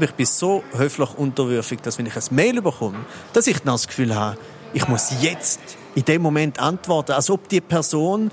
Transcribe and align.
Ich 0.00 0.12
bin 0.12 0.26
so 0.26 0.62
höflich 0.76 1.14
unterwürfig, 1.14 1.80
dass 1.80 1.98
wenn 1.98 2.06
ich 2.06 2.16
ein 2.16 2.22
Mail 2.30 2.62
bekomme, 2.62 2.98
dass 3.32 3.46
ich 3.46 3.58
dann 3.58 3.74
das 3.74 3.88
Gefühl 3.88 4.14
habe, 4.14 4.38
ich 4.72 4.86
muss 4.86 5.10
jetzt 5.20 5.60
in 5.94 6.04
dem 6.04 6.22
Moment 6.22 6.60
antworten, 6.60 7.12
als 7.12 7.30
ob 7.30 7.48
die 7.48 7.60
Person 7.60 8.30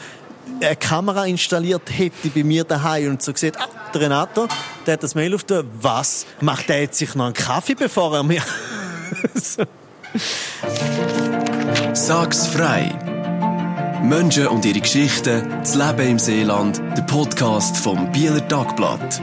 eine 0.61 0.75
Kamera 0.75 1.25
installiert 1.25 1.89
hätte 1.89 2.29
bei 2.29 2.43
mir 2.43 2.63
daheim 2.63 3.11
und 3.11 3.21
so 3.21 3.33
gesagt, 3.33 3.59
ah, 3.59 3.67
der 3.93 4.01
Renato, 4.01 4.47
der 4.85 4.93
hat 4.93 5.03
das 5.03 5.15
Mail 5.15 5.33
auf 5.33 5.43
der, 5.43 5.63
was? 5.81 6.25
Macht 6.41 6.69
er 6.69 6.81
jetzt 6.81 6.97
sich 6.99 7.15
noch 7.15 7.25
einen 7.25 7.33
Kaffee, 7.33 7.75
bevor 7.75 8.15
er 8.15 8.23
mir... 8.23 8.43
so. 9.33 9.63
Sag's 11.93 12.47
frei! 12.47 12.93
Menschen 14.03 14.47
und 14.47 14.65
ihre 14.65 14.81
Geschichten, 14.81 15.49
das 15.61 15.73
Leben 15.73 16.11
im 16.11 16.19
Seeland, 16.19 16.79
der 16.95 17.01
Podcast 17.03 17.75
vom 17.77 18.11
Bieler 18.11 18.47
Tagblatt. 18.47 19.19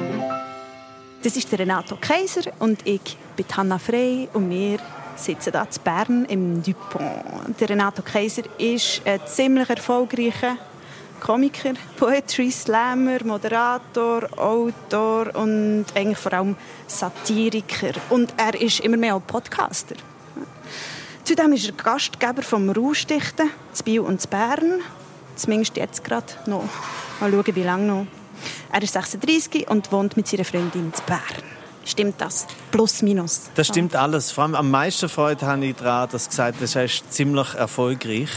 Das 1.22 1.36
ist 1.36 1.56
Renato 1.56 1.96
Kaiser 2.00 2.50
und 2.58 2.84
ich 2.84 3.16
bin 3.36 3.46
Hanna 3.56 3.78
Frey 3.78 4.28
und 4.32 4.50
wir 4.50 4.80
sitzen 5.14 5.52
hier 5.52 5.62
in 5.62 5.82
Bern 5.84 6.24
im 6.24 6.62
Dupont. 6.64 7.62
Renato 7.62 8.02
Kaiser 8.02 8.42
ist 8.58 9.02
ein 9.04 9.20
ziemlich 9.26 9.70
erfolgreicher 9.70 10.56
Komiker, 11.20 11.74
Poetry 11.96 12.50
Slammer, 12.50 13.22
Moderator, 13.24 14.36
Autor 14.36 15.32
und 15.36 15.84
eigentlich 15.94 16.18
vor 16.18 16.32
allem 16.32 16.56
Satiriker. 16.88 17.92
Und 18.10 18.34
er 18.36 18.60
ist 18.60 18.80
immer 18.80 18.96
mehr 18.96 19.14
auch 19.14 19.24
Podcaster. 19.24 19.94
Zudem 21.22 21.52
ist 21.52 21.66
er 21.66 21.72
Gastgeber 21.74 22.42
vom 22.42 22.68
Rauschdichten 22.68 23.48
zu 23.72 23.84
Biel 23.84 24.00
und 24.00 24.20
zu 24.20 24.26
Bern. 24.26 24.80
Zumindest 25.36 25.76
jetzt 25.76 26.02
gerade 26.02 26.26
noch. 26.46 26.64
Mal 27.20 27.30
schauen, 27.30 27.54
wie 27.54 27.62
lange 27.62 27.86
noch. 27.86 28.06
Er 28.72 28.82
ist 28.82 28.92
36 28.92 29.68
und 29.68 29.92
wohnt 29.92 30.16
mit 30.16 30.26
seiner 30.26 30.44
Freundin 30.44 30.86
in 30.86 30.92
Bern. 31.06 31.20
Stimmt 31.84 32.20
das? 32.20 32.46
Plus, 32.70 33.02
minus. 33.02 33.50
Das 33.54 33.66
stimmt 33.66 33.96
alles. 33.96 34.30
Vor 34.30 34.44
allem 34.44 34.54
am 34.54 34.70
meisten 34.70 35.08
Freude 35.08 35.46
habe 35.46 35.66
ich 35.66 35.76
daran, 35.76 36.08
dass 36.10 36.28
gesagt 36.28 36.58
er 36.60 36.84
ist 36.84 37.12
ziemlich 37.12 37.54
erfolgreich. 37.54 38.30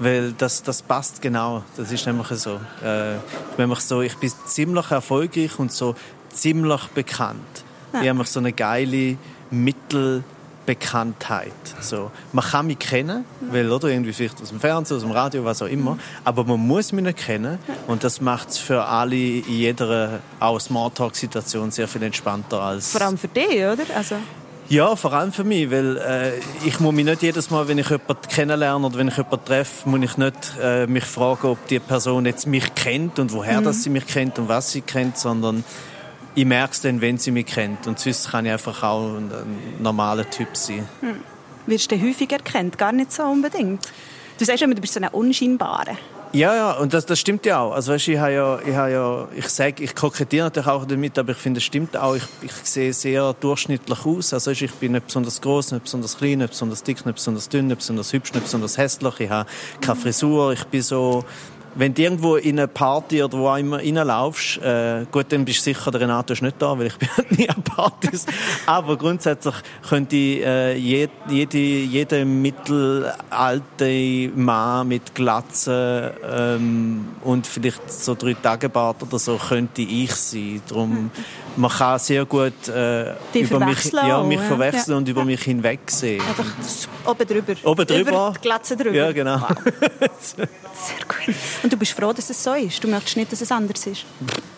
Weil 0.00 0.32
das, 0.32 0.62
das 0.62 0.80
passt 0.80 1.20
genau. 1.20 1.62
Das 1.76 1.92
ist 1.92 2.06
nämlich 2.06 2.28
so. 2.28 2.58
Äh, 2.82 3.16
nämlich 3.58 3.80
so. 3.80 4.00
Ich 4.00 4.16
bin 4.16 4.32
ziemlich 4.46 4.90
erfolgreich 4.90 5.58
und 5.58 5.72
so 5.72 5.94
ziemlich 6.30 6.82
bekannt. 6.88 7.64
Ja. 7.92 8.02
Ich 8.02 8.08
habe 8.08 8.24
so 8.24 8.40
eine 8.40 8.52
geile 8.52 9.18
Mittel 9.50 10.24
Bekanntheit. 10.66 11.52
So, 11.80 12.10
man 12.32 12.44
kann 12.44 12.66
mich 12.66 12.78
kennen, 12.78 13.24
weil, 13.50 13.70
oder, 13.70 13.88
irgendwie 13.88 14.12
vielleicht 14.12 14.40
aus 14.40 14.50
dem 14.50 14.60
Fernsehen, 14.60 14.96
aus 14.96 15.02
dem 15.02 15.12
Radio, 15.12 15.44
was 15.44 15.62
auch 15.62 15.66
immer, 15.66 15.98
aber 16.24 16.44
man 16.44 16.60
muss 16.60 16.92
mich 16.92 17.04
nicht 17.04 17.18
kennen 17.18 17.58
und 17.86 18.04
das 18.04 18.20
macht 18.20 18.50
es 18.50 18.58
für 18.58 18.84
alle 18.84 19.16
in 19.16 19.44
jeder 19.48 20.20
auch 20.38 20.60
Smalltalk-Situation 20.60 21.70
sehr 21.70 21.88
viel 21.88 22.02
entspannter 22.02 22.60
als... 22.60 22.92
Vor 22.92 23.02
allem 23.02 23.18
für 23.18 23.28
dich, 23.28 23.56
oder? 23.56 23.84
Also 23.96 24.16
ja, 24.70 24.94
vor 24.94 25.12
allem 25.12 25.32
für 25.32 25.42
mich, 25.42 25.68
weil 25.72 25.96
äh, 25.96 26.38
ich 26.64 26.78
muss 26.78 26.94
mich 26.94 27.04
nicht 27.04 27.22
jedes 27.22 27.50
Mal, 27.50 27.66
wenn 27.66 27.78
ich 27.78 27.90
jemanden 27.90 28.28
kennenlerne 28.28 28.86
oder 28.86 28.98
wenn 28.98 29.08
ich 29.08 29.16
jemanden 29.16 29.44
treffe, 29.44 29.88
muss 29.88 30.00
ich 30.00 30.16
nicht 30.16 30.36
äh, 30.62 30.86
mich 30.86 31.02
fragen, 31.02 31.48
ob 31.48 31.66
die 31.66 31.80
Person 31.80 32.24
jetzt 32.24 32.46
mich 32.46 32.72
kennt 32.76 33.18
und 33.18 33.32
woher 33.32 33.60
mhm. 33.60 33.64
das 33.64 33.82
sie 33.82 33.90
mich 33.90 34.06
kennt 34.06 34.38
und 34.38 34.48
was 34.48 34.70
sie 34.70 34.82
kennt, 34.82 35.18
sondern 35.18 35.64
ich 36.34 36.44
merke 36.44 36.72
es 36.72 36.80
dann, 36.80 37.00
wenn 37.00 37.18
sie 37.18 37.30
mich 37.30 37.46
kennt. 37.46 37.86
Und 37.86 37.98
sonst 37.98 38.30
kann 38.30 38.46
ich 38.46 38.52
einfach 38.52 38.82
auch 38.82 39.16
ein, 39.16 39.30
normaler 39.80 40.28
Typ 40.28 40.56
sein. 40.56 40.88
Hm. 41.00 41.20
Wirst 41.66 41.90
du 41.90 42.00
häufig 42.00 42.32
erkannt? 42.32 42.78
Gar 42.78 42.92
nicht 42.92 43.12
so 43.12 43.22
unbedingt. 43.24 43.86
Du 44.38 44.44
sagst 44.44 44.62
immer, 44.62 44.74
du 44.74 44.80
bist 44.80 44.94
so 44.94 45.00
eine 45.00 45.10
unscheinbare. 45.10 45.96
Ja, 46.32 46.54
ja, 46.54 46.72
und 46.74 46.94
das, 46.94 47.06
das 47.06 47.18
stimmt 47.18 47.44
ja 47.44 47.58
auch. 47.58 47.72
Also 47.72 47.92
weißt, 47.92 48.06
ich 48.06 48.18
habe 48.18 48.32
ja, 48.32 48.58
ich 48.64 48.74
habe 48.74 48.92
ja, 48.92 49.28
ich 49.34 49.48
sage, 49.48 49.82
ich 49.82 49.96
kokettiere 49.96 50.44
natürlich 50.44 50.68
auch 50.68 50.84
damit, 50.84 51.18
aber 51.18 51.32
ich 51.32 51.38
finde, 51.38 51.58
es 51.58 51.64
stimmt 51.64 51.96
auch. 51.96 52.14
Ich, 52.14 52.22
ich 52.42 52.52
sehe 52.52 52.92
sehr 52.92 53.32
durchschnittlich 53.32 54.06
aus. 54.06 54.32
Also 54.32 54.52
weißt, 54.52 54.62
ich 54.62 54.72
bin 54.74 54.92
nicht 54.92 55.06
besonders 55.06 55.40
groß, 55.40 55.72
nicht 55.72 55.84
besonders 55.84 56.16
klein, 56.16 56.38
nicht 56.38 56.50
besonders 56.50 56.84
dick, 56.84 57.04
nicht 57.04 57.16
besonders 57.16 57.48
dünn, 57.48 57.66
nicht 57.66 57.78
besonders 57.78 58.12
hübsch, 58.12 58.32
nicht 58.32 58.44
besonders 58.44 58.78
hässlich. 58.78 59.18
Ich 59.18 59.30
habe 59.30 59.48
keine 59.80 59.96
Frisur. 59.96 60.52
Ich 60.52 60.64
bin 60.66 60.82
so 60.82 61.24
wenn 61.74 61.94
du 61.94 62.02
irgendwo 62.02 62.36
in 62.36 62.58
eine 62.58 62.68
Party 62.68 63.22
oder 63.22 63.38
wo 63.38 63.48
auch 63.48 63.56
immer 63.56 63.78
reinlaufst, 63.78 64.58
äh, 64.58 65.06
gut, 65.10 65.26
dann 65.30 65.44
bist 65.44 65.60
du 65.60 65.72
sicher, 65.72 65.90
der 65.90 66.02
Renato 66.02 66.32
ist 66.32 66.42
nicht 66.42 66.56
da, 66.58 66.78
weil 66.78 66.88
ich 66.88 66.96
bin 66.98 67.08
nie 67.30 67.48
an 67.48 67.62
Partys. 67.62 68.26
Aber 68.66 68.96
grundsätzlich 68.96 69.54
könnte 69.88 70.16
äh, 70.16 70.76
jede, 70.76 71.12
jede, 71.28 71.58
jede 71.58 72.24
mittelalte 72.24 74.30
Mann 74.34 74.88
mit 74.88 75.14
Glatze 75.14 76.14
ähm, 76.28 77.08
und 77.24 77.46
vielleicht 77.46 77.92
so 77.92 78.14
drei 78.14 78.34
Tage 78.34 78.68
Bart 78.68 79.02
oder 79.02 79.18
so 79.18 79.36
könnte 79.36 79.82
ich 79.82 80.12
sein. 80.12 80.62
Darum, 80.68 81.10
man 81.56 81.70
kann 81.70 81.98
sehr 81.98 82.24
gut 82.24 82.68
äh, 82.68 83.12
über 83.34 83.64
mich, 83.64 83.92
ja, 83.92 84.22
mich 84.22 84.40
verwechseln 84.40 84.92
ja. 84.92 84.96
und 84.96 85.08
über 85.08 85.24
mich 85.24 85.42
hinwegsehen. 85.42 86.20
Einfach 86.20 86.46
oben 87.06 87.26
drüber. 87.26 87.54
Oben 87.64 87.86
drüber. 87.86 88.10
Über 88.10 88.32
die 88.36 88.40
Glatze 88.40 88.76
drüber. 88.76 88.94
Ja, 88.94 89.12
genau. 89.12 89.40
Wow. 89.40 89.50
Sehr 90.20 90.46
gut. 91.06 91.34
Und 91.62 91.72
du 91.72 91.76
bist 91.76 91.92
froh, 91.92 92.12
dass 92.12 92.30
es 92.30 92.42
so 92.42 92.54
ist? 92.54 92.82
Du 92.82 92.88
möchtest 92.88 93.16
nicht, 93.16 93.30
dass 93.32 93.40
es 93.40 93.52
anders 93.52 93.86
ist? 93.86 94.04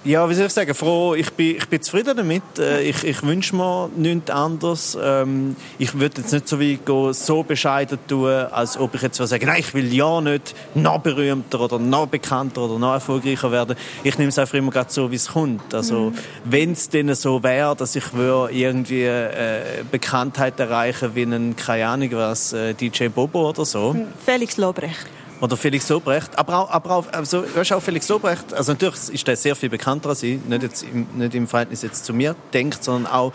Ja, 0.05 0.29
wie 0.29 0.35
soll 0.35 0.47
ich 0.47 0.53
sagen? 0.53 0.75
Froh, 0.75 1.15
ich 1.15 1.31
bin, 1.33 1.57
ich 1.57 1.69
bin 1.69 1.81
zufrieden 1.81 2.17
damit. 2.17 2.43
Äh, 2.59 2.83
ich, 2.83 3.05
ich 3.05 3.23
wünsche 3.23 3.55
mir 3.55 3.89
nichts 3.97 4.31
anderes. 4.31 4.99
Ähm, 5.01 5.57
ich 5.79 5.99
würde 5.99 6.21
jetzt 6.21 6.33
nicht 6.33 6.49
so 6.49 6.59
wie 6.59 6.77
gehen, 6.77 7.13
so 7.13 7.43
bescheiden 7.43 7.99
tun, 8.09 8.29
als 8.29 8.77
ob 8.77 8.95
ich 8.95 9.03
jetzt 9.03 9.17
sagen 9.17 9.47
nein, 9.47 9.61
ich 9.61 9.75
will 9.75 9.93
ja 9.93 10.21
nicht 10.21 10.55
noch 10.75 10.99
berühmter 10.99 11.61
oder 11.61 11.79
noch 11.79 12.07
bekannter 12.07 12.63
oder 12.63 12.79
noch 12.79 12.95
erfolgreicher 12.95 13.53
werden. 13.53 13.77
Ich 14.03 14.19
nehme 14.19 14.31
es 14.31 14.39
einfach 14.39 14.55
immer 14.55 14.71
gerade 14.71 14.91
so, 14.91 15.11
wie 15.11 15.17
es 15.17 15.29
kommt. 15.29 15.75
Also, 15.75 16.11
mhm. 16.11 16.15
wenn 16.45 16.73
es 16.73 16.89
denn 16.89 17.15
so 17.15 17.43
wäre, 17.43 17.77
dass 17.77 17.95
ich 17.95 18.05
irgendwie 18.13 19.05
äh, 19.05 19.85
Bekanntheit 19.91 20.59
erreichen 20.59 21.15
wie 21.15 21.23
ein, 21.23 21.57
keine 21.57 21.87
Ahnung 21.87 22.11
was, 22.13 22.53
äh, 22.53 22.75
DJ 22.75 23.09
Bobo 23.09 23.51
oder 23.51 23.65
so. 23.65 23.95
Felix 24.25 24.57
Lobrecht. 24.57 25.07
Oder 25.43 25.57
Felix 25.57 25.89
Sobrecht. 25.89 26.39
Aber 26.39 26.57
auch, 26.57 26.71
aber 26.71 26.91
auch, 26.93 27.13
also, 27.13 27.45
weißt, 27.55 27.73
auch 27.73 27.83
Felix 27.83 28.07
Sobrecht, 28.07 28.55
also 28.55 28.73
natürlich 28.73 29.09
ist 29.09 29.27
der 29.27 29.35
sehr 29.35 29.57
viel 29.57 29.69
bekannter 29.69 30.11
als 30.11 30.23
ich, 30.23 30.41
nicht, 30.45 30.63
jetzt 30.63 30.85
im, 30.85 31.09
nicht 31.15 31.35
im 31.35 31.49
Verhältnis 31.49 31.83
jetzt 31.83 32.05
zu 32.05 32.15
mir 32.15 32.37
denkt, 32.53 32.85
sondern 32.85 33.13
auch 33.13 33.33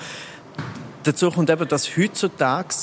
dazu 1.03 1.29
kommt 1.31 1.49
eben, 1.49 1.67
dass 1.67 1.97
heutzutage 1.97 2.73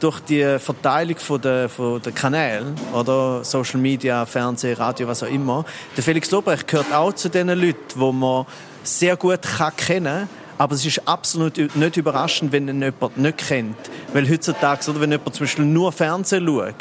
durch 0.00 0.20
die 0.20 0.58
Verteilung 0.58 1.16
von 1.16 1.40
der, 1.40 1.70
von 1.70 2.02
der 2.02 2.12
Kanäle 2.12 2.74
oder 2.92 3.42
Social 3.42 3.80
Media, 3.80 4.26
Fernsehen, 4.26 4.76
Radio, 4.76 5.08
was 5.08 5.22
auch 5.22 5.28
immer, 5.28 5.64
der 5.96 6.04
Felix 6.04 6.30
Lobrecht 6.30 6.68
gehört 6.68 6.92
auch 6.92 7.14
zu 7.14 7.30
den 7.30 7.48
Leuten, 7.48 7.78
wo 7.96 8.12
man 8.12 8.44
sehr 8.82 9.16
gut 9.16 9.40
kennen 9.78 10.04
kann, 10.04 10.28
aber 10.58 10.74
es 10.74 10.86
ist 10.86 11.06
absolut 11.06 11.56
nicht 11.74 11.96
überraschend, 11.96 12.52
wenn 12.52 12.68
ihn 12.68 12.82
jemand 12.82 13.16
nicht 13.16 13.38
kennt. 13.38 13.76
Weil 14.12 14.28
heutzutage, 14.28 14.90
oder 14.90 15.00
wenn 15.00 15.10
jemand 15.10 15.34
zum 15.34 15.44
Beispiel 15.44 15.64
nur 15.64 15.92
Fernsehen 15.92 16.46
schaut, 16.46 16.74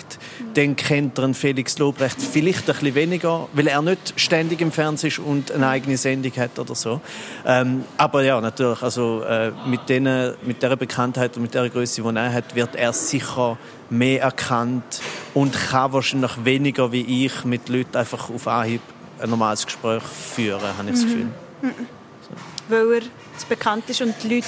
dann 0.54 0.76
kennt 0.76 1.18
er 1.18 1.26
einen 1.26 1.34
Felix 1.34 1.78
Lobrecht 1.80 2.22
vielleicht 2.22 2.70
ein 2.70 2.76
bisschen 2.76 2.96
weniger, 2.96 3.48
weil 3.54 3.68
er 3.68 3.82
nicht 3.82 4.14
ständig 4.16 4.62
im 4.62 4.72
Fernsehen 4.72 5.10
ist 5.10 5.20
und 5.20 5.52
eine 5.52 5.68
eigene 5.68 5.98
Sendung 5.98 6.32
hat 6.38 6.60
oder 6.60 6.76
so. 6.76 7.02
Ähm, 7.46 7.84
aber 7.98 8.24
ja, 8.24 8.40
natürlich, 8.40 8.82
also 8.82 9.22
äh, 9.24 9.52
mit, 9.66 9.90
denen, 9.90 10.36
mit 10.44 10.62
der 10.62 10.76
Bekanntheit 10.76 11.36
und 11.36 11.44
mit 11.44 11.54
der 11.54 11.70
Größe, 11.70 12.02
die 12.02 12.16
er 12.16 12.34
hat, 12.34 12.56
wird 12.56 12.76
er 12.76 12.94
sicher 12.94 13.58
mehr 13.90 14.22
erkannt 14.22 15.02
und 15.34 15.54
kann 15.54 15.94
wahrscheinlich 15.94 16.46
weniger 16.46 16.92
wie 16.92 17.26
ich 17.26 17.46
mit 17.46 17.70
Leuten 17.70 17.98
einfach 17.98 18.30
auf 18.30 18.48
Anhieb 18.48 18.82
ein 19.20 19.30
normales 19.30 19.66
Gespräch 19.66 20.04
führen, 20.04 20.62
habe 20.62 20.90
ich 20.90 20.96
das 20.96 21.04
mhm. 21.04 21.08
Gefühl. 21.08 21.26
Mhm. 21.62 21.88
So. 22.22 22.76
Weil 22.76 22.94
er 22.94 23.02
bekannt 23.48 23.90
ist 23.90 24.02
und 24.02 24.16
die 24.24 24.36
Leute 24.36 24.48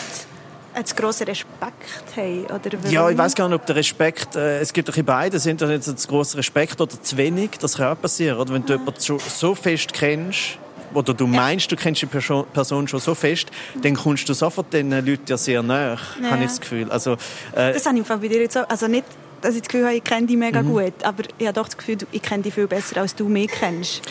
einen 0.73 0.85
grossen 0.85 1.27
Respekt 1.27 2.15
haben? 2.15 2.45
Oder 2.45 2.89
ja, 2.89 3.09
ich 3.09 3.17
weiß 3.17 3.35
gar 3.35 3.47
nicht, 3.47 3.55
ob 3.55 3.65
der 3.65 3.75
Respekt, 3.75 4.35
äh, 4.35 4.59
es 4.59 4.73
gibt 4.73 4.89
doch 4.89 4.97
in 4.97 5.05
beiden, 5.05 5.39
sind 5.39 5.61
das 5.61 5.69
jetzt 5.69 5.99
zu 5.99 6.07
grossen 6.07 6.37
Respekt 6.37 6.79
oder 6.79 7.01
zu 7.01 7.17
wenig, 7.17 7.51
das 7.59 7.77
kann 7.77 7.95
auch 7.95 8.01
passieren. 8.01 8.37
Oder? 8.37 8.53
Wenn 8.53 8.65
du 8.65 8.73
ja. 8.73 8.79
jemanden 8.79 8.99
so, 8.99 9.17
so 9.17 9.55
fest 9.55 9.93
kennst, 9.93 10.59
oder 10.93 11.13
du 11.13 11.27
meinst, 11.27 11.71
du 11.71 11.75
kennst 11.75 12.01
die 12.01 12.05
Person 12.05 12.87
schon 12.87 12.99
so 12.99 13.15
fest, 13.15 13.47
dann 13.81 13.95
kommst 13.95 14.29
du 14.29 14.33
sofort 14.33 14.71
den 14.71 14.91
Leuten 14.91 15.25
ja 15.27 15.37
sehr 15.37 15.61
näher, 15.61 15.97
ja. 16.21 16.31
habe 16.31 16.43
ich 16.43 16.49
das 16.49 16.61
Gefühl. 16.61 16.89
Also, 16.89 17.13
äh, 17.53 17.73
das 17.73 17.85
habe 17.85 17.99
ich 17.99 18.05
bei 18.05 18.17
dir 18.17 18.41
jetzt 18.41 18.53
so, 18.53 18.61
also 18.61 18.87
nicht, 18.87 19.05
dass 19.45 19.55
ich 19.55 19.61
das 19.61 19.69
Gefühl 19.69 19.85
habe, 19.85 19.95
ich 19.95 20.03
kenne 20.03 20.27
dich 20.27 20.37
mega 20.37 20.61
mhm. 20.61 20.69
gut, 20.69 21.03
aber 21.03 21.23
ich 21.37 21.45
habe 21.45 21.53
doch 21.53 21.67
das 21.67 21.77
Gefühl, 21.77 21.97
ich 22.11 22.21
kenne 22.21 22.43
dich 22.43 22.53
viel 22.53 22.67
besser, 22.67 23.01
als 23.01 23.15
du 23.15 23.27
mich 23.29 23.51
kennst. 23.51 24.01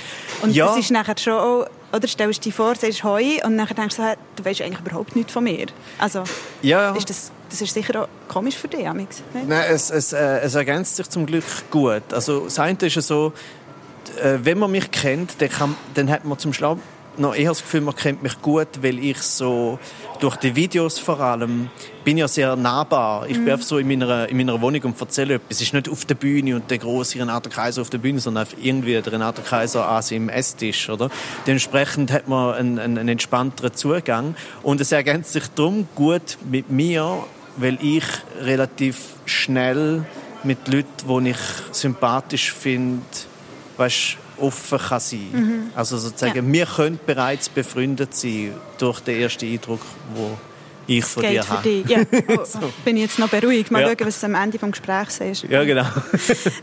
Und 0.43 0.55
ja. 0.55 0.67
das 0.67 0.79
ist 0.79 0.91
nachher 0.91 1.17
schon 1.19 1.35
auch 1.35 1.67
oder 1.93 2.09
stellst 2.09 2.41
du 2.41 2.49
dich 2.49 2.55
vor, 2.55 2.75
sagst 2.75 3.05
Hoi 3.05 3.41
und 3.45 3.57
dann 3.57 3.69
denkst 3.69 3.97
du, 3.97 4.17
du 4.37 4.45
weißt 4.45 4.63
eigentlich 4.63 4.81
überhaupt 4.81 5.15
nichts 5.15 5.33
von 5.33 5.45
mir. 5.45 5.67
Also, 5.99 6.25
ja. 6.61 6.93
ist 6.97 7.09
das, 7.09 7.31
das 7.51 7.61
ist 7.61 7.73
sicher 7.73 8.03
auch 8.03 8.09
komisch 8.29 8.57
für 8.57 8.67
dich, 8.67 8.87
Amix. 8.87 9.23
Nein, 9.33 9.65
es, 9.71 9.91
es, 9.91 10.13
äh, 10.13 10.41
es 10.41 10.57
ergänzt 10.57 10.97
sich 10.97 11.09
zum 11.09 11.25
Glück 11.27 11.45
gut. 11.71 12.03
Also, 12.13 12.45
das 12.45 12.59
eine 12.59 12.79
ist 12.81 12.97
ja 12.97 13.03
so, 13.03 13.33
äh, 14.21 14.39
wenn 14.43 14.59
man 14.59 14.73
mich 14.73 14.91
kennt, 14.91 15.41
dann, 15.41 15.49
kann, 15.49 15.77
dann 15.95 16.11
hat 16.11 16.25
man 16.25 16.37
zum 16.39 16.53
Schluss 16.53 16.79
noch 17.19 17.35
eher 17.35 17.51
das 17.51 17.63
Gefühl, 17.63 17.83
man 17.83 17.95
kennt 17.95 18.23
mich 18.23 18.41
gut, 18.41 18.69
weil 18.83 18.99
ich 18.99 19.19
so 19.19 19.79
durch 20.21 20.37
die 20.37 20.55
Videos 20.55 20.99
vor 20.99 21.21
allem 21.21 21.71
bin 22.05 22.19
ja 22.19 22.29
sehr 22.29 22.57
nahbar. 22.57 23.27
Ich 23.29 23.39
mhm. 23.39 23.45
bin 23.45 23.53
einfach 23.55 23.67
so 23.67 23.79
in 23.79 23.89
meiner, 23.89 24.29
in 24.29 24.37
meiner 24.37 24.61
Wohnung 24.61 24.83
und 24.83 25.01
erzähle 25.01 25.35
etwas. 25.35 25.57
Es 25.57 25.63
ist 25.63 25.75
nicht 25.75 25.89
auf 25.89 26.05
der 26.05 26.15
Bühne 26.15 26.57
und 26.57 26.71
der 26.71 26.79
große 26.79 27.19
Renato 27.19 27.51
Kaiser 27.51 27.83
auf 27.83 27.91
der 27.91 27.99
Bühne, 27.99 28.21
sondern 28.21 28.47
irgendwie 28.61 29.01
der 29.01 29.13
Renato 29.13 29.43
Kaiser 29.43 29.89
an 29.89 30.03
seinem 30.03 30.29
Esstisch, 30.29 30.89
oder? 30.89 31.11
Dementsprechend 31.47 32.13
hat 32.13 32.29
man 32.29 32.55
einen, 32.55 32.79
einen, 32.79 32.99
einen 32.99 33.09
entspannteren 33.11 33.75
Zugang 33.75 34.35
und 34.63 34.81
es 34.81 34.93
ergänzt 34.93 35.33
sich 35.33 35.49
darum 35.55 35.89
gut 35.95 36.39
mit 36.51 36.71
mir, 36.71 37.25
weil 37.57 37.79
ich 37.81 38.05
relativ 38.41 39.15
schnell 39.27 40.05
mit 40.43 40.69
Leuten, 40.69 41.25
die 41.25 41.31
ich 41.31 41.39
sympathisch 41.73 42.53
finde, 42.53 43.03
weißt, 43.77 44.19
offen 44.39 44.79
kann 44.79 45.01
sein. 45.01 45.29
Mhm. 45.33 45.71
Also 45.75 45.99
sozusagen, 45.99 46.47
ja. 46.47 46.53
wir 46.53 46.67
können 46.67 46.99
bereits 47.05 47.49
befreundet 47.49 48.15
sein 48.15 48.53
durch 48.79 49.01
den 49.01 49.21
ersten 49.21 49.47
Eindruck, 49.47 49.81
wo 50.15 50.37
ich 50.87 51.01
das 51.01 51.13
von 51.13 51.23
dir 51.23 51.43
für 51.43 51.49
habe. 51.51 51.63
Dich. 51.63 51.89
Ja. 51.89 51.99
Oh, 52.29 52.45
so. 52.45 52.73
Bin 52.85 52.97
ich 52.97 53.03
jetzt 53.03 53.19
noch 53.19 53.29
beruhigt. 53.29 53.71
Mal 53.71 53.83
ja. 53.83 53.89
schauen, 53.89 54.07
was 54.07 54.21
du 54.21 54.27
am 54.27 54.35
Ende 54.35 54.59
des 54.59 54.71
Gesprächs 54.71 55.17
sagst. 55.17 55.45
Ja, 55.45 55.65
genau. 55.65 55.85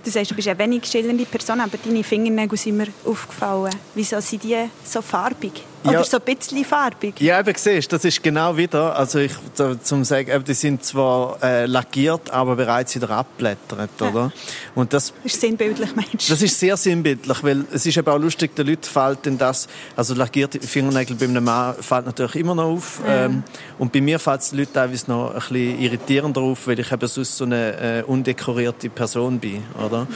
du 0.04 0.12
sagst, 0.12 0.32
du 0.32 0.36
bist 0.36 0.48
eine 0.48 0.60
wenig 0.60 0.86
schillernde 0.86 1.26
Person, 1.26 1.60
aber 1.60 1.78
deine 1.78 2.04
Fingernägel 2.04 2.58
sind 2.58 2.78
mir 2.78 2.88
aufgefallen. 3.06 3.74
Wieso 3.96 4.20
sind 4.20 4.44
die 4.44 4.58
so 4.84 5.02
farbig? 5.02 5.64
Oder 5.84 5.94
ja. 5.94 6.04
so 6.04 6.18
ein 6.18 6.36
bisschen 6.36 6.64
farbig. 6.64 7.20
Ja, 7.20 7.40
eben 7.40 7.54
siehst, 7.56 7.92
das 7.92 8.06
ist 8.06 8.22
genau 8.22 8.56
wieder, 8.56 8.96
also 8.96 9.20
ich 9.20 9.34
zum 9.82 10.04
sagen, 10.04 10.44
die 10.44 10.54
sind 10.54 10.84
zwar 10.84 11.42
äh, 11.42 11.66
lackiert, 11.66 12.30
aber 12.30 12.56
bereits 12.56 12.96
wieder 12.96 13.10
abblättert, 13.10 13.90
ja. 14.00 14.10
oder? 14.10 14.32
Und 14.76 14.94
das, 14.94 15.14
das 15.24 15.34
ist 15.34 15.42
sinnbildlich, 15.42 15.96
meinst 15.96 16.30
du? 16.30 16.34
Das 16.34 16.42
ist 16.42 16.60
sehr 16.60 16.78
sinnbildlich, 16.78 17.44
weil 17.44 17.66
es 17.72 17.86
ist 17.86 17.98
eben 17.98 18.08
auch 18.08 18.20
lustig, 18.20 18.56
den 18.56 18.68
Leuten 18.68 18.84
fällt 18.84 19.26
denn 19.26 19.38
das, 19.38 19.68
also 19.96 20.14
lackierte 20.14 20.60
Fingernägel 20.60 21.16
bei 21.16 21.26
einem 21.26 21.44
Mann 21.44 21.76
fällt 21.82 22.06
natürlich 22.06 22.36
immer 22.36 22.54
noch 22.54 22.66
auf. 22.66 23.02
Ja. 23.06 23.26
Ähm, 23.26 23.44
und 23.80 23.92
bei 23.92 24.02
mir 24.02 24.20
fällt 24.20 24.42
es 24.42 24.50
den 24.52 24.60
Leuten 24.60 24.74
teilweise 24.74 25.10
noch 25.10 25.30
ein 25.30 25.40
bisschen 25.40 25.80
irritierender 25.80 26.42
auf, 26.42 26.68
weil 26.68 26.80
ich 26.80 26.92
eben 26.92 27.08
sonst 27.08 27.38
so 27.38 27.46
eine 27.46 28.02
äh, 28.02 28.04
undekorierte 28.04 28.90
Person 28.90 29.40
bin, 29.40 29.64
oder? 29.84 30.08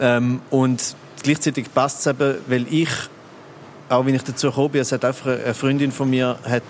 Ähm, 0.00 0.40
und 0.48 0.96
gleichzeitig 1.22 1.72
passt 1.74 2.00
es 2.00 2.06
eben, 2.06 2.38
weil 2.46 2.66
ich 2.70 2.88
auch 3.90 4.06
wenn 4.06 4.14
ich 4.14 4.22
dazu 4.22 4.48
gekommen 4.48 4.70
bin, 4.70 4.80
es 4.80 4.92
hat 4.92 5.04
einfach 5.04 5.26
eine 5.26 5.52
Freundin 5.52 5.90
von 5.90 6.08
mir 6.08 6.38
hat, 6.48 6.62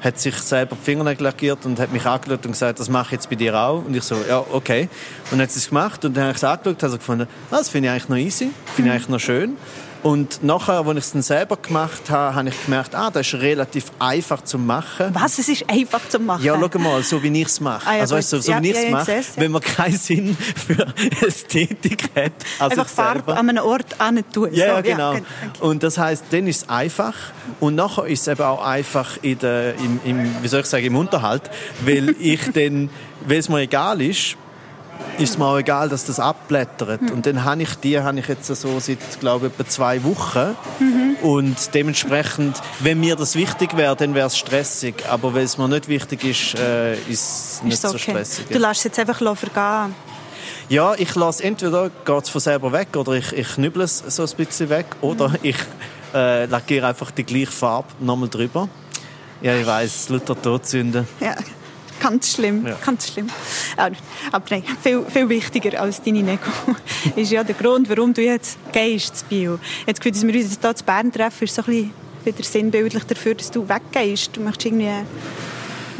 hat 0.00 0.18
sich 0.18 0.36
selber 0.36 0.76
die 0.76 0.84
Fingernägel 0.84 1.24
lackiert 1.24 1.66
und 1.66 1.78
hat 1.80 1.92
mich 1.92 2.06
angeschaut 2.06 2.46
und 2.46 2.52
gesagt, 2.52 2.78
das 2.78 2.88
mache 2.88 3.06
ich 3.06 3.12
jetzt 3.12 3.30
bei 3.30 3.36
dir 3.36 3.54
auch. 3.58 3.84
Und 3.84 3.96
ich 3.96 4.04
so, 4.04 4.16
ja, 4.28 4.44
okay. 4.52 4.88
Und 5.24 5.32
dann 5.32 5.42
hat 5.42 5.50
sie 5.50 5.58
es 5.58 5.68
gemacht 5.68 6.04
und 6.04 6.16
dann 6.16 6.24
habe 6.24 6.30
ich 6.32 6.36
es 6.36 6.44
angeschaut 6.44 6.74
und 6.74 6.82
habe 6.82 6.98
gefunden, 6.98 7.28
ah, 7.50 7.56
das 7.58 7.68
finde 7.68 7.88
ich 7.88 7.92
eigentlich 7.92 8.08
noch 8.08 8.16
easy, 8.16 8.50
finde 8.74 8.90
ich 8.90 8.94
eigentlich 8.94 9.08
noch 9.08 9.20
schön. 9.20 9.56
Und 10.02 10.42
nachher, 10.42 10.84
als 10.84 10.98
ich 10.98 11.04
es 11.04 11.12
dann 11.12 11.22
selber 11.22 11.56
gemacht 11.56 12.10
habe, 12.10 12.34
habe 12.34 12.48
ich 12.48 12.64
gemerkt, 12.64 12.94
ah, 12.94 13.10
das 13.10 13.26
ist 13.26 13.40
relativ 13.40 13.92
einfach 14.00 14.42
zu 14.42 14.58
machen. 14.58 15.10
Was? 15.12 15.38
Es 15.38 15.48
ist 15.48 15.68
einfach 15.70 16.08
zu 16.08 16.18
machen? 16.18 16.42
Ja, 16.42 16.58
schau 16.58 16.78
mal, 16.80 17.02
so 17.04 17.22
wie 17.22 17.40
ich 17.40 17.46
es 17.46 17.60
mache. 17.60 17.86
Ah, 17.86 17.94
ja, 17.94 18.00
also, 18.00 18.16
weißt 18.16 18.32
du, 18.32 18.40
so 18.40 18.50
ja, 18.50 18.62
wie 18.62 18.70
ich 18.70 18.76
es 18.76 18.84
ja, 18.84 18.90
mache, 18.90 19.12
ja. 19.12 19.22
wenn 19.36 19.52
man 19.52 19.62
keinen 19.62 19.96
Sinn 19.96 20.36
für 20.36 20.86
Ästhetik 21.24 22.10
hat. 22.16 22.32
Also 22.58 22.80
einfach 22.80 22.88
Farbe 22.88 23.36
an 23.36 23.48
einem 23.48 23.64
Ort 23.64 23.94
tun. 24.32 24.48
Ja, 24.52 24.76
so, 24.76 24.82
genau. 24.82 25.12
Okay. 25.12 25.22
Und 25.60 25.84
das 25.84 25.98
heisst, 25.98 26.24
dann 26.30 26.48
ist 26.48 26.62
es 26.62 26.68
einfach. 26.68 27.14
Und 27.60 27.76
nachher 27.76 28.06
ist 28.06 28.22
es 28.22 28.28
eben 28.28 28.42
auch 28.42 28.64
einfach 28.64 29.18
in 29.22 29.38
der, 29.38 29.74
im, 29.76 30.00
im, 30.04 30.42
wie 30.42 30.48
soll 30.48 30.60
ich 30.60 30.66
sagen, 30.66 30.84
im 30.84 30.96
Unterhalt, 30.96 31.42
weil 31.84 32.16
ich 32.18 32.50
dann, 32.52 32.90
weil 33.24 33.38
es 33.38 33.48
mir 33.48 33.60
egal 33.60 34.00
ist, 34.00 34.36
ist 35.18 35.30
es 35.30 35.38
mir 35.38 35.46
auch 35.46 35.58
egal, 35.58 35.88
dass 35.88 36.04
das 36.04 36.18
abblättert. 36.18 37.02
Mhm. 37.02 37.10
Und 37.10 37.26
dann 37.26 37.44
habe 37.44 37.62
ich 37.62 37.74
die 37.76 37.98
habe 37.98 38.18
ich 38.18 38.28
jetzt 38.28 38.46
so 38.46 38.80
seit, 38.80 39.20
glaube 39.20 39.46
ich, 39.46 39.52
etwa 39.52 39.68
zwei 39.68 40.04
Wochen. 40.04 40.56
Mhm. 40.78 41.16
Und 41.22 41.74
dementsprechend, 41.74 42.60
wenn 42.80 43.00
mir 43.00 43.16
das 43.16 43.36
wichtig 43.36 43.76
wäre, 43.76 43.96
dann 43.96 44.14
wäre 44.14 44.26
es 44.26 44.36
stressig. 44.36 44.94
Aber 45.08 45.34
wenn 45.34 45.44
es 45.44 45.58
mir 45.58 45.68
nicht 45.68 45.88
wichtig 45.88 46.24
ist, 46.24 46.58
äh, 46.58 46.94
ist 46.94 47.10
es 47.10 47.62
nicht 47.62 47.74
ist 47.74 47.84
okay. 47.84 47.92
so 47.92 47.98
stressig. 47.98 48.46
Du 48.50 48.58
lässt 48.58 48.78
es 48.78 48.84
jetzt 48.84 48.98
einfach 48.98 49.18
vergehen. 49.36 49.94
Ja, 50.68 50.94
ich 50.94 51.14
lasse 51.14 51.44
entweder 51.44 51.90
geht 52.04 52.22
es 52.24 52.30
von 52.30 52.40
selber 52.40 52.72
weg 52.72 52.96
oder 52.96 53.12
ich, 53.12 53.32
ich 53.32 53.48
knüppel 53.48 53.82
es 53.82 53.98
so 53.98 54.22
ein 54.22 54.30
bisschen 54.36 54.70
weg 54.70 54.86
oder 55.00 55.28
mhm. 55.28 55.38
ich 55.42 55.56
äh, 56.14 56.46
lackiere 56.46 56.86
einfach 56.86 57.10
die 57.10 57.24
gleiche 57.24 57.52
Farbe 57.52 57.88
nochmal 58.00 58.28
drüber. 58.28 58.68
Ja, 59.40 59.56
ich 59.56 59.66
weiß, 59.66 60.08
Luther 60.10 60.40
Todsünde. 60.40 61.06
Ja. 61.20 61.34
Ganz 62.02 62.34
schlimm, 62.34 62.66
ja. 62.66 62.76
ganz 62.84 63.12
schlimm. 63.12 63.28
Aber 63.76 64.44
nein, 64.50 64.64
viel, 64.82 65.04
viel 65.08 65.28
wichtiger 65.28 65.80
als 65.80 66.02
deine 66.02 66.22
Nego 66.22 66.50
ist 67.16 67.30
ja 67.30 67.44
der 67.44 67.54
Grund, 67.54 67.88
warum 67.88 68.12
du 68.12 68.22
jetzt 68.22 68.58
gehst 68.72 69.18
zu 69.18 69.24
Bio. 69.26 69.58
Jetzt 69.86 70.00
Gefühl, 70.00 70.12
dass 70.12 70.26
wir 70.26 70.34
uns 70.34 70.58
hier 70.60 70.74
zu 70.74 70.84
Bern 70.84 71.12
treffen, 71.12 71.44
ist 71.44 71.54
so 71.54 71.62
ein 71.62 71.66
bisschen 71.66 71.92
wieder 72.24 72.42
sinnbildlich 72.42 73.04
dafür, 73.04 73.34
dass 73.36 73.50
du 73.50 73.68
weggehst. 73.68 74.36
Du 74.36 74.40
möchtest 74.40 74.66
irgendwie 74.66 74.90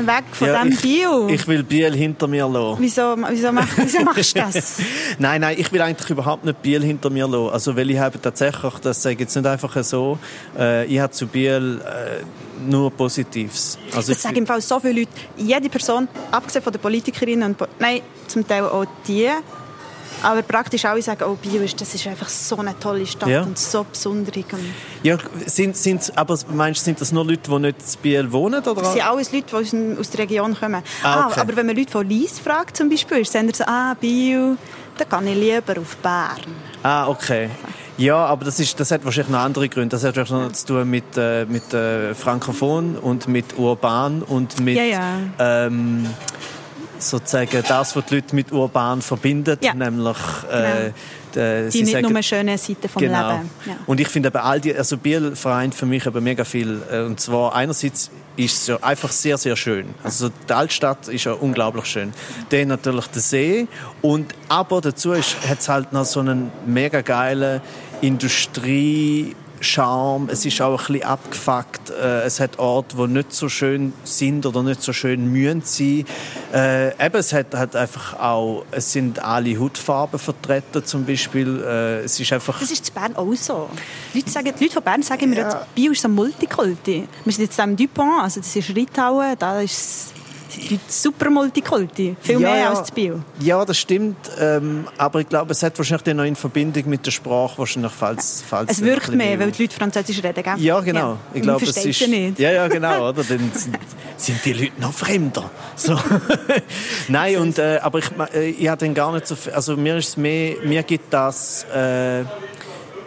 weg 0.06 0.24
von 0.32 0.48
ja, 0.48 0.62
dem 0.62 0.72
ich, 0.72 0.80
Bio. 0.80 1.28
Ich 1.28 1.46
will 1.46 1.62
Biel 1.62 1.94
hinter 1.94 2.26
mir 2.26 2.48
lassen. 2.48 2.76
Wieso, 2.80 3.16
wieso, 3.28 3.52
mach, 3.52 3.68
wieso 3.76 4.00
machst 4.02 4.36
du 4.36 4.40
das? 4.40 4.78
nein, 5.18 5.40
nein, 5.40 5.56
ich 5.58 5.70
will 5.72 5.80
eigentlich 5.82 6.10
überhaupt 6.10 6.44
nicht 6.44 6.62
Biel 6.62 6.82
hinter 6.82 7.10
mir 7.10 7.26
lassen. 7.26 7.52
Also, 7.52 7.76
weil 7.76 7.90
ich 7.90 7.98
habe 7.98 8.20
tatsächlich, 8.20 8.74
das 8.82 9.02
sage 9.02 9.14
ich 9.14 9.20
jetzt 9.20 9.36
nicht 9.36 9.46
einfach 9.46 9.82
so, 9.82 10.18
äh, 10.58 10.86
ich 10.86 11.00
habe 11.00 11.12
zu 11.12 11.26
Biel 11.26 11.80
äh, 11.84 12.24
nur 12.68 12.90
Positives. 12.90 13.78
Also 13.94 14.12
das 14.12 14.22
sagen 14.22 14.36
im 14.36 14.46
Fall 14.46 14.60
so 14.60 14.78
viele 14.80 15.00
Leute. 15.00 15.10
Jede 15.36 15.68
Person, 15.68 16.08
abgesehen 16.30 16.62
von 16.62 16.72
den 16.72 16.80
Politikerinnen 16.80 17.54
und... 17.54 17.68
Nein, 17.78 18.00
zum 18.26 18.46
Teil 18.46 18.64
auch 18.64 18.86
die. 19.06 19.28
Aber 20.22 20.42
praktisch 20.42 20.84
alle 20.84 21.02
sagen, 21.02 21.24
oh, 21.24 21.34
Bio 21.34 21.62
ist, 21.62 21.80
das 21.80 21.94
ist 21.94 22.06
einfach 22.06 22.28
so 22.28 22.56
eine 22.56 22.78
tolle 22.78 23.06
Stadt 23.06 23.28
ja. 23.28 23.42
und 23.42 23.58
so 23.58 23.84
besonders. 23.84 24.32
Ja, 25.02 25.16
sind, 25.46 25.76
sind, 25.76 26.12
aber 26.16 26.38
meinst 26.52 26.80
du, 26.80 26.84
sind 26.84 27.00
das 27.00 27.12
nur 27.12 27.24
Leute, 27.24 27.50
die 27.50 27.58
nicht 27.58 27.76
in 27.80 28.00
Biel 28.02 28.32
wohnen? 28.32 28.62
Oder? 28.62 28.82
Das 28.82 28.92
sind 28.92 29.06
alles 29.06 29.32
Leute, 29.32 29.46
die 29.50 29.54
aus, 29.54 29.98
aus 30.00 30.10
der 30.10 30.20
Region 30.20 30.56
kommen. 30.58 30.82
Ah, 31.02 31.26
okay. 31.26 31.34
ah, 31.36 31.40
aber 31.40 31.56
wenn 31.56 31.66
man 31.66 31.76
Leute 31.76 31.90
von 31.90 32.08
Lies 32.08 32.38
fragt 32.38 32.76
zum 32.76 32.88
Beispiel, 32.88 33.24
sagen 33.24 33.48
sie 33.48 33.58
so, 33.58 33.64
ah, 33.66 33.94
Bio, 34.00 34.56
dann 34.98 35.24
gehe 35.24 35.32
ich 35.34 35.40
lieber 35.40 35.80
auf 35.80 35.96
Bern. 35.96 36.40
Ah, 36.82 37.08
okay. 37.08 37.48
Ja, 37.98 38.16
aber 38.16 38.44
das, 38.46 38.58
ist, 38.58 38.78
das 38.80 38.90
hat 38.90 39.04
wahrscheinlich 39.04 39.30
noch 39.30 39.40
andere 39.40 39.68
Gründe. 39.68 39.90
Das 39.90 40.04
hat 40.04 40.16
wahrscheinlich 40.16 40.48
noch 40.48 40.52
zu 40.52 40.66
tun 40.66 40.90
mit, 40.90 41.04
äh, 41.16 41.44
mit 41.44 41.72
äh, 41.74 42.14
Frankophon 42.14 42.96
und 42.96 43.28
mit 43.28 43.58
Urban 43.58 44.22
und 44.22 44.58
mit 44.60 44.76
ja, 44.76 44.84
ja. 44.84 45.18
Ähm, 45.38 46.06
sozusagen 47.10 47.62
das, 47.66 47.96
was 47.96 48.04
die 48.06 48.16
Leute 48.16 48.34
mit 48.34 48.52
Urban 48.52 49.02
verbindet, 49.02 49.64
ja. 49.64 49.74
nämlich 49.74 50.16
äh, 50.50 50.92
genau. 51.32 51.46
Äh, 51.46 51.70
die 51.70 51.82
nicht 51.82 51.92
sagen, 51.92 52.12
nur 52.12 52.22
schöne 52.22 52.58
Seiten 52.58 52.88
vom 52.88 53.00
genau. 53.00 53.32
Leben. 53.32 53.50
Ja. 53.66 53.76
Und 53.86 54.00
ich 54.00 54.08
finde 54.08 54.28
aber 54.28 54.44
all 54.44 54.60
die, 54.60 54.74
also 54.74 54.96
Biel 54.96 55.34
vereint 55.36 55.74
für 55.74 55.86
mich 55.86 56.06
aber 56.06 56.20
mega 56.20 56.44
viel. 56.44 56.82
Äh, 56.90 57.00
und 57.00 57.20
zwar 57.20 57.54
einerseits 57.54 58.10
ist 58.36 58.62
es 58.62 58.66
ja 58.66 58.76
einfach 58.82 59.12
sehr, 59.12 59.38
sehr 59.38 59.56
schön. 59.56 59.94
Also 60.02 60.30
die 60.48 60.52
Altstadt 60.52 61.08
ist 61.08 61.24
ja 61.24 61.32
unglaublich 61.32 61.86
schön. 61.86 62.12
Dann 62.50 62.68
natürlich 62.68 63.06
der 63.08 63.22
See 63.22 63.68
und 64.00 64.34
aber 64.48 64.80
dazu 64.80 65.14
hat 65.14 65.58
es 65.58 65.68
halt 65.68 65.92
noch 65.92 66.04
so 66.04 66.20
einen 66.20 66.50
mega 66.66 67.02
geilen 67.02 67.60
Industrie 68.00 69.36
Charme. 69.62 70.28
Es 70.30 70.44
ist 70.44 70.60
auch 70.60 70.80
ein 70.80 70.86
bisschen 70.86 71.08
abgefuckt. 71.08 71.90
Äh, 71.90 72.22
es 72.22 72.40
hat 72.40 72.58
Orte, 72.58 72.96
die 72.96 73.06
nicht 73.06 73.32
so 73.32 73.48
schön 73.48 73.92
sind 74.04 74.46
oder 74.46 74.62
nicht 74.62 74.82
so 74.82 74.92
schön 74.92 75.30
mühen 75.30 75.62
sein. 75.64 76.04
Äh, 76.52 76.88
eben, 77.04 77.16
es 77.16 77.32
hat, 77.32 77.54
hat 77.54 77.76
einfach 77.76 78.18
auch, 78.18 78.64
es 78.70 78.92
sind 78.92 79.22
alle 79.22 79.58
Hautfarben 79.58 80.18
vertreten 80.18 80.84
zum 80.84 81.04
Beispiel. 81.04 81.62
Äh, 81.62 82.00
es 82.04 82.18
ist 82.18 82.32
einfach... 82.32 82.58
Das 82.60 82.70
ist 82.70 82.88
in 82.88 82.94
Bern 82.94 83.16
auch 83.16 83.34
so. 83.34 83.68
Die 84.12 84.18
Leute, 84.18 84.30
sagen, 84.30 84.52
die 84.58 84.64
Leute 84.64 84.74
von 84.74 84.82
Bern 84.82 85.02
sagen 85.02 85.30
mir, 85.30 85.38
ja. 85.38 85.66
Bio 85.74 85.92
ist 85.92 86.02
so 86.02 86.08
Multikulti. 86.08 87.08
Wir 87.24 87.32
sind 87.32 87.44
jetzt 87.44 87.58
am 87.60 87.76
Dupont, 87.76 88.22
also 88.22 88.40
das 88.40 88.54
ist 88.54 88.74
Ritauen, 88.74 89.34
da 89.38 89.60
ist 89.60 90.12
super 90.88 91.30
Multikulti, 91.30 92.16
viel 92.20 92.40
ja, 92.40 92.52
mehr 92.52 92.70
als 92.70 92.80
das 92.80 92.90
Bio. 92.90 93.20
Ja, 93.40 93.64
das 93.64 93.78
stimmt, 93.78 94.16
ähm, 94.38 94.86
aber 94.98 95.20
ich 95.20 95.28
glaube, 95.28 95.52
es 95.52 95.62
hat 95.62 95.78
wahrscheinlich 95.78 96.02
dann 96.02 96.16
noch 96.18 96.24
in 96.24 96.36
Verbindung 96.36 96.88
mit 96.88 97.06
der 97.06 97.10
Sprache 97.10 97.58
wahrscheinlich 97.58 97.92
falls, 97.92 98.42
falls 98.46 98.70
Es 98.70 98.82
wirkt 98.82 99.12
mehr, 99.12 99.38
weil 99.38 99.50
die 99.50 99.62
Leute 99.62 99.74
Französisch 99.74 100.22
reden, 100.22 100.42
gell? 100.42 100.54
Ja, 100.58 100.80
genau. 100.80 101.12
Ja. 101.12 101.18
Ich 101.34 101.42
glaube, 101.42 101.64
es 101.64 101.76
ist 101.76 102.08
nicht. 102.08 102.38
Ja, 102.38 102.52
ja, 102.52 102.68
genau, 102.68 103.08
oder? 103.08 103.24
Dann 103.24 103.50
sind, 103.54 103.78
sind 104.16 104.44
die 104.44 104.52
Leute 104.52 104.80
noch 104.80 104.92
fremder. 104.92 105.50
So. 105.76 105.98
Nein, 107.08 107.36
und 107.38 107.58
äh, 107.58 107.78
aber 107.82 107.98
ich, 107.98 108.10
äh, 108.34 108.50
ich 108.50 108.68
habe 108.68 108.84
dann 108.84 108.94
gar 108.94 109.12
nicht 109.12 109.26
so 109.26 109.36
viel, 109.36 109.52
also 109.52 109.76
mir 109.76 109.96
ist 109.96 110.08
es 110.08 110.16
mehr, 110.16 110.56
mir 110.64 110.82
gibt 110.82 111.12
das 111.12 111.64
äh, 111.74 112.24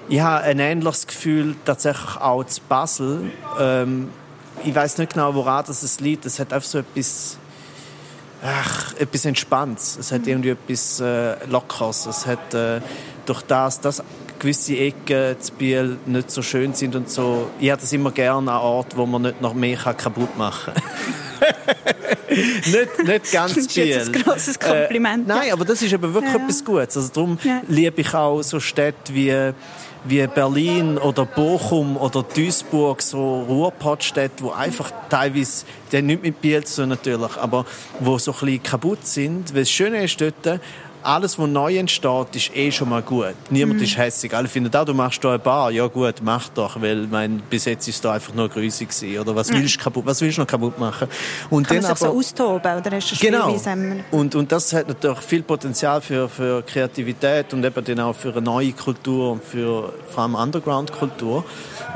ich 0.07 0.19
habe 0.19 0.43
ein 0.43 0.59
ähnliches 0.59 1.07
Gefühl 1.07 1.55
tatsächlich 1.65 2.17
auch 2.17 2.43
zu 2.43 2.61
Basel. 2.69 3.31
Ähm, 3.59 4.09
ich 4.63 4.73
weiß 4.73 4.97
nicht 4.97 5.13
genau, 5.13 5.33
woran 5.35 5.63
das 5.65 5.83
es 5.83 5.99
liegt. 5.99 6.25
Es 6.25 6.39
hat 6.39 6.53
einfach 6.53 6.67
so 6.67 6.79
etwas, 6.79 7.37
ach, 8.43 8.93
etwas 8.97 9.25
Entspanntes. 9.25 9.97
Es 9.99 10.11
hat 10.11 10.21
mhm. 10.21 10.27
irgendwie 10.29 10.49
etwas 10.51 10.99
äh, 10.99 11.45
Lockeres. 11.47 12.05
Es 12.05 12.25
hat 12.25 12.53
äh, 12.53 12.81
durch 13.25 13.41
das, 13.43 13.79
dass 13.81 14.03
gewisse 14.39 14.75
Ecken 14.77 15.39
zu 15.39 15.53
Biel 15.53 15.97
nicht 16.05 16.29
so 16.29 16.41
schön 16.41 16.73
sind 16.73 16.95
und 16.95 17.09
so. 17.09 17.49
Ich 17.59 17.71
habe 17.71 17.81
das 17.81 17.91
immer 17.93 18.11
gerne 18.11 18.51
an 18.51 18.57
Ort, 18.61 18.95
wo 18.97 19.05
man 19.05 19.21
nicht 19.23 19.41
noch 19.41 19.53
mehr 19.53 19.77
kaputt 19.77 20.37
machen 20.37 20.73
kann. 20.73 20.83
nicht, 22.29 23.03
nicht 23.07 23.31
ganz 23.31 23.53
Das 23.55 23.65
ist 23.65 23.77
ein 23.77 24.11
Biel. 24.11 24.23
grosses 24.23 24.59
Kompliment, 24.59 25.25
Äh, 25.29 25.33
nein, 25.33 25.51
aber 25.53 25.63
das 25.65 25.81
ist 25.81 25.93
eben 25.93 26.13
wirklich 26.13 26.33
Ja. 26.33 26.39
etwas 26.43 26.63
Gutes. 26.65 26.97
Also 26.97 27.09
darum 27.13 27.37
Ja. 27.43 27.61
liebe 27.67 28.01
ich 28.01 28.13
auch 28.13 28.41
so 28.41 28.59
Städte 28.59 29.13
wie 29.13 29.51
wie 30.07 30.25
Berlin 30.27 30.97
oder 30.97 31.25
Bochum 31.25 31.97
oder 31.97 32.23
Duisburg, 32.23 33.01
so 33.01 33.41
Ruhrpottstädte, 33.41 34.43
wo 34.43 34.51
einfach 34.51 34.91
teilweise, 35.09 35.65
die 35.91 36.01
nicht 36.01 36.23
mit 36.23 36.41
Biel 36.41 36.63
zu 36.63 36.85
natürlich, 36.85 37.37
aber 37.37 37.65
wo 37.99 38.17
so 38.17 38.31
ein 38.31 38.39
bisschen 38.39 38.63
kaputt 38.63 39.05
sind. 39.05 39.53
Weil 39.53 39.61
das 39.61 39.71
Schöne 39.71 40.03
ist 40.03 40.21
dort, 40.21 40.59
alles, 41.05 41.37
was 41.37 41.47
neu 41.47 41.77
entsteht, 41.77 42.35
ist 42.35 42.55
eh 42.55 42.71
schon 42.71 42.89
mal 42.89 43.01
gut. 43.01 43.35
Niemand 43.49 43.81
ist 43.81 43.97
hässig. 43.97 44.33
Alle 44.33 44.47
finden, 44.47 44.75
auch, 44.75 44.85
du 44.85 44.93
machst 44.93 45.23
da 45.23 45.29
eine 45.29 45.39
Bar. 45.39 45.71
Ja 45.71 45.87
gut, 45.87 46.15
mach 46.21 46.49
doch, 46.49 46.81
weil 46.81 47.07
mein, 47.07 47.41
bis 47.49 47.65
jetzt 47.65 47.87
ist 47.87 48.03
da 48.03 48.13
einfach 48.13 48.33
nur 48.33 48.49
grusig 48.49 48.89
gewesen. 48.89 49.19
Oder 49.19 49.35
was 49.35 49.51
willst 49.51 49.75
du 49.75 49.83
kaputt, 49.83 50.05
was 50.05 50.21
willst 50.21 50.37
du 50.37 50.41
noch 50.41 50.47
kaputt 50.47 50.79
machen? 50.79 51.07
Und 51.49 51.67
Kann 51.67 51.77
man 51.77 51.83
sich 51.83 52.03
aber, 52.03 52.13
so 52.13 52.19
austoben, 52.19 52.77
oder 52.77 52.91
hast 52.91 53.11
du 53.11 53.15
Genau. 53.25 53.49
Spielweise 53.49 53.71
immer? 53.71 53.95
Und, 54.11 54.35
und 54.35 54.51
das 54.51 54.73
hat 54.73 54.87
natürlich 54.87 55.19
viel 55.19 55.43
Potenzial 55.43 56.01
für, 56.01 56.27
für 56.27 56.63
Kreativität 56.63 57.53
und 57.53 57.63
eben 57.63 57.85
dann 57.85 57.99
auch 57.99 58.15
für 58.15 58.31
eine 58.31 58.41
neue 58.41 58.71
Kultur 58.73 59.33
und 59.33 59.43
für 59.43 59.93
vor 60.09 60.23
allem 60.23 60.35
Underground-Kultur. 60.35 61.45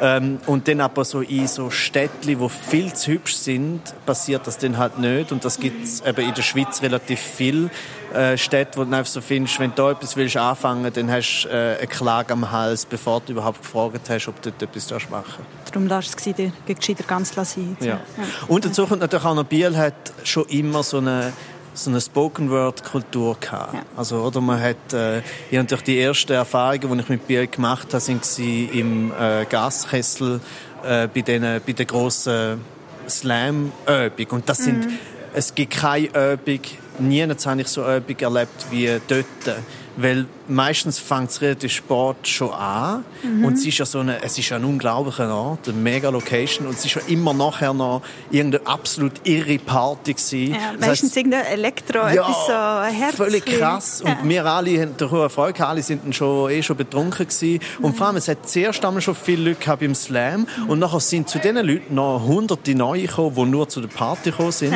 Ähm, 0.01 0.39
und 0.45 0.67
dann 0.67 0.81
aber 0.81 1.03
so 1.03 1.21
in 1.21 1.47
so 1.47 1.69
Städtli, 1.69 2.35
die 2.35 2.49
viel 2.49 2.93
zu 2.93 3.11
hübsch 3.11 3.35
sind, 3.35 3.81
passiert 4.05 4.45
das 4.47 4.57
dann 4.57 4.77
halt 4.77 4.99
nicht. 4.99 5.31
Und 5.31 5.43
das 5.43 5.59
gibt 5.59 5.83
es 5.83 6.01
eben 6.01 6.27
in 6.27 6.33
der 6.33 6.41
Schweiz 6.41 6.81
relativ 6.81 7.19
viel 7.19 7.69
äh, 8.13 8.37
Städte, 8.37 8.79
wo 8.79 8.83
du 8.83 8.95
einfach 8.95 9.11
so 9.11 9.21
findest, 9.21 9.59
wenn 9.59 9.71
du 9.71 9.75
da 9.77 9.91
etwas 9.91 10.15
willst 10.15 10.37
anfangen, 10.37 10.91
dann 10.93 11.11
hast 11.11 11.43
du 11.43 11.49
äh, 11.49 11.77
eine 11.77 11.87
Klage 11.87 12.33
am 12.33 12.51
Hals, 12.51 12.85
bevor 12.85 13.21
du 13.21 13.33
überhaupt 13.33 13.61
gefragt 13.61 14.09
hast, 14.09 14.27
ob 14.27 14.41
du 14.41 14.51
dort 14.51 14.75
etwas 14.75 15.09
machen 15.09 15.45
darfst. 15.45 15.75
Darum 15.75 15.87
lässt 15.87 16.15
es 16.17 16.35
dir 16.35 16.51
gescheiter 16.65 17.03
ganz 17.03 17.33
sein. 17.33 17.77
Ja. 17.79 17.99
Und 18.47 18.65
dazu 18.65 18.85
kommt 18.87 19.01
natürlich 19.01 19.25
auch 19.25 19.35
noch, 19.35 19.43
Biel 19.43 19.77
hat 19.77 20.13
schon 20.23 20.45
immer 20.47 20.83
so 20.83 20.97
eine 20.97 21.33
so 21.73 21.89
eine 21.89 22.01
Spoken-Word-Kultur 22.01 23.37
gehabt. 23.39 23.73
Ja. 23.73 23.83
Also, 23.95 24.17
oder 24.17 24.41
man 24.41 24.61
hat, 24.61 24.91
äh, 24.91 25.19
ich 25.19 25.53
natürlich 25.53 25.83
die 25.83 26.01
ersten 26.01 26.33
Erfahrungen, 26.33 26.91
die 26.91 26.99
ich 26.99 27.09
mit 27.09 27.27
Biel 27.27 27.47
gemacht 27.47 27.87
habe, 27.93 28.01
sind 28.01 28.25
sie 28.25 28.65
im 28.65 29.11
äh, 29.11 29.45
Gaskessel 29.45 30.41
äh, 30.83 31.07
bei 31.07 31.21
den, 31.21 31.61
bei 31.65 31.71
der 31.71 31.85
grossen 31.85 32.61
Slam-Übung. 33.07 34.27
Und 34.31 34.49
das 34.49 34.59
sind, 34.59 34.87
es 35.33 35.55
gibt 35.55 35.73
keine 35.73 36.07
Übung, 36.07 36.59
nie 36.99 37.21
habe 37.45 37.61
ich 37.61 37.67
so 37.67 37.81
Übung 37.83 38.19
erlebt 38.19 38.65
wie 38.71 38.99
dort. 39.07 39.59
Weil 40.01 40.25
meistens 40.47 40.97
fängt 40.97 41.29
es 41.29 41.41
relativ 41.41 41.73
spät 41.73 42.15
schon 42.23 42.51
an. 42.51 43.03
Und 43.43 43.53
es 43.53 43.65
ist 43.65 43.77
ja 43.77 43.85
so 43.85 43.99
eine, 43.99 44.23
es 44.23 44.37
ist 44.37 44.47
ja 44.49 44.55
ein 44.57 44.63
unglaublicher 44.63 45.33
Ort, 45.33 45.67
eine 45.67 45.77
mega 45.77 46.09
Location. 46.09 46.67
Und 46.67 46.77
es 46.77 46.85
ist 46.85 46.95
ja 46.95 47.01
immer 47.07 47.33
nachher 47.33 47.73
noch 47.73 48.01
irgendeine 48.31 48.65
absolut 48.65 49.13
irre 49.25 49.57
Party 49.59 50.13
gewesen. 50.13 50.51
Ja, 50.53 50.71
Das 50.77 50.87
meistens 50.87 51.09
heisst, 51.09 51.17
irgendein 51.17 51.45
Elektro, 51.45 51.99
etwas 51.99 52.47
so 52.47 52.53
Herz. 52.53 53.15
völlig 53.15 53.45
krass. 53.45 54.01
Ja. 54.05 54.13
Und 54.13 54.29
wir 54.29 54.45
alle 54.45 54.81
haben 54.81 54.95
der 54.97 55.11
hohe 55.11 55.23
Erfolg 55.23 55.55
gehabt. 55.55 55.71
Alle 55.71 55.83
sind 55.83 56.05
dann 56.05 56.13
schon, 56.13 56.49
eh 56.49 56.63
schon 56.63 56.77
betrunken 56.77 57.27
gewesen. 57.27 57.59
Und 57.81 57.97
vor 57.97 58.07
allem, 58.07 58.15
es 58.15 58.27
hat 58.29 58.47
zuerst 58.49 58.83
einmal 58.85 59.01
schon 59.01 59.15
viele 59.15 59.49
Leute 59.49 59.59
gehabt 59.59 59.81
beim 59.81 59.95
Slam. 59.95 60.47
Und 60.67 60.79
nachher 60.79 61.01
sind 61.01 61.27
zu 61.27 61.39
diesen 61.39 61.57
Leuten 61.57 61.93
noch 61.95 62.23
hunderte 62.25 62.73
neue 62.73 63.01
gekommen, 63.03 63.35
die 63.35 63.43
nur 63.45 63.67
zu 63.67 63.81
der 63.81 63.89
Party 63.89 64.31
gekommen 64.31 64.51
sind. 64.53 64.75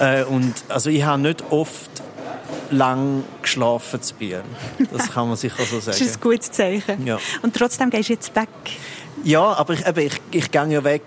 Äh, 0.00 0.24
und 0.24 0.52
also 0.68 0.90
ich 0.90 1.04
habe 1.04 1.22
nicht 1.22 1.44
oft 1.50 1.90
lang 2.70 3.24
geschlafen 3.42 4.00
zu 4.02 4.14
Biel. 4.14 4.42
Das 4.92 5.10
kann 5.10 5.28
man 5.28 5.36
sicher 5.36 5.64
so 5.64 5.76
Das 5.76 5.84
sagen. 5.86 6.04
ist 6.04 6.16
ein 6.16 6.20
gutes 6.20 6.50
Zeichen. 6.50 7.06
Ja. 7.06 7.18
Und 7.42 7.54
trotzdem 7.54 7.90
gehst 7.90 8.08
du 8.08 8.12
jetzt 8.14 8.34
weg. 8.36 8.48
Ja, 9.24 9.42
aber 9.54 9.72
ich, 9.74 9.86
eben, 9.86 10.00
ich, 10.06 10.20
ich 10.30 10.50
gehe 10.50 10.66
ja 10.68 10.84
weg 10.84 11.02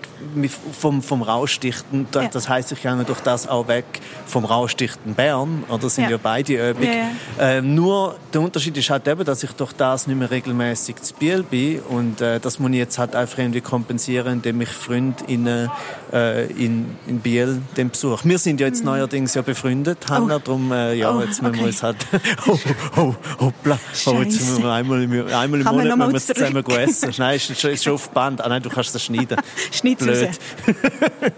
vom, 0.79 1.03
vom 1.03 1.21
Rauschdichten. 1.21 2.07
Da- 2.11 2.23
Ja. 2.23 2.29
Das 2.29 2.49
heißt, 2.49 2.71
ich 2.71 2.81
gehe 2.81 3.03
durch 3.05 3.19
das 3.21 3.47
auch 3.47 3.67
weg 3.67 3.85
vom 4.25 4.43
Rauschdichten 4.43 5.13
Bern. 5.13 5.63
Oder 5.69 5.89
sind 5.89 6.05
ja, 6.05 6.11
Ja. 6.11 6.17
beide 6.21 6.71
Übung. 6.71 6.83
Ja. 6.83 7.09
Ähm, 7.39 7.75
nur 7.75 8.15
der 8.33 8.41
Unterschied 8.41 8.75
ist 8.77 8.89
halt 8.89 9.07
eben, 9.07 9.23
dass 9.23 9.43
ich 9.43 9.51
durch 9.51 9.71
das 9.73 10.07
nicht 10.07 10.17
mehr 10.17 10.31
regelmäßig 10.31 10.95
zu 11.01 11.13
Biel 11.13 11.43
bin. 11.43 11.79
Und 11.81 12.19
äh, 12.21 12.39
das 12.39 12.57
muss 12.59 12.71
ich 12.71 12.77
jetzt 12.77 12.97
halt 12.97 13.15
einfach 13.15 13.37
irgendwie 13.37 13.61
kompensieren, 13.61 14.33
indem 14.33 14.61
ich 14.61 14.69
Freundinnen 14.69 15.69
äh, 16.11 16.47
in, 16.53 16.95
in 17.07 17.19
Biel 17.19 17.61
den 17.77 17.89
besuche. 17.91 18.27
Wir 18.27 18.39
sind 18.39 18.59
ja 18.59 18.67
jetzt 18.67 18.83
neuerdings 18.83 19.35
ja 19.35 19.41
befreundet, 19.43 19.99
Hanna. 20.09 20.39
Darum, 20.39 20.71
äh, 20.71 20.93
ja, 20.95 21.11
Mhm. 21.11 21.17
Oh, 21.17 21.21
jetzt 21.21 21.41
müssen 21.41 21.53
wir 21.55 21.61
okay. 21.61 21.67
uns 21.69 21.83
halt... 21.83 21.97
oh, 22.47 22.57
oh, 22.97 23.15
hoppla. 23.39 23.77
Oh, 24.07 24.21
jetzt 24.21 24.33
müssen 24.41 24.63
wir 24.63 24.71
einmal 24.71 25.03
im, 25.03 25.11
einmal 25.27 25.59
im 25.59 25.63
Kann 25.65 25.75
Monat 25.75 26.13
wir 26.13 26.19
zusammen 26.19 26.65
essen. 26.65 27.13
Nein, 27.17 27.35
ist 27.35 27.49
ist 27.63 27.83
schon 27.83 27.99
auf 28.07 28.13
Band. 28.13 28.41
Ah 28.41 28.49
nein, 28.49 28.61
du 28.61 28.69
kannst 28.69 28.93
das 28.95 29.03
schneiden. 29.03 29.37
Schneid's 29.71 30.03
Blöd. 30.03 30.27
raus. 30.27 30.35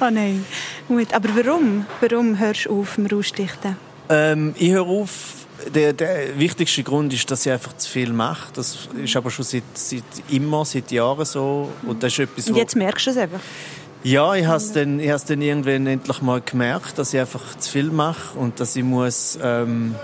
Oh 0.00 0.10
nein. 0.10 0.44
Gut. 0.88 1.12
Aber 1.14 1.28
warum? 1.36 1.86
Warum 2.00 2.38
hörst 2.38 2.66
du 2.66 2.80
auf 2.80 2.98
mit 2.98 3.10
dem 3.10 3.16
Rausdichten? 3.16 3.76
Ähm, 4.08 4.54
ich 4.58 4.70
höre 4.70 4.86
auf. 4.86 5.34
Der, 5.72 5.92
der 5.92 6.36
wichtigste 6.40 6.82
Grund 6.82 7.12
ist, 7.12 7.30
dass 7.30 7.46
ich 7.46 7.52
einfach 7.52 7.76
zu 7.76 7.88
viel 7.88 8.12
mache. 8.12 8.52
Das 8.54 8.88
ist 9.00 9.14
aber 9.14 9.30
schon 9.30 9.44
seit, 9.44 9.62
seit 9.74 10.02
immer, 10.28 10.64
seit 10.64 10.90
Jahren 10.90 11.24
so. 11.24 11.70
Und 11.86 12.02
das 12.02 12.14
ist 12.14 12.18
etwas, 12.18 12.48
Und 12.48 12.56
jetzt 12.56 12.74
merkst 12.74 13.06
du 13.06 13.10
es 13.10 13.16
einfach. 13.16 13.38
Ja, 14.02 14.34
ich 14.34 14.44
habe 14.44 14.56
es 14.56 14.72
dann, 14.72 14.98
ich 14.98 15.12
dann 15.22 15.40
irgendwann 15.40 15.86
endlich 15.86 16.20
mal 16.20 16.40
gemerkt, 16.40 16.98
dass 16.98 17.14
ich 17.14 17.20
einfach 17.20 17.56
zu 17.58 17.70
viel 17.70 17.90
mache 17.90 18.36
und 18.36 18.58
dass 18.58 18.74
ich 18.74 18.82
muss, 18.82 19.38
ähm, 19.40 19.94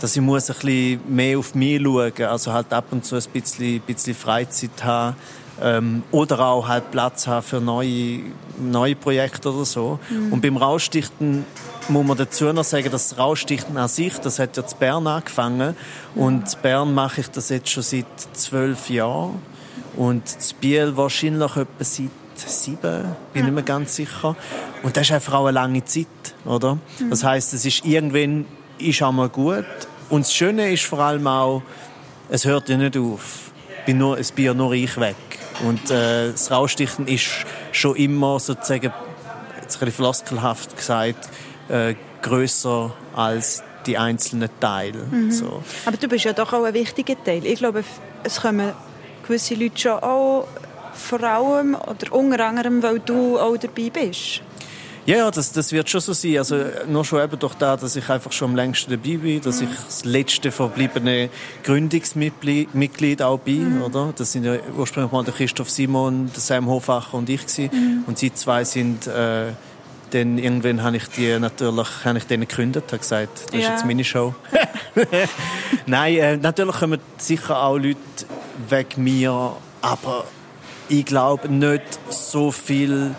dass 0.00 0.16
ich 0.16 0.22
muss 0.22 0.50
ein 0.50 0.56
bisschen 0.56 1.00
mehr 1.14 1.38
auf 1.38 1.54
mich 1.54 1.80
schauen, 1.80 2.22
also 2.22 2.52
halt 2.52 2.72
ab 2.72 2.86
und 2.90 3.04
zu 3.04 3.16
ein 3.16 3.22
bisschen, 3.32 3.80
bisschen 3.82 4.14
Freizeit 4.14 4.82
haben 4.82 5.16
ähm, 5.60 6.02
oder 6.10 6.40
auch 6.40 6.66
halt 6.66 6.90
Platz 6.90 7.26
haben 7.26 7.42
für 7.42 7.60
neue, 7.60 8.20
neue 8.58 8.96
Projekte 8.96 9.52
oder 9.52 9.64
so. 9.64 9.98
Und 10.30 10.40
beim 10.40 10.56
Rausstichten 10.56 11.44
muss 11.88 12.06
man 12.06 12.16
dazu 12.16 12.52
noch 12.52 12.64
sagen, 12.64 12.90
dass 12.90 13.10
das 13.10 13.18
Rausstichten 13.18 13.76
an 13.76 13.88
sich, 13.88 14.18
das 14.18 14.38
hat 14.38 14.56
ja 14.56 14.66
zu 14.66 14.76
Bern 14.76 15.06
angefangen 15.06 15.76
und 16.14 16.54
in 16.54 16.60
Bern 16.62 16.94
mache 16.94 17.20
ich 17.20 17.28
das 17.28 17.50
jetzt 17.50 17.68
schon 17.68 17.82
seit 17.82 18.06
zwölf 18.32 18.88
Jahren 18.88 19.40
und 19.96 20.22
in 20.22 20.56
Biel 20.60 20.96
wahrscheinlich 20.96 21.56
etwa 21.56 21.84
seit 21.84 22.10
sieben, 22.36 23.04
bin 23.34 23.44
nicht 23.44 23.54
mehr 23.54 23.62
ganz 23.62 23.96
sicher. 23.96 24.34
Und 24.82 24.96
das 24.96 25.04
ist 25.08 25.12
einfach 25.12 25.34
auch 25.34 25.46
eine 25.46 25.52
lange 25.52 25.84
Zeit, 25.84 26.06
oder? 26.46 26.78
Das 27.10 27.22
heißt, 27.22 27.52
es 27.52 27.66
ist 27.66 27.84
irgendwann 27.84 28.46
ist 28.78 29.02
auch 29.02 29.12
mal 29.12 29.28
gut. 29.28 29.66
Und 30.10 30.26
das 30.26 30.34
Schöne 30.34 30.72
ist 30.72 30.84
vor 30.84 30.98
allem 30.98 31.26
auch, 31.26 31.62
es 32.28 32.44
hört 32.44 32.68
ja 32.68 32.76
nicht 32.76 32.96
auf. 32.96 33.52
Bin 33.86 33.98
nur, 33.98 34.18
es 34.18 34.32
bin 34.32 34.44
ja 34.44 34.54
nur 34.54 34.72
ich 34.72 34.98
weg. 34.98 35.16
Und 35.66 35.90
äh, 35.90 36.32
das 36.32 36.50
Rausstichen 36.50 37.06
ist 37.06 37.26
schon 37.72 37.96
immer 37.96 38.38
sozusagen, 38.38 38.92
jetzt 39.60 39.76
ein 39.76 39.80
bisschen 39.80 39.92
floskelhaft 39.92 40.76
gesagt, 40.76 41.28
äh, 41.68 41.94
größer 42.22 42.92
als 43.14 43.62
die 43.86 43.96
einzelnen 43.96 44.50
Teile. 44.60 44.98
So. 45.30 45.62
Aber 45.86 45.96
du 45.96 46.08
bist 46.08 46.24
ja 46.24 46.32
doch 46.32 46.52
auch 46.52 46.64
ein 46.64 46.74
wichtiger 46.74 47.22
Teil. 47.22 47.46
Ich 47.46 47.58
glaube, 47.58 47.84
es 48.24 48.40
kommen 48.40 48.72
gewisse 49.26 49.54
Leute 49.54 49.78
schon 49.78 49.92
auch 49.92 50.46
vor 50.92 51.22
allem 51.22 51.74
oder 51.74 52.12
unter 52.12 52.44
anderem, 52.44 52.82
weil 52.82 52.98
du 53.00 53.38
auch 53.38 53.56
dabei 53.56 53.90
bist. 53.90 54.42
Ja, 55.10 55.16
ja, 55.16 55.30
das, 55.32 55.50
das 55.50 55.72
wird 55.72 55.90
schon 55.90 56.00
so 56.00 56.12
sein. 56.12 56.38
Also 56.38 56.56
nur 56.86 57.04
schon 57.04 57.20
eben 57.20 57.36
durch 57.36 57.54
das, 57.54 57.80
dass 57.80 57.96
ich 57.96 58.08
einfach 58.08 58.30
schon 58.30 58.50
am 58.50 58.54
längsten 58.54 58.92
dabei 58.92 59.16
bin, 59.16 59.40
dass 59.40 59.60
ich 59.60 59.68
das 59.84 60.04
letzte 60.04 60.52
verbliebene 60.52 61.30
Gründungsmitglied 61.64 62.72
Mitglied 62.76 63.20
auch 63.20 63.40
bin, 63.40 63.82
oder? 63.82 64.12
Das 64.16 64.30
sind 64.30 64.44
ja 64.44 64.54
ursprünglich 64.78 65.10
mal 65.10 65.24
der 65.24 65.34
Christoph 65.34 65.68
Simon, 65.68 66.30
der 66.32 66.40
Sam 66.40 66.68
Hofacher 66.68 67.14
und 67.14 67.28
ich 67.28 67.44
gewesen. 67.44 68.04
Und 68.06 68.18
sie 68.20 68.32
zwei 68.32 68.62
sind 68.62 69.08
äh, 69.08 69.46
dann 70.12 70.38
irgendwann 70.38 70.80
habe 70.84 70.98
ich 70.98 71.08
die 71.08 71.36
natürlich 71.40 71.88
habe 72.04 72.18
ich 72.18 72.24
denen 72.28 72.46
gegründet, 72.46 72.84
habe 72.86 72.98
gesagt, 72.98 73.46
das 73.46 73.54
ist 73.54 73.62
Ja. 73.64 73.70
jetzt 73.72 73.84
meine 73.84 74.04
Show. 74.04 74.32
Nein, 75.86 76.16
äh, 76.18 76.36
natürlich 76.36 76.76
kommen 76.76 77.00
sicher 77.18 77.60
auch 77.60 77.78
Leute 77.78 77.96
wegen 78.68 79.02
mir, 79.02 79.56
aber 79.82 80.24
ich 80.88 81.04
glaube 81.04 81.48
nicht 81.48 81.82
so 82.10 82.52
viel, 82.52 83.16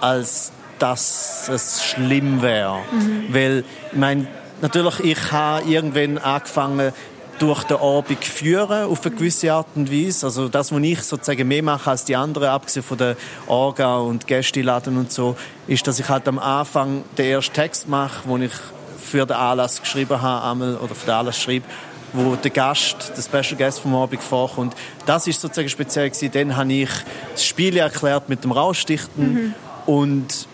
als 0.00 0.52
dass 0.82 1.48
es 1.48 1.84
schlimm 1.84 2.42
wäre. 2.42 2.80
Weil, 3.28 3.64
ich 3.92 3.98
meine, 3.98 4.26
natürlich, 4.60 5.00
ich 5.00 5.32
habe 5.32 5.64
irgendwann 5.68 6.18
angefangen, 6.18 6.92
durch 7.38 7.64
den 7.64 7.78
Abend 7.78 8.24
führen, 8.24 8.84
auf 8.84 9.04
eine 9.04 9.14
gewisse 9.14 9.52
Art 9.52 9.66
und 9.74 9.90
Weise. 9.90 10.26
Also 10.26 10.48
das, 10.48 10.70
was 10.70 10.80
ich 10.80 11.02
sozusagen 11.02 11.48
mehr 11.48 11.62
mache 11.62 11.90
als 11.90 12.04
die 12.04 12.14
anderen, 12.14 12.48
abgesehen 12.48 12.84
von 12.84 12.98
der 12.98 13.16
Orga 13.46 13.96
und 13.96 14.26
Gästeladen 14.26 14.96
und 14.96 15.10
so, 15.10 15.36
ist, 15.66 15.86
dass 15.86 15.98
ich 15.98 16.08
halt 16.08 16.28
am 16.28 16.38
Anfang 16.38 17.02
den 17.18 17.26
ersten 17.26 17.54
Text 17.54 17.88
mache, 17.88 18.28
den 18.28 18.42
ich 18.42 18.52
für 18.98 19.26
den 19.26 19.36
Anlass 19.36 19.80
geschrieben 19.80 20.20
habe, 20.20 20.46
einmal, 20.48 20.76
oder 20.76 20.94
für 20.94 21.06
den 21.06 21.14
Anlass 21.14 21.40
schreibe, 21.40 21.64
wo 22.12 22.36
der 22.36 22.50
Gast, 22.50 23.12
der 23.16 23.22
Special 23.22 23.58
Guest 23.58 23.80
vom 23.80 23.94
Abend 23.96 24.22
vorkommt. 24.22 24.74
Das 25.06 25.26
ist 25.26 25.40
sozusagen 25.40 25.68
speziell 25.68 26.10
gewesen. 26.10 26.30
Dann 26.32 26.56
habe 26.56 26.72
ich 26.72 26.90
das 27.32 27.44
Spiel 27.44 27.76
erklärt 27.76 28.28
mit 28.28 28.44
dem 28.44 28.52
Rausstichten 28.52 29.54
und 29.86 30.46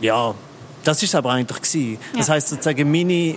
ja, 0.00 0.34
Das 0.84 1.02
ist 1.02 1.16
aber 1.16 1.32
eigentlich 1.32 1.60
gewesen. 1.60 1.98
Das 2.16 2.28
Ja. 2.28 2.34
heißt 2.34 2.48
sozusagen, 2.48 2.88
meine, 2.88 3.34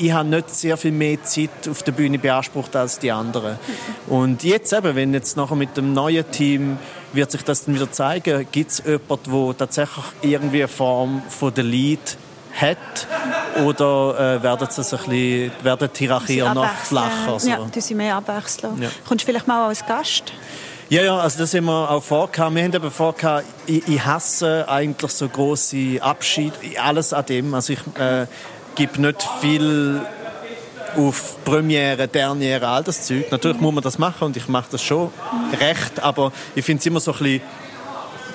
ich 0.00 0.10
habe 0.10 0.26
nicht 0.26 0.48
sehr 0.54 0.74
viel 0.78 0.92
mehr 0.92 1.22
Zeit 1.22 1.68
auf 1.70 1.82
der 1.82 1.92
Bühne 1.92 2.18
beansprucht 2.18 2.74
als 2.76 2.98
die 2.98 3.12
anderen. 3.12 3.58
Und 4.06 4.42
jetzt 4.42 4.72
eben, 4.72 4.96
wenn 4.96 5.12
jetzt 5.12 5.36
nachher 5.36 5.54
mit 5.54 5.76
dem 5.76 5.92
neuen 5.92 6.30
Team 6.30 6.78
wird 7.12 7.30
sich 7.30 7.42
das 7.42 7.66
dann 7.66 7.74
wieder 7.74 7.92
zeigen, 7.92 8.46
gibt 8.50 8.70
es 8.70 8.82
jemanden, 8.86 9.30
der 9.48 9.56
tatsächlich 9.58 10.04
irgendwie 10.22 10.60
eine 10.62 10.68
Form 10.68 11.20
von 11.28 11.52
der 11.52 11.64
Lead 11.64 12.16
hat 12.58 13.06
oder 13.66 14.36
äh, 14.38 14.42
werden 14.42 14.66
sie 14.70 14.80
ein 14.80 14.98
bisschen, 14.98 15.52
werden 15.62 15.90
die 15.94 15.98
Hierarchien 15.98 16.54
noch 16.54 16.72
flacher? 16.74 17.38
So. 17.38 17.48
Ja, 17.50 17.58
du 17.70 17.80
sie 17.82 17.94
mehr 17.94 18.16
abwechseln. 18.16 18.80
Ja. 18.80 18.88
Kommst 19.06 19.24
du 19.24 19.26
vielleicht 19.26 19.46
mal 19.46 19.68
als 19.68 19.84
Gast? 19.86 20.32
Ja, 20.90 21.02
ja, 21.02 21.18
also 21.18 21.40
das 21.40 21.52
haben 21.52 21.66
wir 21.66 21.90
auch 21.90 22.02
vorgehabt. 22.02 22.54
Wir 22.54 22.64
haben 22.64 22.72
eben 22.72 22.90
vorgehabt, 22.90 23.44
ich, 23.66 23.86
ich 23.86 24.02
hasse 24.06 24.66
eigentlich 24.68 25.10
so 25.10 25.28
große 25.28 25.98
Abschiede, 26.00 26.56
alles 26.82 27.12
an 27.12 27.26
dem. 27.26 27.52
Also 27.52 27.74
ich 27.74 27.80
äh, 27.98 28.26
gebe 28.74 28.98
nicht 29.02 29.22
viel 29.42 30.00
auf 30.96 31.44
Premiere, 31.44 32.08
Derniere, 32.08 32.66
all 32.66 32.84
das 32.84 33.02
Zeug. 33.02 33.30
Natürlich 33.30 33.60
muss 33.60 33.74
man 33.74 33.84
das 33.84 33.98
machen 33.98 34.24
und 34.24 34.36
ich 34.38 34.48
mache 34.48 34.68
das 34.70 34.82
schon 34.82 35.10
recht, 35.60 36.00
aber 36.00 36.32
ich 36.54 36.64
finde 36.64 36.80
es 36.80 36.86
immer 36.86 37.00
so 37.00 37.12
ein 37.12 37.18
bisschen 37.18 37.42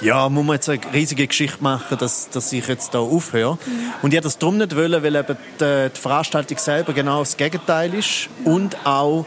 ja, 0.01 0.29
muss 0.29 0.45
man 0.45 0.55
jetzt 0.55 0.69
eine 0.69 0.79
riesige 0.93 1.25
Geschichte 1.25 1.63
machen, 1.63 1.97
dass, 1.97 2.29
dass 2.29 2.51
ich 2.51 2.67
jetzt 2.67 2.93
da 2.93 2.99
aufhöre. 2.99 3.57
Und 4.01 4.13
ich 4.13 4.21
das 4.21 4.37
darum 4.37 4.57
nicht 4.57 4.75
wollen, 4.75 5.01
weil 5.01 5.15
eben 5.15 5.37
die, 5.59 5.89
die 5.95 5.99
Veranstaltung 5.99 6.57
selber 6.57 6.93
genau 6.93 7.19
das 7.19 7.37
Gegenteil 7.37 7.93
ist 7.93 8.27
und 8.43 8.85
auch 8.85 9.25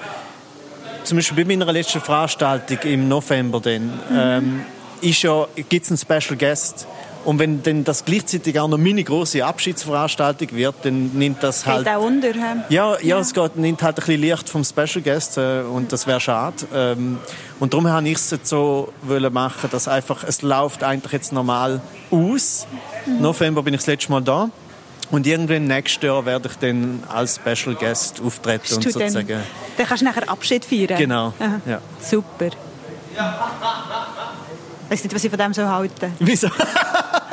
zum 1.06 1.18
Beispiel 1.18 1.44
bei 1.44 1.56
meiner 1.56 1.72
letzten 1.72 2.00
Veranstaltung 2.00 2.78
im 2.84 3.08
November 3.08 3.60
dann, 3.60 4.00
ähm, 4.12 4.64
ist 5.00 5.22
ja, 5.22 5.46
gibt 5.68 5.84
es 5.84 5.90
einen 5.90 5.98
Special 5.98 6.36
Guest. 6.36 6.86
Und 7.24 7.40
wenn 7.40 7.60
dann 7.60 7.82
das 7.82 8.04
gleichzeitig 8.04 8.58
auch 8.60 8.68
noch 8.68 8.78
meine 8.78 9.02
große 9.02 9.44
Abschiedsveranstaltung 9.44 10.52
wird, 10.52 10.76
dann 10.82 11.10
nimmt 11.14 11.42
das 11.42 11.66
halt... 11.66 11.84
Geht 11.84 11.92
auch 11.92 12.04
unter. 12.04 12.28
hä? 12.28 12.62
Ja, 12.68 12.96
ja, 13.02 13.18
es 13.18 13.34
geht, 13.34 13.56
nimmt 13.56 13.82
halt 13.82 13.96
ein 13.96 14.04
bisschen 14.04 14.20
Licht 14.20 14.48
vom 14.48 14.62
Special 14.62 15.02
Guest 15.02 15.36
äh, 15.36 15.62
und 15.62 15.92
das 15.92 16.06
wäre 16.06 16.20
schade. 16.20 16.56
Ähm, 16.72 17.18
und 17.58 17.72
darum 17.72 17.88
habe 17.88 18.08
ich 18.08 18.18
es 18.18 18.30
jetzt 18.30 18.48
so 18.48 18.92
wollen 19.02 19.32
machen, 19.32 19.68
dass 19.72 19.88
einfach, 19.88 20.22
es 20.22 20.42
läuft 20.42 20.84
eigentlich 20.84 21.12
jetzt 21.12 21.32
normal 21.32 21.80
aus. 22.12 22.68
November 23.20 23.62
bin 23.64 23.74
ich 23.74 23.80
das 23.80 23.88
letzte 23.88 24.12
Mal 24.12 24.22
da. 24.22 24.48
Und 25.10 25.26
irgendwann 25.26 25.66
nächstes 25.66 26.02
Jahr 26.02 26.24
werde 26.26 26.48
ich 26.48 26.56
dann 26.56 27.02
als 27.08 27.36
Special 27.36 27.74
Guest 27.76 28.20
auftreten 28.20 28.74
und 28.74 28.84
Bist 28.84 28.96
du 28.96 28.98
dann, 28.98 29.10
sozusagen... 29.10 29.42
dann 29.76 29.86
kannst 29.86 30.00
du 30.00 30.04
nachher 30.04 30.28
Abschied 30.28 30.64
feiern. 30.64 30.98
Genau, 30.98 31.32
ja. 31.64 31.80
Super. 32.00 32.50
Ich 34.88 34.92
weiß 34.92 35.02
nicht, 35.02 35.14
was 35.16 35.24
ich 35.24 35.30
von 35.30 35.38
dem 35.38 35.52
so 35.52 35.68
halte. 35.68 36.12
Wieso? 36.20 36.48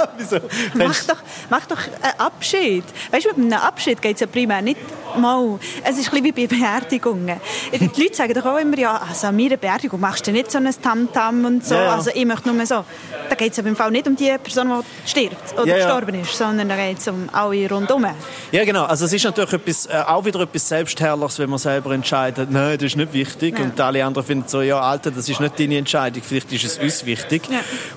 Wieso? 0.17 0.37
Mach 0.73 1.03
doch, 1.05 1.17
mach 1.49 1.65
doch 1.65 1.79
einen 2.01 2.19
Abschied. 2.19 2.83
Weißt 3.11 3.25
du, 3.25 3.29
mit 3.29 3.37
einem 3.37 3.53
Abschied 3.53 4.01
geht 4.01 4.15
es 4.15 4.21
ja 4.21 4.27
primär 4.27 4.61
nicht 4.61 4.79
mal. 5.17 5.59
Es 5.83 5.97
ist 5.97 6.13
ein 6.13 6.21
bisschen 6.21 6.35
wie 6.35 6.47
bei 6.47 6.55
Beerdigungen. 6.55 7.39
Die 7.71 8.01
Leute 8.01 8.15
sagen 8.15 8.33
doch 8.33 8.45
auch 8.45 8.57
immer, 8.57 8.77
ja, 8.77 9.01
also 9.07 9.27
an 9.27 9.35
meiner 9.35 9.57
Beerdigung 9.57 9.99
machst 9.99 10.25
du 10.27 10.31
nicht 10.31 10.51
so 10.51 10.57
ein 10.57 10.69
Tamtam 10.81 11.45
und 11.45 11.65
so. 11.65 11.75
Ja, 11.75 11.83
ja. 11.83 11.95
Also 11.95 12.11
ich 12.13 12.25
möchte 12.25 12.51
nur 12.51 12.65
so. 12.65 12.83
Da 13.29 13.35
geht 13.35 13.51
es 13.51 13.57
ja 13.57 13.63
im 13.63 13.75
Fall 13.75 13.91
nicht 13.91 14.07
um 14.07 14.15
die 14.15 14.35
Person, 14.41 14.69
die 14.69 15.09
stirbt 15.09 15.53
oder 15.53 15.65
Ja, 15.65 15.75
gestorben 15.77 16.19
ist, 16.21 16.37
sondern 16.37 16.69
da 16.69 16.75
geht 16.75 16.99
es 16.99 17.07
um 17.07 17.29
alle 17.31 17.69
rundherum. 17.69 18.05
Ja, 18.51 18.65
genau. 18.65 18.85
Also 18.85 19.05
es 19.05 19.13
ist 19.13 19.23
natürlich 19.23 19.53
etwas, 19.53 19.85
äh, 19.85 20.03
auch 20.05 20.25
wieder 20.25 20.41
etwas 20.41 20.67
Selbstherrliches, 20.67 21.39
wenn 21.39 21.49
man 21.49 21.59
selber 21.59 21.91
entscheidet, 21.91 22.51
nein, 22.51 22.77
das 22.77 22.87
ist 22.87 22.97
nicht 22.97 23.13
wichtig. 23.13 23.59
Und 23.59 23.79
alle 23.79 24.03
anderen 24.05 24.25
finden 24.25 24.47
so, 24.47 24.61
ja, 24.61 24.79
Alter, 24.79 25.11
das 25.11 25.29
ist 25.29 25.39
nicht 25.39 25.59
deine 25.59 25.77
Entscheidung, 25.77 26.21
vielleicht 26.23 26.51
ist 26.51 26.63
es 26.63 26.77
uns 26.77 27.05
wichtig. 27.05 27.43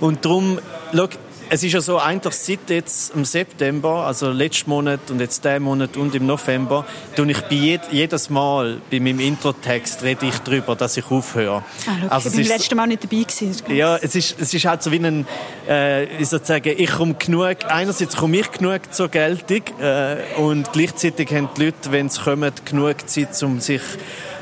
Und 0.01 0.25
darum, 0.25 0.59
schau, 0.95 1.09
es 1.49 1.63
ist 1.63 1.73
ja 1.73 1.81
so, 1.81 1.99
eigentlich 1.99 2.35
seit 2.35 2.71
jetzt 2.71 3.15
im 3.15 3.25
September, 3.25 4.07
also 4.07 4.31
letzten 4.31 4.71
Monat 4.71 5.11
und 5.11 5.21
jetzt 5.21 5.45
diesen 5.45 5.63
Monat 5.63 5.97
und 5.97 6.15
im 6.15 6.27
November, 6.27 6.85
tue 7.15 7.31
ich 7.31 7.41
bei 7.43 7.55
jed 7.55 7.81
jedes 7.91 8.31
Mal 8.31 8.81
bei 8.91 9.01
meinem 9.01 9.21
Introtext 9.21 10.03
rede 10.03 10.27
ich 10.27 10.39
darüber, 10.39 10.75
dass 10.75 10.97
ich 10.97 11.11
aufhöre. 11.11 11.63
Ah, 11.87 11.97
schau, 12.01 12.09
also 12.09 12.29
ich 12.29 12.39
ist 12.39 12.49
beim 12.49 12.59
letzten 12.59 12.77
Mal 12.77 12.87
nicht 12.87 13.05
dabei 13.05 13.23
gewesen. 13.23 13.63
ja, 13.69 13.97
es 13.97 14.15
ist, 14.15 14.41
es 14.41 14.53
ist 14.53 14.65
halt 14.65 14.83
so 14.83 14.91
wie 14.93 14.99
ein, 14.99 15.27
äh, 15.69 16.07
wie 16.19 16.25
soll 16.25 16.41
ich 16.41 16.47
sagen, 16.47 16.75
ich 16.77 16.91
komme 16.91 17.15
genug, 17.15 17.57
einerseits 17.69 18.17
komme 18.17 18.39
ich 18.39 18.51
genug 18.51 18.93
zur 18.93 19.09
Geltung 19.09 19.63
äh, 19.81 20.17
und 20.39 20.73
gleichzeitig 20.73 21.33
haben 21.33 21.49
die 21.57 21.67
Leute, 21.67 21.93
wenn 21.93 22.09
sie 22.09 22.21
kommen, 22.21 22.53
genug 22.65 23.09
Zeit, 23.09 23.43
um 23.43 23.61
sich 23.61 23.83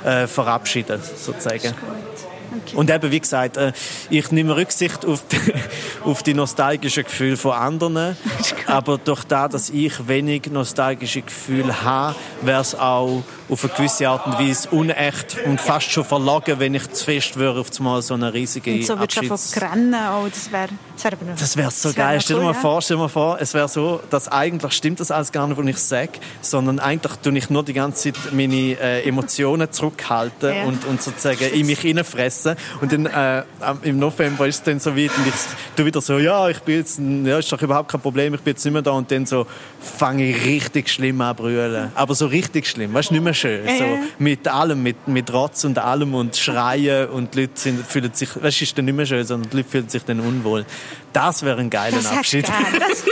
äh, 0.05 0.27
verabschieden, 0.27 1.01
sozusagen. 1.17 1.75
Und 2.75 2.91
eben, 2.91 3.11
wie 3.11 3.21
gesagt, 3.21 3.57
äh, 3.57 3.73
ich 4.11 4.31
nehme 4.31 4.57
Rücksicht 4.57 5.05
auf 5.05 5.25
die, 5.29 5.55
auf 6.05 6.23
die 6.23 6.35
nostalgischen 6.35 7.05
Gefühle 7.05 7.37
von 7.37 7.53
anderen, 7.53 8.17
aber 8.67 8.99
durch 8.99 9.25
das, 9.25 9.51
dass 9.51 9.71
ich 9.71 10.09
wenig 10.09 10.51
nostalgische 10.51 11.23
Gefühle 11.23 11.83
habe, 11.83 12.15
wäre 12.43 12.61
es 12.61 12.75
auch 12.75 13.23
auf 13.49 13.65
eine 13.65 13.73
gewisse 13.75 14.09
Art 14.09 14.27
und 14.27 14.39
Weise 14.39 14.69
unecht 14.71 15.37
und 15.45 15.61
fast 15.61 15.91
schon 15.91 16.05
verlogen, 16.05 16.59
wenn 16.59 16.75
ich 16.75 16.91
zu 16.93 17.05
fest 17.05 17.37
würde 17.37 17.61
auf 17.61 17.69
einmal 17.79 18.03
so 18.03 18.15
eine 18.15 18.33
riesige 18.33 18.73
Und 18.73 18.87
so 18.87 18.99
würdest 18.99 19.17
du 19.17 19.33
einfach 19.33 19.71
rennen. 19.73 19.95
Oh, 19.95 20.27
das 20.29 20.51
wäre 20.51 20.69
das 20.97 21.57
wär 21.57 21.65
wäre 21.65 21.71
so 21.71 21.89
das 21.89 21.97
wär 21.97 22.05
geil. 22.05 22.21
Stell 22.21 22.37
dir 22.37 22.41
cool, 22.41 22.47
mal 22.47 22.55
ja. 22.55 22.61
vor, 22.61 22.83
stell 22.83 22.97
dir 22.97 23.03
mal 23.03 23.09
vor, 23.09 23.39
es 23.41 23.55
wäre 23.55 23.69
so, 23.69 24.01
dass 24.11 24.29
eigentlich 24.29 24.73
stimmt 24.73 25.01
das 25.01 25.11
alles 25.11 25.33
gar 25.33 25.47
nicht, 25.47 25.59
was 25.59 25.67
ich 25.67 25.79
sage, 25.79 26.13
sondern 26.41 26.79
eigentlich 26.79 27.13
tue 27.23 27.37
ich 27.37 27.51
nur 27.51 27.63
die 27.65 27.73
ganze 27.73 28.13
Zeit 28.13 28.33
meine 28.33 28.79
äh, 28.81 29.07
Emotionen 29.09 29.71
zurückhalten 29.71 30.55
Ja. 30.55 30.65
und, 30.65 30.85
und 30.85 31.03
sozusagen 31.03 31.53
in 31.53 31.67
mich 31.67 31.81
hineinfressen. 31.81 32.57
Und 32.81 32.93
dann 32.93 33.07
äh, 33.07 33.43
im 33.83 33.99
November 33.99 34.47
ist 34.47 34.57
es 34.57 34.63
dann 34.63 34.81
so 34.81 34.97
weit 34.97 35.11
und 35.17 35.27
ich 35.27 35.35
tu 35.77 35.85
wieder 35.85 36.01
so, 36.01 36.19
ja, 36.19 36.49
ich 36.49 36.61
bin 36.61 36.77
jetzt, 36.77 36.99
ja, 36.99 37.39
ist 37.39 37.51
doch 37.53 37.61
überhaupt 37.61 37.91
kein 37.91 38.01
Problem, 38.01 38.35
ich 38.35 38.41
bin 38.41 38.53
jetzt 38.53 38.65
nicht 38.65 38.73
mehr 38.73 38.83
da 38.83 38.93
und 38.93 39.11
dann 39.11 39.27
so 39.27 39.47
fange 39.81 40.31
ich 40.31 40.45
richtig 40.45 40.89
schlimm 40.89 41.21
an 41.21 41.37
brüllen. 41.37 41.91
Aber 41.95 42.15
so 42.15 42.27
richtig 42.27 42.67
schlimm, 42.67 42.95
weißt 42.95 43.11
du, 43.11 43.15
nicht 43.15 43.25
mehr 43.25 43.34
schön. 43.35 43.67
Ja, 43.67 43.77
So 43.79 43.85
mit 44.19 44.47
allem, 44.49 44.83
mit, 44.83 45.09
mit 45.09 45.33
Rotz 45.33 45.65
und 45.65 45.79
allem 45.79 46.15
und 46.15 46.37
Schreien 46.37 47.09
und 47.11 47.35
die 47.35 47.43
Leute 47.43 47.53
sind, 47.61 47.87
fühlen 47.87 48.13
sich, 48.15 48.29
weißt 48.41 48.61
du, 48.61 48.65
ist 48.65 48.79
dann 48.79 48.85
nicht 48.87 48.95
mehr 48.95 49.07
schön, 49.07 49.25
sondern 49.25 49.51
die 49.51 49.57
Leute 49.59 49.69
fühlen 49.69 49.89
sich 49.89 50.05
dann 50.05 50.21
unwohl. 50.21 50.65
Das 51.13 51.43
wäre 51.43 51.61
ein 51.61 51.71
geiler 51.71 51.97
Das 51.97 52.07
Abschied. 52.07 52.47
Das, 52.49 53.05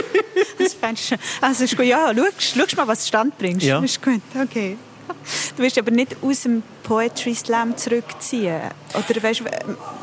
das 0.57 0.73
fändest 0.73 1.11
du. 1.11 1.15
Also 1.41 1.63
ist 1.63 1.75
gut. 1.77 1.85
Ja, 1.85 2.11
schau, 2.39 2.63
schau 2.67 2.75
mal, 2.77 2.87
was 2.87 3.01
du 3.01 3.07
stand 3.07 3.37
bringst. 3.37 3.65
Ja. 3.65 3.79
Ist 3.79 4.01
gut, 4.01 4.21
okay. 4.41 4.77
Du 5.55 5.63
wirst 5.63 5.77
aber 5.77 5.91
nicht 5.91 6.15
aus 6.21 6.41
dem 6.41 6.63
Poetry 6.83 7.35
Slam 7.35 7.77
zurückziehen. 7.77 8.59
Oder 8.93 9.23
weißt 9.23 9.41
du, 9.41 9.43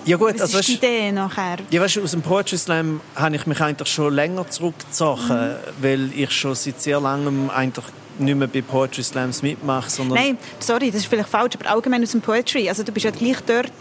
Ja 0.04 0.16
gut, 0.16 0.34
was 0.34 0.42
also 0.42 0.58
ist 0.58 0.68
die 0.68 0.72
weißt, 0.74 0.82
Idee 0.84 1.12
nachher? 1.12 1.56
ja, 1.70 1.80
weißt 1.80 1.98
aus 1.98 2.10
dem 2.12 2.22
Poetry 2.22 2.56
Slam 2.58 3.00
habe 3.16 3.36
ich 3.36 3.46
mich 3.46 3.60
eigentlich 3.60 3.88
schon 3.88 4.14
länger 4.14 4.48
zurückgezogen, 4.48 5.56
weil 5.80 6.10
ich 6.14 6.30
schon 6.30 6.54
seit 6.54 6.80
sehr 6.80 7.00
langem 7.00 7.50
eigentlich 7.50 7.84
nicht 8.20 8.36
mehr 8.36 8.48
bei 8.48 8.62
Poetry 8.62 9.02
Slams 9.02 9.42
mitmache, 9.42 9.90
sondern 9.90 10.18
Nein, 10.18 10.38
sorry, 10.58 10.90
das 10.90 11.00
ist 11.00 11.06
vielleicht 11.06 11.28
falsch, 11.28 11.54
aber 11.58 11.70
allgemein 11.70 12.02
aus 12.02 12.12
dem 12.12 12.20
Poetry. 12.20 12.68
Also 12.68 12.82
du 12.82 12.92
bist 12.92 13.04
ja 13.04 13.10
gleich 13.10 13.38
dort, 13.46 13.72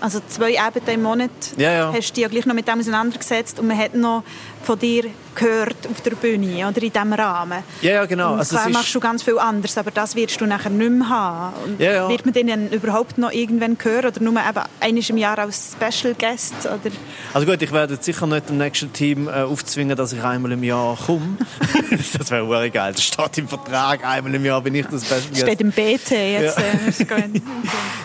also 0.00 0.20
zwei 0.28 0.60
Abende 0.60 0.92
im 0.92 1.02
Monat, 1.02 1.30
Ja, 1.56 1.72
ja. 1.72 1.92
hast 1.96 2.10
du 2.10 2.14
dich 2.14 2.22
ja 2.22 2.28
gleich 2.28 2.44
noch 2.46 2.54
mit 2.54 2.68
dem 2.68 2.78
auseinandergesetzt 2.80 3.58
und 3.58 3.66
man 3.68 3.78
hat 3.78 3.94
noch 3.94 4.22
von 4.64 4.78
dir 4.78 5.04
gehört 5.34 5.86
auf 5.90 6.00
der 6.00 6.12
Bühne 6.12 6.66
oder 6.68 6.82
in 6.82 6.92
diesem 6.92 7.12
Rahmen. 7.12 7.62
Ja, 7.82 7.92
ja, 7.92 8.04
genau. 8.06 8.34
Und 8.34 8.38
Also 8.38 8.56
klar 8.56 8.70
machst 8.70 8.94
du 8.94 9.00
ganz 9.00 9.22
viel 9.22 9.38
anders, 9.38 9.76
aber 9.76 9.90
das 9.90 10.14
wirst 10.14 10.40
du 10.40 10.46
nachher 10.46 10.70
nicht 10.70 10.90
mehr 10.90 11.08
haben. 11.08 11.54
Und 11.64 11.80
Ja, 11.80 11.92
ja. 11.92 12.08
Wird 12.08 12.24
man 12.24 12.32
den 12.34 12.46
dann 12.46 12.70
überhaupt 12.70 13.18
noch 13.18 13.32
irgendwann 13.32 13.76
hören 13.82 14.06
oder 14.06 14.20
nur 14.20 14.34
eben 14.34 14.60
einmal 14.80 15.04
im 15.08 15.16
Jahr 15.16 15.38
als 15.38 15.72
Special 15.72 16.14
Guest? 16.14 16.54
Oder? 16.60 16.94
Also 17.32 17.46
gut, 17.46 17.60
ich 17.62 17.72
werde 17.72 17.98
sicher 18.00 18.26
nicht 18.26 18.48
dem 18.48 18.58
nächsten 18.58 18.92
Team 18.92 19.28
äh, 19.28 19.42
aufzwingen, 19.42 19.96
dass 19.96 20.12
ich 20.12 20.22
einmal 20.22 20.52
im 20.52 20.62
Jahr 20.62 20.96
komme. 21.04 21.36
das 22.18 22.30
wäre 22.30 22.48
wirklich 22.48 22.72
geil. 22.72 22.92
Das 22.92 23.02
steht 23.02 23.38
im 23.38 23.48
Vertrag, 23.48 24.04
einmal 24.04 24.34
im 24.34 24.44
Jahr 24.44 24.60
bin 24.60 24.74
ich 24.74 24.86
das 24.86 25.04
Special 25.04 25.22
Guest. 25.30 25.42
Steht 25.42 25.60
im 25.60 25.70
BT 25.72 26.10
jetzt. 26.10 26.58
Äh, 26.58 27.04
gut. 27.04 27.14
Okay. 27.14 27.42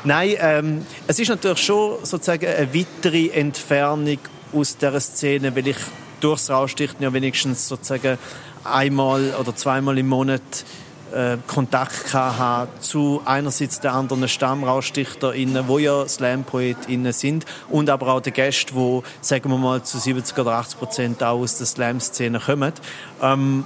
Nein, 0.03 0.35
ähm, 0.39 0.85
es 1.07 1.19
ist 1.19 1.29
natürlich 1.29 1.59
schon 1.59 1.97
sozusagen 2.03 2.45
eine 2.45 2.73
weitere 2.73 3.27
Entfernung 3.29 4.19
aus 4.53 4.77
dieser 4.77 4.99
Szene, 4.99 5.55
weil 5.55 5.67
ich 5.67 5.77
durchs 6.19 6.49
Rauschdichten 6.49 7.03
ja 7.03 7.13
wenigstens 7.13 7.67
sozusagen 7.67 8.17
einmal 8.63 9.33
oder 9.39 9.55
zweimal 9.55 9.97
im 9.97 10.07
Monat 10.07 10.41
äh, 11.13 11.37
Kontakt 11.47 12.13
hatte 12.13 12.79
zu 12.81 13.21
einerseits 13.25 13.79
den 13.79 13.91
anderen 13.91 14.27
StammrausstichterInnen, 14.27 15.65
die 15.67 15.81
ja 15.81 16.07
Slam-PoetInnen 16.07 17.13
sind, 17.13 17.45
und 17.69 17.89
aber 17.89 18.13
auch 18.13 18.21
den 18.21 18.33
Gästen, 18.33 18.75
die, 18.75 19.01
sagen 19.21 19.49
wir 19.49 19.57
mal, 19.57 19.83
zu 19.83 19.97
70 19.97 20.37
oder 20.37 20.53
80 20.53 20.79
Prozent 20.79 21.23
auch 21.23 21.39
aus 21.39 21.57
der 21.57 21.65
Slam-Szene 21.65 22.39
kommen. 22.39 22.73
Ähm, 23.21 23.63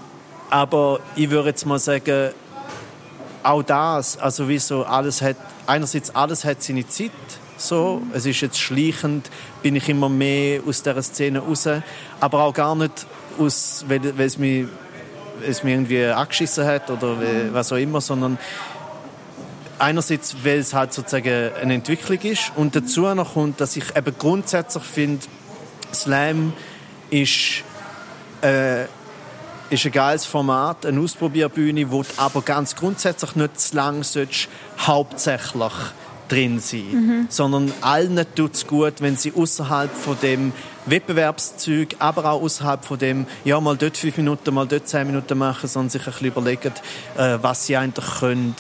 aber 0.50 1.00
ich 1.16 1.30
würde 1.30 1.50
jetzt 1.50 1.66
mal 1.66 1.80
sagen, 1.80 2.32
auch 3.44 3.64
das, 3.64 4.18
also 4.18 4.48
wie 4.48 4.60
so 4.60 4.84
alles 4.86 5.22
hat, 5.22 5.36
einerseits 5.68 6.16
alles 6.16 6.46
hat 6.46 6.64
seine 6.64 6.88
Zeit, 6.88 7.12
so, 7.68 8.02
es 8.14 8.26
ist 8.26 8.42
jetzt 8.42 8.60
schleichend, 8.60 9.30
bin 9.62 9.76
ich 9.76 9.90
immer 9.90 10.10
mehr 10.10 10.62
aus 10.68 10.84
dieser 10.84 11.02
Szene 11.02 11.40
raus, 11.40 11.68
aber 12.20 12.44
auch 12.44 12.54
gar 12.54 12.76
nicht 12.76 13.06
aus, 13.38 13.86
weil, 13.88 14.18
weil 14.18 14.28
es 14.28 14.38
mich, 14.38 14.68
es 15.48 15.64
mich 15.64 15.74
irgendwie 15.74 16.06
angeschissen 16.06 16.66
hat 16.66 16.90
oder 16.90 17.18
was 17.52 17.72
auch 17.72 17.78
immer, 17.78 18.02
sondern 18.02 18.38
einerseits, 19.80 20.36
weil 20.44 20.60
es 20.60 20.74
halt 20.74 20.94
sozusagen 20.94 21.52
eine 21.62 21.74
Entwicklung 21.76 22.20
ist 22.20 22.52
und 22.56 22.76
dazu 22.76 23.02
noch 23.14 23.34
kommt, 23.34 23.60
dass 23.60 23.76
ich 23.76 23.96
eben 23.96 24.16
grundsätzlich 24.18 24.84
finde, 24.84 25.26
Slam 25.94 26.54
ist 27.10 27.64
äh, 28.42 28.86
ist 29.70 29.86
ein 29.86 29.92
geiles 29.92 30.26
Format, 30.26 30.86
eine 30.86 31.00
Ausprobierbühne, 31.00 31.92
wo 31.92 32.04
du 32.04 32.10
aber 32.18 32.42
ganz 32.42 32.76
grundsätzlich 32.76 33.36
nicht 33.36 33.60
zu 33.60 33.76
lang 33.76 34.04
sollst, 34.04 34.48
hauptsächlich 34.78 35.74
drin 36.28 36.60
sein, 36.60 36.86
mhm. 36.92 37.26
sondern 37.30 37.72
allen 37.82 38.26
tut 38.36 38.54
es 38.54 38.68
gut, 38.68 38.96
wenn 39.00 39.18
sie 39.18 39.34
außerhalb 39.36 39.94
von 39.94 40.18
dem 40.22 40.54
Wettbewerbszeug, 40.86 41.96
aber 42.00 42.26
auch 42.26 42.42
außerhalb 42.42 42.84
von 42.84 43.00
dem, 43.00 43.26
ja, 43.46 43.60
mal 43.60 43.78
dort 43.78 43.98
fünf 43.98 44.18
Minuten, 44.18 44.54
mal 44.54 44.68
dort 44.68 44.88
zehn 44.88 45.08
Minuten 45.08 45.38
machen, 45.38 45.68
sondern 45.68 45.90
sich 45.90 46.06
ein 46.06 46.12
bisschen 46.12 46.28
überlegen, 46.28 46.74
äh, 47.18 47.38
was 47.42 47.66
sie 47.66 47.78
eigentlich 47.78 48.06
können, 48.20 48.56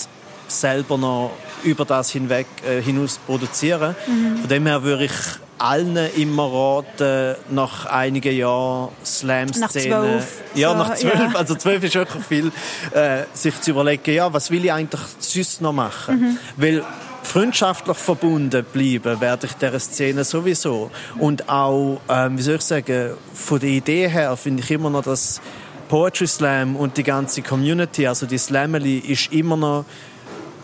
selber 0.47 0.97
noch 0.97 1.31
über 1.63 1.85
das 1.85 2.11
hinweg 2.11 2.45
äh, 2.67 2.81
hinaus 2.81 3.17
produzieren. 3.25 3.95
Mhm. 4.07 4.37
Von 4.39 4.49
dem 4.49 4.65
her 4.65 4.83
würde 4.83 5.05
ich 5.05 5.11
allen 5.57 5.95
immer 6.17 6.49
raten, 6.51 7.35
nach 7.49 7.85
einigen 7.85 8.35
Jahren 8.35 8.89
Slam-Szene... 9.05 10.21
Ja, 10.55 10.71
so, 10.71 10.77
nach 10.77 10.95
zwölf. 10.95 11.15
Ja. 11.15 11.31
Also 11.35 11.55
zwölf 11.55 11.83
ist 11.83 11.95
wirklich 11.95 12.25
viel, 12.25 12.51
äh, 12.91 13.23
sich 13.33 13.59
zu 13.61 13.71
überlegen, 13.71 14.13
ja, 14.13 14.33
was 14.33 14.51
will 14.51 14.65
ich 14.65 14.73
eigentlich 14.73 15.01
sonst 15.19 15.61
noch 15.61 15.71
machen? 15.71 16.19
Mhm. 16.19 16.37
Weil 16.57 16.83
freundschaftlich 17.33 17.97
verbunden 17.97 18.63
bleiben 18.71 19.19
werde 19.19 19.47
ich 19.47 19.53
dieser 19.53 19.79
Szene 19.79 20.23
sowieso. 20.23 20.91
Und 21.17 21.49
auch, 21.49 21.99
ähm, 22.07 22.37
wie 22.37 22.43
soll 22.43 22.55
ich 22.55 22.61
sagen, 22.61 23.15
von 23.33 23.59
der 23.59 23.69
Idee 23.69 24.07
her 24.07 24.37
finde 24.37 24.61
ich 24.61 24.69
immer 24.69 24.91
noch, 24.91 25.01
dass 25.01 25.41
Poetry 25.89 26.27
Slam 26.27 26.75
und 26.75 26.95
die 26.95 27.01
ganze 27.01 27.41
Community, 27.41 28.05
also 28.05 28.27
die 28.27 28.37
Slamily, 28.37 28.99
ist 28.99 29.33
immer 29.33 29.57
noch 29.57 29.85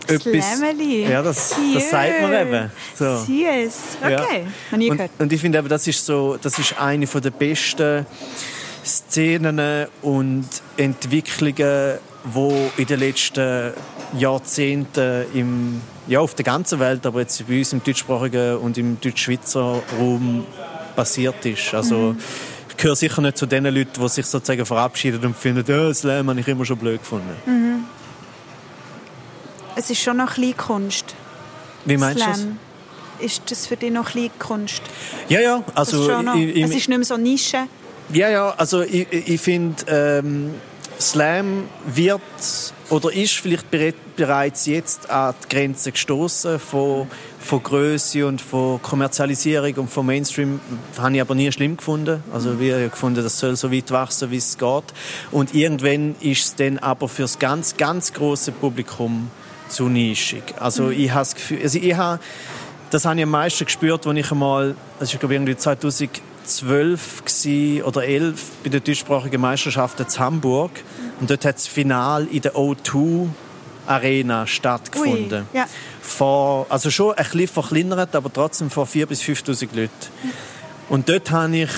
Slamily. 0.06 1.10
Ja, 1.10 1.22
das, 1.22 1.56
das 1.74 1.90
sagt 1.90 2.22
man 2.22 2.34
eben. 2.34 2.70
So. 2.96 3.18
Süß. 3.18 3.74
Okay, 4.00 4.46
ja. 4.70 4.92
und, 4.92 5.10
und, 5.18 5.32
ich 5.32 5.40
finde 5.40 5.58
eben, 5.58 5.68
das 5.68 5.88
ist 5.88 6.06
so, 6.06 6.38
das 6.40 6.56
ist 6.56 6.78
eine 6.78 7.04
der 7.04 7.30
besten 7.30 8.06
Szenen 8.84 9.88
und 10.02 10.48
Entwicklungen, 10.76 11.98
die 12.24 12.80
in 12.80 12.86
den 12.86 13.00
letzten 13.00 13.72
Jahrzehnten 14.16 15.24
im, 15.34 15.80
ja, 16.06 16.20
auf 16.20 16.34
der 16.34 16.44
ganzen 16.44 16.80
Welt, 16.80 17.06
aber 17.06 17.20
jetzt 17.20 17.46
bei 17.46 17.58
uns 17.58 17.72
im 17.72 17.82
deutschsprachigen 17.82 18.56
und 18.56 18.76
im 18.78 19.00
deutsch-schweizer 19.00 19.82
Raum 19.98 20.46
passiert 20.96 21.44
ist. 21.46 21.72
Also, 21.74 22.12
mhm. 22.12 22.18
ich 22.68 22.76
gehöre 22.76 22.96
sicher 22.96 23.22
nicht 23.22 23.36
zu 23.36 23.46
den 23.46 23.64
Leuten, 23.64 24.00
die 24.00 24.08
sich 24.08 24.26
sozusagen 24.26 24.66
verabschieden 24.66 25.24
und 25.24 25.36
finden, 25.36 25.64
oh, 25.72 25.92
Slam 25.92 26.28
habe 26.28 26.40
ich 26.40 26.48
immer 26.48 26.64
schon 26.64 26.78
blöd 26.78 27.00
gefunden. 27.00 27.36
Mhm. 27.46 27.84
Es 29.76 29.90
ist 29.90 30.02
schon 30.02 30.16
noch 30.16 30.34
Kleinkunst. 30.34 31.14
Wie 31.84 31.96
meinst 31.96 32.22
Slam. 32.22 32.32
du 32.32 32.56
das? 33.18 33.24
Ist 33.24 33.50
das 33.50 33.66
für 33.66 33.76
dich 33.76 33.92
noch 33.92 34.10
Kleinkunst? 34.10 34.82
Ja, 35.28 35.40
ja. 35.40 35.62
Also, 35.74 36.10
ich, 36.34 36.56
ich, 36.56 36.64
es 36.64 36.70
ist 36.70 36.88
nicht 36.88 36.88
mehr 36.88 37.04
so 37.04 37.16
Nische. 37.16 37.68
Ja, 38.12 38.28
ja. 38.28 38.54
Also 38.56 38.82
ich, 38.82 39.06
ich 39.12 39.40
finde, 39.40 39.84
ähm, 39.86 40.54
Slam 41.00 41.68
wird 41.86 42.20
oder 42.90 43.12
ist 43.12 43.32
vielleicht 43.32 43.66
bereits 44.16 44.66
jetzt 44.66 45.08
an 45.08 45.34
die 45.42 45.48
Grenze 45.48 45.92
gestoßen 45.92 46.58
von, 46.58 47.06
von 47.38 47.62
Größe 47.62 48.26
und 48.26 48.40
von 48.40 48.82
Kommerzialisierung 48.82 49.74
und 49.76 49.90
von 49.90 50.04
Mainstream. 50.04 50.60
Das 50.90 51.02
habe 51.02 51.14
ich 51.14 51.20
aber 51.20 51.34
nie 51.34 51.50
schlimm 51.52 51.76
gefunden. 51.76 52.22
Also 52.32 52.60
wir 52.60 52.76
haben 52.76 52.90
gefunden, 52.90 53.22
das 53.22 53.38
soll 53.38 53.56
so 53.56 53.72
weit 53.72 53.90
wachsen, 53.90 54.30
wie 54.30 54.36
es 54.36 54.58
geht. 54.58 54.84
Und 55.30 55.54
irgendwann 55.54 56.16
ist 56.20 56.44
es 56.44 56.54
dann 56.56 56.78
aber 56.78 57.08
für 57.08 57.22
das 57.22 57.38
ganz, 57.38 57.76
ganz 57.76 58.12
große 58.12 58.52
Publikum 58.52 59.30
zu 59.68 59.88
nischig. 59.88 60.42
Also 60.58 60.84
mhm. 60.84 60.92
ich 60.92 61.10
habe 61.10 61.20
das 61.20 61.34
Gefühl, 61.34 61.60
also 61.62 61.78
ich 61.78 61.94
habe, 61.94 62.20
das 62.90 63.04
habe 63.06 63.16
ich 63.16 63.22
am 63.22 63.30
meisten 63.30 63.64
gespürt, 63.64 64.06
als 64.06 64.18
ich 64.18 64.30
einmal, 64.30 64.74
das 64.98 65.12
ist 65.12 65.20
glaube 65.20 65.34
irgendwie 65.34 65.56
2012 66.44 67.82
oder 67.84 68.04
11 68.04 68.42
bei 68.62 68.70
der 68.70 68.80
deutschsprachigen 68.80 69.40
Meisterschaft 69.40 70.00
in 70.00 70.06
Hamburg 70.18 70.70
und 71.20 71.30
dort 71.30 71.44
hat 71.44 71.56
das 71.56 71.66
Final 71.66 72.26
in 72.26 72.42
der 72.42 72.54
O2 72.54 73.28
Arena 73.86 74.46
stattgefunden. 74.46 75.46
Ui, 75.52 75.58
ja. 75.58 75.66
vor, 76.00 76.66
also 76.68 76.90
schon 76.90 77.14
ein 77.14 77.24
bisschen 77.24 77.48
verkleinert, 77.48 78.14
aber 78.14 78.32
trotzdem 78.32 78.70
vor 78.70 78.86
4.000 78.86 79.06
bis 79.06 79.22
5.000 79.22 79.68
Leuten. 79.74 79.90
Und 80.88 81.08
dort 81.08 81.30
habe 81.30 81.56
ich 81.56 81.70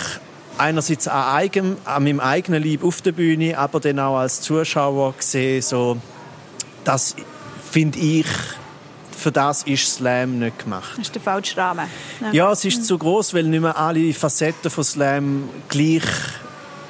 einerseits 0.59 1.09
an, 1.09 1.37
eigen, 1.37 1.77
an 1.85 2.05
meinem 2.05 2.21
eigenen 2.21 2.63
Leib 2.63 2.85
auf 2.85 3.03
der 3.03 3.13
Bühne, 3.13 3.57
aber 3.59 3.81
dann 3.81 3.99
auch 3.99 4.19
als 4.19 4.41
Zuschauer 4.43 5.15
gesehen, 5.17 5.63
so, 5.63 5.97
dass 6.85 7.17
finde 7.73 7.99
ich, 7.99 8.27
für 9.23 9.33
das 9.33 9.63
ist 9.63 9.95
Slam 9.95 10.39
nicht 10.39 10.59
gemacht. 10.59 10.93
Das 10.93 11.07
ist 11.07 11.15
der 11.15 11.23
falsche 11.23 11.57
Rahmen. 11.57 11.87
Ja, 12.21 12.33
ja 12.33 12.53
es 12.53 12.65
ist 12.65 12.81
mhm. 12.81 12.83
zu 12.83 12.99
groß, 12.99 13.33
weil 13.35 13.45
nicht 13.45 13.61
mehr 13.61 13.77
alle 13.77 14.13
Facetten 14.13 14.71
von 14.71 14.85
Slam 14.85 15.49
gleich 15.69 16.03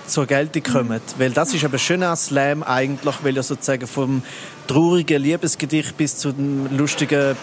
zur 0.07 0.27
Geltung 0.27 0.63
kommen. 0.63 1.01
Mhm. 1.01 1.21
Weil 1.21 1.31
das 1.31 1.55
ist 1.55 1.65
aber 1.65 1.79
schön 1.79 2.03
an 2.03 2.17
Slam 2.17 2.63
eigentlich, 2.63 3.15
weil 3.23 3.37
er 3.37 3.43
sozusagen 3.43 3.87
vom 3.87 4.23
traurigen 4.67 5.23
Liebesgedicht 5.23 5.97
bis 5.97 6.17
zu 6.17 6.33
den 6.33 6.77
lustigen, 6.77 7.37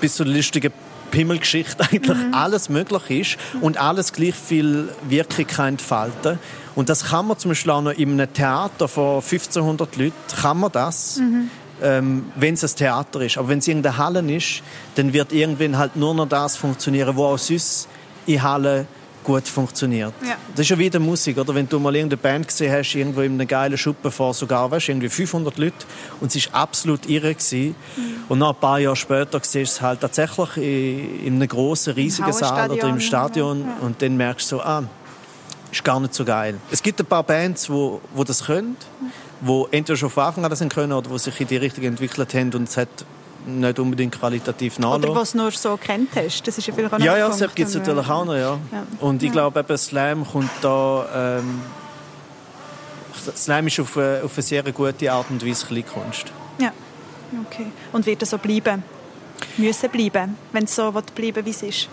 bis 0.00 0.14
zu 0.14 0.24
der 0.24 0.34
lustigen 0.34 0.72
Pimmelgeschichte 1.10 1.82
eigentlich 1.90 2.18
mhm. 2.18 2.34
alles 2.34 2.68
möglich 2.68 3.10
ist 3.10 3.38
und 3.62 3.78
alles 3.78 4.12
gleich 4.12 4.34
viel 4.34 4.90
Wirkung 5.08 5.46
kann 5.46 5.68
entfalten. 5.68 6.38
Und 6.76 6.88
das 6.88 7.06
kann 7.06 7.26
man 7.26 7.38
zum 7.38 7.50
Beispiel 7.50 7.72
auch 7.72 7.82
noch 7.82 7.92
in 7.92 8.12
einem 8.12 8.32
Theater 8.32 8.86
von 8.86 9.16
1500 9.16 9.96
Leuten, 9.96 10.14
kann 10.40 10.60
man 10.60 10.70
das. 10.70 11.16
Mhm 11.16 11.50
ähm, 11.82 12.32
wenn 12.36 12.54
es 12.54 12.64
ein 12.64 12.76
Theater 12.76 13.20
ist. 13.20 13.38
Aber 13.38 13.48
wenn 13.48 13.58
es 13.58 13.68
irgendeine 13.68 13.96
Halle 13.96 14.36
ist, 14.36 14.62
dann 14.94 15.12
wird 15.12 15.32
irgendwann 15.32 15.78
halt 15.78 15.96
nur 15.96 16.14
noch 16.14 16.28
das 16.28 16.56
funktionieren, 16.56 17.16
was 17.16 17.24
auch 17.24 17.38
sonst 17.38 17.88
in 18.26 18.42
Halle 18.42 18.86
gut 19.24 19.46
funktioniert. 19.46 20.14
Ja. 20.22 20.36
Das 20.54 20.60
ist 20.60 20.70
ja 20.70 20.78
wieder 20.78 20.98
Musik, 20.98 21.38
oder? 21.38 21.54
Wenn 21.54 21.68
du 21.68 21.78
mal 21.78 21.94
irgendeine 21.94 22.20
Band 22.20 22.48
gesehen 22.48 22.72
hast, 22.72 22.94
irgendwo 22.94 23.20
in 23.20 23.34
einem 23.34 23.46
geilen 23.46 23.76
Schuppen 23.76 24.10
vor 24.10 24.32
sogar, 24.34 24.70
weißt, 24.70 24.88
irgendwie 24.88 25.08
500 25.08 25.58
Leute 25.58 25.74
und 26.20 26.34
es 26.34 26.52
war 26.52 26.62
absolut 26.62 27.06
irre 27.06 27.34
gewesen. 27.34 27.74
Mhm. 27.96 28.02
Und 28.28 28.38
nach 28.38 28.54
ein 28.54 28.60
paar 28.60 28.78
Jahre 28.78 28.96
später 28.96 29.38
siehst 29.42 29.54
du 29.54 29.60
es 29.76 29.80
halt 29.80 30.00
tatsächlich 30.00 30.56
in, 30.56 31.26
in 31.26 31.34
einem 31.34 31.48
großen, 31.48 31.92
riesigen 31.92 32.32
Saal 32.32 32.70
oder 32.70 32.88
im 32.88 33.00
Stadion 33.00 33.60
ja. 33.60 33.86
und 33.86 34.00
dann 34.00 34.16
merkst 34.16 34.50
du 34.52 34.56
so, 34.56 34.62
ah, 34.62 34.84
ist 35.70 35.84
gar 35.84 36.00
nicht 36.00 36.14
so 36.14 36.24
geil. 36.24 36.56
Es 36.70 36.82
gibt 36.82 36.98
ein 36.98 37.06
paar 37.06 37.22
Bands, 37.22 37.68
wo, 37.70 38.00
wo 38.14 38.24
das 38.24 38.44
können. 38.44 38.76
Mhm 39.00 39.19
wo 39.40 39.68
entweder 39.70 39.96
schon 39.96 40.10
von 40.10 40.24
Anfang 40.24 40.44
an 40.44 40.54
sind 40.54 40.72
können 40.72 40.92
oder 40.92 41.10
wo 41.10 41.18
sich 41.18 41.40
in 41.40 41.46
die 41.46 41.56
Richtung 41.56 41.84
entwickelt 41.84 42.34
haben 42.34 42.52
und 42.54 42.68
es 42.68 42.76
hat 42.76 42.88
nicht 43.46 43.78
unbedingt 43.78 44.18
qualitativ 44.18 44.78
nachlassen. 44.78 45.04
Oder 45.04 45.20
was 45.20 45.32
du 45.32 45.38
nur 45.38 45.50
so 45.50 45.76
kennt 45.76 46.14
hast. 46.14 46.46
Das 46.46 46.58
ist 46.58 46.66
ja 46.66 46.74
vielleicht 46.74 46.92
auch 46.92 46.98
Ja, 46.98 47.16
ja, 47.16 47.28
das 47.28 47.38
gibt 47.54 47.68
es 47.68 47.74
natürlich 47.74 48.08
auch 48.08 48.24
noch, 48.24 48.34
ja. 48.34 48.58
ja. 48.70 48.86
Und 49.00 49.22
ich 49.22 49.28
ja. 49.28 49.32
glaube, 49.32 49.60
eben 49.60 49.78
Slam 49.78 50.26
kommt 50.26 50.50
da... 50.60 51.38
Ähm, 51.38 51.62
Slam 53.36 53.66
ist 53.66 53.80
auf 53.80 53.96
eine, 53.96 54.22
auf 54.24 54.32
eine 54.34 54.42
sehr 54.42 54.62
gute 54.72 55.12
Art 55.12 55.26
und 55.30 55.46
Weise 55.46 55.66
Kleinkunst. 55.66 56.26
Ja, 56.58 56.72
okay. 57.46 57.66
Und 57.92 58.06
wird 58.06 58.22
das 58.22 58.30
so 58.30 58.38
bleiben? 58.38 58.82
Müssen 59.56 59.90
bleiben, 59.90 60.36
wenn 60.52 60.64
es 60.64 60.74
so 60.74 60.92
bleiben 61.14 61.44
wie 61.44 61.50
es 61.50 61.62
ist? 61.62 61.88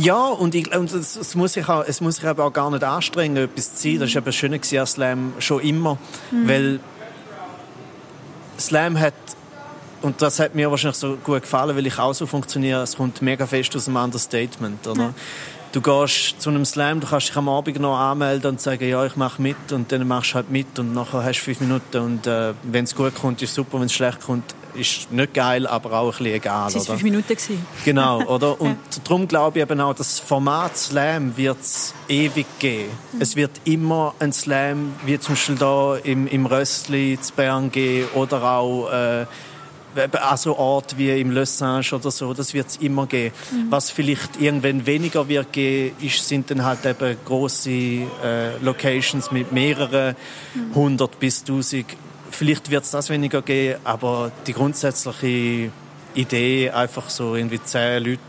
Ja, 0.00 0.28
und, 0.28 0.54
ich, 0.54 0.74
und 0.74 0.90
es, 0.92 1.14
es, 1.14 1.34
muss 1.34 1.52
sich 1.52 1.68
auch, 1.68 1.84
es 1.86 2.00
muss 2.00 2.16
sich 2.16 2.26
aber 2.26 2.44
auch 2.44 2.52
gar 2.52 2.70
nicht 2.70 2.82
anstrengen, 2.82 3.36
etwas 3.36 3.74
zu 3.74 3.82
sein. 3.82 4.00
Das 4.00 4.14
war 4.14 4.22
eben 4.22 4.32
schön 4.32 4.54
an 4.54 4.86
Slam 4.86 5.32
schon 5.40 5.60
immer. 5.60 5.98
Mhm. 6.30 6.48
Weil 6.48 6.80
Slam 8.58 8.98
hat, 8.98 9.12
und 10.00 10.22
das 10.22 10.40
hat 10.40 10.54
mir 10.54 10.70
wahrscheinlich 10.70 10.96
so 10.96 11.18
gut 11.22 11.42
gefallen, 11.42 11.76
weil 11.76 11.86
ich 11.86 11.98
auch 11.98 12.14
so 12.14 12.26
funktioniere, 12.26 12.82
es 12.82 12.96
kommt 12.96 13.20
mega 13.20 13.46
fest 13.46 13.76
aus 13.76 13.84
dem 13.84 13.96
Understatement. 13.96 14.86
Oder? 14.86 15.02
Ja. 15.02 15.14
Du 15.72 15.82
gehst 15.82 16.40
zu 16.40 16.48
einem 16.48 16.64
Slam, 16.64 17.00
du 17.00 17.06
kannst 17.06 17.28
dich 17.28 17.36
am 17.36 17.50
Abend 17.50 17.78
noch 17.78 17.98
anmelden 17.98 18.52
und 18.52 18.60
sagen, 18.60 18.88
ja, 18.88 19.04
ich 19.04 19.16
mache 19.16 19.42
mit 19.42 19.70
und 19.70 19.92
dann 19.92 20.08
machst 20.08 20.30
du 20.30 20.36
halt 20.36 20.50
mit 20.50 20.78
und 20.78 20.94
nachher 20.94 21.22
hast 21.22 21.40
du 21.40 21.44
fünf 21.44 21.60
Minuten 21.60 21.98
und 21.98 22.26
äh, 22.26 22.54
wenn 22.62 22.84
es 22.84 22.96
gut 22.96 23.14
kommt, 23.14 23.42
ist 23.42 23.54
super, 23.54 23.78
wenn 23.78 23.86
es 23.86 23.92
schlecht 23.92 24.20
kommt, 24.20 24.54
ist 24.74 25.10
nicht 25.12 25.34
geil, 25.34 25.66
aber 25.66 25.92
auch 25.92 26.06
ein 26.06 26.10
bisschen 26.18 26.34
egal. 26.34 26.68
Es 26.68 26.74
waren 26.74 26.84
fünf 26.84 27.02
Minuten. 27.02 27.28
Gewesen. 27.28 27.66
Genau, 27.84 28.22
oder? 28.22 28.60
Und 28.60 28.70
ja. 28.70 29.02
darum 29.04 29.28
glaube 29.28 29.58
ich 29.58 29.62
eben 29.62 29.80
auch, 29.80 29.94
das 29.94 30.18
Format 30.18 30.76
Slam 30.76 31.36
wird 31.36 31.60
es 31.60 31.94
ewig 32.08 32.46
geben. 32.58 32.90
Mhm. 33.12 33.20
Es 33.20 33.36
wird 33.36 33.52
immer 33.64 34.14
ein 34.18 34.32
Slam, 34.32 34.94
wie 35.04 35.18
zum 35.18 35.34
Beispiel 35.34 35.54
da 35.56 35.96
im, 35.96 36.26
im 36.26 36.46
Röstli 36.46 37.18
zu 37.20 37.32
Bern 37.34 37.70
geben 37.70 38.08
oder 38.14 38.42
auch 38.42 38.90
äh, 38.90 39.26
an 39.96 40.36
so 40.36 40.56
Ort 40.56 40.96
wie 40.98 41.20
im 41.20 41.30
Le 41.30 41.46
Singe 41.46 41.82
oder 41.92 42.10
so, 42.10 42.32
das 42.32 42.54
wird 42.54 42.68
es 42.68 42.76
immer 42.76 43.06
geben. 43.06 43.34
Mhm. 43.50 43.70
Was 43.70 43.90
vielleicht 43.90 44.40
irgendwann 44.40 44.86
weniger 44.86 45.28
wird 45.28 45.52
geben, 45.52 45.96
ist, 46.00 46.26
sind 46.26 46.50
dann 46.50 46.64
halt 46.64 46.84
eben 46.86 47.16
große 47.24 47.70
äh, 47.70 48.56
Locations 48.60 49.30
mit 49.30 49.52
mehreren 49.52 50.14
mhm. 50.54 50.74
hundert 50.74 51.14
mhm. 51.14 51.18
bis 51.18 51.44
tausend 51.44 51.86
Vielleicht 52.30 52.70
wird 52.70 52.84
es 52.84 52.90
das 52.90 53.10
weniger 53.10 53.42
geben, 53.42 53.80
aber 53.84 54.32
die 54.46 54.52
grundsätzliche 54.52 55.70
Idee, 56.14 56.70
einfach 56.70 57.10
so 57.10 57.34
irgendwie 57.34 57.62
zehn 57.62 58.02
Leute 58.02 58.20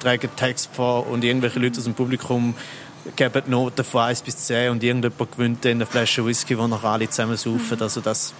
tragen 0.00 0.30
Text 0.36 0.70
vor 0.72 1.06
und 1.06 1.22
irgendwelche 1.24 1.58
Leute 1.58 1.78
aus 1.78 1.84
dem 1.84 1.94
Publikum 1.94 2.54
geben 3.16 3.42
Noten 3.46 3.84
von 3.84 4.02
1 4.02 4.22
bis 4.22 4.36
10 4.36 4.70
und 4.70 4.82
irgendjemand 4.82 5.32
gewinnt 5.32 5.64
dann 5.64 5.72
eine 5.72 5.86
Flasche 5.86 6.24
Whisky, 6.24 6.54
die 6.54 6.66
noch 6.66 6.82
alle 6.82 7.08
zusammen 7.08 7.36
saufen. 7.36 7.76
Mhm. 7.76 7.82
Also 7.82 8.00
das, 8.00 8.34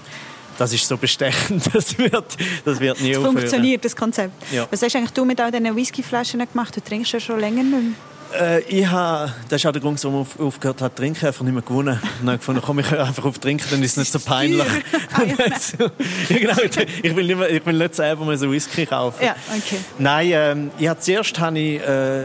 das 0.58 0.72
ist 0.72 0.86
so 0.86 0.96
bestechend, 0.96 1.62
das 1.74 1.96
wird, 1.96 2.36
das 2.64 2.80
wird 2.80 3.00
nie 3.00 3.10
das 3.10 3.18
aufhören. 3.18 3.36
funktioniert, 3.36 3.84
das 3.84 3.96
Konzept. 3.96 4.32
Ja. 4.52 4.66
Was 4.70 4.82
hast 4.82 4.96
eigentlich 4.96 5.10
du 5.10 5.24
mit 5.24 5.40
all 5.40 5.50
diesen 5.50 5.74
Whiskyflaschen 5.74 6.40
gemacht? 6.46 6.76
Du 6.76 6.80
trinkst 6.80 7.12
ja 7.12 7.20
schon 7.20 7.40
länger 7.40 7.62
nicht 7.62 7.70
mehr. 7.70 7.92
Äh, 8.38 8.60
ich 8.62 8.86
habe, 8.86 9.32
das 9.48 9.60
ist 9.60 9.66
auch 9.66 9.72
der 9.72 9.80
Grund, 9.80 10.02
warum 10.04 10.26
ich 10.26 10.40
aufgehört 10.40 10.80
habe 10.80 10.94
zu 10.94 11.00
trinken, 11.00 11.26
einfach 11.26 11.44
nicht 11.44 11.52
mehr 11.52 11.62
gewonnen. 11.62 11.94
Und 11.94 12.02
dann 12.20 12.28
habe 12.28 12.38
gefunden, 12.38 12.62
komm, 12.64 12.78
ich 12.78 12.90
höre 12.90 13.06
einfach 13.06 13.24
auf 13.24 13.38
trinken, 13.38 13.66
dann 13.70 13.82
ist 13.82 13.92
es 13.92 13.96
nicht 13.96 14.12
so 14.12 14.18
peinlich. 14.20 14.66
Ah, 15.12 15.22
ja. 15.26 15.88
genau, 16.28 16.56
ich, 17.02 17.16
will 17.16 17.26
nicht 17.26 17.38
mehr, 17.38 17.50
ich 17.50 17.66
will 17.66 17.74
nicht 17.74 17.94
selber 17.94 18.24
mal 18.24 18.38
so 18.38 18.50
Whisky 18.50 18.86
kaufen. 18.86 19.24
Ja, 19.24 19.34
okay. 19.48 19.78
Nein, 19.98 20.30
ähm, 20.32 20.70
ich 20.78 20.88
habe 20.88 21.00
zuerst 21.00 21.38
habe 21.40 21.58
ich, 21.58 21.80
äh, 21.80 22.24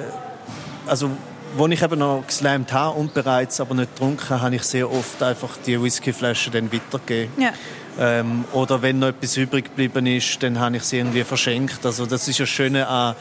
also 0.85 1.09
wo 1.57 1.67
ich 1.67 1.81
eben 1.81 1.99
noch 1.99 2.23
geslammt 2.27 2.73
habe 2.73 2.99
und 2.99 3.13
bereits 3.13 3.61
aber 3.61 3.75
nicht 3.75 3.93
getrunken, 3.93 4.41
habe 4.41 4.55
ich 4.55 4.63
sehr 4.63 4.91
oft 4.91 5.23
einfach 5.23 5.57
die 5.65 5.81
Whiskyflaschen 5.81 6.51
dann 6.51 6.71
weitergegeben. 6.71 7.31
Ja. 7.41 7.53
Ähm, 7.97 8.43
oder 8.51 8.81
wenn 8.81 8.99
noch 8.99 9.07
etwas 9.07 9.37
übrig 9.37 9.65
geblieben 9.65 10.05
ist, 10.05 10.43
dann 10.43 10.59
habe 10.59 10.77
ich 10.77 10.83
sie 10.83 10.97
irgendwie 10.97 11.23
verschenkt. 11.23 11.85
Also 11.85 12.05
das 12.05 12.27
ist 12.27 12.39
ja 12.39 12.45
Schöne 12.45 12.87
an, 12.87 13.15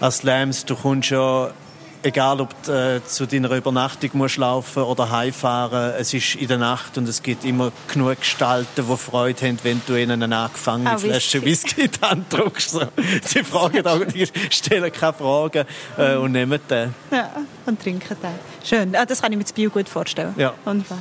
an 0.00 0.10
Slams. 0.10 0.64
Du 0.64 0.76
kommst 0.76 1.10
ja 1.10 1.50
egal 2.02 2.40
ob 2.40 2.50
du 2.62 2.72
äh, 2.72 3.04
zu 3.04 3.26
deiner 3.26 3.50
Übernachtung 3.50 4.10
musst 4.14 4.36
laufen 4.36 4.82
oder 4.82 5.10
heimfahren, 5.10 5.94
es 5.98 6.14
ist 6.14 6.34
in 6.36 6.48
der 6.48 6.58
Nacht 6.58 6.96
und 6.98 7.08
es 7.08 7.22
gibt 7.22 7.44
immer 7.44 7.72
genug 7.92 8.18
Gestalten, 8.20 8.84
die 8.88 8.96
Freude 8.96 9.46
haben, 9.46 9.58
wenn 9.62 9.80
du 9.86 9.94
ihnen 9.96 10.22
eine 10.22 10.36
angefangene 10.36 10.90
Ah, 10.90 10.98
Flasche 10.98 11.44
Whisky. 11.44 11.82
In 11.82 11.90
die. 12.32 13.18
Sie 13.24 13.44
fragen 13.44 13.86
auch, 13.86 14.04
die 14.04 14.26
stellen 14.50 14.92
keine 14.92 15.12
Fragen 15.12 15.64
äh, 15.96 16.14
und 16.16 16.32
nehmen 16.32 16.60
den. 16.68 16.94
Ja, 17.10 17.30
und 17.66 17.82
trinken 17.82 18.16
den. 18.22 18.30
Schön. 18.64 18.94
Ah, 18.96 19.04
das 19.04 19.22
kann 19.22 19.32
ich 19.32 19.38
mir 19.38 19.44
das 19.44 19.52
Bio 19.52 19.70
gut 19.70 19.88
vorstellen. 19.88 20.34
Ja. 20.36 20.54
Wunderbar. 20.64 21.00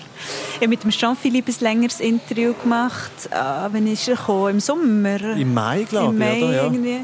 Ich 0.52 0.58
habe 0.58 0.68
mit 0.70 0.84
dem 0.84 0.92
Jean-Philippe 0.92 1.52
ein 1.52 1.58
längeres 1.60 2.00
Interview 2.00 2.54
gemacht. 2.54 3.12
Ah, 3.32 3.68
wann 3.72 3.88
ist 3.88 4.08
er 4.08 4.16
gekommen? 4.16 4.52
Im 4.56 4.60
Sommer? 4.60 5.22
Im 5.22 5.54
Mai, 5.54 5.86
glaube 5.90 6.16
Im 6.16 6.22
ich, 6.22 6.28
Mai 6.28 6.44
oder? 6.44 6.54
Ja. 6.56 6.64
irgendwie. 6.64 7.00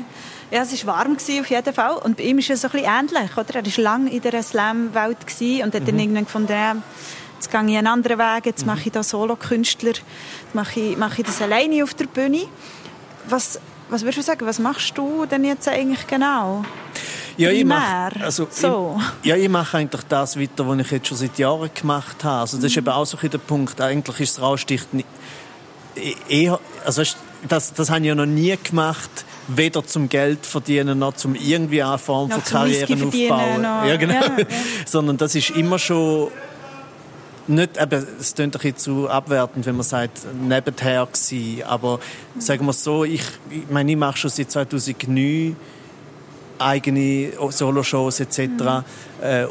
Ja, 0.53 0.61
es 0.61 0.85
war 0.85 0.97
warm 0.97 1.17
gewesen, 1.17 1.41
auf 1.41 1.49
jeden 1.49 1.73
Fall. 1.73 1.95
Und 2.03 2.17
bei 2.17 2.23
ihm 2.25 2.37
ist 2.37 2.49
es 2.51 2.61
so 2.61 2.67
ein 2.67 2.71
bisschen 2.73 2.87
ähnlich. 2.87 3.35
Oder? 3.37 3.55
Er 3.55 3.65
war 3.65 3.83
lange 3.83 4.11
in 4.11 4.21
dieser 4.21 4.43
Slam-Welt 4.43 5.17
und 5.63 5.73
hat 5.73 5.81
Mhm. 5.81 5.85
dann 5.85 5.99
irgendwann 5.99 6.25
gefunden, 6.25 6.51
ja, 6.51 6.75
jetzt 7.35 7.49
gehe 7.51 7.61
ich 7.65 7.75
einen 7.77 7.87
anderen 7.87 8.19
Weg, 8.19 8.45
jetzt 8.45 8.63
mache 8.65 8.81
ich 8.85 8.91
da 8.91 9.01
Solo-Künstler, 9.01 9.89
jetzt 9.93 10.53
mache 10.53 10.79
ich, 10.79 10.97
mache 10.97 11.21
ich 11.21 11.25
das 11.27 11.41
alleine 11.41 11.83
auf 11.83 11.95
der 11.95 12.05
Bühne. 12.05 12.43
Was, 13.27 13.59
was 13.89 14.03
würdest 14.03 14.19
du 14.19 14.21
sagen, 14.21 14.45
was 14.45 14.59
machst 14.59 14.95
du 14.95 15.25
denn 15.25 15.43
jetzt 15.43 15.67
eigentlich 15.67 16.05
genau? 16.05 16.63
Ja, 17.35 17.49
ich 17.49 17.65
mache 17.65 18.23
also, 18.23 18.47
So. 18.51 18.99
ich, 19.23 19.29
ja, 19.29 19.35
ich 19.35 19.49
mache 19.49 19.77
eigentlich 19.77 20.03
das 20.07 20.39
weiter, 20.39 20.67
was 20.67 20.77
ich 20.77 20.91
jetzt 20.91 21.07
schon 21.07 21.17
seit 21.17 21.39
Jahren 21.39 21.71
gemacht 21.73 22.23
habe. 22.23 22.41
Also 22.41 22.57
das 22.57 22.65
ist 22.65 22.77
eben 22.77 22.89
auch 22.89 23.05
so 23.05 23.17
ein 23.19 23.27
der 23.31 23.39
Punkt. 23.39 23.81
Eigentlich 23.81 24.19
ist 24.19 24.37
das 24.37 24.43
Rausticht 24.43 24.93
nicht, 24.93 25.07
eher, 26.29 26.59
also 26.85 27.01
das, 27.47 27.73
das 27.73 27.89
habe 27.89 28.01
ich 28.01 28.07
ja 28.07 28.15
noch 28.15 28.25
nie 28.25 28.55
gemacht, 28.63 29.25
weder 29.47 29.85
zum 29.85 30.09
Geld 30.09 30.45
verdienen 30.45 30.99
noch 30.99 31.13
zum 31.13 31.35
irgendwie 31.35 31.83
eine 31.83 31.97
Form 31.97 32.29
von 32.31 32.43
Karrieren 32.43 33.07
aufbauen. 33.07 33.61
noch. 33.61 33.85
Ja, 33.85 33.97
genau. 33.97 34.13
Ja, 34.13 34.39
ja. 34.39 34.45
Sondern 34.85 35.17
das 35.17 35.35
ist 35.35 35.51
immer 35.51 35.79
schon 35.79 36.29
nicht, 37.47 37.81
eben, 37.81 38.07
es 38.19 38.35
klingt 38.35 38.55
ein 38.55 38.61
bisschen 38.61 38.77
zu 38.77 39.09
abwertend, 39.09 39.65
wenn 39.65 39.75
man 39.75 39.83
sagt, 39.83 40.21
nebenher 40.33 41.05
gewesen. 41.05 41.63
Aber 41.63 41.99
sagen 42.39 42.65
wir 42.65 42.71
es 42.71 42.83
so, 42.83 43.03
ich, 43.03 43.23
ich 43.49 43.69
meine, 43.69 43.91
ich 43.91 43.97
mache 43.97 44.17
schon 44.17 44.29
seit 44.29 44.49
2009 44.51 45.55
eigene 46.59 47.33
Soloshows 47.49 48.19
etc. 48.21 48.39
Äh, 48.39 48.81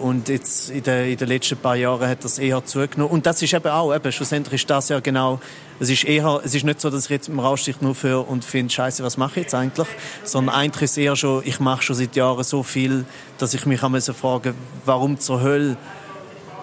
und 0.00 0.28
jetzt 0.28 0.68
in 0.70 0.82
den, 0.82 1.10
in 1.12 1.16
den 1.16 1.28
letzten 1.28 1.56
paar 1.56 1.76
Jahren 1.76 2.06
hat 2.08 2.24
das 2.24 2.38
eher 2.38 2.62
zugenommen. 2.64 3.10
Und 3.12 3.24
das 3.26 3.40
ist 3.40 3.54
eben 3.54 3.68
auch, 3.68 3.94
eben, 3.94 4.12
schlussendlich 4.12 4.60
ist 4.62 4.68
das 4.70 4.90
ja 4.90 5.00
genau, 5.00 5.40
es 5.80 5.88
ist 5.88 6.04
eher, 6.04 6.40
es 6.44 6.54
ist 6.54 6.64
nicht 6.64 6.80
so, 6.80 6.90
dass 6.90 7.04
ich 7.04 7.10
jetzt 7.10 7.28
im 7.28 7.40
Rauschdicht 7.40 7.80
nur 7.80 7.94
für 7.94 8.20
und 8.28 8.44
finde, 8.44 8.72
Scheiße, 8.72 9.02
was 9.02 9.16
mache 9.16 9.40
ich 9.40 9.44
jetzt 9.46 9.54
eigentlich? 9.54 9.88
Sondern 10.24 10.54
eigentlich 10.54 10.82
ist 10.82 10.90
es 10.92 10.96
eher 10.98 11.16
schon, 11.16 11.42
ich 11.46 11.58
mache 11.58 11.82
schon 11.82 11.96
seit 11.96 12.14
Jahren 12.16 12.44
so 12.44 12.62
viel, 12.62 13.06
dass 13.38 13.54
ich 13.54 13.64
mich 13.64 13.82
auch 13.82 13.88
müssen 13.88 14.14
fragen, 14.14 14.54
warum 14.84 15.18
zur 15.18 15.40
Hölle 15.40 15.76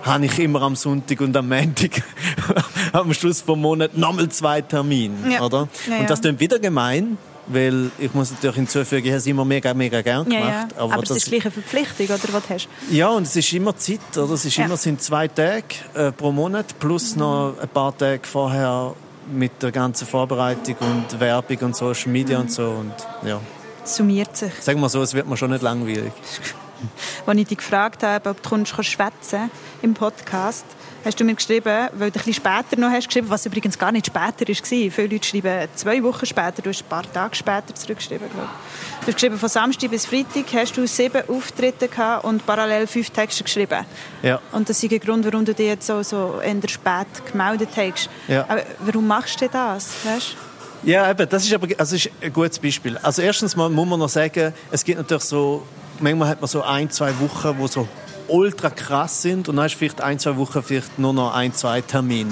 habe 0.03 0.25
ich 0.25 0.39
immer 0.39 0.61
am 0.61 0.75
Sonntag 0.77 1.19
und 1.19 1.35
am 1.35 1.49
Montag 1.49 2.01
am 2.93 3.13
Schluss 3.13 3.41
vom 3.41 3.59
Monat 3.59 3.97
nochmal 3.97 4.29
zwei 4.29 4.61
Termine, 4.61 5.15
Ja. 5.33 5.41
oder? 5.41 5.67
Ja, 5.87 5.95
ja. 5.95 5.99
Und 6.01 6.09
das 6.09 6.21
klingt 6.21 6.39
wieder 6.39 6.57
gemein, 6.59 7.17
weil 7.49 7.91
ich 7.99 8.13
muss 8.13 8.31
natürlich 8.31 8.55
hinzufügen, 8.55 9.05
ich 9.05 9.11
habe 9.11 9.17
es 9.19 9.27
immer 9.27 9.43
mega, 9.45 9.73
mega 9.73 10.01
gern 10.01 10.29
Ja, 10.31 10.39
gemacht. 10.39 10.67
ja. 10.77 10.81
Aber, 10.83 11.03
es 11.03 11.09
ist 11.11 11.25
gleich 11.27 11.41
eine 11.43 11.51
Verpflichtung, 11.51 12.05
oder 12.07 12.33
was 12.33 12.49
hast 12.49 12.69
du? 12.89 12.95
ja, 12.95 13.09
und 13.09 13.23
es 13.27 13.35
ist 13.35 13.51
immer 13.53 13.75
Zeit, 13.75 13.99
oder? 14.15 14.33
Es 14.33 14.45
ist 14.45 14.55
Ja. 14.57 14.65
immer 14.65 14.77
sind 14.77 15.01
zwei 15.01 15.27
Tage 15.27 15.63
äh, 15.95 16.11
pro 16.11 16.31
Monat 16.31 16.79
plus 16.79 17.15
noch 17.15 17.55
ein 17.61 17.67
paar 17.69 17.97
Tage 17.97 18.21
vorher 18.23 18.93
mit 19.31 19.61
der 19.61 19.71
ganzen 19.71 20.07
Vorbereitung 20.07 20.75
und 20.79 21.19
Werbung 21.19 21.57
und 21.61 21.75
Social 21.75 22.11
Media 22.11 22.37
Mhm. 22.37 22.43
und 22.45 22.51
so 22.51 22.63
und 22.69 22.93
ja, 23.27 23.39
Summiert 23.83 24.35
sich. 24.37 24.53
sagen 24.61 24.79
wir 24.79 24.89
so, 24.89 25.01
es 25.01 25.13
wird 25.13 25.27
mir 25.27 25.37
schon 25.37 25.51
nicht 25.51 25.61
langweilig. 25.63 26.11
Als 27.25 27.37
ich 27.37 27.47
dich 27.47 27.57
gefragt 27.57 28.03
habe, 28.03 28.29
ob 28.29 28.41
du 28.41 28.83
schwätzen 28.83 29.51
im 29.81 29.93
Podcast, 29.93 30.65
hast 31.05 31.19
du 31.19 31.23
mir 31.23 31.35
geschrieben, 31.35 31.89
weil 31.93 32.11
du 32.11 32.19
ein 32.19 32.23
bisschen 32.25 32.33
später 32.33 32.77
noch 32.77 32.89
hast 32.89 33.07
geschrieben, 33.07 33.29
was 33.29 33.45
übrigens 33.45 33.77
gar 33.77 33.91
nicht 33.91 34.07
später 34.07 34.47
war. 34.47 34.91
Viele 34.91 35.07
Leute 35.07 35.27
schreiben 35.27 35.67
zwei 35.75 36.03
Wochen 36.03 36.25
später, 36.25 36.61
du 36.61 36.69
hast 36.69 36.81
ein 36.83 36.89
paar 36.89 37.11
Tage 37.11 37.35
später 37.35 37.73
zurückgeschrieben. 37.73 38.29
Glaube 38.29 38.47
ich. 38.51 38.99
Du 39.01 39.07
hast 39.07 39.15
geschrieben, 39.15 39.37
von 39.37 39.49
Samstag 39.49 39.89
bis 39.89 40.05
Freitag 40.05 40.45
hast 40.53 40.75
du 40.77 40.87
sieben 40.87 41.21
Auftritte 41.29 41.87
gehabt 41.87 42.25
und 42.25 42.45
parallel 42.45 42.87
fünf 42.87 43.09
Texte 43.09 43.43
geschrieben. 43.43 43.85
Ja. 44.21 44.39
Und 44.51 44.69
das 44.69 44.83
ist 44.83 44.91
der 44.91 44.99
Grund, 44.99 45.25
warum 45.25 45.45
du 45.45 45.53
dich 45.53 45.67
jetzt 45.67 45.87
so, 45.87 46.03
so 46.03 46.39
eher 46.41 46.55
spät 46.67 47.07
gemeldet 47.31 47.69
hast. 47.75 48.09
Ja. 48.27 48.45
Aber 48.47 48.63
warum 48.79 49.07
machst 49.07 49.41
du 49.41 49.47
das? 49.47 49.91
Weißt? 50.03 50.35
Ja, 50.83 51.09
eben, 51.09 51.27
das 51.27 51.43
ist 51.43 51.53
aber 51.53 51.67
also 51.77 51.95
ist 51.95 52.09
ein 52.21 52.31
gutes 52.31 52.59
Beispiel. 52.59 52.97
Also 52.97 53.21
erstens 53.21 53.55
mal 53.55 53.69
muss 53.69 53.87
man 53.87 53.99
noch 53.99 54.09
sagen, 54.09 54.53
es 54.71 54.83
gibt 54.83 54.97
natürlich 54.97 55.23
so, 55.23 55.65
manchmal 55.99 56.29
hat 56.29 56.41
man 56.41 56.47
so 56.47 56.61
ein, 56.61 56.89
zwei 56.89 57.17
Wochen, 57.19 57.55
wo 57.57 57.67
so 57.67 57.87
ultra 58.29 58.69
krass 58.69 59.21
sind 59.21 59.49
und 59.49 59.55
dann 59.55 59.65
hast 59.65 59.73
du 59.75 59.79
vielleicht 59.79 60.01
ein, 60.01 60.19
zwei 60.19 60.37
Wochen 60.37 60.63
vielleicht 60.63 60.99
nur 60.99 61.13
noch 61.13 61.33
ein, 61.33 61.53
zwei 61.53 61.81
Termine. 61.81 62.31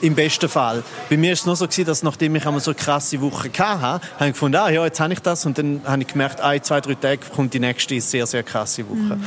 Im 0.00 0.14
besten 0.14 0.48
Fall. 0.48 0.82
Bei 1.08 1.16
mir 1.16 1.28
war 1.28 1.32
es 1.32 1.46
nur 1.46 1.56
so, 1.56 1.66
gewesen, 1.66 1.86
dass 1.86 2.02
nachdem 2.02 2.34
ich 2.36 2.46
einmal 2.46 2.60
so 2.60 2.72
eine 2.72 2.78
krasse 2.78 3.20
Woche 3.20 3.48
hatte, 3.56 4.06
habe 4.16 4.26
ich 4.26 4.32
gefunden, 4.32 4.56
ah, 4.56 4.68
ja, 4.68 4.84
jetzt 4.84 5.00
habe 5.00 5.12
ich 5.12 5.20
das 5.20 5.46
und 5.46 5.56
dann 5.56 5.80
habe 5.84 6.02
ich 6.02 6.08
gemerkt, 6.08 6.40
ein, 6.40 6.62
zwei, 6.62 6.80
drei 6.80 6.94
Tage 6.94 7.20
kommt 7.34 7.54
die 7.54 7.60
nächste 7.60 8.00
sehr, 8.00 8.26
sehr 8.26 8.42
krasse 8.42 8.84
Woche. 8.88 9.18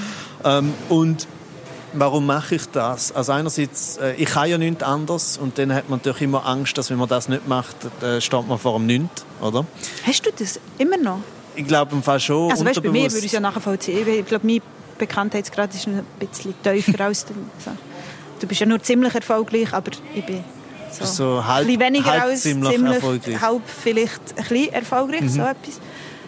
Ähm, 0.44 0.74
und 0.90 1.28
Warum 1.94 2.26
mache 2.26 2.56
ich 2.56 2.66
das? 2.68 3.14
Also 3.14 3.32
einerseits, 3.32 3.98
äh, 3.98 4.14
ich 4.16 4.30
kann 4.30 4.50
ja 4.50 4.58
nichts 4.58 4.84
anderes 4.84 5.38
und 5.38 5.58
dann 5.58 5.74
hat 5.74 5.90
man 5.90 6.00
natürlich 6.00 6.24
immer 6.24 6.46
Angst, 6.46 6.78
dass 6.78 6.90
wenn 6.90 6.98
man 6.98 7.08
das 7.08 7.30
nicht 7.30 7.48
macht, 7.48 7.76
dann 8.02 8.22
steht 8.22 8.48
man 8.48 8.60
vor 8.60 8.78
dem 8.78 8.86
Nichts, 8.86 9.26
oder? 9.42 9.66
Hast 10.06 10.26
du 10.26 10.30
das 10.38 10.60
immer 10.78 10.98
noch? 10.98 11.22
Ich 11.56 11.66
glaube 11.66 11.96
im 11.96 12.04
Fall 12.04 12.20
schon 12.20 12.52
Also 12.52 12.66
weißt, 12.66 12.84
bei 12.84 12.90
mir 12.90 13.04
würde 13.04 13.18
ich 13.18 13.26
es 13.26 13.32
ja 13.32 13.40
nachvollziehen. 13.40 14.08
Ich 14.08 14.26
glaube, 14.26 14.46
mein 14.46 14.62
Bekanntheitsgrad 14.98 15.74
ist 15.74 15.88
ein 15.88 16.04
bisschen 16.20 16.54
tiefer 16.64 17.04
als 17.06 17.26
du. 17.26 17.34
So. 17.64 17.72
Du 18.40 18.48
bist 18.48 18.60
ja 18.62 18.66
nur 18.68 18.82
ziemlich 18.82 19.14
erfolgreich, 19.16 19.74
aber 19.74 19.92
ich 20.14 20.26
bin 20.26 20.44
so, 20.92 21.06
So 21.06 21.46
halb- 21.46 21.62
ein 21.62 21.68
bisschen 21.68 21.80
weniger 21.82 22.12
halb 22.12 22.24
als 22.24 22.42
ziemlich 22.44 22.72
ziemlich, 22.72 22.96
erfolgreich. 22.96 23.42
halb 23.42 23.62
vielleicht 23.68 24.22
ein 24.38 24.44
bisschen 24.48 24.74
erfolgreich, 24.74 25.30
so 25.30 25.42
etwas. 25.42 25.80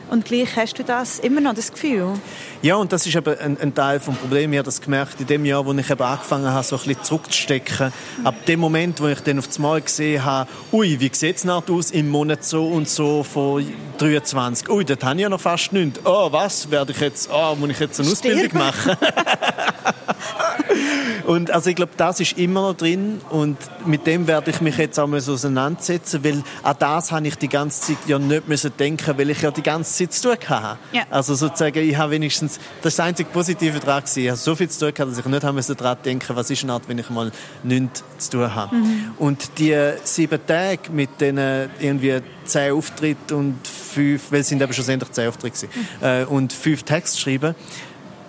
Und 0.10 0.26
gleich 0.26 0.56
hast 0.56 0.80
du 0.80 0.84
das 0.84 1.20
immer 1.20 1.40
noch, 1.40 1.54
das 1.54 1.72
Gefühl. 1.72 2.14
Ja, 2.62 2.76
und 2.76 2.92
das 2.92 3.06
ist 3.06 3.16
eben 3.16 3.38
ein, 3.38 3.60
ein 3.62 3.74
Teil 3.76 4.00
des 4.00 4.08
Problems. 4.08 4.52
Ich 4.52 4.58
habe 4.58 4.66
das 4.66 4.82
gemerkt 4.82 5.22
in 5.22 5.28
dem 5.28 5.46
Jahr, 5.46 5.66
wo 5.66 5.74
ich 5.74 5.90
eben 5.90 6.02
angefangen 6.02 6.48
habe, 6.48 6.64
so 6.64 6.78
ein 6.78 6.84
bisschen 6.84 7.04
zurückzustecken. 7.04 7.94
Ab 8.24 8.46
dem 8.48 8.60
Moment, 8.60 9.00
wo 9.02 9.08
ich 9.08 9.20
dann 9.22 9.38
auf 9.38 9.48
das 9.48 9.60
Mal 9.60 9.82
gesehen 9.82 10.26
habe, 10.26 10.50
ui, 10.72 11.00
wie 11.00 11.12
sieht 11.14 11.38
es 11.38 11.48
aus 11.48 11.92
im 11.92 12.10
Monat 12.10 12.44
so 12.44 12.68
und 12.68 12.90
so 12.90 13.24
von 13.24 13.66
23? 14.00 14.68
Ui, 14.70 14.84
dort 14.84 15.04
habe 15.04 15.16
ich 15.16 15.22
ja 15.22 15.30
noch 15.30 15.40
fast 15.40 15.72
nichts. 15.74 16.00
Oh, 16.04 16.32
was, 16.32 16.72
werde 16.72 16.92
ich 16.92 17.00
jetzt, 17.00 17.30
oh, 17.32 17.56
muss 17.56 17.70
ich 17.70 17.80
jetzt 17.80 18.00
eine 18.00 18.10
Ausbildung 18.10 18.50
Sterben. 18.50 18.58
machen? 18.58 18.98
Und 21.26 21.52
also 21.52 21.70
ich 21.70 21.76
glaube, 21.76 21.92
das 21.96 22.20
ist 22.20 22.38
immer 22.38 22.70
noch 22.70 22.74
drin 22.78 23.22
und 23.30 23.58
mit 23.86 24.08
dem 24.08 24.26
werde 24.28 24.50
ich 24.50 24.62
mich 24.62 24.78
jetzt 24.78 25.00
auch 25.00 25.08
mal 25.08 25.22
so 25.22 25.34
auseinandersetzen, 25.34 26.24
weil 26.24 26.44
an 26.64 26.76
das 26.80 27.12
habe 27.12 27.28
ich 27.28 27.36
die 27.36 27.48
ganze 27.48 27.82
Zeit 27.82 27.98
ja 28.08 28.18
nicht 28.18 28.48
müssen 28.48 28.72
denken, 28.78 29.18
weil 29.18 29.30
ich 29.30 29.42
ja 29.42 29.52
die 29.52 29.62
ganze 29.62 29.94
Zeit 29.94 30.14
zu 30.14 30.30
tun 30.30 30.50
hatte. 30.50 30.80
Ja. 30.92 31.04
Also 31.10 31.36
sozusagen, 31.36 31.88
ich 31.88 31.96
habe 31.98 32.12
wenigstens, 32.12 32.60
das 32.82 32.94
ist 32.94 33.00
das 33.00 33.06
einzige 33.06 33.30
Positive 33.30 33.80
daran 33.80 34.02
gewesen. 34.02 34.24
Ich 34.24 34.30
habe 34.30 34.38
so 34.38 34.56
viel 34.56 34.70
zu 34.70 34.80
tun 34.80 34.94
gehabt, 34.94 35.12
dass 35.12 35.20
ich 35.20 35.26
nicht 35.26 35.44
haben 35.44 35.56
müssen 35.56 35.78
daran 35.78 35.98
denken, 36.04 36.36
was 36.36 36.50
ist 36.50 36.64
eine 36.64 36.74
Art, 36.74 36.84
wenn 36.88 36.98
ich 36.98 37.10
mal 37.10 37.32
nichts 37.64 38.04
zu 38.18 38.32
tun 38.32 38.56
habe. 38.56 38.76
Und 39.18 39.60
die 39.60 39.78
sieben 40.04 40.40
Tage 40.46 40.92
mit 40.92 41.10
diesen 41.22 41.38
irgendwie 41.80 42.22
zehn 42.46 42.74
Auftritten 42.74 43.34
und 43.36 43.68
fünf, 43.68 44.32
weil 44.32 44.42
es 44.42 44.48
sind 44.48 44.62
eben 44.62 44.74
schlussendlich 44.74 45.12
zehn 45.12 45.28
Auftritte 45.28 45.68
gewesen, 45.68 45.88
äh, 46.02 46.26
und 46.26 46.54
fünf 46.54 46.84
Texte 46.84 47.20
schreiben, 47.20 47.56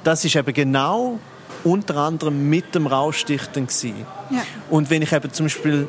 das 0.05 0.25
ist 0.25 0.37
eben 0.37 0.53
genau 0.53 1.19
unter 1.65 1.97
anderem 1.97 2.49
mit 2.49 2.75
dem 2.75 2.87
Rauschdichten 2.87 3.67
gewesen. 3.67 4.07
Ja. 4.31 4.43
Und 4.71 4.91
wenn 4.91 5.03
ich 5.03 5.13
eben 5.13 5.33
zum 5.33 5.47
Beispiel, 5.47 5.89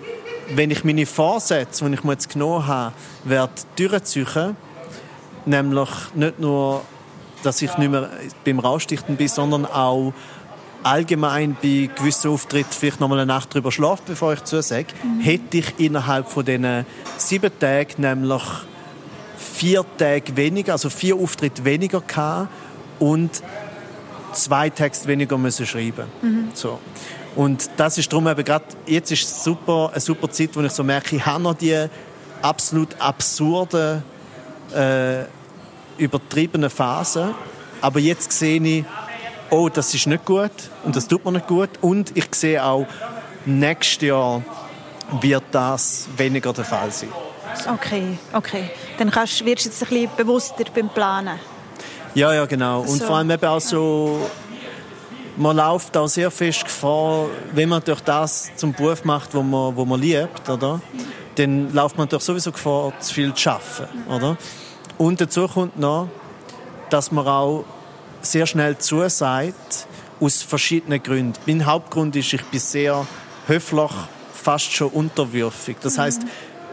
wenn 0.56 0.72
ich 0.72 0.84
meine 0.84 1.06
Vorsätze, 1.06 1.86
die 1.86 1.94
ich 1.94 2.04
mir 2.04 2.14
jetzt 2.14 2.30
genommen 2.30 2.68
habe, 2.68 2.94
werde 3.24 3.54
durchziehen, 3.76 4.56
nämlich 5.46 5.90
nicht 6.16 6.40
nur, 6.40 6.82
dass 7.44 7.62
ich 7.62 7.76
nicht 7.78 7.92
mehr 7.92 8.10
beim 8.46 8.60
Rauschdichten 8.60 9.16
bin, 9.16 9.28
sondern 9.28 9.66
auch 9.66 10.14
allgemein 10.84 11.56
bei 11.62 11.90
gewissen 11.96 12.32
Auftritten 12.32 12.72
vielleicht 12.72 13.00
noch 13.00 13.08
mal 13.08 13.20
eine 13.20 13.26
Nacht 13.26 13.54
drüber 13.54 13.72
schlafe, 13.72 14.04
bevor 14.08 14.34
ich 14.34 14.44
zusage, 14.44 14.88
hätte 15.22 15.58
ich 15.58 15.80
innerhalb 15.80 16.28
von 16.28 16.44
diesen 16.46 16.86
sieben 17.18 17.52
Tagen 17.60 18.02
nämlich 18.02 18.44
vier 19.38 19.86
Tage 19.98 20.36
weniger, 20.36 20.74
also 20.74 20.90
vier 20.90 21.16
Auftritte 21.16 21.66
weniger 21.66 22.02
gehabt 22.02 22.50
und 23.00 23.44
zwei 24.34 24.70
Texte 24.70 25.08
weniger 25.08 25.38
müssen 25.38 25.66
schreiben 25.66 26.06
so. 26.54 26.80
Und 27.36 27.70
das 27.78 27.98
ist 27.98 28.12
darum 28.12 28.28
eben 28.28 28.44
gerade, 28.44 28.66
jetzt 28.86 29.12
ist 29.12 29.24
es 29.24 29.44
super, 29.44 29.90
eine 29.92 30.02
super 30.02 30.30
Zeit, 30.30 30.50
wo 30.54 30.62
ich 30.62 30.72
so 30.72 30.84
merke, 30.84 31.16
ich 31.16 31.26
habe 31.26 31.42
noch 31.42 31.54
die 31.54 31.88
absolut 32.42 33.00
absurde, 33.00 34.04
äh, 34.76 35.24
übertriebene 35.98 36.70
Phase, 36.70 37.34
aber 37.80 38.00
jetzt 38.00 38.32
sehe 38.32 38.62
ich, 38.62 38.86
oh, 39.50 39.70
das 39.70 39.94
ist 39.94 40.08
nicht 40.08 40.26
gut 40.26 40.52
und 40.84 40.96
das 40.96 41.08
tut 41.08 41.24
mir 41.24 41.34
nicht 41.34 41.48
gut 41.48 41.70
und 41.82 42.18
ich 42.18 42.34
sehe 42.36 42.64
auch, 42.64 42.86
nächstes 43.46 44.08
Jahr 44.08 44.42
wird 45.22 45.44
das 45.52 46.08
weniger 46.18 46.54
der 46.54 46.66
Fall 46.66 46.92
sein. 46.92 47.10
Okay, 47.68 48.18
okay. 48.34 48.70
Dann 48.98 49.12
kannst, 49.12 49.46
wirst 49.46 49.66
du 49.66 49.70
jetzt 49.70 49.84
ein 49.84 49.90
bisschen 49.90 50.10
bewusster 50.18 50.64
beim 50.74 50.90
Planen. 50.90 51.40
Ja, 52.14 52.34
ja, 52.34 52.46
genau. 52.46 52.82
Und 52.82 53.00
So. 53.00 53.06
vor 53.06 53.18
allem 53.18 53.32
eben 53.32 53.46
auch 53.46 53.62
so, 53.62 54.30
man 55.38 55.56
läuft 55.56 55.96
auch 55.96 56.08
sehr 56.08 56.30
fest 56.30 56.66
Gefahr, 56.66 57.28
wenn 57.54 57.70
man 57.70 57.82
durch 57.84 58.02
das 58.02 58.52
zum 58.56 58.74
Beruf 58.74 59.04
macht, 59.06 59.34
wo 59.34 59.42
man, 59.42 59.76
wo 59.76 59.86
man 59.86 60.00
liebt, 60.00 60.50
oder? 60.50 60.82
Dann 61.36 61.74
läuft 61.74 61.98
man 61.98 62.10
durch 62.10 62.24
sowieso 62.24 62.52
Gefahr, 62.52 62.92
zu 63.00 63.14
viel 63.14 63.34
zu 63.34 63.50
arbeiten, 63.50 64.12
oder? 64.12 64.38
Und 64.98 65.22
dazu 65.22 65.48
kommt 65.48 65.80
noch, 65.80 66.10
dass 66.90 67.12
man 67.12 67.26
auch 67.26 67.64
sehr 68.22 68.46
schnell 68.46 68.78
zusagt, 68.78 69.88
aus 70.20 70.44
verschiedenen 70.44 71.02
Gründen. 71.02 71.34
Mein 71.48 71.66
Hauptgrund 71.66 72.16
ist, 72.16 72.32
ich 72.34 72.44
bin 72.46 72.60
sehr 72.60 73.08
höflich, 73.48 73.92
fast 74.34 74.72
schon 74.72 74.90
unterwürfig. 74.90 75.78
Das 75.82 75.98
heißt, 75.98 76.22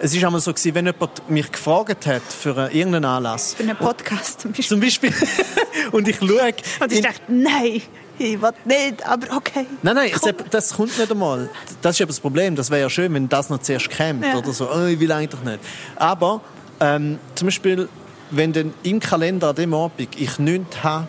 es 0.00 0.14
ist 0.14 0.24
einmal 0.24 0.40
so 0.40 0.52
gewesen, 0.52 0.74
wenn 0.74 0.86
jemand 0.86 1.30
mich 1.30 1.50
gefragt 1.52 2.06
hat 2.06 2.22
für 2.22 2.56
einen- 2.56 2.72
irgendeinen 2.74 3.04
Anlass, 3.04 3.54
Für 3.54 3.62
einen 3.64 3.76
Podcast 3.76 4.40
zum 4.42 4.52
Beispiel. 4.52 4.68
zum 4.68 4.80
Beispiel. 4.80 5.12
und 5.92 6.08
ich 6.08 6.16
schaue. 6.18 6.52
Und 6.80 6.92
ich 6.92 7.00
dachte, 7.00 7.20
nein, 7.28 7.82
ich 8.18 8.40
will 8.42 8.50
nicht, 8.64 9.06
aber 9.06 9.36
okay. 9.36 9.66
Nein, 9.82 9.94
nein, 9.94 10.10
Komm. 10.20 10.32
das 10.50 10.74
kommt 10.74 10.98
nicht 10.98 11.10
einmal. 11.10 11.48
Das 11.82 11.96
ist 11.96 12.00
eben 12.00 12.08
das 12.08 12.20
Problem. 12.20 12.56
Das 12.56 12.70
wäre 12.70 12.82
ja 12.82 12.90
schön, 12.90 13.12
wenn 13.14 13.28
das 13.28 13.48
noch 13.50 13.58
zuerst 13.58 13.90
käme. 13.90 14.26
Ja. 14.26 14.36
Oder 14.38 14.52
so, 14.52 14.68
oh, 14.70 14.86
ich 14.86 14.98
will 14.98 15.12
eigentlich 15.12 15.42
nicht. 15.42 15.60
Aber 15.96 16.40
ähm, 16.80 17.18
zum 17.34 17.46
Beispiel, 17.46 17.88
wenn 18.30 18.52
dann 18.52 18.74
im 18.82 19.00
Kalender 19.00 19.50
an 19.50 19.54
dem 19.56 19.72
Abend 19.74 20.08
ich 20.16 20.38
nichts 20.38 20.82
habe, 20.82 21.08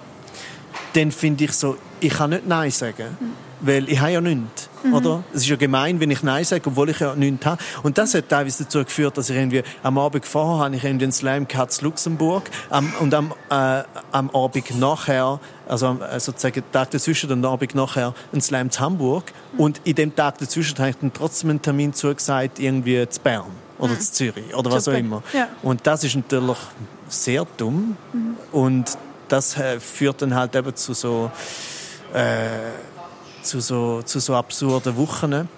dann 0.94 1.12
finde 1.12 1.44
ich 1.46 1.52
so, 1.54 1.78
ich 2.00 2.14
kann 2.14 2.30
nicht 2.32 2.48
Nein 2.48 2.72
sagen. 2.72 3.18
Weil 3.62 3.90
ich 3.90 4.00
habe 4.00 4.12
ja 4.12 4.22
nichts. 4.22 4.70
Oder? 4.94 5.24
Es 5.34 5.42
ist 5.42 5.50
ja 5.50 5.58
gemein, 5.58 6.00
wenn 6.00 6.10
ich 6.10 6.24
Nein 6.24 6.46
sage, 6.46 6.64
obwohl 6.66 6.90
ich 6.90 7.00
ja 7.00 7.14
nichts 7.16 7.46
habe. 7.46 7.62
Und 7.84 7.98
das 7.98 8.14
hat 8.14 8.30
teilweise 8.30 8.64
dazu 8.64 8.84
geführt, 8.84 9.18
dass 9.18 9.30
ich 9.30 9.36
irgendwie 9.36 9.64
am 9.84 9.98
Abend 9.98 10.26
vorher 10.26 10.66
habe 10.66 10.76
ich 10.76 10.84
irgendwie 10.84 11.06
einen 11.06 11.12
Slam 11.12 11.48
gehabt 11.48 11.74
zu 11.74 11.86
Luxemburg 11.86 12.50
am, 12.70 12.94
und 13.00 13.14
am, 13.14 13.34
äh, 13.50 13.84
am 14.12 14.30
Abend 14.30 14.80
nachher, 14.80 15.40
also 15.68 15.88
am, 15.88 16.02
äh, 16.02 16.20
sozusagen 16.20 16.62
den 16.62 16.72
Tag 16.72 16.92
dazwischen 16.92 17.30
und 17.32 17.46
am 17.46 17.52
Abend 17.52 17.76
nachher 17.76 18.14
einen 18.32 18.42
Slam 18.42 18.72
zu 18.72 18.80
Hamburg. 18.80 19.34
Und 19.58 19.82
in 19.84 19.96
dem 19.96 20.16
Tag 20.16 20.38
dazwischen 20.38 20.78
habe 20.78 20.92
ich 20.92 20.98
dann 20.98 21.12
trotzdem 21.12 21.50
einen 21.50 21.62
Termin 21.62 21.94
zugesagt, 21.94 22.60
irgendwie 22.60 23.08
zu 23.10 23.20
Bern 23.20 23.52
oder 23.78 24.00
zu 24.00 24.14
Zürich 24.14 24.56
oder 24.56 24.72
was 24.72 24.86
Super. 24.86 24.98
auch 24.98 25.00
immer. 25.00 25.24
Ja. 25.34 25.50
Und 25.62 25.86
das 25.86 26.04
ist 26.04 26.16
natürlich 26.16 26.58
sehr 27.10 27.46
dumm. 27.58 27.98
Und 28.52 28.98
das 29.28 29.58
äh, 29.58 29.80
führt 29.80 30.22
dann 30.22 30.36
halt 30.36 30.56
eben 30.56 30.76
zu 30.76 30.94
so 30.94 31.32
zu 33.50 33.60
so, 33.60 34.02
zu 34.04 34.20
so 34.20 34.36
absurden 34.36 34.96
Wochen. 34.96 35.50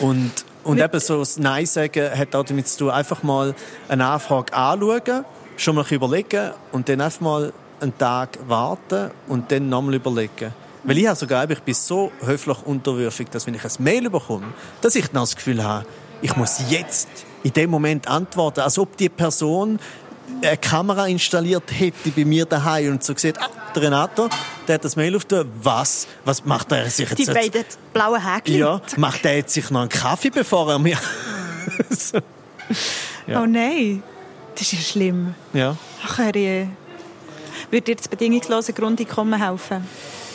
Und, 0.00 0.32
und 0.64 0.78
eben 0.78 1.00
so 1.00 1.20
das 1.20 1.38
Nein 1.38 1.66
sagen 1.66 2.10
hat 2.18 2.34
auch 2.34 2.44
damit 2.44 2.68
zu 2.68 2.78
tun, 2.78 2.90
einfach 2.90 3.22
mal 3.22 3.54
eine 3.88 4.06
Anfrage 4.06 4.52
anschauen, 4.52 5.24
schon 5.56 5.76
mal 5.76 5.84
überlegen 5.88 6.50
und 6.72 6.88
dann 6.88 7.00
einfach 7.00 7.20
mal 7.20 7.52
einen 7.80 7.96
Tag 7.96 8.38
warten 8.46 9.10
und 9.28 9.50
dann 9.50 9.68
nochmal 9.68 9.94
überlegen. 9.94 10.52
Weil 10.84 10.98
ich 10.98 11.06
habe 11.06 11.16
sogar, 11.16 11.48
ich 11.48 11.60
bin 11.60 11.74
so 11.74 12.10
höflich 12.24 12.58
unterwürfig, 12.64 13.28
dass 13.30 13.46
wenn 13.46 13.54
ich 13.54 13.64
ein 13.64 13.70
Mail 13.78 14.10
bekomme, 14.10 14.52
dass 14.80 14.96
ich 14.96 15.06
dann 15.06 15.22
das 15.22 15.36
Gefühl 15.36 15.62
habe, 15.62 15.86
ich 16.20 16.36
muss 16.36 16.58
jetzt 16.70 17.08
in 17.44 17.52
dem 17.52 17.70
Moment 17.70 18.08
antworten, 18.08 18.60
als 18.60 18.78
ob 18.78 18.96
die 18.96 19.08
Person 19.08 19.78
eine 20.42 20.56
Kamera 20.56 21.06
installiert 21.06 21.64
hätte 21.70 22.10
bei 22.10 22.24
mir 22.24 22.44
daheim 22.44 22.92
und 22.92 23.04
so 23.04 23.14
gesagt, 23.14 23.38
ah, 23.40 23.48
der 23.74 23.82
Renato, 23.82 24.28
der 24.66 24.74
hat 24.74 24.84
das 24.84 24.96
Mail 24.96 25.16
auf 25.16 25.24
der, 25.24 25.44
was, 25.62 26.06
was 26.24 26.44
macht 26.44 26.72
er 26.72 26.88
sich 26.90 27.08
jetzt? 27.08 27.18
Die 27.18 27.26
beiden 27.26 27.64
blauen 27.92 28.24
Häkchen. 28.24 28.56
ja, 28.56 28.80
macht 28.96 29.24
er 29.24 29.36
jetzt 29.36 29.54
sich 29.54 29.70
noch 29.70 29.80
einen 29.80 29.88
Kaffee, 29.88 30.30
bevor 30.30 30.70
er 30.70 30.78
mir... 30.78 30.98
so. 31.90 32.18
ja. 33.26 33.42
Oh 33.42 33.46
nein, 33.46 34.02
das 34.54 34.62
ist 34.62 34.72
ja 34.72 34.80
schlimm. 34.80 35.34
ja. 35.52 35.76
Ach, 36.04 36.18
Herr, 36.18 36.32
würde 37.70 37.84
dir 37.86 37.96
das 37.96 38.08
bedingungslose 38.08 38.72
Grundeinkommen 38.72 39.40
helfen? 39.42 39.86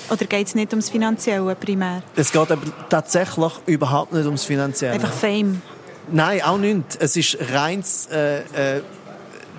Oder 0.10 0.26
geht 0.26 0.48
es 0.48 0.56
nicht 0.56 0.72
ums 0.72 0.90
Finanzielle 0.90 1.54
primär? 1.56 2.02
Es 2.16 2.32
geht 2.32 2.52
aber 2.52 2.62
tatsächlich 2.90 3.52
überhaupt 3.66 4.14
nicht 4.14 4.26
ums 4.26 4.46
Finanzielle. 4.46 4.94
Einfach 4.94 5.12
Fame. 5.12 5.62
Nein, 6.10 6.42
auch 6.42 6.58
nicht. 6.58 6.98
Es 7.00 7.16
ist 7.18 7.38
reins... 7.52 8.08
Äh, 8.08 8.78
äh, 8.78 8.82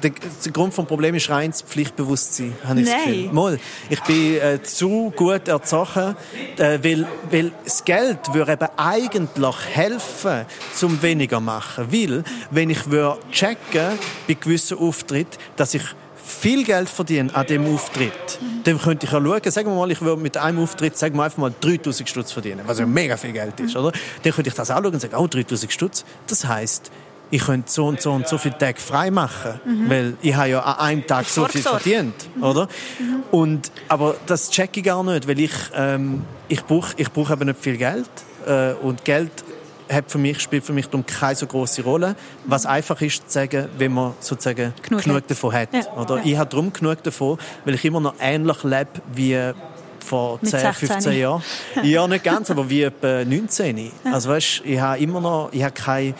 der, 0.03 0.11
der 0.45 0.53
Grund 0.53 0.75
vom 0.75 0.87
Problem 0.87 1.15
ist 1.15 1.29
reins 1.31 1.63
Pflichtbewusstsein, 1.63 2.55
habe 2.65 2.81
ich 2.81 2.87
das 2.87 2.95
Nein. 2.95 3.15
Gefühl. 3.15 3.33
Mal, 3.33 3.61
ich 3.91 4.01
bin 4.03 4.37
äh, 4.37 4.63
zu 4.63 5.13
gut 5.15 5.49
erzogen, 5.49 6.17
äh, 6.57 6.79
weil, 6.83 7.07
weil 7.31 7.53
das 7.65 7.85
Geld 7.85 8.19
würde 8.33 8.53
eben 8.53 8.69
eigentlich 8.77 9.57
helfen, 9.73 10.47
zum 10.75 11.03
weniger 11.03 11.41
machen. 11.41 11.93
Weil, 11.93 12.25
wenn 12.51 12.71
ich 12.71 12.91
würde 12.91 13.21
checken 13.31 13.99
bei 14.27 14.35
gewissen 14.35 14.79
Auftritten, 14.79 15.39
dass 15.57 15.75
ich 15.75 15.83
viel 16.29 16.65
Geld 16.65 16.89
verdiene 16.89 17.35
an 17.35 17.47
dem 17.47 17.75
Auftritt, 17.75 18.39
dann 18.65 18.79
könnte 18.79 19.07
ich 19.07 19.13
ja 19.13 19.21
schauen, 19.21 19.51
sagen 19.51 19.71
wir 19.71 19.75
mal, 19.77 19.91
ich 19.91 20.01
würde 20.03 20.21
mit 20.21 20.37
einem 20.37 20.61
Auftritt, 20.61 20.97
sagen 20.97 21.17
wir 21.17 21.25
einfach 21.25 21.39
mal 21.39 21.53
3000 21.59 22.09
Stutz 22.09 22.33
verdienen, 22.33 22.61
was 22.67 22.79
ja 22.79 22.87
mega 22.87 23.17
viel 23.17 23.33
Geld 23.33 23.59
ist, 23.61 23.75
oder? 23.77 23.93
Dann 24.23 24.33
könnte 24.33 24.49
ich 24.49 24.55
das 24.55 24.71
anschauen 24.71 24.95
und 24.95 25.01
sagen, 25.01 25.15
oh, 25.17 25.27
3000 25.27 25.73
Stutz, 25.73 26.05
das 26.27 26.47
heisst, 26.47 26.91
ich 27.31 27.45
könnte 27.45 27.71
so 27.71 27.87
und 27.87 28.01
so 28.01 28.13
und 28.13 28.27
so 28.27 28.39
viele 28.39 28.57
Tage 28.57 28.81
frei 28.81 29.11
machen, 29.11 29.61
weil 29.87 30.17
ich 30.23 30.35
habe 30.35 30.49
ja 30.49 30.61
an 30.61 30.79
einem 30.79 31.07
Tag 31.07 31.27
so 31.27 31.45
viel 31.47 31.61
verdient, 31.61 32.15
oder? 32.41 32.69
Und, 33.31 33.71
aber 33.89 34.17
das 34.27 34.51
check 34.51 34.77
ich 34.77 34.85
gar 34.85 35.03
nicht, 35.05 35.29
weil 35.29 35.39
ich, 35.41 35.53
ähm, 35.75 36.25
ich 36.49 36.65
brauche 36.65 36.95
ich 36.97 37.11
brauch 37.11 37.31
eben 37.31 37.47
nicht 37.47 37.61
viel 37.61 37.77
Geld 37.77 38.09
äh, 38.47 38.73
und 38.73 39.05
Geld 39.05 39.31
hat 39.91 40.11
für 40.11 40.19
mich, 40.19 40.41
spielt 40.41 40.65
für 40.65 40.73
mich 40.73 40.87
darum 40.87 41.05
keine 41.07 41.35
so 41.35 41.47
große 41.47 41.83
Rolle. 41.83 42.15
Was 42.45 42.67
einfach 42.67 43.01
ist, 43.01 43.31
zu 43.31 43.39
sagen, 43.39 43.69
wenn 43.79 43.93
man 43.93 44.13
sozusagen 44.21 44.75
Genug 44.83 45.03
genug, 45.03 45.17
hat. 45.19 45.31
davon 45.31 45.53
hat. 45.53 45.73
Ja. 45.73 45.93
Oder? 45.97 46.17
Ja. 46.19 46.23
Ich 46.25 46.37
habe 46.37 46.51
darum 46.51 46.73
genug 46.73 47.03
davon, 47.03 47.39
weil 47.65 47.75
ich 47.75 47.85
immer 47.85 48.01
noch 48.01 48.15
ähnlich 48.21 48.63
lebe 48.65 48.91
wie 49.15 49.53
vor 50.05 50.39
Mit 50.41 50.51
10, 50.51 50.61
16. 50.61 50.89
15 50.89 51.13
Jahren. 51.19 51.43
Ja, 51.83 52.07
nicht 52.07 52.25
ganz, 52.25 52.51
aber 52.51 52.69
wie 52.69 52.83
etwa 52.83 53.25
19. 53.25 53.91
Also 54.05 54.31
weißt, 54.31 54.63
ich 54.65 54.81
habe 54.81 54.99
immer 54.99 55.21
noch, 55.21 55.51
ich 55.53 55.63
habe 55.63 55.73
keine 55.73 56.15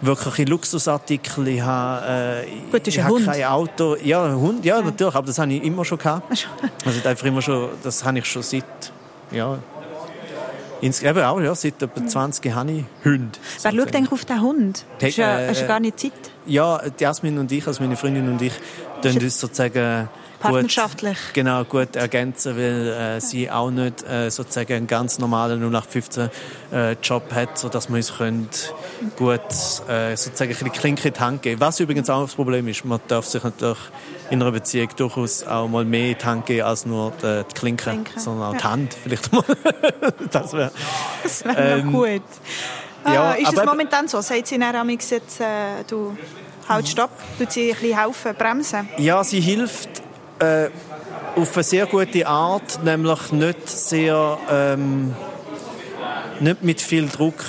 wirkliche 0.00 0.44
Luxusartikel, 0.44 1.48
ich 1.48 1.60
habe, 1.60 2.44
äh, 2.46 2.70
Gut, 2.70 2.86
ich 2.86 2.98
ein 3.00 3.06
habe 3.06 3.22
kein 3.22 3.44
Auto. 3.44 3.96
Ja, 3.96 4.24
ein 4.24 4.36
Hund, 4.36 4.64
ja, 4.64 4.80
natürlich, 4.80 5.14
aber 5.14 5.26
das 5.26 5.38
habe 5.38 5.52
ich 5.52 5.62
immer 5.62 5.84
schon 5.84 5.98
gehabt. 5.98 6.48
Also 6.84 7.08
einfach 7.08 7.26
immer 7.26 7.42
schon, 7.42 7.70
das 7.82 8.04
habe 8.04 8.18
ich 8.18 8.26
schon 8.26 8.42
seit, 8.42 8.64
ja, 9.30 9.58
ins, 10.80 11.02
eben 11.02 11.22
auch, 11.22 11.40
ja, 11.40 11.54
seit 11.54 11.82
etwa 11.82 12.06
20 12.06 12.52
habe 12.54 12.70
ich 12.70 12.84
Hunde. 13.04 13.38
Wer 13.62 13.72
schaut 13.72 13.94
eigentlich 13.96 14.12
auf 14.12 14.24
den 14.24 14.40
Hund? 14.40 14.84
Hast 15.02 15.18
du 15.18 15.22
ja, 15.22 15.40
äh, 15.40 15.48
hast 15.48 15.60
ja 15.60 15.66
gar 15.66 15.80
nicht 15.80 15.98
Zeit. 15.98 16.12
Ja, 16.46 16.80
die 16.88 17.02
Jasmin 17.02 17.38
und 17.38 17.50
ich, 17.50 17.66
also 17.66 17.82
meine 17.82 17.96
Freundin 17.96 18.28
und 18.28 18.40
ich, 18.40 18.52
tun 19.02 19.18
uns 19.18 19.40
sozusagen 19.40 20.08
Partnerschaftlich. 20.40 21.18
Gut, 21.18 21.34
genau, 21.34 21.64
gut 21.64 21.96
ergänzen, 21.96 22.56
weil 22.56 22.88
äh, 22.88 23.20
sie 23.20 23.50
auch 23.50 23.70
nicht 23.70 24.02
äh, 24.08 24.30
sozusagen 24.30 24.72
einen 24.72 24.86
ganz 24.86 25.18
normalen 25.18 25.60
0815 25.62 26.30
äh, 26.72 26.92
Job 27.02 27.32
hat, 27.34 27.58
sodass 27.58 27.88
wir 27.88 27.96
uns 27.96 28.16
können 28.16 28.48
gut 29.16 29.40
äh, 29.88 30.16
sozusagen 30.16 30.50
ein 30.50 30.56
bisschen 30.56 30.72
die 30.72 30.78
Klinke 30.78 31.08
in 31.08 31.14
die 31.14 31.20
Hand 31.20 31.42
geben. 31.42 31.60
Was 31.60 31.80
übrigens 31.80 32.08
auch 32.10 32.22
das 32.22 32.34
Problem 32.34 32.68
ist, 32.68 32.84
man 32.84 33.00
darf 33.08 33.26
sich 33.26 33.42
natürlich 33.42 33.78
in 34.30 34.42
einer 34.42 34.52
Beziehung 34.52 34.88
durchaus 34.96 35.42
auch 35.44 35.68
mal 35.68 35.84
mehr 35.84 36.10
in 36.12 36.18
die 36.18 36.24
Hand 36.24 36.46
geben 36.46 36.62
als 36.66 36.84
nur 36.86 37.12
die, 37.22 37.42
die 37.50 37.54
Klinke, 37.54 37.84
Klinke, 37.84 38.20
sondern 38.20 38.48
auch 38.48 38.56
die 38.56 38.64
ja. 38.64 38.70
Hand 38.70 38.94
vielleicht 39.02 39.32
mal. 39.32 39.42
das 40.30 40.52
wäre 40.52 40.70
Das 41.22 41.44
wäre 41.44 41.56
Ähm, 41.78 41.86
noch 41.86 41.92
gut. 41.92 42.22
Ah, 43.04 43.12
ja, 43.14 43.32
ist 43.32 43.52
es 43.52 43.58
aber- 43.58 43.70
momentan 43.70 44.06
so? 44.08 44.20
Sagt 44.20 44.48
sie 44.48 44.58
dann 44.58 44.88
jetzt, 44.90 45.12
äh, 45.12 45.44
du, 45.86 46.16
halt 46.68 46.88
stopp, 46.88 47.10
tut 47.38 47.50
sie 47.52 47.70
ein 47.70 47.76
bisschen 47.78 47.98
helfen, 47.98 48.34
bremsen? 48.36 48.88
Ja, 48.98 49.24
sie 49.24 49.40
hilft 49.40 49.88
äh, 50.38 50.68
auf 51.36 51.54
eine 51.54 51.62
sehr 51.62 51.86
gute 51.86 52.26
Art, 52.26 52.82
nämlich 52.84 53.32
nicht 53.32 53.68
sehr, 53.68 54.38
ähm, 54.50 55.14
nicht 56.40 56.62
mit 56.62 56.80
viel 56.80 57.08
Druck 57.08 57.44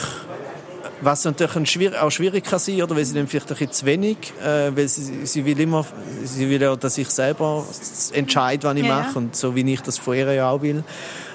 was 1.02 1.24
natürlich 1.26 1.70
schwierig, 1.70 1.98
auch 2.00 2.10
schwierig 2.12 2.44
kann 2.44 2.60
sein, 2.60 2.82
oder 2.82 2.96
weil 2.96 3.06
sie 3.06 3.14
dann 3.16 3.28
vielleicht 3.28 3.50
ein 3.50 3.56
bisschen 3.58 3.72
zu 3.72 3.86
wenig, 3.86 4.18
äh, 4.44 4.76
weil 4.76 4.88
sie, 4.88 5.26
sie 5.26 5.46
will 5.46 5.60
immer, 5.60 5.86
sie 6.24 6.50
will 6.50 6.62
ja, 6.62 6.76
dass 6.76 6.98
ich 6.98 7.10
selber 7.10 7.66
entscheide, 8.14 8.64
was 8.68 8.76
ich 8.76 8.84
Ja, 8.84 8.96
mache 9.04 9.18
und 9.18 9.36
so 9.36 9.56
wie 9.56 9.74
ich 9.74 9.82
das 9.82 9.98
von 9.98 10.16
ihr 10.16 10.32
ja 10.34 10.50
auch 10.50 10.62
will. 10.62 10.84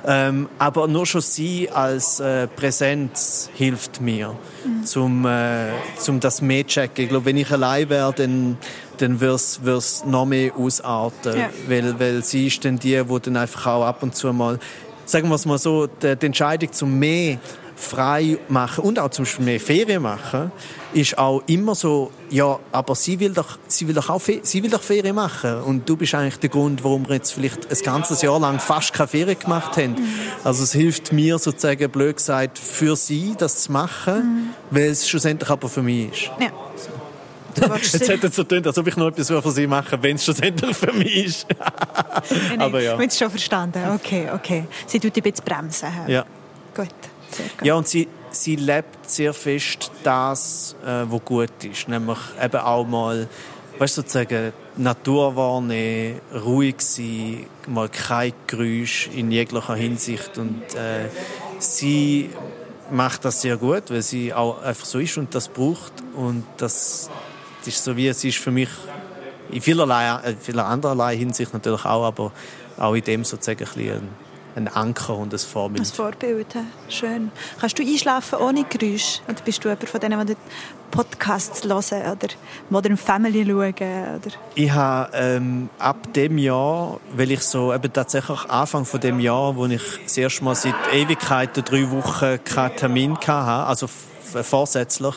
Ähm, 0.06 0.48
aber 0.58 0.86
nur 0.86 1.06
schon 1.06 1.22
sie 1.22 1.70
als 1.70 2.20
äh, 2.20 2.46
Präsenz 2.46 3.48
hilft 3.54 4.00
mir, 4.00 4.36
Mhm. 4.64 4.84
zum, 4.84 5.26
äh, 5.26 5.68
zum 5.98 6.20
das 6.20 6.40
mehr 6.42 6.66
checken. 6.66 7.04
Ich 7.04 7.08
glaube, 7.10 7.26
wenn 7.26 7.36
ich 7.36 7.50
allein 7.50 7.88
wäre, 7.90 8.12
dann, 8.14 8.56
dann 8.98 9.20
würde 9.20 9.34
es 9.76 10.04
noch 10.06 10.24
mehr 10.26 10.54
ausarten, 10.56 11.36
Ja. 11.38 11.50
weil, 11.68 11.98
weil 11.98 12.22
sie 12.24 12.46
ist 12.46 12.64
dann 12.64 12.78
die, 12.78 13.02
die 13.02 13.20
dann 13.20 13.36
einfach 13.36 13.66
auch 13.66 13.84
ab 13.84 14.02
und 14.02 14.14
zu 14.14 14.32
mal, 14.32 14.58
sagen 15.06 15.28
wir 15.28 15.34
es 15.34 15.44
mal 15.46 15.58
so, 15.58 15.86
die, 15.86 16.16
die 16.16 16.26
Entscheidung 16.26 16.72
zum 16.72 16.98
mehr 16.98 17.38
frei 17.76 18.38
machen 18.48 18.84
und 18.84 18.98
auch 18.98 19.10
zum 19.10 19.24
Beispiel 19.24 19.44
mehr 19.44 19.60
Ferien 19.60 20.02
machen, 20.02 20.52
ist 20.92 21.18
auch 21.18 21.42
immer 21.46 21.74
so, 21.74 22.12
ja, 22.30 22.58
aber 22.72 22.94
sie 22.94 23.18
will 23.18 23.32
doch, 23.32 23.58
sie 23.66 23.88
will 23.88 23.94
doch 23.94 24.08
auch, 24.08 24.20
sie 24.20 24.62
will 24.62 24.70
doch 24.70 24.82
Ferien 24.82 25.16
machen 25.16 25.60
und 25.62 25.88
du 25.88 25.96
bist 25.96 26.14
eigentlich 26.14 26.38
der 26.38 26.50
Grund, 26.50 26.84
warum 26.84 27.06
wir 27.08 27.16
jetzt 27.16 27.32
vielleicht 27.32 27.70
ein 27.70 27.78
ganzes 27.84 28.22
Jahr 28.22 28.38
lang 28.38 28.60
fast 28.60 28.92
keine 28.92 29.08
Ferien 29.08 29.38
gemacht 29.38 29.76
haben. 29.76 29.96
Also 30.44 30.62
es 30.62 30.72
hilft 30.72 31.12
mir 31.12 31.38
sozusagen, 31.38 31.90
blöd 31.90 32.16
gesagt, 32.16 32.58
für 32.58 32.96
sie 32.96 33.34
das 33.36 33.62
zu 33.62 33.72
machen, 33.72 34.54
weil 34.70 34.90
es 34.90 35.08
schlussendlich 35.08 35.50
aber 35.50 35.68
für 35.68 35.82
mich 35.82 36.12
ist. 36.12 36.30
Ja. 36.40 36.50
Jetzt 37.76 38.08
hätte 38.08 38.26
es 38.26 38.36
so 38.36 38.42
getönt, 38.42 38.66
als 38.66 38.78
ob 38.78 38.86
ich 38.86 38.96
noch 38.96 39.08
etwas 39.08 39.28
für 39.28 39.50
sie 39.52 39.66
machen 39.66 40.02
wenn 40.02 40.16
es 40.16 40.24
schlussendlich 40.24 40.76
für 40.76 40.92
mich 40.92 41.26
ist. 41.26 41.46
Aber 42.58 42.80
ja. 42.80 42.92
Ich 42.92 42.98
habe 42.98 43.06
es 43.06 43.18
schon 43.18 43.30
verstanden. 43.30 43.80
Okay, 43.94 44.28
okay. 44.34 44.64
Sie 44.86 44.98
tut 44.98 45.16
ein 45.16 45.22
bisschen 45.22 45.44
bremsen. 45.44 45.88
Ja. 46.08 46.24
Gut, 46.74 46.88
Ja, 47.62 47.74
und 47.74 47.88
sie, 47.88 48.08
sie 48.30 48.56
lebt 48.56 49.08
sehr 49.08 49.34
fest 49.34 49.90
das, 50.02 50.76
äh, 50.84 51.04
was 51.08 51.24
gut 51.24 51.64
ist. 51.64 51.88
Nämlich 51.88 52.18
eben 52.42 52.60
auch 52.60 52.86
mal, 52.86 53.28
weißt 53.78 53.98
du, 53.98 54.02
sozusagen, 54.02 54.52
Natur 54.76 55.36
wahrnehmen, 55.36 56.20
ruhig 56.34 56.80
sein, 56.80 57.46
mal 57.68 57.88
kein 57.88 58.32
Geräusch 58.46 59.08
in 59.14 59.30
jeglicher 59.30 59.76
Hinsicht. 59.76 60.36
Und 60.36 60.62
äh, 60.74 61.08
sie 61.58 62.30
macht 62.90 63.24
das 63.24 63.40
sehr 63.40 63.56
gut, 63.56 63.84
weil 63.90 64.02
sie 64.02 64.34
auch 64.34 64.62
einfach 64.62 64.84
so 64.84 64.98
ist 64.98 65.16
und 65.16 65.34
das 65.34 65.48
braucht. 65.48 65.92
Und 66.14 66.44
das, 66.56 67.10
ist 67.64 67.84
so 67.84 67.96
wie, 67.96 68.12
sie 68.12 68.28
ist 68.28 68.38
für 68.38 68.50
mich 68.50 68.68
in 69.50 69.60
vielerlei, 69.60 70.18
äh, 70.24 70.34
vieler 70.40 70.66
andererlei 70.66 71.16
Hinsicht 71.16 71.52
natürlich 71.52 71.84
auch, 71.84 72.04
aber 72.04 72.32
auch 72.76 72.94
in 72.94 73.04
dem 73.04 73.24
sozusagen 73.24 73.64
ein, 73.64 73.74
bisschen 73.74 74.23
ein, 74.56 74.68
ein 74.68 74.68
Anker 74.68 75.16
und 75.16 75.32
ein 75.32 75.38
Vorbild. 75.38 75.80
Als 75.80 75.90
Vorbild, 75.90 76.46
schön. 76.88 77.30
Kannst 77.60 77.78
du 77.78 77.82
einschlafen 77.82 78.38
ohne 78.38 78.64
Geräusch? 78.64 79.20
Oder 79.28 79.40
bist 79.44 79.64
du 79.64 79.68
jemand 79.68 79.88
von 79.88 80.00
denen, 80.00 80.26
die 80.26 80.36
Podcasts 80.90 81.64
hören 81.64 82.12
oder 82.12 82.28
Modern 82.70 82.96
Family 82.96 83.44
schauen? 83.44 83.74
Oder? 83.74 84.34
Ich 84.54 84.70
habe 84.70 85.10
ähm, 85.14 85.68
ab 85.78 86.12
dem 86.12 86.38
Jahr, 86.38 87.00
weil 87.16 87.32
ich 87.32 87.40
so 87.40 87.74
eben 87.74 87.92
tatsächlich 87.92 88.44
Anfang 88.48 88.84
von 88.84 89.00
dem 89.00 89.20
Jahr, 89.20 89.56
wo 89.56 89.66
ich 89.66 89.82
das 90.04 90.16
erste 90.16 90.44
Mal 90.44 90.54
seit 90.54 90.74
Ewigkeiten 90.92 91.64
drei 91.64 91.90
Wochen 91.90 92.42
keinen 92.44 92.76
Termin 92.76 93.16
hatte, 93.16 93.40
also 93.40 93.88
vorsätzlich, 94.42 95.14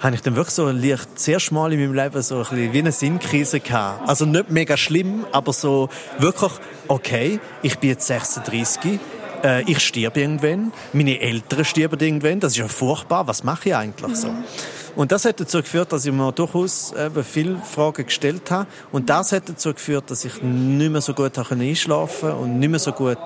habe 0.00 0.14
ich 0.14 0.22
dann 0.22 0.36
wirklich 0.36 0.54
so 0.54 0.68
leicht, 0.68 1.08
das 1.14 1.28
erste 1.28 1.54
Mal 1.54 1.72
in 1.72 1.80
meinem 1.80 1.94
Leben 1.94 2.22
so 2.22 2.36
ein 2.36 2.40
bisschen 2.42 2.72
wie 2.72 2.78
eine 2.78 2.92
Sinnkrise 2.92 3.60
gehabt. 3.60 4.08
Also 4.08 4.26
nicht 4.26 4.50
mega 4.50 4.76
schlimm, 4.76 5.26
aber 5.32 5.52
so 5.52 5.88
wirklich, 6.18 6.52
okay, 6.88 7.40
ich 7.62 7.78
bin 7.78 7.90
jetzt 7.90 8.06
36, 8.06 9.00
äh, 9.42 9.62
ich 9.70 9.80
sterbe 9.80 10.20
irgendwann, 10.20 10.72
meine 10.92 11.20
Eltern 11.20 11.64
sterben 11.64 11.98
irgendwann, 11.98 12.40
das 12.40 12.52
ist 12.52 12.58
ja 12.58 12.68
furchtbar, 12.68 13.26
was 13.26 13.42
mache 13.44 13.70
ich 13.70 13.76
eigentlich 13.76 14.16
so? 14.16 14.28
Und 14.96 15.12
das 15.12 15.26
hat 15.26 15.38
dazu 15.38 15.58
geführt, 15.58 15.92
dass 15.92 16.06
ich 16.06 16.12
mir 16.12 16.32
durchaus 16.32 16.92
eben 16.92 17.22
viele 17.22 17.58
Fragen 17.58 18.06
gestellt 18.06 18.50
habe. 18.50 18.66
Und 18.92 19.10
das 19.10 19.30
hat 19.32 19.46
dazu 19.46 19.74
geführt, 19.74 20.10
dass 20.10 20.24
ich 20.24 20.42
nicht 20.42 20.90
mehr 20.90 21.02
so 21.02 21.12
gut 21.12 21.38
einschlafen 21.38 22.30
konnte 22.30 22.36
und 22.36 22.58
nicht 22.58 22.70
mehr 22.70 22.78
so 22.78 22.92
gut 22.92 23.18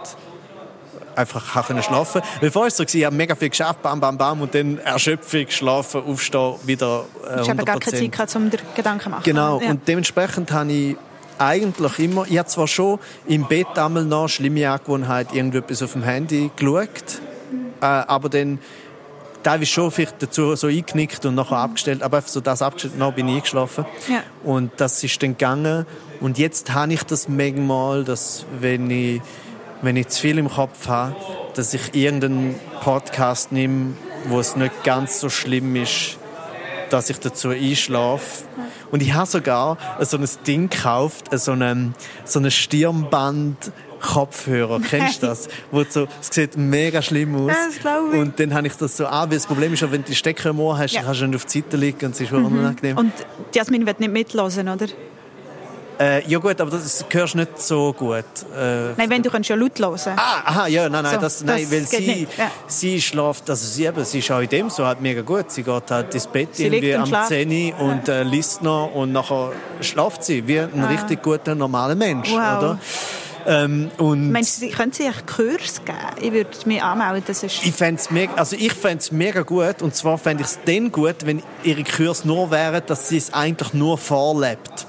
einfach 1.17 1.55
habe 1.55 1.67
können 1.69 1.83
schlafen. 1.83 2.23
Weil 2.41 2.51
vorher 2.51 2.73
war 2.77 2.83
es 2.83 2.93
so, 2.93 2.99
ich 2.99 3.05
habe 3.05 3.15
mega 3.17 3.35
viel 3.35 3.51
geschafft, 3.51 3.83
bam, 3.83 4.01
bam, 4.01 4.17
bam, 4.19 4.41
und 4.43 4.55
dann 4.55 4.79
Erschöpfung, 4.79 5.47
schlafen, 5.49 6.03
aufstehen, 6.05 6.55
wieder 6.65 7.05
äh, 7.25 7.35
Du 7.35 7.39
hast 7.41 7.49
eben 7.49 7.65
gar 7.65 7.79
keine 7.79 7.97
100%. 7.97 8.01
Zeit 8.01 8.13
gehabt, 8.13 8.37
um 8.37 8.51
dir 8.51 8.59
Gedanken 8.75 9.05
zu 9.05 9.11
machen. 9.11 9.23
Genau, 9.25 9.61
Ja. 9.61 9.71
und 9.71 9.87
dementsprechend 9.89 10.53
habe 10.53 10.73
ich 10.73 10.97
eigentlich 11.39 11.99
immer, 11.99 12.27
ich 12.29 12.39
habe 12.39 12.49
zwar 12.49 12.69
schon 12.69 12.99
im 13.27 13.47
Bett 13.49 13.67
einmal 13.79 14.05
noch 14.05 14.29
schlimme 14.29 14.71
Angewohnheit, 14.71 15.33
irgendetwas 15.33 15.83
auf 15.83 15.93
dem 15.93 16.03
Handy 16.03 16.51
geschaut, 16.55 16.89
äh, 17.81 17.87
aber 17.87 18.29
dann 18.29 18.59
teilweise 19.43 19.71
schon 19.71 19.91
vielleicht 19.91 20.23
dazu 20.23 20.55
so 20.55 20.67
eingeknickt 20.67 21.25
und 21.25 21.35
nachher 21.35 21.57
abgestellt, 21.57 22.03
aber 22.03 22.19
einfach 22.19 22.29
so 22.29 22.41
das 22.41 22.61
abgestellt, 22.61 22.95
dann 22.99 23.15
bin 23.15 23.27
ich 23.29 23.37
eingeschlafen. 23.37 23.87
Ja. 24.09 24.23
Und 24.45 24.73
das 24.77 25.03
ist 25.03 25.23
dann 25.23 25.31
gegangen. 25.31 25.87
Und 26.21 26.37
jetzt 26.37 26.75
habe 26.75 26.93
ich 26.93 27.03
das 27.05 27.27
manchmal, 27.27 28.05
dass 28.05 28.45
wenn 28.61 28.91
ich, 28.91 29.23
wenn 29.83 29.97
ich 29.97 30.09
zu 30.09 30.21
viel 30.21 30.39
im 30.39 30.49
Kopf 30.49 30.89
habe, 30.89 31.17
dass 31.55 31.75
ich 31.75 31.95
irgendeinen 31.95 32.55
Podcast 32.83 33.53
nehme, 33.53 33.95
wo 34.27 34.41
es 34.41 34.57
nicht 34.57 34.85
ganz 34.85 35.21
so 35.21 35.29
schlimm 35.29 35.77
ist, 35.77 36.19
dass 36.91 37.11
ich 37.11 37.19
dazu 37.19 37.51
einschlafe. 37.51 38.45
Und 38.91 39.03
ich 39.03 39.15
habe 39.15 39.27
sogar 39.27 39.79
so 40.01 40.17
ein 40.17 40.29
Ding 40.47 40.69
gekauft, 40.69 41.27
so 41.33 41.53
einen, 41.53 41.95
so 42.25 42.49
Stirnband 42.51 43.73
Kopfhörer, 44.01 44.81
kennst 44.81 45.23
du 45.23 45.27
das? 45.27 45.49
Wo 45.71 45.85
so, 45.85 46.09
es 46.21 46.29
sieht 46.31 46.57
mega 46.57 47.03
schlimm 47.03 47.35
aus. 47.37 47.49
Ja, 47.49 47.67
das 47.67 47.79
glaube 47.79 48.15
ich. 48.15 48.21
Und 48.21 48.41
dann 48.41 48.55
habe 48.55 48.67
ich 48.67 48.73
das 48.75 48.97
so 48.97 49.07
an, 49.07 49.31
weil 49.31 49.37
das 49.37 49.47
Problem 49.47 49.75
ist 49.75 49.81
ja, 49.81 49.93
wenn 49.93 50.03
du 50.03 50.09
die 50.09 50.15
Stecker 50.15 50.51
im 50.51 50.61
Ohr 50.61 50.79
hast, 50.79 50.93
Ja. 50.93 51.01
dann 51.01 51.09
kannst 51.09 51.21
du 51.21 51.27
nicht 51.27 51.37
auf 51.37 51.45
die 51.45 51.61
Seite 51.61 51.77
liegen 51.77 52.07
und 52.07 52.15
es 52.15 52.21
ist 52.21 52.33
mhm. 52.33 52.47
unangenehm. 52.47 52.97
Und 52.97 53.13
Jasmin 53.55 53.87
wird 53.87 54.01
nicht 54.01 54.13
mitlosen, 54.13 54.69
oder? 54.69 54.87
Äh, 56.01 56.27
ja 56.27 56.39
gut, 56.39 56.59
aber 56.61 56.71
das 56.71 57.05
hörst 57.11 57.35
du 57.35 57.39
nicht 57.39 57.61
so 57.61 57.93
gut. 57.93 58.25
Äh, 58.57 58.95
Nein, 58.97 59.11
wenn 59.11 59.23
du 59.23 59.29
kannst 59.31 59.51
ja 59.51 59.57
laut 59.57 59.79
hören. 59.79 59.99
Ah, 60.17 60.41
aha, 60.47 60.67
ja, 60.67 60.89
nein, 60.89 61.03
nein, 61.03 61.15
So, 61.17 61.21
das, 61.21 61.45
nein 61.45 61.63
das 61.63 61.73
weil 61.73 61.81
sie, 61.87 62.27
ja. 62.39 62.51
sie 62.67 63.03
schläft, 63.03 63.51
also 63.51 63.67
sie, 63.67 63.85
eben, 63.85 64.03
sie 64.07 64.21
ist 64.21 64.31
auch 64.31 64.41
in 64.41 64.49
dem 64.49 64.71
so 64.71 64.87
halt 64.87 65.03
mega 65.03 65.21
gut. 65.21 65.51
Sie 65.51 65.63
geht 65.63 65.91
halt 65.91 66.15
ins 66.15 66.27
Bett 66.27 66.57
Sie 66.57 66.65
irgendwie 66.65 66.95
am 66.95 67.07
schläft. 67.07 67.29
10 67.29 67.73
Uhr 67.75 67.81
und 67.81 68.09
äh, 68.09 68.23
liest 68.23 68.63
noch 68.63 68.91
und 68.95 69.13
nachher 69.13 69.53
schläft 69.83 70.25
sie 70.25 70.47
wie 70.49 70.61
ein 70.61 70.83
richtig 70.85 71.23
guter, 71.23 71.55
normaler 71.55 71.95
Mensch, 71.95 72.33
Ah. 72.33 72.55
Wow. 72.57 72.63
oder? 72.63 72.79
Ähm, 73.47 73.91
und 73.99 74.33
Meinst 74.33 74.57
du, 74.57 74.61
sie- 74.67 74.71
können 74.71 74.93
sie 74.93 75.05
euch 75.05 75.27
Kurs 75.27 75.83
geben? 75.85 75.99
Ich 76.21 76.33
würde 76.33 76.51
mich 76.65 76.83
anmelden. 76.83 77.25
Das 77.27 77.43
ist 77.43 77.63
ich 77.63 77.73
fände 77.75 78.01
mega, 78.11 78.33
also 78.37 78.57
ich 78.57 78.73
mega 79.13 79.43
gut 79.43 79.83
und 79.83 79.95
zwar 79.95 80.17
fände 80.17 80.43
ich 80.45 80.49
es 80.49 80.59
dann 80.65 80.91
gut, 80.93 81.17
wenn 81.27 81.43
ihre 81.63 81.85
Kurs 81.85 82.25
nur 82.25 82.51
wären, 82.51 82.83
dass 82.87 83.09
sie 83.11 83.17
es 83.19 83.33
eigentlich 83.35 83.75
nur 83.75 83.99
vorlebt. 83.99 84.87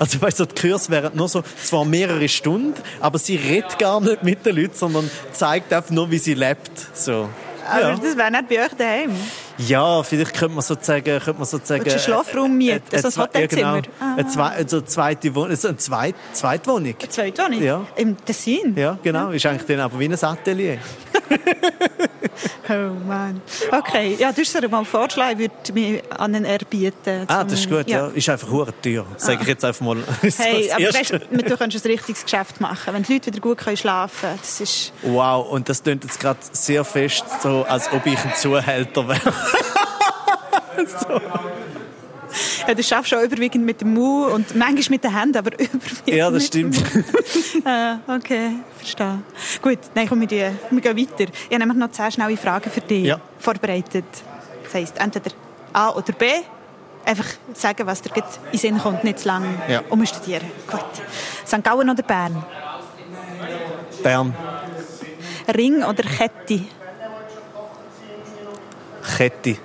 Also 0.00 0.20
weißt 0.20 0.40
du, 0.40 0.46
die 0.46 0.54
Kurs 0.68 0.88
wären 0.90 1.14
nur 1.14 1.28
so, 1.28 1.42
zwar 1.62 1.84
mehrere 1.84 2.26
Stunden, 2.28 2.74
aber 3.00 3.18
sie 3.18 3.36
redet 3.36 3.78
gar 3.78 4.00
nicht 4.00 4.22
mit 4.24 4.44
den 4.46 4.56
Leuten, 4.56 4.74
sondern 4.74 5.08
zeigt 5.30 5.72
einfach 5.72 5.90
nur, 5.90 6.10
wie 6.10 6.18
sie 6.18 6.34
lebt. 6.34 6.70
So. 6.94 7.28
Aber 7.70 7.80
Ja. 7.80 7.96
das 7.96 8.16
wäre 8.16 8.30
nicht 8.32 8.48
bei 8.48 8.64
euch 8.64 8.72
daheim. 8.76 9.12
Ja, 9.58 10.02
vielleicht 10.02 10.34
könnte 10.34 10.54
man 10.54 10.64
sozusagen, 10.64 11.04
könnte 11.04 11.34
man 11.34 11.44
sozusagen 11.44 11.88
einen 11.88 11.98
Schlafraum 12.00 12.56
mieten? 12.56 12.82
äh, 12.90 12.96
äh, 12.96 13.02
Also 13.04 13.20
ein 13.20 13.26
Hotelzimmer? 13.28 13.74
Ja, 13.74 13.80
genau. 13.80 13.88
Ah. 14.00 14.14
Eine, 14.16 14.26
zwei, 14.26 14.48
also 14.48 14.76
eine 14.78 14.86
zweite 14.86 15.34
Wohnung, 15.34 15.50
also 15.50 15.68
eine 15.68 15.76
Zweit, 15.76 16.14
Zweitwohnung. 16.32 16.94
Eine 16.98 17.08
Zweitwohnung? 17.10 17.62
Ja. 17.62 17.86
Im 17.96 18.16
Tessin? 18.24 18.74
Ja, 18.76 18.98
genau. 19.02 19.30
Ist 19.30 19.44
eigentlich 19.44 19.66
dann 19.66 19.80
aber 19.80 19.98
wie 20.00 20.06
ein 20.06 20.14
Atelier. 20.24 20.78
Oh 22.68 22.94
Mann. 23.06 23.42
Okay, 23.70 24.16
ja, 24.18 24.32
du 24.54 24.60
dir 24.60 24.68
mal 24.68 24.84
vorschlagen, 24.84 25.40
ich 25.40 25.50
würde 25.50 25.72
mich 25.72 26.02
an 26.10 26.34
einen 26.34 26.44
erbieten. 26.44 27.24
Ah, 27.26 27.42
das 27.42 27.60
ist 27.60 27.68
gut, 27.68 27.88
ja. 27.88 28.06
Ist 28.08 28.28
einfach 28.28 28.48
hure 28.48 28.72
teuer. 28.80 29.04
Sage 29.16 29.40
ich 29.42 29.48
jetzt 29.48 29.64
einfach 29.64 29.84
mal. 29.84 29.96
So 30.22 30.42
Hey, 30.42 30.70
aber 30.70 30.94
weißt, 30.94 31.12
du, 31.12 31.18
du 31.18 31.56
kannst 31.56 31.84
ein 31.84 31.90
richtiges 31.90 32.22
Geschäft 32.22 32.60
machen. 32.60 32.94
Wenn 32.94 33.02
die 33.02 33.14
Leute 33.14 33.26
wieder 33.26 33.40
gut 33.40 33.58
können 33.58 33.76
schlafen 33.76 34.20
können, 34.20 34.38
das 34.40 34.60
ist... 34.60 34.92
Wow, 35.02 35.50
und 35.50 35.68
das 35.68 35.82
klingt 35.82 36.04
jetzt 36.04 36.20
gerade 36.20 36.38
sehr 36.52 36.84
fest 36.84 37.24
so, 37.42 37.64
als 37.68 37.92
ob 37.92 38.06
ich 38.06 38.18
ein 38.18 38.34
Zuhälter 38.36 39.08
wäre. 39.08 39.34
Ja, 42.68 42.74
du 42.74 42.82
schaffst 42.82 43.12
auch 43.14 43.22
überwiegend 43.22 43.64
mit 43.64 43.80
dem 43.80 43.94
Mund 43.94 44.32
und 44.32 44.54
manchmal 44.56 44.96
mit 44.96 45.04
den 45.04 45.18
Händen, 45.18 45.36
aber 45.38 45.52
überwiegend 45.58 46.06
Ja, 46.08 46.30
das 46.30 46.44
mit 46.44 46.54
dem 46.54 46.72
stimmt. 46.72 47.04
Ah, 47.64 47.98
okay, 48.06 48.52
verstehe. 48.76 49.18
Gut, 49.60 49.78
dann 49.94 50.08
kommen 50.08 50.28
wir, 50.30 50.52
wir 50.70 50.80
gehen 50.80 50.96
weiter. 50.96 51.24
Ich 51.24 51.54
habe 51.54 51.58
nämlich 51.58 51.76
noch 51.78 51.90
zehn 51.90 52.10
schnelle 52.12 52.36
Fragen 52.36 52.70
für 52.70 52.80
dich 52.80 53.06
Ja. 53.06 53.20
vorbereitet. 53.38 54.04
Das 54.64 54.74
heisst, 54.74 54.98
entweder 54.98 55.30
A 55.72 55.90
oder 55.90 56.12
B. 56.12 56.26
Einfach 57.04 57.26
sagen, 57.54 57.86
was 57.86 58.02
dir 58.02 58.10
in 58.16 58.22
den 58.52 58.58
Sinn 58.58 58.78
kommt, 58.78 59.04
nicht 59.04 59.18
zu 59.20 59.28
lange 59.28 59.48
Ja. 59.68 59.82
umstudieren. 59.88 60.46
Gut. 60.70 60.80
St. 61.46 61.62
Gallen 61.64 61.88
oder 61.90 62.02
Bern? 62.02 62.44
Bern, 64.02 64.34
Ring 65.56 65.82
oder 65.82 66.02
Kette? 66.04 66.64
Kette, 69.16 69.56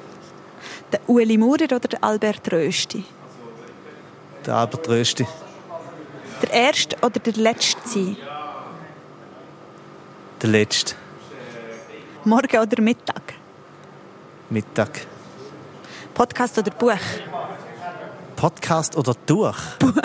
Der 0.95 1.09
Ueli 1.09 1.37
Maurer 1.37 1.65
oder 1.65 1.79
der 1.79 2.01
Albert 2.01 2.49
Rösti? 2.53 3.03
der 4.45 4.55
Albert 4.55 4.87
Rösti, 4.87 5.27
Der 6.41 6.51
erste 6.51 6.95
oder 7.01 7.19
der 7.19 7.33
letzte 7.33 7.81
sein? 7.85 8.15
der 10.41 10.49
Letzte, 10.49 10.95
Morgen 12.23 12.57
oder 12.57 12.81
Mittag? 12.81 13.33
Mittag, 14.49 15.05
Podcast 16.13 16.57
oder 16.59 16.71
Buch? 16.71 16.93
Podcast 18.37 18.95
oder 18.95 19.15
durch? 19.25 19.57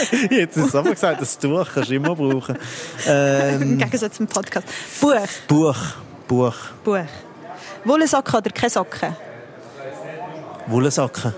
Jetzt 0.30 0.56
ist 0.58 0.66
es 0.66 0.74
aber 0.76 0.90
gesagt, 0.90 1.20
das 1.20 1.36
Tuch 1.36 1.66
kannst 1.74 1.90
du 1.90 1.94
immer 1.96 2.14
brauchen. 2.14 2.56
Ähm, 3.06 3.62
Im 3.62 3.78
Gegensatz 3.78 4.14
zum 4.16 4.28
Podcast. 4.28 4.68
Buch. 5.00 5.16
Buch. 5.48 5.76
Buch. 6.28 6.54
Buch. 6.84 7.04
Wollensocke 7.84 8.36
oder 8.36 8.50
keine 8.50 8.70
Socken? 8.70 9.16
Wollensocke. 10.66 11.34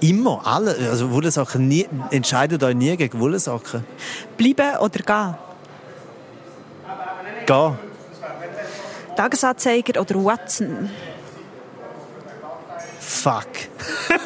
Immer, 0.00 0.40
alle. 0.44 0.74
Also 0.90 1.10
Wollensocke, 1.10 1.58
nie, 1.58 1.86
entscheidet 2.10 2.62
euch 2.62 2.74
nie 2.74 2.96
gegen 2.96 3.20
Wollensocke. 3.20 3.84
Bleiben 4.36 4.76
oder 4.78 4.88
gehen? 4.88 5.34
Gehen. 7.46 7.78
Tagesanzeiger 9.16 10.00
oder 10.00 10.24
Watson? 10.24 10.90
Fuck. 12.98 13.46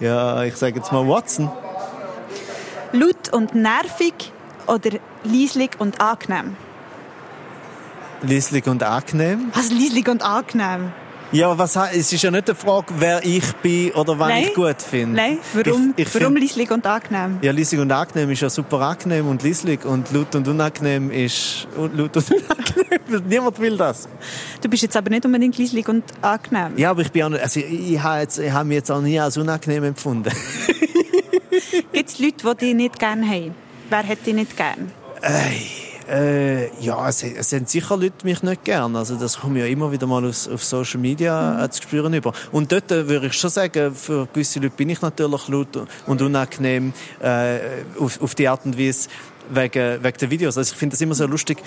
ja, 0.00 0.42
ich 0.44 0.56
sage 0.56 0.76
jetzt 0.76 0.92
mal 0.92 1.08
Watson. 1.08 1.50
Laut 2.92 3.32
und 3.32 3.54
nervig 3.54 4.32
oder 4.66 4.90
leislich 5.24 5.70
und 5.78 6.00
angenehm? 6.00 6.56
Leislich 8.22 8.66
und 8.66 8.82
angenehm. 8.82 9.50
Was, 9.54 9.70
leislich 9.70 10.08
und 10.08 10.22
angenehm? 10.22 10.92
Ja, 11.32 11.58
was, 11.58 11.74
es 11.76 12.12
ist 12.12 12.22
ja 12.22 12.30
nicht 12.30 12.48
die 12.48 12.54
Frage, 12.54 12.94
wer 12.98 13.24
ich 13.24 13.52
bin 13.56 13.90
oder 13.92 14.16
was 14.18 14.30
ich 14.38 14.54
gut 14.54 14.80
finde. 14.80 15.16
Nein, 15.16 15.38
warum, 15.54 15.92
ich, 15.96 16.06
ich 16.06 16.14
warum 16.14 16.34
find, 16.34 16.40
leislich 16.40 16.70
und 16.70 16.86
angenehm? 16.86 17.38
Ja, 17.42 17.50
leislich 17.50 17.80
und 17.80 17.90
angenehm 17.90 18.30
ist 18.30 18.42
ja 18.42 18.48
super 18.48 18.80
angenehm 18.80 19.26
und 19.26 19.42
leislich 19.42 19.84
und 19.84 20.12
laut 20.12 20.34
und 20.36 20.46
unangenehm 20.46 21.10
ist 21.10 21.66
laut 21.76 22.16
und 22.16 22.30
unangenehm. 22.30 23.24
Niemand 23.28 23.58
will 23.58 23.76
das. 23.76 24.08
Du 24.62 24.68
bist 24.68 24.84
jetzt 24.84 24.96
aber 24.96 25.10
nicht 25.10 25.24
unbedingt 25.26 25.58
leislich 25.58 25.88
und 25.88 26.04
angenehm. 26.22 26.72
Ja, 26.76 26.90
aber 26.90 27.02
ich 27.02 27.10
bin 27.10 27.24
auch 27.24 27.28
nicht, 27.28 27.42
also 27.42 27.58
ich, 27.58 27.92
ich 27.92 28.02
habe, 28.02 28.52
habe 28.52 28.64
mich 28.64 28.76
jetzt 28.76 28.90
auch 28.90 29.00
nie 29.00 29.18
als 29.18 29.36
unangenehm 29.36 29.82
empfunden. 29.84 30.32
Gibt 31.92 32.08
es 32.08 32.18
Leute, 32.20 32.54
die 32.54 32.66
dich 32.66 32.74
nicht 32.74 32.98
gerne 33.00 33.26
haben? 33.26 33.54
Wer 33.90 34.02
hätte 34.04 34.24
dich 34.24 34.34
nicht 34.34 34.56
gerne? 34.56 34.86
Ey. 35.22 35.75
Äh, 36.08 36.68
ja, 36.80 37.08
es, 37.08 37.22
es 37.22 37.50
sind 37.50 37.68
sicher 37.68 37.96
Leute 37.96 38.24
mich 38.24 38.42
nicht 38.42 38.64
gern. 38.64 38.94
Also 38.94 39.16
das 39.16 39.40
kommt 39.40 39.56
ja 39.56 39.66
immer 39.66 39.90
wieder 39.90 40.06
mal 40.06 40.24
aus, 40.24 40.48
auf 40.48 40.62
Social 40.62 41.00
Media 41.00 41.54
mhm. 41.58 41.64
Äh, 41.64 41.70
zu 41.70 41.82
spüren 41.82 42.14
über. 42.14 42.32
Und 42.52 42.70
dort 42.70 42.90
äh, 42.92 43.08
würde 43.08 43.26
ich 43.26 43.32
schon 43.32 43.50
sagen, 43.50 43.94
für 43.94 44.26
gewisse 44.32 44.60
Leute 44.60 44.76
bin 44.76 44.90
ich 44.90 45.02
natürlich 45.02 45.48
laut 45.48 45.68
und 46.06 46.22
unangenehm 46.22 46.92
äh, 47.20 47.58
auf, 47.98 48.22
auf 48.22 48.34
die 48.34 48.46
Art 48.46 48.64
und 48.64 48.78
Weise 48.78 49.08
wegen, 49.50 50.02
wegen 50.02 50.18
der 50.18 50.30
Videos. 50.30 50.56
Also 50.56 50.72
ich 50.72 50.78
finde 50.78 50.94
das 50.94 51.00
immer 51.00 51.14
so 51.14 51.26
lustig. 51.26 51.58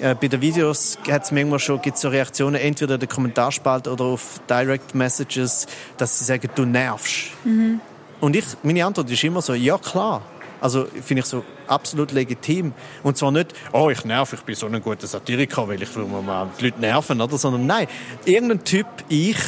Äh, 0.00 0.14
bei 0.14 0.28
den 0.28 0.40
Videos 0.42 0.98
hat 1.10 1.24
es 1.24 1.32
manchmal 1.32 1.58
schon 1.58 1.80
gibt's 1.80 2.02
so 2.02 2.08
Reaktionen, 2.08 2.56
entweder 2.56 2.94
in 2.94 3.00
der 3.00 3.08
Kommentarspalte 3.08 3.90
oder 3.90 4.04
auf 4.04 4.40
Direct 4.48 4.94
Messages, 4.94 5.66
dass 5.96 6.18
sie 6.18 6.24
sagen, 6.24 6.50
du 6.54 6.64
nervst. 6.66 7.30
Mhm. 7.44 7.80
Und 8.20 8.36
ich, 8.36 8.44
meine 8.62 8.84
Antwort 8.84 9.10
ist 9.10 9.24
immer 9.24 9.42
so, 9.42 9.54
ja 9.54 9.78
klar. 9.78 10.22
Also 10.60 10.86
finde 11.02 11.20
ich 11.20 11.26
so 11.26 11.44
absolut 11.66 12.12
legitim. 12.12 12.72
Und 13.02 13.16
zwar 13.16 13.32
nicht, 13.32 13.54
oh, 13.72 13.90
ich 13.90 14.04
nerv, 14.04 14.32
ich 14.32 14.40
bin 14.40 14.54
so 14.54 14.66
ein 14.66 14.80
guter 14.82 15.06
Satiriker, 15.06 15.68
weil 15.68 15.82
ich 15.82 15.94
will 15.96 16.04
mal 16.04 16.48
die 16.58 16.66
Leute 16.66 16.80
nerven, 16.80 17.20
oder? 17.20 17.36
Sondern 17.38 17.66
nein, 17.66 17.86
irgendein 18.24 18.64
Typ, 18.64 18.86
ich, 19.08 19.38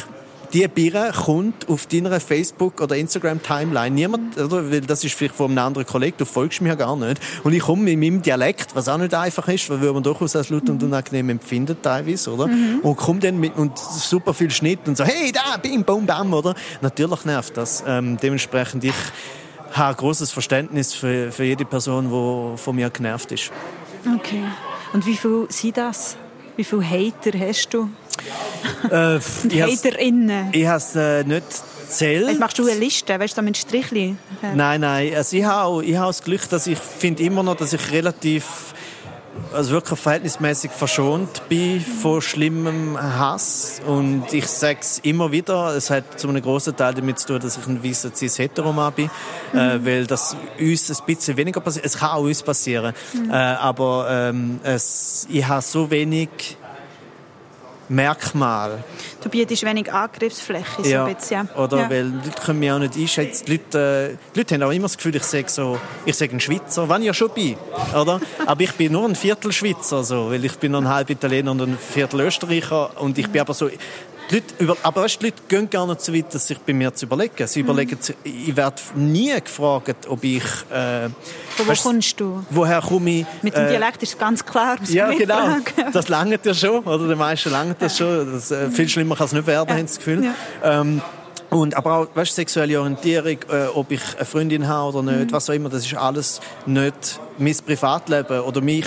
die 0.53 0.67
Birne 0.67 1.11
kommt 1.11 1.69
auf 1.69 1.85
deiner 1.85 2.19
Facebook- 2.19 2.81
oder 2.81 2.95
Instagram-Timeline. 2.95 3.93
Niemand, 3.93 4.37
oder? 4.37 4.71
Weil 4.71 4.81
das 4.81 5.03
ist 5.03 5.13
vielleicht 5.13 5.35
von 5.35 5.51
einem 5.51 5.59
anderen 5.59 5.85
Kollegen, 5.85 6.17
du 6.17 6.25
folgst 6.25 6.61
mir 6.61 6.69
ja 6.69 6.75
gar 6.75 6.95
nicht. 6.95 7.21
Und 7.43 7.53
ich 7.53 7.61
komme 7.61 7.83
mit 7.83 7.99
meinem 7.99 8.21
Dialekt, 8.21 8.75
was 8.75 8.87
auch 8.87 8.97
nicht 8.97 9.13
einfach 9.13 9.47
ist, 9.47 9.69
weil 9.69 9.77
man 9.93 10.03
durchaus 10.03 10.35
als 10.35 10.49
laut 10.49 10.69
und 10.69 10.81
unangenehm 10.81 11.29
empfindet 11.29 11.83
teilweise, 11.83 12.33
oder? 12.33 12.47
Mhm. 12.47 12.79
Und 12.81 12.95
komme 12.95 13.19
dann 13.19 13.39
mit, 13.39 13.55
und 13.57 13.77
super 13.77 14.33
viel 14.33 14.49
Schnitt 14.49 14.79
und 14.87 14.97
so, 14.97 15.03
hey, 15.03 15.31
da, 15.31 15.57
bim, 15.57 15.83
bum, 15.83 16.05
bam, 16.05 16.33
oder? 16.33 16.55
Natürlich 16.81 17.25
nervt 17.25 17.55
das. 17.55 17.83
Ähm, 17.85 18.17
dementsprechend 18.17 18.83
ich, 18.83 18.95
habe 19.73 19.95
großes 19.95 20.31
Verständnis 20.31 20.93
für, 20.93 21.31
für 21.31 21.43
jede 21.43 21.65
Person, 21.65 22.05
die 22.05 22.57
von 22.57 22.75
mir 22.75 22.89
genervt 22.89 23.31
ist. 23.31 23.51
Okay. 24.15 24.43
Und 24.93 25.05
wie 25.05 25.15
viel 25.15 25.45
sind 25.49 25.77
das? 25.77 26.17
Wie 26.55 26.63
viele 26.63 26.83
Hater 26.83 27.37
hast 27.39 27.69
du? 27.73 27.89
Äh, 28.89 29.15
Und 29.43 29.53
HaterInnen? 29.53 30.49
Ich 30.51 30.67
habe 30.67 30.77
es 30.77 30.95
äh, 30.95 31.23
nicht 31.23 31.45
zählt. 31.89 32.39
machst 32.39 32.59
du 32.59 32.67
eine 32.67 32.79
Liste, 32.79 33.19
weißt 33.19 33.37
du, 33.37 33.41
mit 33.41 33.57
Strichli? 33.57 34.15
Nein, 34.41 34.81
nein. 34.81 35.13
Also 35.15 35.37
ich 35.37 35.43
habe 35.43 35.83
ich 35.85 35.95
habe 35.95 36.07
das 36.07 36.23
Glück, 36.23 36.49
dass 36.49 36.67
ich 36.67 36.77
finde 36.77 37.23
immer 37.23 37.43
noch, 37.43 37.55
dass 37.55 37.73
ich 37.73 37.91
relativ 37.91 38.68
also 39.53 39.71
wirklich 39.71 39.99
verhältnismäßig 39.99 40.71
verschont 40.71 41.47
bin 41.49 41.81
von 41.81 42.21
schlimmem 42.21 42.97
Hass. 42.99 43.81
Und 43.85 44.33
ich 44.33 44.47
sage 44.47 44.79
es 44.81 44.99
immer 44.99 45.31
wieder, 45.31 45.75
es 45.75 45.89
hat 45.89 46.19
zu 46.19 46.29
einem 46.29 46.41
großen 46.41 46.75
Teil 46.75 46.93
damit 46.93 47.19
zu 47.19 47.27
tun, 47.27 47.39
dass 47.39 47.57
ich 47.57 47.67
ein 47.67 47.83
weißer 47.83 48.13
cis 48.13 48.39
heteroman 48.39 48.93
bin, 48.93 49.09
mhm. 49.53 49.59
äh, 49.59 49.85
weil 49.85 50.07
das 50.07 50.35
uns 50.59 50.89
ein 50.89 51.05
bisschen 51.05 51.37
weniger 51.37 51.61
passiert. 51.61 51.85
Es 51.85 51.97
kann 51.97 52.11
auch 52.11 52.23
uns 52.23 52.43
passieren, 52.43 52.93
mhm. 53.13 53.29
äh, 53.29 53.33
aber 53.33 54.07
ähm, 54.09 54.59
es, 54.63 55.27
ich 55.29 55.47
habe 55.47 55.61
so 55.61 55.89
wenig 55.89 56.29
Merkmal. 57.89 58.83
Du 59.23 59.29
bietest 59.29 59.65
wenig 59.65 59.91
Angriffsfläche, 59.91 60.83
so 60.83 60.89
ja. 60.89 61.05
ein 61.05 61.15
bisschen. 61.15 61.49
Oder 61.57 61.79
ja. 61.79 61.89
weil 61.89 62.11
die 62.11 62.27
Leute 62.27 62.41
können 62.45 62.59
mich 62.59 62.71
auch 62.71 62.79
nicht 62.79 62.95
einschätzen. 62.95 63.45
Die 63.45 63.51
Leute, 63.53 64.11
äh, 64.13 64.17
die 64.33 64.39
Leute 64.39 64.55
haben 64.55 64.63
auch 64.63 64.71
immer 64.71 64.83
das 64.83 64.95
Gefühl, 64.95 65.15
ich 65.15 65.23
sage 65.23 65.49
so, 65.49 65.79
ich 66.05 66.15
sage 66.15 66.35
ein 66.35 66.39
Schweizer, 66.39 66.87
wann 66.87 67.01
ich 67.01 67.07
ja 67.07 67.13
schon 67.13 67.31
bin, 67.31 67.57
oder? 67.99 68.21
aber 68.45 68.61
ich 68.61 68.71
bin 68.73 68.91
nur 68.91 69.05
ein 69.05 69.15
Viertel 69.15 69.51
Schweizer, 69.51 70.03
so, 70.03 70.29
weil 70.29 70.45
ich 70.45 70.57
bin 70.59 70.71
noch 70.71 70.81
ein 70.81 70.87
halb 70.87 71.09
Italiener 71.09 71.51
und 71.51 71.61
ein 71.61 71.77
Viertel 71.77 72.21
Österreicher 72.21 73.01
und 73.01 73.17
ich 73.17 73.27
bin 73.27 73.41
aber 73.41 73.53
so, 73.53 73.69
die 74.29 74.35
Leute, 74.35 74.79
aber 74.83 75.03
weißt, 75.03 75.21
die 75.21 75.25
Leute 75.25 75.41
gehen 75.47 75.69
gar 75.69 75.87
nicht 75.87 76.01
so 76.01 76.13
weit, 76.13 76.31
sich 76.31 76.59
bei 76.59 76.73
mir 76.73 76.93
zu 76.93 77.05
überlegen. 77.05 77.47
Sie 77.47 77.63
mhm. 77.63 77.69
überlegen, 77.69 77.97
ich 78.23 78.55
werde 78.55 78.81
nie 78.95 79.33
gefragt, 79.41 80.07
ob 80.07 80.23
ich... 80.23 80.43
Äh, 80.71 81.09
Von 81.09 81.13
wo 81.57 81.67
weißt, 81.67 81.83
kommst 81.83 82.19
du? 82.19 82.43
Woher 82.49 82.81
komme 82.81 83.09
ich? 83.09 83.25
Mit 83.41 83.55
dem 83.55 83.65
äh, 83.65 83.69
Dialekt 83.69 84.03
ist 84.03 84.19
ganz 84.19 84.45
klar. 84.45 84.77
Ja, 84.87 85.11
genau. 85.11 85.35
Fragen. 85.35 85.63
Das 85.93 86.07
langt 86.07 86.45
ja 86.45 86.53
schon, 86.53 86.83
oder? 86.83 87.07
Den 87.07 87.17
meisten 87.17 87.51
langt 87.51 87.81
das 87.81 87.97
schon. 87.97 88.31
Das, 88.31 88.51
äh, 88.51 88.69
viel 88.69 88.87
schlimmer 88.87 89.15
kann 89.15 89.25
es 89.25 89.33
nicht 89.33 89.47
werden, 89.47 89.69
ja. 89.69 89.75
haben 89.75 89.85
das 89.85 89.97
Gefühl. 89.97 90.25
Ja. 90.25 90.81
Ähm, 90.81 91.01
und, 91.49 91.75
aber 91.75 91.97
auch, 91.97 92.07
weißt, 92.13 92.35
sexuelle 92.35 92.79
Orientierung, 92.79 93.37
äh, 93.49 93.67
ob 93.73 93.91
ich 93.91 94.01
eine 94.15 94.25
Freundin 94.25 94.67
habe 94.67 94.97
oder 94.97 95.11
nicht, 95.11 95.27
mhm. 95.27 95.31
was 95.31 95.49
auch 95.49 95.53
immer, 95.53 95.69
das 95.69 95.85
ist 95.85 95.95
alles 95.95 96.41
nicht 96.65 97.19
mein 97.37 97.55
Privatleben 97.65 98.41
oder 98.41 98.61
mich 98.61 98.85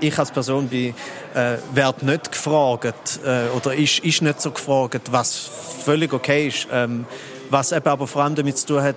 ich 0.00 0.18
als 0.18 0.30
Person 0.30 0.68
bin, 0.68 0.94
äh, 1.34 1.56
werde 1.72 2.04
nicht 2.04 2.32
gefragt 2.32 3.20
äh, 3.24 3.48
oder 3.56 3.74
ist, 3.74 4.00
ist 4.00 4.22
nicht 4.22 4.40
so 4.40 4.50
gefragt, 4.50 5.10
was 5.10 5.50
völlig 5.84 6.12
okay 6.12 6.48
ist. 6.48 6.68
Ähm, 6.70 7.06
was 7.50 7.72
eben 7.72 7.88
aber 7.88 8.06
vor 8.06 8.22
allem 8.22 8.34
damit 8.34 8.58
zu 8.58 8.66
tun 8.66 8.82
hat, 8.82 8.96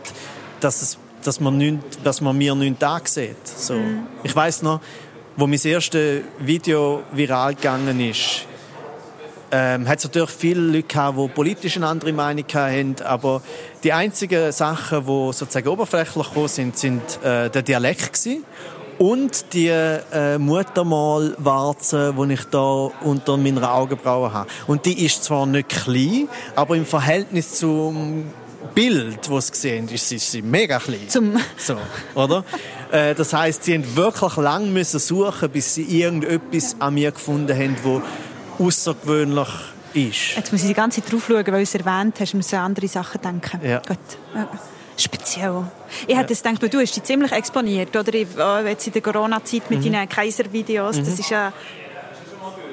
dass, 0.60 0.82
es, 0.82 0.98
dass, 1.24 1.40
man, 1.40 1.58
nicht, 1.58 1.80
dass 2.04 2.22
man 2.22 2.38
mir 2.38 2.54
nichts 2.56 2.84
ansieht. 2.84 3.48
So. 3.48 3.76
Mhm. 3.76 4.08
Ich 4.24 4.36
weiß 4.36 4.62
noch, 4.62 4.80
wo 5.36 5.48
mein 5.48 5.60
erstes 5.64 6.22
Video 6.40 7.04
viral 7.12 7.56
gegangen 7.56 8.00
ist, 8.00 8.46
ähm, 9.54 9.88
hat 9.88 10.00
es 10.00 10.06
natürlich 10.06 10.32
viele 10.32 10.62
Leute 10.62 10.88
gehabt, 10.88 11.18
die 11.18 11.28
politisch 11.28 11.78
eine 11.78 11.88
andere 11.88 12.12
Meinung 12.12 12.46
hatten, 12.52 12.96
aber 13.04 13.44
die 13.84 13.94
einzigen 13.94 14.52
Sachen, 14.52 15.06
die 15.06 15.34
sozusagen 15.34 15.68
oberflächlich 15.68 16.28
gekommen 16.28 16.48
sind, 16.48 16.78
sind 16.78 17.02
äh, 17.24 17.52
der 17.52 17.62
Dialekt 17.62 18.14
gewesen 18.14 18.44
und 18.98 19.54
die 19.54 19.68
äh, 19.68 20.40
Muttermalwarze, 20.40 22.16
die 22.18 22.34
ich 22.34 22.44
da 22.46 22.90
unter 23.02 23.38
meiner 23.38 23.72
Augenbraue 23.74 24.34
habe. 24.34 24.50
Und 24.66 24.88
die 24.88 25.06
ist 25.06 25.24
zwar 25.24 25.46
nicht 25.46 25.70
klein, 25.70 26.28
aber 26.56 26.76
im 26.76 26.86
Verhältnis 26.86 27.54
zum 27.54 28.26
Bild, 28.74 29.30
das 29.30 29.48
sie 29.50 29.56
sehen, 29.56 29.88
ist 29.90 30.10
sie, 30.10 30.16
ist 30.16 30.32
sie 30.32 30.42
mega 30.42 30.80
klein. 30.80 31.08
Zum 31.10 31.38
so, 31.58 31.78
oder? 32.16 32.44
äh, 32.92 33.14
das 33.14 33.34
heißt, 33.34 33.66
sie 33.66 33.76
haben 33.76 33.96
wirklich 33.96 34.36
lange 34.38 34.68
müssen 34.68 35.00
suchen, 35.00 35.50
bis 35.50 35.76
sie 35.76 35.84
irgendetwas 35.84 36.76
an 36.80 36.96
mir 36.96 37.12
gefunden 37.12 37.56
haben, 37.56 37.76
wo 37.84 38.02
außergewöhnlich 38.60 39.50
ist. 39.94 40.36
Jetzt 40.36 40.52
muss 40.52 40.62
ich 40.62 40.68
die 40.68 40.74
ganze 40.74 41.02
Zeit 41.02 41.12
drauf 41.12 41.26
schauen, 41.28 41.46
weil 41.46 41.54
du 41.54 41.62
es 41.62 41.76
erwähnt 41.76 42.20
hast, 42.20 42.34
muss 42.34 42.48
ich 42.48 42.58
an 42.58 42.66
andere 42.66 42.88
Sachen 42.88 43.22
denken. 43.22 43.60
Ja. 43.64 43.80
Gut. 43.80 43.98
Ja 44.36 44.50
speziell. 44.98 45.66
Ich 46.08 46.18
hätte 46.18 46.34
gedacht, 46.34 46.74
du 46.74 46.80
hast 46.80 46.96
dich 46.96 47.04
ziemlich 47.04 47.32
exponiert, 47.32 47.96
oder? 47.96 48.14
Äh, 48.14 48.70
jetzt 48.70 48.88
in 48.88 48.94
der 48.94 49.02
Corona-Zeit 49.02 49.70
mit 49.70 49.84
mhm. 49.84 49.92
deinen 49.92 50.10
Kaiservideos. 50.10 50.98
Mhm. 50.98 51.06
Das 51.06 51.20
ist 51.20 51.30
ja... 51.30 51.54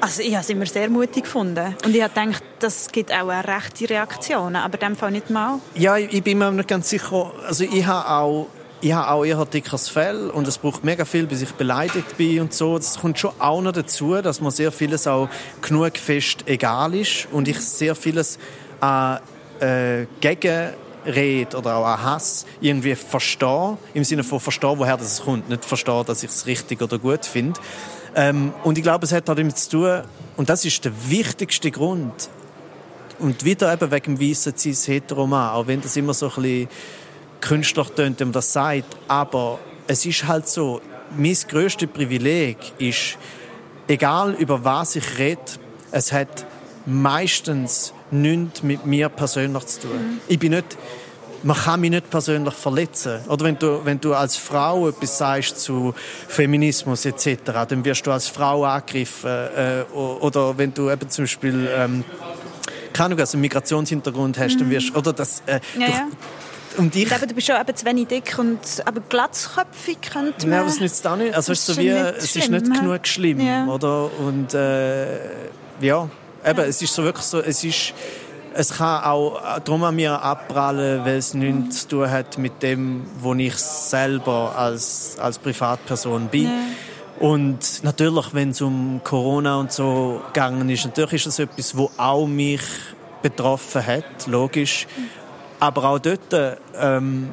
Also 0.02 0.22
ich 0.22 0.32
habe 0.32 0.42
es 0.42 0.48
immer 0.48 0.64
sehr 0.64 0.88
mutig 0.88 1.24
gefunden. 1.24 1.74
Und 1.84 1.94
ich 1.94 2.02
habe 2.02 2.14
gedacht, 2.14 2.42
das 2.58 2.90
gibt 2.90 3.12
auch 3.12 3.28
eine 3.28 3.46
rechte 3.46 3.90
Reaktion, 3.90 4.56
aber 4.56 4.80
in 4.80 4.88
dem 4.88 4.96
Fall 4.96 5.10
nicht 5.10 5.28
mal. 5.28 5.60
Ja, 5.74 5.98
ich 5.98 6.22
bin 6.22 6.38
mir 6.38 6.50
nicht 6.52 6.68
ganz 6.68 6.88
sicher. 6.88 7.32
Also 7.46 7.64
ich 7.64 7.84
habe 7.84 8.08
auch 8.08 8.46
ich 8.80 8.92
habe 8.92 9.10
auch 9.10 9.24
eher 9.24 9.44
dickes 9.44 9.88
Fell 9.88 10.30
und 10.30 10.48
es 10.48 10.58
braucht 10.58 10.84
mega 10.84 11.04
viel, 11.04 11.26
bis 11.26 11.42
ich 11.42 11.52
beleidigt 11.52 12.16
bin 12.16 12.40
und 12.40 12.54
so. 12.54 12.78
Das 12.78 12.98
kommt 12.98 13.18
schon 13.18 13.32
auch 13.38 13.60
noch 13.60 13.72
dazu, 13.72 14.14
dass 14.22 14.40
mir 14.40 14.50
sehr 14.50 14.72
vieles 14.72 15.06
auch 15.06 15.28
genug 15.60 15.98
fest 15.98 16.44
egal 16.46 16.94
ist 16.94 17.28
und 17.30 17.48
ich 17.48 17.60
sehr 17.60 17.94
vieles 17.94 18.38
äh, 18.80 20.06
gegen 20.20 20.70
Rede 21.04 21.56
oder 21.56 21.76
auch 21.76 21.86
an 21.86 22.02
Hass 22.02 22.46
irgendwie 22.60 22.94
verstehe, 22.94 23.76
im 23.94 24.04
Sinne 24.04 24.24
von 24.24 24.40
verstehe, 24.40 24.78
woher 24.78 24.96
das 24.96 25.22
kommt, 25.22 25.48
nicht 25.48 25.64
verstehe, 25.64 26.04
dass 26.04 26.22
ich 26.22 26.30
es 26.30 26.46
richtig 26.46 26.82
oder 26.82 26.98
gut 26.98 27.24
finde. 27.24 27.60
Ähm, 28.14 28.52
und 28.64 28.76
ich 28.76 28.84
glaube, 28.84 29.04
es 29.04 29.12
hat 29.12 29.28
damit 29.28 29.56
zu 29.56 29.70
tun, 29.70 30.02
und 30.36 30.48
das 30.48 30.64
ist 30.64 30.84
der 30.84 30.92
wichtigste 31.08 31.70
Grund, 31.70 32.28
und 33.18 33.44
wieder 33.44 33.72
eben 33.72 33.90
wegen 33.90 34.16
dem 34.16 34.30
weißen 34.30 34.56
cis 34.56 34.88
heteroman 34.88 35.50
auch 35.50 35.66
wenn 35.66 35.80
das 35.82 35.96
immer 35.96 36.14
so 36.14 36.28
ein 36.28 36.42
bisschen 36.42 36.68
künstlich 37.40 37.88
tönt, 37.90 38.20
man 38.20 38.32
das 38.32 38.52
sagt, 38.52 38.96
aber 39.08 39.58
es 39.86 40.06
ist 40.06 40.26
halt 40.26 40.48
so, 40.48 40.80
mein 41.16 41.36
grösstes 41.48 41.88
Privileg 41.88 42.56
ist, 42.78 43.18
egal 43.88 44.34
über 44.34 44.64
was 44.64 44.96
ich 44.96 45.18
rede, 45.18 45.40
es 45.90 46.12
hat 46.12 46.46
meistens 46.86 47.92
nichts 48.10 48.62
mit 48.62 48.86
mir 48.86 49.08
persönlich 49.08 49.66
zu 49.66 49.80
tun. 49.82 49.90
Mhm. 49.92 50.20
Ich 50.28 50.38
bin 50.38 50.52
nicht, 50.52 50.76
man 51.42 51.56
kann 51.56 51.80
mich 51.80 51.90
nicht 51.90 52.10
persönlich 52.10 52.54
verletzen. 52.54 53.20
Oder 53.28 53.44
wenn 53.46 53.58
du, 53.58 53.84
wenn 53.84 54.00
du 54.00 54.14
als 54.14 54.36
Frau 54.36 54.88
etwas 54.88 55.18
sagst 55.18 55.60
zu 55.60 55.94
Feminismus 56.28 57.04
etc., 57.04 57.38
dann 57.68 57.84
wirst 57.84 58.06
du 58.06 58.12
als 58.12 58.28
Frau 58.28 58.64
angegriffen. 58.64 59.30
Äh, 59.30 59.84
oder 59.94 60.56
wenn 60.58 60.72
du 60.74 60.90
eben 60.90 61.08
zum 61.08 61.24
Beispiel 61.24 61.68
ähm, 61.74 62.04
keine 62.92 63.06
Ahnung, 63.06 63.20
also 63.20 63.36
einen 63.36 63.42
Migrationshintergrund 63.42 64.38
hast, 64.38 64.54
mhm. 64.54 64.58
dann 64.58 64.70
wirst 64.70 64.96
oder 64.96 65.12
das 65.12 65.42
äh, 65.46 65.60
ja, 65.78 65.86
ja. 65.88 66.08
Und 66.76 66.94
ich... 66.96 67.12
Aber 67.12 67.26
du 67.26 67.34
bist 67.34 67.48
ja 67.48 67.60
eben 67.60 67.76
zu 67.76 67.84
wenig 67.84 68.08
dick 68.08 68.36
und 68.38 68.58
aber 68.84 69.00
glatzköpfig 69.08 69.98
könnte 70.00 70.46
man... 70.46 70.50
Nein, 70.50 70.60
aber 70.60 70.68
es 70.68 70.80
nützt 70.80 71.06
auch 71.06 71.16
nicht. 71.16 71.34
Also 71.34 71.52
es 71.52 71.68
ist, 71.68 71.76
so 71.76 71.80
wie, 71.80 71.88
es 71.88 72.36
ist 72.36 72.50
nicht 72.50 72.72
genug 72.72 73.06
schlimm, 73.06 73.40
ja. 73.40 73.66
oder? 73.66 74.10
Und 74.18 74.54
äh, 74.54 75.16
ja, 75.80 76.08
eben, 76.44 76.58
ja. 76.58 76.64
es 76.64 76.80
ist 76.82 76.94
so 76.94 77.02
wirklich 77.04 77.24
so, 77.24 77.40
es 77.40 77.64
ist... 77.64 77.92
Es 78.52 78.78
kann 78.78 79.04
auch 79.04 79.60
darum 79.60 79.84
an 79.84 79.94
mir 79.94 80.20
abprallen, 80.20 81.04
weil 81.04 81.18
es 81.18 81.34
nichts 81.34 81.82
zu 81.82 81.88
tun 81.88 82.10
hat 82.10 82.36
mit 82.36 82.64
dem, 82.64 83.06
wo 83.20 83.32
ich 83.34 83.54
selber 83.54 84.54
als, 84.56 85.16
als 85.20 85.38
Privatperson 85.38 86.26
bin. 86.26 86.46
Ja. 86.46 86.50
Und 87.20 87.84
natürlich, 87.84 88.34
wenn 88.34 88.50
es 88.50 88.60
um 88.60 89.02
Corona 89.04 89.60
und 89.60 89.70
so 89.70 90.20
gegangen 90.32 90.68
ist, 90.68 90.84
natürlich 90.84 91.12
ist 91.12 91.26
das 91.26 91.38
etwas, 91.38 91.76
wo 91.76 91.92
auch 91.96 92.26
mich 92.26 92.62
betroffen 93.22 93.86
hat, 93.86 94.26
logisch. 94.26 94.88
Aber 95.60 95.84
auch 95.84 95.98
dort 95.98 96.34
ähm, 96.78 97.30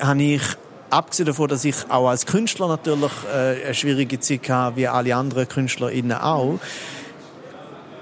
habe 0.00 0.22
ich, 0.22 0.42
abgesehen 0.90 1.26
davon, 1.26 1.48
dass 1.48 1.64
ich 1.64 1.76
auch 1.88 2.08
als 2.08 2.26
Künstler 2.26 2.68
natürlich 2.68 3.12
äh, 3.32 3.64
eine 3.64 3.74
schwierige 3.74 4.18
Zeit 4.20 4.48
hatte, 4.48 4.76
wie 4.76 4.88
alle 4.88 5.14
anderen 5.14 5.48
KünstlerInnen 5.48 6.18
auch, 6.18 6.58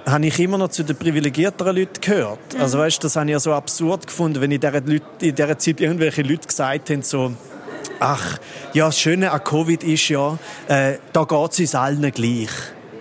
habe 0.07 0.27
ich 0.27 0.39
immer 0.39 0.59
noch 0.59 0.69
zu 0.69 0.83
den 0.83 0.97
privilegierteren 0.97 1.77
Leuten 1.77 2.01
gehört. 2.01 2.55
Mhm. 2.55 2.61
Also 2.61 2.79
weißt, 2.79 3.03
das 3.05 3.17
habe 3.17 3.27
ich 3.27 3.33
ja 3.33 3.41
so 3.41 3.53
absurd 3.53 4.07
gefunden, 4.07 4.41
wenn 4.41 4.51
in 4.51 4.61
dieser, 4.61 4.81
Leute, 4.81 5.03
in 5.21 5.35
dieser 5.35 5.59
Zeit 5.59 5.81
irgendwelche 5.81 6.23
Leute 6.23 6.47
gesagt 6.47 6.91
haben, 6.91 7.03
so, 7.03 7.33
ach, 8.01 8.39
ja, 8.73 8.87
das 8.87 8.99
Schöne 8.99 9.31
an 9.31 9.43
Covid 9.43 9.83
ist 9.85 10.09
ja, 10.09 10.39
äh, 10.69 10.95
da 11.13 11.25
geht 11.25 11.53
es 11.53 11.61
uns 11.61 11.75
allen 11.75 12.11
gleich. 12.13 12.51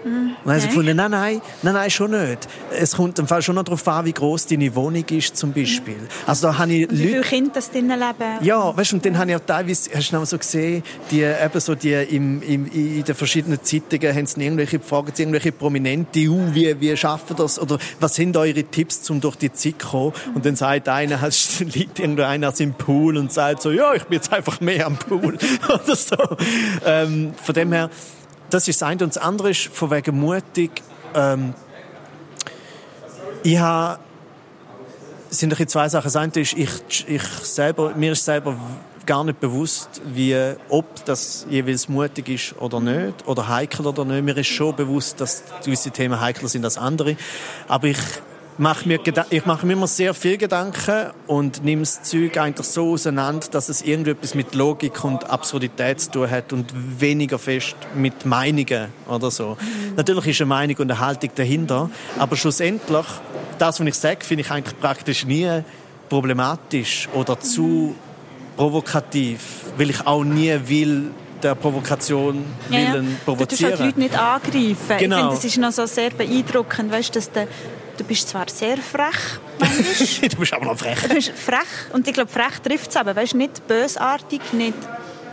Mhm. 0.04 0.36
Und 0.44 0.46
dann 0.46 0.62
haben 0.62 0.68
gefunden, 0.68 0.96
nein, 0.98 1.12
nein, 1.12 1.42
nein, 1.62 1.74
nein, 1.74 1.90
schon 1.90 2.12
nicht. 2.12 2.48
Es 2.72 2.96
kommt 2.96 3.20
im 3.20 3.28
Fall 3.28 3.42
schon 3.42 3.56
noch 3.56 3.64
darauf 3.64 3.88
an, 3.88 4.06
wie 4.06 4.14
groß 4.14 4.48
deine 4.48 4.74
Wohnung 4.76 5.06
ist, 5.10 5.36
zum 5.38 5.54
Beispiel. 5.54 6.00
Also 6.26 6.48
da 6.48 6.58
habe 6.58 6.74
ich 6.74 6.90
und 6.90 6.98
wie 6.98 7.08
viele 7.08 7.22
Kinder 7.22 7.52
das 7.54 7.72
drinnen 7.72 8.00
leben. 8.00 8.44
Ja, 8.46 8.76
weißt 8.76 8.92
du, 8.92 8.96
und 8.98 9.06
dann 9.06 9.18
habe 9.18 9.32
ich 9.32 9.38
auch 9.38 9.46
teilweise, 9.46 9.92
hast 9.96 10.12
du 10.12 10.16
noch 10.16 10.26
so 10.26 10.38
gesehen, 10.38 10.84
die, 11.12 11.22
eben 11.22 11.60
so 11.60 11.76
die 11.76 11.94
im, 11.94 12.42
im, 12.42 12.66
in 12.72 13.04
den 13.04 13.16
verschiedenen 13.16 13.64
Zeitungen 13.64 14.16
haben 14.16 14.26
sie 14.26 14.44
irgendwelche 14.44 14.80
Fragen, 14.80 15.14
irgendwelche 15.16 15.52
Prominente, 15.52 16.28
uh, 16.28 16.54
wie, 16.54 16.80
wie 16.80 16.96
schaffen 16.98 17.36
das, 17.38 17.60
oder 17.60 17.78
was 18.00 18.16
sind 18.16 18.36
eure 18.38 18.64
Tipps, 18.64 19.10
um 19.10 19.22
durch 19.22 19.36
die 19.36 19.52
Zeit 19.52 19.82
zu 19.82 19.88
kommen? 19.88 20.14
Und 20.34 20.46
dann 20.46 20.56
sagt 20.56 20.90
einer, 20.90 21.22
hast, 21.22 21.60
liegt 21.60 22.00
irgendeiner 22.00 22.54
im 22.60 22.74
Pool 22.74 23.18
und 23.18 23.32
sagt 23.32 23.62
so, 23.62 23.72
ja, 23.72 23.94
ich 23.94 24.04
bin 24.04 24.18
jetzt 24.18 24.32
einfach 24.32 24.60
mehr 24.62 24.86
am 24.86 24.98
Pool, 24.98 25.38
oder 25.70 25.96
so. 25.96 26.16
Ähm, 26.86 27.34
von 27.42 27.56
dem 27.56 27.72
her, 27.72 27.90
das 28.54 28.68
ist 28.68 28.82
das 28.82 28.88
eine. 28.88 29.04
Und 29.04 29.16
das 29.16 29.22
andere 29.22 29.52
ist 29.52 29.68
von 29.68 29.92
wegen 29.92 30.20
mutig. 30.20 30.72
Ähm, 31.16 31.54
ich 33.44 33.58
habe 33.58 34.00
sind 35.30 35.70
zwei 35.70 35.90
Sachen. 35.90 36.06
Das 36.06 36.16
eine 36.16 36.32
ist, 36.36 36.54
ich, 36.54 37.08
ich 37.08 37.24
selber, 37.24 37.94
mir 37.96 38.12
ist 38.12 38.24
selber 38.24 38.56
gar 39.06 39.24
nicht 39.24 39.40
bewusst, 39.40 40.02
wie, 40.06 40.38
ob 40.70 41.04
das 41.06 41.46
jeweils 41.50 41.90
mutig 41.90 42.30
ist 42.30 42.62
oder 42.62 42.80
nicht, 42.80 43.28
oder 43.28 43.48
heikel 43.48 43.86
oder 43.88 44.06
nicht. 44.06 44.24
Mir 44.24 44.38
ist 44.38 44.48
schon 44.48 44.76
bewusst, 44.76 45.20
dass 45.20 45.44
gewisse 45.64 45.92
Themen 45.92 46.22
heikler 46.22 46.48
sind 46.48 46.64
als 46.64 46.78
andere. 46.78 47.18
Aber 47.68 47.88
ich 47.88 47.98
mache 48.58 48.88
mir, 48.88 49.00
ich 49.30 49.46
mache 49.46 49.66
mir 49.66 49.74
immer 49.74 49.88
sehr 49.88 50.14
viel 50.14 50.38
Gedanken 50.38 51.12
und 51.28 51.64
nehme 51.64 51.82
das 51.82 52.04
Zeug 52.04 52.38
eigentlich 52.38 52.68
so 52.68 52.94
auseinander, 52.94 53.48
dass 53.52 53.70
es 53.70 53.82
irgendetwas 53.82 54.36
mit 54.36 54.56
Logik 54.56 55.04
und 55.04 55.30
Absurdität 55.30 56.02
zu 56.02 56.12
tun 56.12 56.30
hat 56.30 56.54
und 56.54 56.74
weniger 57.00 57.40
fest 57.40 57.76
mit 57.96 58.26
Meinungen 58.26 58.90
oder 59.08 59.32
so. 59.32 59.58
Mhm. 59.60 59.96
Natürlich 59.96 60.28
ist 60.28 60.42
eine 60.42 60.50
Meinung 60.50 60.78
und 60.78 60.92
eine 60.92 61.00
Haltung 61.00 61.32
dahinter, 61.36 61.90
aber 62.18 62.36
schlussendlich, 62.36 63.06
das, 63.58 63.80
was 63.80 63.88
ich 63.88 63.96
sage, 63.96 64.26
finde 64.26 64.44
ich 64.44 64.52
eigentlich 64.52 64.80
praktisch 64.80 65.26
nie 65.26 65.64
problematisch 66.10 67.10
oder 67.14 67.40
zu 67.40 67.96
provokativ, 68.56 69.66
weil 69.78 69.90
ich 69.90 70.06
auch 70.06 70.24
nie 70.24 70.56
will, 70.66 71.12
der 71.42 71.56
Provokation 71.56 72.46
willen 72.70 72.94
ja, 72.94 73.02
ja. 73.02 73.04
provozieren. 73.26 73.72
Du 73.72 73.80
halt 73.80 73.86
Leute 73.88 74.00
nicht 74.00 74.18
angreifen. 74.18 74.98
Genau. 74.98 75.16
Ich 75.16 75.22
finde, 75.22 75.36
das 75.36 75.46
ist 75.46 75.58
noch 75.58 75.72
so 75.72 75.86
sehr 75.86 76.12
beeindruckend, 76.12 76.92
weißt, 76.92 77.16
dass 77.16 77.32
der 77.32 77.48
Du 77.98 78.04
bist 78.04 78.28
zwar 78.28 78.50
sehr 78.50 78.78
frech, 78.78 79.40
du 80.30 80.38
bist 80.38 80.54
aber 80.54 80.66
noch 80.66 80.78
frech. 80.78 81.00
Du 81.02 81.14
bist 81.14 81.30
frech. 81.30 81.60
Und 81.94 82.08
ich 82.08 82.14
glaube, 82.14 82.32
frech 82.32 82.60
trifft 82.64 82.90
es 82.90 82.98
aber. 82.98 83.16
Weißt, 83.16 83.36
nicht 83.36 83.68
bösartig, 83.68 84.42
nicht, 84.54 84.78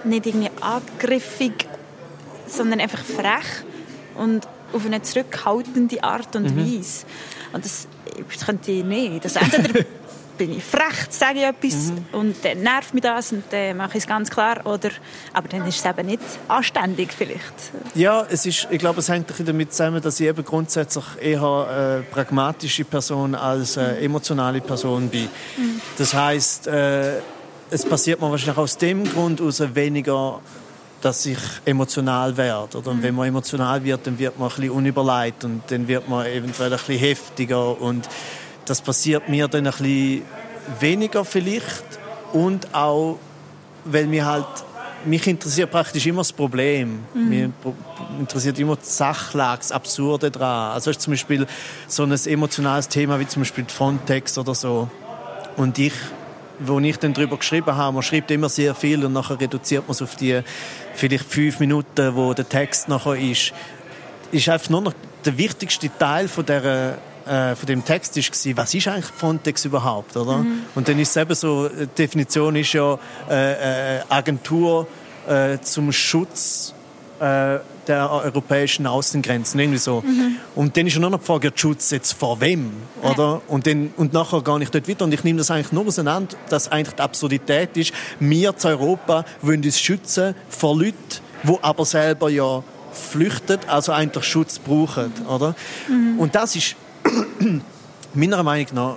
nicht 0.04 0.26
irgendwie 0.26 0.50
angriffig, 0.60 1.66
sondern 2.46 2.80
einfach 2.80 3.02
frech 3.02 3.64
und 4.16 4.46
auf 4.72 4.84
eine 4.84 5.02
zurückhaltende 5.02 6.02
Art 6.04 6.36
und 6.36 6.54
mhm. 6.54 6.78
Weise. 6.78 7.06
Und 7.52 7.64
das, 7.64 7.88
das 8.32 8.46
könnte 8.46 8.70
ich 8.70 8.84
nicht. 8.84 9.24
Das 9.24 9.36
entweder 9.36 9.84
bin 10.40 10.56
ich 10.56 10.64
frech, 10.64 11.10
sage 11.10 11.40
ich 11.40 11.44
etwas 11.44 11.90
mhm. 11.90 12.04
und 12.12 12.42
dann 12.42 12.62
nervt 12.62 12.94
mich 12.94 13.02
das 13.02 13.30
und 13.30 13.44
dann 13.50 13.76
mache 13.76 13.98
ich 13.98 14.04
es 14.04 14.06
ganz 14.06 14.30
klar. 14.30 14.64
Oder, 14.64 14.88
aber 15.34 15.48
dann 15.48 15.66
ist 15.66 15.80
es 15.80 15.84
eben 15.84 16.06
nicht 16.06 16.22
anständig 16.48 17.12
vielleicht. 17.12 17.52
Ja, 17.94 18.26
es 18.30 18.46
ist, 18.46 18.66
ich 18.70 18.78
glaube, 18.78 19.00
es 19.00 19.10
hängt 19.10 19.30
damit 19.38 19.72
zusammen, 19.74 20.00
dass 20.00 20.18
ich 20.18 20.26
eben 20.26 20.42
grundsätzlich 20.42 21.04
eher 21.20 21.42
eine 21.42 22.04
pragmatische 22.10 22.84
Person 22.84 23.34
als 23.34 23.76
eine 23.76 23.98
emotionale 23.98 24.62
Person 24.62 25.10
bin. 25.10 25.28
Mhm. 25.58 25.82
Das 25.98 26.14
heißt, 26.14 26.68
äh, 26.68 27.18
es 27.70 27.84
passiert 27.84 28.18
mir 28.22 28.30
wahrscheinlich 28.30 28.56
aus 28.56 28.78
dem 28.78 29.04
Grund 29.04 29.42
aus 29.42 29.62
weniger 29.74 30.40
dass 31.02 31.24
ich 31.24 31.38
emotional 31.64 32.36
werde. 32.36 32.76
Oder? 32.76 32.90
Und 32.90 33.02
wenn 33.02 33.14
man 33.14 33.28
emotional 33.28 33.82
wird, 33.82 34.06
dann 34.06 34.18
wird 34.18 34.38
man 34.38 34.50
ein 34.50 34.54
bisschen 34.54 34.70
unüberlegt 34.70 35.44
und 35.44 35.62
dann 35.68 35.88
wird 35.88 36.06
man 36.10 36.26
eventuell 36.26 36.70
ein 36.70 36.78
bisschen 36.78 36.98
heftiger 36.98 37.80
und 37.80 38.06
das 38.64 38.80
passiert 38.80 39.28
mir 39.28 39.48
dann 39.48 39.66
ein 39.66 39.72
bisschen 39.72 40.22
weniger 40.78 41.24
vielleicht 41.24 41.84
und 42.32 42.74
auch, 42.74 43.18
weil 43.84 44.06
mir 44.06 44.26
halt 44.26 44.46
mich 45.04 45.26
interessiert 45.26 45.70
praktisch 45.70 46.06
immer 46.06 46.20
das 46.20 46.32
Problem. 46.32 47.00
Mhm. 47.14 47.28
Mich 47.28 47.48
interessiert 48.18 48.58
immer 48.58 48.76
die 48.76 48.84
Sachlage, 48.84 49.58
das 49.58 49.72
Absurde 49.72 50.30
daran. 50.30 50.72
Also 50.72 50.90
ist 50.90 51.00
zum 51.00 51.12
Beispiel 51.12 51.46
so 51.86 52.02
ein 52.02 52.12
emotionales 52.12 52.88
Thema 52.88 53.18
wie 53.18 53.26
zum 53.26 53.42
Beispiel 53.42 53.64
Frontex 53.66 54.36
oder 54.36 54.54
so. 54.54 54.88
Und 55.56 55.78
ich, 55.78 55.94
wo 56.58 56.78
ich 56.80 56.98
dann 56.98 57.14
darüber 57.14 57.38
geschrieben 57.38 57.74
habe, 57.74 57.94
man 57.94 58.02
schreibt 58.02 58.30
immer 58.30 58.48
sehr 58.48 58.74
viel 58.74 59.04
und 59.04 59.12
nachher 59.12 59.40
reduziert 59.40 59.84
man 59.86 59.92
es 59.92 60.02
auf 60.02 60.16
die 60.16 60.40
vielleicht 60.94 61.24
fünf 61.24 61.60
Minuten, 61.60 62.14
wo 62.14 62.34
der 62.34 62.48
Text 62.48 62.88
nachher 62.88 63.16
ist, 63.16 63.52
ist 64.32 64.48
einfach 64.48 64.70
nur 64.70 64.82
noch 64.82 64.94
der 65.24 65.36
wichtigste 65.36 65.90
Teil 65.98 66.28
von 66.28 66.46
der 66.46 66.98
äh, 67.30 67.54
von 67.54 67.66
dem 67.66 67.84
Text 67.84 68.16
war, 68.16 68.56
was 68.56 68.74
ist 68.74 68.88
eigentlich 68.88 69.06
Frontex 69.06 69.64
überhaupt, 69.64 70.16
oder? 70.16 70.38
Mhm. 70.38 70.64
Und 70.74 70.88
dann 70.88 70.98
ist 70.98 71.10
es 71.10 71.16
eben 71.16 71.34
so, 71.34 71.68
die 71.68 71.86
Definition 71.86 72.56
ist 72.56 72.72
ja 72.72 72.98
äh, 73.30 73.98
äh, 73.98 74.00
Agentur 74.08 74.88
äh, 75.28 75.58
zum 75.60 75.92
Schutz 75.92 76.74
äh, 77.20 77.58
der 77.86 78.10
europäischen 78.10 78.86
Außengrenzen, 78.86 79.60
irgendwie 79.60 79.78
so. 79.78 80.02
Mhm. 80.04 80.36
Und 80.56 80.76
dann 80.76 80.88
ist 80.88 80.94
ja 80.94 81.00
nur 81.00 81.10
noch 81.10 81.20
die 81.20 81.26
Frage, 81.26 81.52
Schutz 81.54 81.90
jetzt 81.90 82.12
vor 82.12 82.40
wem, 82.40 82.72
oder? 83.02 83.22
Ja. 83.22 83.40
Und, 83.46 83.66
dann, 83.66 83.92
und 83.96 84.12
nachher 84.12 84.42
gehe 84.42 84.62
ich 84.62 84.70
dort 84.70 84.88
weiter 84.88 85.04
und 85.04 85.14
ich 85.14 85.22
nehme 85.22 85.38
das 85.38 85.52
eigentlich 85.52 85.72
nur 85.72 85.86
auseinander, 85.86 86.36
dass 86.48 86.72
eigentlich 86.72 86.96
die 86.96 87.02
Absurdität 87.02 87.76
ist, 87.76 87.92
wir 88.18 88.56
zu 88.56 88.68
Europa 88.68 89.24
wollen 89.40 89.62
uns 89.62 89.78
schützen 89.78 90.34
vor 90.48 90.76
Leuten, 90.76 90.96
die 91.44 91.56
aber 91.62 91.84
selber 91.84 92.28
ja 92.28 92.64
flüchten, 92.92 93.60
also 93.68 93.92
eigentlich 93.92 94.24
Schutz 94.24 94.58
brauchen, 94.58 95.12
oder? 95.28 95.54
Mhm. 95.88 96.18
Und 96.18 96.34
das 96.34 96.56
ist 96.56 96.74
meiner 98.14 98.42
Meinung 98.42 98.66
nach 98.72 98.96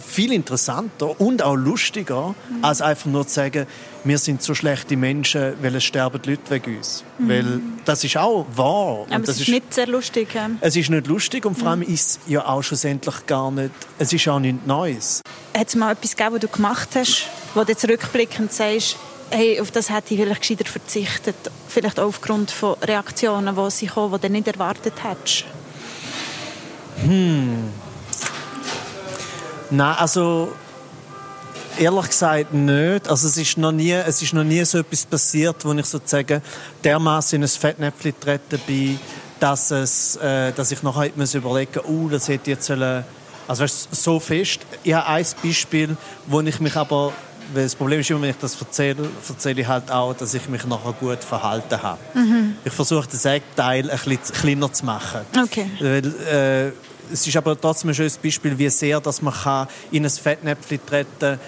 viel 0.00 0.32
interessanter 0.32 1.20
und 1.20 1.42
auch 1.42 1.54
lustiger, 1.54 2.34
mhm. 2.50 2.64
als 2.64 2.82
einfach 2.82 3.06
nur 3.06 3.26
zu 3.26 3.34
sagen, 3.34 3.66
wir 4.04 4.18
sind 4.18 4.42
so 4.42 4.54
schlechte 4.54 4.96
Menschen, 4.96 5.54
weil 5.62 5.76
es 5.76 5.84
sterben 5.84 6.20
die 6.20 6.30
Leute 6.30 6.50
wegen 6.50 6.76
uns. 6.78 7.04
Mhm. 7.18 7.28
Weil 7.28 7.60
das 7.84 8.02
ist 8.02 8.16
auch 8.16 8.46
wahr. 8.54 9.06
Aber 9.06 9.16
und 9.16 9.28
es 9.28 9.36
ist, 9.36 9.42
ist, 9.42 9.48
nicht 9.48 9.72
sehr 9.72 9.86
lustig. 9.86 10.34
Ja. 10.34 10.50
Es 10.60 10.74
ist 10.74 10.90
nicht 10.90 11.06
lustig 11.06 11.44
und 11.44 11.56
vor 11.56 11.68
allem 11.68 11.80
mhm. 11.80 11.94
ist 11.94 12.10
es 12.10 12.18
ja 12.26 12.44
auch 12.44 12.62
schlussendlich 12.62 13.26
gar 13.26 13.50
nicht, 13.50 13.70
es 13.98 14.12
ist 14.12 14.26
auch 14.28 14.40
nichts 14.40 14.66
Neues. 14.66 15.22
Hat 15.56 15.68
es 15.68 15.76
mal 15.76 15.92
etwas 15.92 16.16
gegeben, 16.16 16.34
was 16.34 16.40
du 16.40 16.48
gemacht 16.48 16.88
hast, 16.94 17.26
wo 17.54 17.62
du 17.62 17.68
jetzt 17.68 17.88
rückblickend 17.88 18.52
sagst, 18.52 18.96
hey, 19.30 19.60
auf 19.60 19.70
das 19.70 19.90
hätte 19.90 20.14
ich 20.14 20.20
vielleicht 20.20 20.40
gescheiter 20.40 20.64
verzichtet. 20.64 21.36
Vielleicht 21.68 22.00
auch 22.00 22.08
aufgrund 22.08 22.50
von 22.50 22.74
Reaktionen, 22.82 23.56
die 23.56 23.70
sie 23.70 23.86
kommen, 23.86 24.20
die 24.20 24.26
du 24.26 24.32
nicht 24.32 24.48
erwartet 24.48 24.94
hättest. 25.04 25.44
Hm. 27.00 27.70
Nein, 29.70 29.96
also 29.96 30.52
ehrlich 31.78 32.08
gesagt 32.08 32.52
nicht. 32.52 33.08
Also 33.08 33.26
es 33.28 33.36
ist 33.36 33.58
noch 33.58 33.72
nie, 33.72 33.92
es 33.92 34.22
ist 34.22 34.32
noch 34.32 34.44
nie 34.44 34.64
so 34.64 34.78
etwas 34.78 35.06
passiert, 35.06 35.64
wo 35.64 35.72
ich 35.72 35.86
sozusagen 35.86 36.42
dermaßen 36.84 37.36
in 37.36 37.42
ein 37.42 37.48
Fettnäpfchen 37.48 38.12
getreten 38.12 38.60
bin, 38.66 39.00
dass, 39.40 39.70
es, 39.70 40.16
äh, 40.16 40.52
dass 40.52 40.70
ich 40.70 40.82
nachher 40.82 41.10
muss 41.16 41.34
überlegen 41.34 41.80
oh, 41.80 42.08
das 42.08 42.28
hätte 42.28 42.50
jetzt 42.50 42.66
sollen, 42.66 43.04
also 43.48 43.64
weißt, 43.64 43.94
so 43.94 44.20
fest. 44.20 44.60
Ich 44.84 44.94
habe 44.94 45.06
ein 45.06 45.26
Beispiel, 45.42 45.96
wo 46.26 46.40
ich 46.40 46.60
mich 46.60 46.76
aber 46.76 47.12
weil 47.54 47.64
das 47.64 47.74
Problem 47.74 48.00
ist 48.00 48.10
immer, 48.10 48.22
wenn 48.22 48.30
ich 48.30 48.36
das 48.36 48.60
erzähle, 48.60 49.08
erzähle 49.28 49.60
ich 49.60 49.66
halt 49.66 49.90
auch, 49.90 50.14
dass 50.14 50.34
ich 50.34 50.48
mich 50.48 50.64
nachher 50.66 50.92
gut 50.92 51.22
verhalten 51.22 51.82
habe. 51.82 51.98
Mhm. 52.14 52.56
Ich 52.64 52.72
versuche 52.72 53.08
den 53.08 53.18
Sägteil 53.18 53.90
ein 53.90 53.98
bisschen 53.98 54.34
kleiner 54.34 54.72
zu 54.72 54.84
machen. 54.84 55.20
Okay. 55.42 55.66
Weil, 55.80 56.06
äh, 56.26 56.72
es 57.12 57.26
ist 57.26 57.36
aber 57.36 57.60
trotzdem 57.60 57.90
ein 57.90 57.94
schönes 57.94 58.16
Beispiel, 58.16 58.56
wie 58.58 58.68
sehr 58.70 59.00
dass 59.00 59.20
man 59.20 59.34
kann 59.34 59.68
in 59.90 60.04
ein 60.04 60.10
Fettnäpfchen 60.10 60.80
treten 60.86 61.08
kann. 61.20 61.38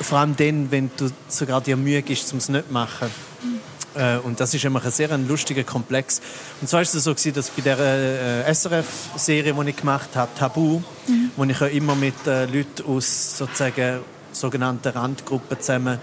Vor 0.00 0.18
allem 0.18 0.36
dann, 0.36 0.70
wenn 0.70 0.90
du 0.96 1.10
sogar 1.28 1.60
dir 1.60 1.76
Mühe 1.76 2.00
gibst, 2.02 2.32
um 2.32 2.38
es 2.38 2.48
nicht 2.48 2.66
zu 2.66 2.72
machen. 2.72 3.10
Mhm. 3.42 4.20
und 4.24 4.38
das 4.38 4.54
ist 4.54 4.64
immer 4.64 4.84
ein 4.84 4.90
sehr 4.90 5.10
ein 5.10 5.26
lustiger 5.26 5.64
Komplex. 5.64 6.20
Und 6.60 6.68
zwar 6.68 6.78
war 6.78 6.82
es 6.82 6.92
so, 6.92 7.12
dass 7.12 7.50
bei 7.50 7.62
der 7.62 7.78
äh, 8.46 8.54
SRF-Serie, 8.54 9.52
die 9.52 9.70
ich 9.70 9.76
gemacht 9.76 10.10
habe, 10.14 10.30
Tabu, 10.38 10.80
mhm. 11.06 11.30
wo 11.36 11.44
ich 11.44 11.58
ja 11.58 11.66
immer 11.66 11.94
mit 11.94 12.26
äh, 12.26 12.46
Leuten 12.46 12.84
aus 12.86 13.38
sozusagen 13.38 14.00
sogenannten 14.32 14.88
Randgruppen 14.88 15.60
zusammen 15.60 15.98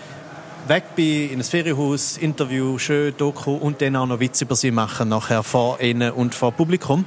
weg 0.67 0.95
bin, 0.95 1.32
in 1.32 1.39
ein 1.39 1.43
Ferienhaus, 1.43 2.17
Interview, 2.17 2.78
schön, 2.78 3.13
Doku 3.17 3.55
und 3.55 3.82
dann 3.82 3.95
auch 3.95 4.05
noch 4.05 4.19
Witze 4.19 4.43
über 4.43 4.55
sie 4.55 4.71
machen, 4.71 5.09
nachher 5.09 5.43
vor 5.43 5.80
ihnen 5.80 6.11
und 6.11 6.36
vor 6.36 6.51
Publikum 6.51 7.05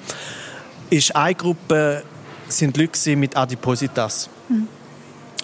ist 0.90 1.14
eine 1.14 1.34
Gruppe 1.34 2.02
sind 2.48 2.76
Leute 2.76 3.16
mit 3.16 3.36
Adipositas. 3.36 4.28
Mhm. 4.48 4.68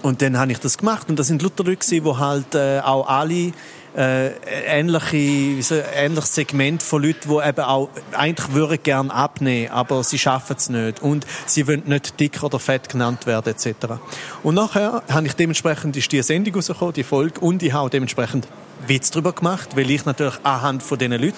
Und 0.03 0.22
dann 0.22 0.39
habe 0.39 0.53
ich 0.53 0.59
das 0.59 0.77
gemacht 0.77 1.09
und 1.09 1.18
das 1.18 1.29
sind 1.29 1.43
Leute, 1.43 1.64
die 1.64 2.03
halt 2.03 2.55
äh, 2.55 2.81
auch 2.81 3.09
alle 3.09 3.53
äh, 3.97 4.32
ähnliche, 4.66 5.62
so, 5.62 5.74
ähnliches 5.94 6.34
Segment 6.34 6.82
von 6.82 7.03
Leuten, 7.03 7.28
die 7.28 7.49
eben 7.49 7.61
auch 7.61 7.88
eigentlich 8.12 8.53
würden 8.53 8.78
gerne 8.82 9.12
abnehmen, 9.12 9.70
aber 9.70 10.05
sie 10.05 10.18
schaffen 10.18 10.57
es 10.59 10.68
nicht 10.68 11.03
und 11.03 11.26
sie 11.47 11.66
wollen 11.66 11.84
nicht 11.86 12.20
dick 12.20 12.42
oder 12.42 12.59
fett 12.59 12.88
genannt 12.88 13.26
werden 13.26 13.55
etc. 13.55 13.94
Und 14.42 14.55
nachher 14.55 15.03
habe 15.09 15.26
ich 15.26 15.34
dementsprechend 15.34 15.97
ist 15.97 16.12
die 16.12 16.22
Sendung 16.22 16.55
rausgekommen, 16.55 16.94
die 16.94 17.05
Folge 17.05 17.40
und 17.40 17.62
ich 17.62 17.72
habe 17.72 17.90
dementsprechend 17.90 18.47
Witz 18.89 19.11
darüber 19.11 19.32
gemacht, 19.32 19.76
weil 19.76 19.91
ich 19.91 20.05
natürlich 20.05 20.34
anhand 20.43 20.82
von 20.82 20.99
diesen 20.99 21.20
Leuten 21.20 21.37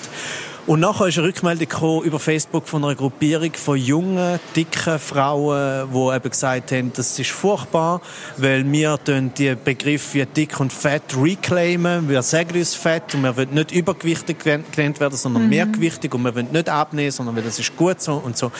und 0.68 0.80
nachher 0.80 1.06
ist 1.06 1.16
eine 1.16 1.28
Rückmeldung 1.28 2.02
über 2.02 2.18
Facebook 2.18 2.68
von 2.68 2.84
einer 2.84 2.94
Gruppierung 2.94 3.54
von 3.54 3.78
jungen, 3.78 4.38
dicken 4.54 4.98
Frauen, 4.98 5.88
die 5.90 6.14
eben 6.14 6.28
gesagt 6.28 6.72
haben, 6.72 6.92
das 6.92 7.18
ist 7.18 7.30
furchtbar, 7.30 8.02
weil 8.36 8.70
wir 8.70 8.98
die 8.98 9.54
Begriffe 9.54 10.18
wie 10.18 10.26
dick 10.26 10.60
und 10.60 10.70
fett 10.70 11.16
reclaimen. 11.16 12.06
Wir 12.10 12.20
sagen 12.20 12.54
uns 12.54 12.74
fett 12.74 13.14
und 13.14 13.22
wir 13.22 13.34
wollen 13.34 13.54
nicht 13.54 13.72
übergewichtig 13.72 14.40
genannt 14.40 15.00
werden, 15.00 15.16
sondern 15.16 15.44
mhm. 15.44 15.48
mehrgewichtig 15.48 16.12
und 16.12 16.20
wir 16.24 16.34
wollen 16.34 16.52
nicht 16.52 16.68
abnehmen, 16.68 17.12
sondern 17.12 17.42
das 17.42 17.58
ist 17.58 17.74
gut 17.74 18.02
so 18.02 18.16
und 18.16 18.36
so. 18.36 18.52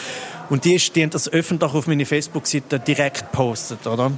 Und 0.48 0.64
die, 0.64 0.78
die 0.78 1.02
haben 1.02 1.10
das 1.10 1.30
öffentlich 1.30 1.74
auf 1.74 1.86
meine 1.88 2.06
Facebook-Seite 2.06 2.80
direkt 2.80 3.30
gepostet, 3.32 3.86
oder? 3.86 4.12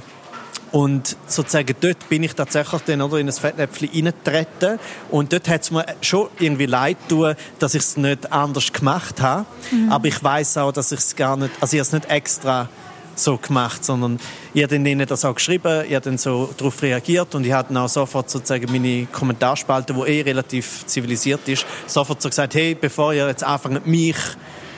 Und 0.71 1.17
sozusagen 1.27 1.75
dort 1.81 2.07
bin 2.07 2.23
ich 2.23 2.33
tatsächlich 2.33 2.81
dann 2.83 3.01
oder 3.01 3.17
in 3.17 3.27
ein 3.27 3.33
Fettnäpfchen 3.33 3.89
reingetreten. 3.89 4.79
Und 5.09 5.33
dort 5.33 5.49
hat 5.49 5.61
es 5.63 5.71
mir 5.71 5.85
schon 6.01 6.29
irgendwie 6.39 6.65
leid 6.65 6.97
tun, 7.09 7.35
dass 7.59 7.75
ich 7.75 7.81
es 7.81 7.97
nicht 7.97 8.31
anders 8.31 8.71
gemacht 8.71 9.21
habe. 9.21 9.45
Mhm. 9.71 9.91
Aber 9.91 10.07
ich 10.07 10.23
weiß 10.23 10.57
auch, 10.59 10.71
dass 10.71 10.91
ich 10.91 10.99
es 10.99 11.15
gar 11.15 11.35
nicht, 11.35 11.51
also 11.59 11.75
ich 11.75 11.79
habe 11.79 11.87
es 11.87 11.93
nicht 11.93 12.09
extra 12.09 12.69
so 13.15 13.37
gemacht, 13.37 13.83
sondern 13.83 14.19
ich 14.53 14.63
habe 14.63 14.75
ihnen 14.75 15.05
das 15.05 15.25
auch 15.25 15.35
geschrieben, 15.35 15.83
ich 15.87 15.93
habe 15.95 16.05
dann 16.05 16.17
so 16.17 16.49
darauf 16.57 16.81
reagiert 16.81 17.35
und 17.35 17.45
ich 17.45 17.51
habe 17.51 17.67
dann 17.67 17.83
auch 17.83 17.89
sofort 17.89 18.29
sozusagen 18.29 18.71
meine 18.71 19.05
Kommentarspalte, 19.05 19.93
die 19.93 19.99
eh 19.99 20.21
relativ 20.21 20.85
zivilisiert 20.85 21.47
ist, 21.47 21.65
sofort 21.87 22.21
so 22.21 22.29
gesagt, 22.29 22.55
hey, 22.55 22.75
bevor 22.79 23.13
ihr 23.13 23.27
jetzt 23.27 23.43
anfangt, 23.43 23.85
mich 23.85 24.15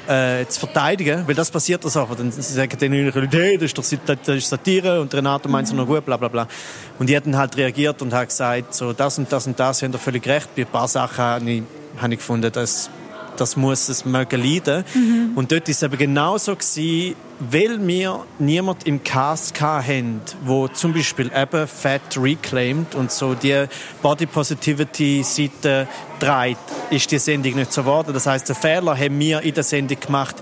äh, 0.07 0.45
zu 0.47 0.59
verteidigen, 0.59 1.27
weil 1.27 1.35
das 1.35 1.49
passiert 1.49 1.83
das 1.85 1.95
auch. 1.97 2.13
Dann 2.15 2.31
sie 2.31 2.41
sagen 2.41 2.77
den 2.77 3.05
Leuten, 3.05 3.29
hey, 3.31 3.57
das 3.57 3.65
ist 3.65 3.77
doch 3.77 3.83
das 4.05 4.35
ist 4.35 4.49
Satire 4.49 5.01
und 5.01 5.13
Renato 5.13 5.49
meint 5.49 5.67
es 5.67 5.73
noch 5.73 5.85
gut, 5.85 6.05
bla 6.05 6.17
bla 6.17 6.27
bla. 6.27 6.47
Und 6.99 7.09
die 7.09 7.15
hatten 7.15 7.37
halt 7.37 7.55
reagiert 7.57 8.01
und 8.01 8.13
haben 8.13 8.27
gesagt, 8.27 8.73
so 8.73 8.93
das 8.93 9.17
und 9.17 9.31
das 9.31 9.47
und 9.47 9.59
das, 9.59 9.81
haben 9.81 9.93
völlig 9.93 10.27
recht. 10.27 10.55
Bei 10.55 10.63
ein 10.63 10.67
paar 10.67 10.87
Sachen 10.87 11.17
habe 11.17 11.51
ich, 11.51 11.63
habe 11.97 12.13
ich 12.13 12.19
gefunden, 12.19 12.51
dass 12.51 12.89
das 13.37 13.55
muss 13.55 13.89
es 13.89 14.05
mögen 14.05 14.41
leiden. 14.41 14.83
Mhm. 14.93 15.31
Und 15.35 15.51
dort 15.51 15.67
war 15.67 15.71
es 15.71 15.83
eben 15.83 15.97
genau 15.97 16.37
so 16.37 16.55
gewesen, 16.55 17.15
weil 17.39 17.85
wir 17.85 18.25
niemand 18.39 18.85
im 18.85 19.03
Cast 19.03 19.59
hatten, 19.59 20.21
wo 20.45 20.67
zum 20.67 20.93
Beispiel 20.93 21.31
eben 21.35 21.67
Fat 21.67 22.17
reclaimed 22.17 22.95
und 22.95 23.11
so 23.11 23.33
die 23.33 23.65
Body 24.01 24.25
Positivity 24.25 25.23
Seite 25.23 25.87
trägt, 26.19 26.59
ist 26.89 27.11
die 27.11 27.19
Sendung 27.19 27.55
nicht 27.55 27.73
so 27.73 27.81
geworden. 27.81 28.13
Das 28.13 28.25
heißt, 28.25 28.47
den 28.47 28.55
Fehler 28.55 28.97
haben 28.97 29.19
wir 29.19 29.41
in 29.41 29.53
der 29.53 29.63
Sendung 29.63 29.99
gemacht 29.99 30.35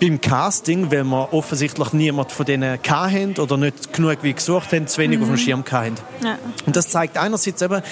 beim 0.00 0.20
Casting, 0.20 0.90
weil 0.90 1.04
wir 1.04 1.32
offensichtlich 1.32 1.92
niemand 1.92 2.32
von 2.32 2.46
denen 2.46 2.78
hatten 2.82 3.34
oder 3.38 3.56
nicht 3.56 3.92
genug 3.92 4.18
wie 4.22 4.32
gesucht 4.32 4.72
haben, 4.72 4.86
zu 4.86 4.98
wenig 4.98 5.18
mhm. 5.18 5.24
auf 5.24 5.28
dem 5.30 5.34
mhm. 5.34 5.38
Schirm 5.38 5.64
hatten. 5.70 5.94
Ja. 6.22 6.38
Und 6.64 6.76
das 6.76 6.88
zeigt 6.88 7.18
einerseits 7.18 7.60
eben, 7.60 7.82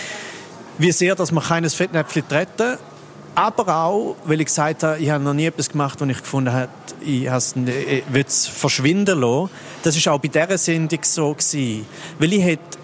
wie 0.78 0.92
sehr, 0.92 1.14
dass 1.14 1.32
wir 1.32 1.40
keines 1.40 1.74
Fettnäpfchen 1.74 2.26
treten 2.28 2.78
aber 3.34 3.76
auch, 3.76 4.16
weil 4.24 4.40
ich 4.40 4.46
gesagt 4.46 4.82
habe, 4.82 4.98
ich 4.98 5.10
habe 5.10 5.22
noch 5.22 5.34
nie 5.34 5.46
etwas 5.46 5.70
gemacht, 5.70 6.00
wo 6.00 6.04
ich 6.04 6.18
gefunden 6.18 6.52
habe, 6.52 6.68
ich 7.00 7.24
will 7.26 8.24
es 8.26 8.46
verschwinden 8.46 9.20
lassen. 9.20 9.50
Das 9.82 10.06
war 10.06 10.14
auch 10.14 10.20
bei 10.20 10.28
dieser 10.28 10.58
Sendung 10.58 11.00
so. 11.02 11.32
Gewesen. 11.34 11.86
Weil 12.18 12.32
ich 12.32 12.42
hätte, 12.42 12.78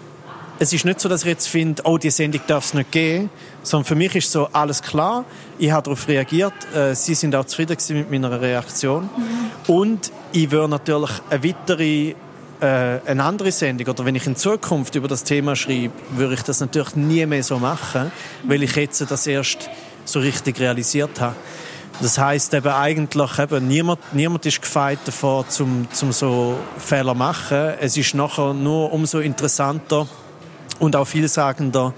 es 0.59 0.73
ist 0.73 0.85
nicht 0.85 0.99
so, 0.99 1.09
dass 1.09 1.21
ich 1.21 1.29
jetzt 1.29 1.47
finde, 1.47 1.81
oh, 1.85 1.97
die 1.97 2.11
Sendung 2.11 2.41
darf 2.47 2.65
es 2.65 2.73
nicht 2.73 2.91
geben, 2.91 3.29
sondern 3.63 3.85
für 3.85 3.95
mich 3.95 4.15
ist 4.15 4.31
so, 4.31 4.47
alles 4.51 4.81
klar, 4.81 5.25
ich 5.57 5.71
habe 5.71 5.83
darauf 5.83 6.07
reagiert, 6.07 6.53
äh, 6.75 6.93
sie 6.93 7.15
sind 7.15 7.35
auch 7.35 7.45
zufrieden 7.45 7.77
mit 7.89 8.11
meiner 8.11 8.39
Reaktion. 8.39 9.03
Mhm. 9.03 9.73
Und 9.73 10.11
ich 10.33 10.51
würde 10.51 10.69
natürlich 10.69 11.11
eine 11.29 11.43
weitere 11.43 12.15
äh, 12.61 12.99
eine 13.07 13.23
andere 13.23 13.51
Sendung 13.51 13.87
oder 13.87 14.05
wenn 14.05 14.13
ich 14.13 14.27
in 14.27 14.35
Zukunft 14.35 14.93
über 14.93 15.07
das 15.07 15.23
Thema 15.23 15.55
schreibe, 15.55 15.93
würde 16.11 16.35
ich 16.35 16.43
das 16.43 16.59
natürlich 16.59 16.95
nie 16.95 17.25
mehr 17.25 17.43
so 17.43 17.57
machen, 17.57 18.11
weil 18.43 18.61
ich 18.61 18.75
jetzt 18.75 19.01
das 19.09 19.25
erst 19.25 19.67
so 20.05 20.19
richtig 20.19 20.59
realisiert 20.59 21.19
habe. 21.19 21.35
Das 22.01 22.17
heißt 22.17 22.53
eben 22.55 22.71
eigentlich 22.71 23.39
eben, 23.39 23.67
niemand, 23.67 23.99
niemand 24.13 24.45
ist 24.45 24.61
gefeit 24.61 24.99
davor, 25.05 25.47
zum, 25.47 25.87
zum 25.91 26.11
so 26.11 26.57
Fehler 26.77 27.13
machen. 27.13 27.73
Es 27.79 27.95
ist 27.95 28.15
nachher 28.15 28.53
nur 28.53 28.91
umso 28.91 29.19
interessanter 29.19 30.07
und 30.79 30.95
auch 30.95 31.05
vielsagender, 31.05 31.93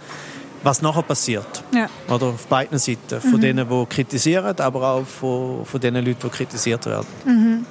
was 0.61 0.81
nachher 0.81 1.03
passiert. 1.03 1.63
Ja. 1.73 1.87
Oder 2.13 2.27
auf 2.27 2.47
beiden 2.47 2.77
Seiten. 2.79 3.21
Von 3.21 3.33
mhm. 3.33 3.41
denen, 3.41 3.69
die 3.69 3.85
kritisieren, 3.85 4.59
aber 4.59 4.89
auch 4.89 5.05
von, 5.05 5.65
von 5.65 5.79
den 5.79 5.95
Leuten, 5.95 6.17
die 6.21 6.29
kritisiert 6.29 6.85
werden. 6.85 7.07
Mhm. 7.25 7.65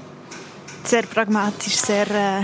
Sehr 0.85 1.03
pragmatisch, 1.03 1.77
sehr... 1.77 2.11
Äh 2.11 2.43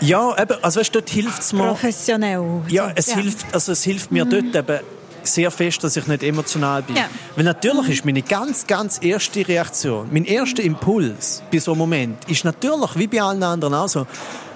ja, 0.00 0.40
eben, 0.40 0.62
also 0.62 0.78
weißt, 0.78 0.94
dort 0.94 1.10
hilft 1.10 1.40
es 1.40 1.52
mir... 1.52 1.66
Professionell. 1.66 2.62
Ja, 2.68 2.92
es, 2.94 3.08
ja. 3.08 3.16
Hilft, 3.16 3.46
also 3.52 3.72
es 3.72 3.82
hilft 3.82 4.12
mir 4.12 4.24
mhm. 4.24 4.30
dort 4.30 4.54
eben 4.54 4.97
sehr 5.28 5.50
fest, 5.50 5.82
dass 5.84 5.96
ich 5.96 6.06
nicht 6.06 6.22
emotional 6.22 6.82
bin. 6.82 6.96
Ja. 6.96 7.08
Weil 7.36 7.44
natürlich 7.44 7.88
ist 7.88 8.04
meine 8.04 8.22
ganz, 8.22 8.66
ganz 8.66 8.98
erste 9.02 9.46
Reaktion, 9.46 10.08
mein 10.10 10.24
erster 10.24 10.62
Impuls 10.62 11.42
bei 11.50 11.58
so 11.58 11.72
einem 11.72 11.78
Moment, 11.78 12.28
ist 12.28 12.44
natürlich, 12.44 12.96
wie 12.96 13.06
bei 13.06 13.22
allen 13.22 13.42
anderen 13.42 13.74
auch 13.74 13.88
so, 13.88 14.06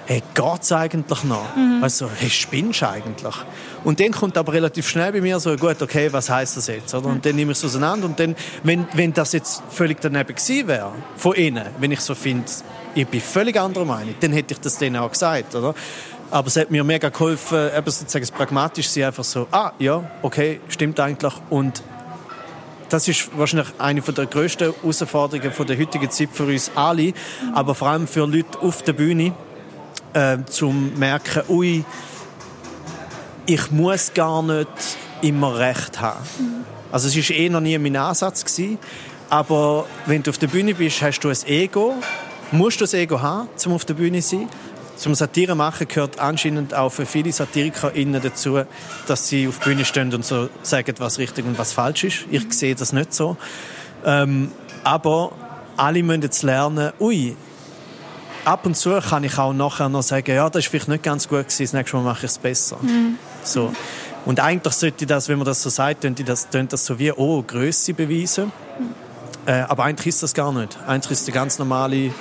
hey, 0.06 0.22
geht's 0.34 0.72
eigentlich 0.72 1.24
noch? 1.24 1.56
Mhm. 1.56 1.82
Also, 1.82 2.08
hey, 2.14 2.28
spinnst 2.28 2.82
eigentlich? 2.82 3.34
Und 3.84 4.00
dann 4.00 4.12
kommt 4.12 4.36
aber 4.36 4.52
relativ 4.52 4.88
schnell 4.88 5.12
bei 5.12 5.20
mir 5.20 5.38
so, 5.40 5.56
gut, 5.56 5.80
okay, 5.80 6.12
was 6.12 6.28
heißt 6.28 6.56
das 6.56 6.66
jetzt? 6.66 6.94
Oder? 6.94 7.06
Und 7.06 7.24
dann 7.24 7.36
nehme 7.36 7.52
ich 7.52 7.58
es 7.58 7.64
auseinander 7.64 8.06
und 8.06 8.18
dann, 8.18 8.36
wenn, 8.62 8.86
wenn 8.94 9.12
das 9.12 9.32
jetzt 9.32 9.62
völlig 9.70 10.00
daneben 10.00 10.34
gewesen 10.34 10.68
wäre, 10.68 10.92
von 11.16 11.34
innen, 11.34 11.66
wenn 11.78 11.92
ich 11.92 12.00
so 12.00 12.14
finde, 12.14 12.44
ich 12.94 13.06
bin 13.06 13.20
völlig 13.20 13.58
anderer 13.58 13.84
Meinung, 13.84 14.14
dann 14.20 14.32
hätte 14.32 14.54
ich 14.54 14.60
das 14.60 14.78
denen 14.78 14.96
auch 14.96 15.10
gesagt, 15.10 15.54
oder? 15.54 15.74
Aber 16.32 16.46
es 16.46 16.56
hat 16.56 16.70
mir 16.70 16.82
mega 16.82 17.10
geholfen, 17.10 17.68
eben 17.76 17.90
sozusagen 17.90 18.26
pragmatisch 18.34 18.88
sie 18.88 19.04
einfach 19.04 19.22
so, 19.22 19.46
ah, 19.50 19.72
ja, 19.78 20.02
okay, 20.22 20.60
stimmt 20.66 20.98
eigentlich. 20.98 21.34
Und 21.50 21.82
das 22.88 23.06
ist 23.06 23.36
wahrscheinlich 23.36 23.68
eine 23.78 24.00
der 24.00 24.24
grössten 24.24 24.72
Herausforderungen 24.72 25.52
der 25.68 25.78
heutigen 25.78 26.10
Zeit 26.10 26.30
für 26.32 26.44
uns 26.44 26.70
alle, 26.74 27.12
aber 27.52 27.74
vor 27.74 27.88
allem 27.88 28.06
für 28.06 28.26
Leute 28.26 28.58
auf 28.62 28.80
der 28.80 28.94
Bühne, 28.94 29.34
äh, 30.14 30.38
zum 30.46 30.98
merken, 30.98 31.42
ui, 31.50 31.84
ich 33.44 33.70
muss 33.70 34.14
gar 34.14 34.42
nicht 34.42 34.68
immer 35.20 35.58
Recht 35.58 36.00
haben. 36.00 36.24
Also 36.90 37.08
es 37.08 37.28
war 37.28 37.36
eh 37.36 37.50
noch 37.50 37.60
nie 37.60 37.76
mein 37.76 37.94
Ansatz 37.94 38.42
gewesen, 38.42 38.78
aber 39.28 39.84
wenn 40.06 40.22
du 40.22 40.30
auf 40.30 40.38
der 40.38 40.46
Bühne 40.46 40.74
bist, 40.74 41.02
hast 41.02 41.20
du 41.20 41.28
ein 41.28 41.36
Ego, 41.44 41.94
musst 42.52 42.80
du 42.80 42.86
ein 42.86 42.94
Ego 42.94 43.20
haben, 43.20 43.48
um 43.66 43.74
auf 43.74 43.84
der 43.84 43.94
Bühne 43.94 44.22
zu 44.22 44.36
sein 44.36 44.48
zum 45.02 45.14
Satire 45.16 45.56
machen 45.56 45.88
gehört 45.88 46.20
anscheinend 46.20 46.74
auch 46.74 46.90
für 46.90 47.06
viele 47.06 47.32
SatirikerInnen 47.32 48.22
dazu, 48.22 48.62
dass 49.08 49.26
sie 49.26 49.48
auf 49.48 49.58
die 49.58 49.64
Bühne 49.64 49.84
stehen 49.84 50.14
und 50.14 50.24
so 50.24 50.48
sagen, 50.62 50.94
was 50.98 51.18
richtig 51.18 51.44
und 51.44 51.58
was 51.58 51.72
falsch 51.72 52.04
ist. 52.04 52.26
Ich 52.30 52.52
sehe 52.52 52.76
das 52.76 52.92
nicht 52.92 53.12
so. 53.12 53.36
Ähm, 54.04 54.52
aber 54.84 55.32
alle 55.76 56.02
müssen 56.04 56.22
jetzt 56.22 56.42
lernen, 56.42 56.92
ui, 57.00 57.36
ab 58.44 58.64
und 58.64 58.76
zu 58.76 59.00
kann 59.00 59.24
ich 59.24 59.36
auch 59.38 59.52
nachher 59.52 59.88
noch 59.88 60.02
sagen, 60.02 60.34
ja, 60.34 60.48
das 60.48 60.64
ist 60.64 60.70
vielleicht 60.70 60.88
nicht 60.88 61.02
ganz 61.02 61.26
gut 61.26 61.48
gewesen, 61.48 61.62
das 61.62 61.72
nächste 61.72 61.96
Mal 61.96 62.04
mache 62.04 62.26
ich 62.26 62.30
es 62.30 62.38
besser. 62.38 62.78
Mhm. 62.80 63.18
So. 63.42 63.72
Und 64.24 64.38
eigentlich 64.38 64.74
sollte 64.74 65.04
das, 65.04 65.28
wenn 65.28 65.38
man 65.38 65.46
das 65.46 65.62
so 65.62 65.68
sagt, 65.68 66.02
könnte 66.02 66.22
das, 66.22 66.46
das 66.48 66.86
so 66.86 66.98
wie, 67.00 67.10
oh, 67.10 67.42
Größe 67.42 67.92
beweisen. 67.92 68.52
Mhm. 68.78 68.94
Äh, 69.46 69.62
aber 69.62 69.84
eigentlich 69.84 70.08
ist 70.08 70.22
das 70.22 70.32
gar 70.32 70.52
nicht. 70.52 70.78
Eigentlich 70.86 71.12
ist 71.12 71.26
der 71.26 71.34
ganz 71.34 71.58
normale, 71.58 72.12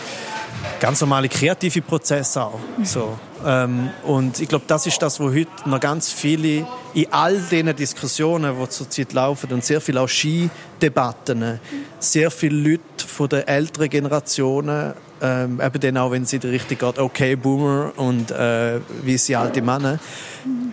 ganz 0.79 1.01
normale 1.01 1.29
kreative 1.29 1.81
Prozess 1.81 2.35
auch. 2.37 2.59
So. 2.83 3.17
Ähm, 3.45 3.89
und 4.03 4.39
ich 4.39 4.47
glaube, 4.47 4.65
das 4.67 4.85
ist 4.85 5.01
das, 5.01 5.19
wo 5.19 5.31
heute 5.31 5.49
noch 5.65 5.79
ganz 5.79 6.11
viele 6.11 6.67
in 6.93 7.07
all 7.11 7.39
diesen 7.39 7.75
Diskussionen, 7.75 8.55
die 8.59 8.69
zurzeit 8.69 9.13
laufen 9.13 9.51
und 9.51 9.63
sehr 9.63 9.81
viele 9.81 10.01
auch 10.01 10.09
Ski-Debatten, 10.09 11.59
sehr 11.99 12.31
viele 12.31 12.71
Leute 12.71 13.07
von 13.07 13.29
den 13.29 13.47
älteren 13.47 13.89
Generationen, 13.89 14.93
ähm, 15.21 15.61
eben 15.61 15.79
dann 15.79 15.97
auch, 15.97 16.11
wenn 16.11 16.25
sie 16.25 16.37
richtig 16.37 16.79
geht, 16.79 16.97
okay, 16.97 17.35
Boomer 17.35 17.93
und 17.95 18.31
äh, 18.31 18.79
wie 19.03 19.17
sie 19.17 19.35
alte 19.35 19.61
Männer, 19.61 19.99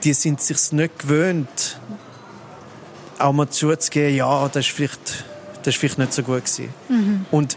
die 0.02 0.12
sind 0.12 0.40
sich 0.40 0.72
nicht 0.72 0.98
gewöhnt, 1.00 1.78
auch 3.18 3.32
mal 3.32 3.48
zuzugeben, 3.48 4.16
ja, 4.16 4.48
das 4.48 4.66
ist 4.66 4.74
vielleicht 4.74 5.24
das 5.68 5.74
ist 5.74 5.80
vielleicht 5.80 5.98
nicht 5.98 6.14
so 6.14 6.22
gut 6.22 6.46
gewesen. 6.46 6.72
Mhm. 6.88 7.26
Und 7.30 7.56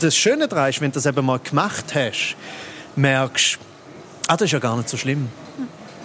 das 0.00 0.16
Schöne 0.16 0.46
daran 0.46 0.70
ist, 0.70 0.80
wenn 0.80 0.92
du 0.92 0.94
das 0.94 1.06
eben 1.06 1.26
mal 1.26 1.40
gemacht 1.40 1.92
hast, 1.92 2.36
merkst 2.94 3.58
ah, 4.28 4.36
das 4.36 4.46
ist 4.46 4.52
ja 4.52 4.60
gar 4.60 4.76
nicht 4.76 4.88
so 4.88 4.96
schlimm. 4.96 5.28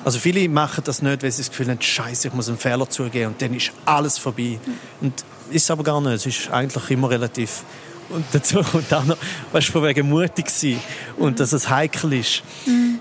Also 0.04 0.18
viele 0.18 0.50
machen 0.50 0.84
das 0.84 1.02
nicht, 1.02 1.22
weil 1.22 1.32
sie 1.32 1.44
das 1.44 1.50
Gefühl 1.52 1.70
haben, 1.70 1.80
Scheiße, 1.80 2.30
ich 2.30 2.34
muss 2.34 2.50
einen 2.50 2.58
Fehler 2.58 2.90
zugeben 2.90 3.28
und 3.28 3.42
dann 3.42 3.54
ist 3.54 3.72
alles 3.86 4.18
vorbei. 4.18 4.60
Und 5.00 5.14
ist 5.52 5.70
aber 5.70 5.84
gar 5.84 6.02
nicht. 6.02 6.14
Es 6.14 6.26
ist 6.26 6.50
eigentlich 6.50 6.90
immer 6.90 7.10
relativ. 7.10 7.64
Und 8.10 8.26
dazu 8.32 8.64
kommt 8.64 8.92
auch 8.94 9.06
noch, 9.06 9.18
weißt 9.52 9.68
du, 9.68 9.72
von 9.74 9.84
wegen 9.84 10.10
mutig 10.10 10.50
sein 10.50 10.80
und 11.18 11.40
dass 11.40 11.54
es 11.54 11.70
heikel 11.70 12.14
ist. 12.14 12.42
Mhm. 12.66 13.00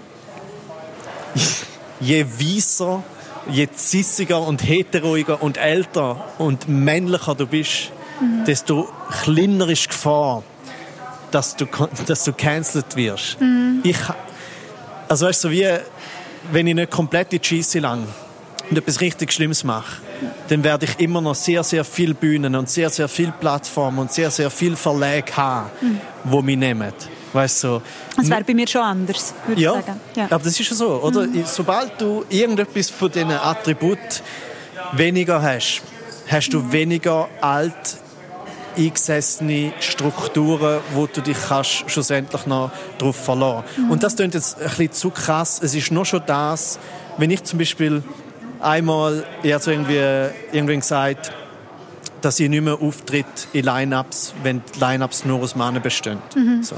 Je 2.00 2.26
weiser, 2.26 3.02
je 3.50 3.68
zissiger 3.74 4.42
und 4.42 4.62
heteroiger 4.62 5.42
und 5.42 5.56
älter 5.56 6.28
und 6.38 6.68
männlicher 6.68 7.34
du 7.34 7.46
bist, 7.46 7.92
mhm. 8.22 8.44
desto 8.44 8.88
kleiner 9.22 9.68
ist 9.68 9.84
die 9.84 9.88
Gefahr, 9.88 10.42
dass 11.30 11.56
du, 11.56 11.66
dass 12.06 12.24
du 12.24 12.32
cancelled 12.32 12.94
wirst. 12.96 13.40
Mhm. 13.40 13.80
Ich, 13.82 13.98
also 15.08 15.26
weißt 15.26 15.44
du, 15.44 15.48
so 15.48 15.52
wie 15.52 15.68
wenn 16.50 16.66
ich 16.66 16.74
nicht 16.74 16.90
komplett 16.90 17.32
in 17.32 17.40
die 17.40 17.46
Scheisse 17.46 17.78
lang 17.78 18.06
und 18.70 18.78
etwas 18.78 19.00
richtig 19.00 19.32
Schlimmes 19.32 19.64
mache, 19.64 20.00
dann 20.48 20.64
werde 20.64 20.86
ich 20.86 20.98
immer 21.00 21.20
noch 21.20 21.34
sehr, 21.34 21.62
sehr 21.62 21.84
viele 21.84 22.14
Bühnen 22.14 22.54
und 22.54 22.68
sehr, 22.68 22.90
sehr 22.90 23.08
viele 23.08 23.32
Plattformen 23.32 24.00
und 24.00 24.12
sehr, 24.12 24.30
sehr 24.30 24.50
viele 24.50 24.76
Verlage 24.76 25.36
haben, 25.36 25.70
mhm. 25.80 26.00
die 26.24 26.42
mich 26.42 26.56
nehmen. 26.56 26.92
Weißt 27.32 27.64
du, 27.64 27.80
das 28.16 28.28
wäre 28.28 28.44
bei 28.44 28.52
mir 28.52 28.68
schon 28.68 28.82
anders, 28.82 29.32
würde 29.46 29.60
ja, 29.60 29.78
ich 29.78 29.86
sagen. 29.86 30.00
Ja, 30.14 30.24
aber 30.24 30.44
das 30.44 30.60
ist 30.60 30.68
ja 30.68 30.76
so, 30.76 31.00
oder? 31.02 31.26
Mhm. 31.26 31.44
Sobald 31.46 31.98
du 32.00 32.24
irgendetwas 32.28 32.90
von 32.90 33.10
diesen 33.10 33.30
Attributen 33.30 34.20
weniger 34.92 35.40
hast, 35.40 35.82
hast 36.28 36.50
du 36.50 36.70
weniger 36.70 37.28
alt 37.40 38.01
eingesessene 38.76 39.72
Strukturen, 39.80 40.80
wo 40.94 41.06
du 41.06 41.20
dich 41.20 41.36
kannst 41.48 41.90
schlussendlich 41.90 42.46
noch 42.46 42.70
darauf 42.98 43.16
verlassen. 43.16 43.64
Mhm. 43.76 43.90
Und 43.90 44.02
das 44.02 44.16
klingt 44.16 44.34
jetzt 44.34 44.58
ein 44.58 44.68
bisschen 44.68 44.92
zu 44.92 45.10
krass. 45.10 45.60
Es 45.62 45.74
ist 45.74 45.90
nur 45.90 46.04
schon 46.04 46.22
das, 46.26 46.78
wenn 47.18 47.30
ich 47.30 47.42
zum 47.44 47.58
Beispiel 47.58 48.02
einmal, 48.60 49.24
ich 49.42 49.52
habe 49.52 49.70
irgendwie, 49.70 50.56
irgendwie 50.56 50.76
gesagt, 50.76 51.32
dass 52.20 52.38
ich 52.38 52.48
nicht 52.48 52.62
mehr 52.62 52.80
auftritt 52.80 53.26
in 53.52 53.64
Line-Ups, 53.64 54.34
wenn 54.42 54.62
die 54.74 54.78
Line-Ups 54.78 55.24
nur 55.24 55.40
aus 55.40 55.56
Männern 55.56 55.82
bestehen. 55.82 56.18
Mhm. 56.34 56.62
So. 56.62 56.76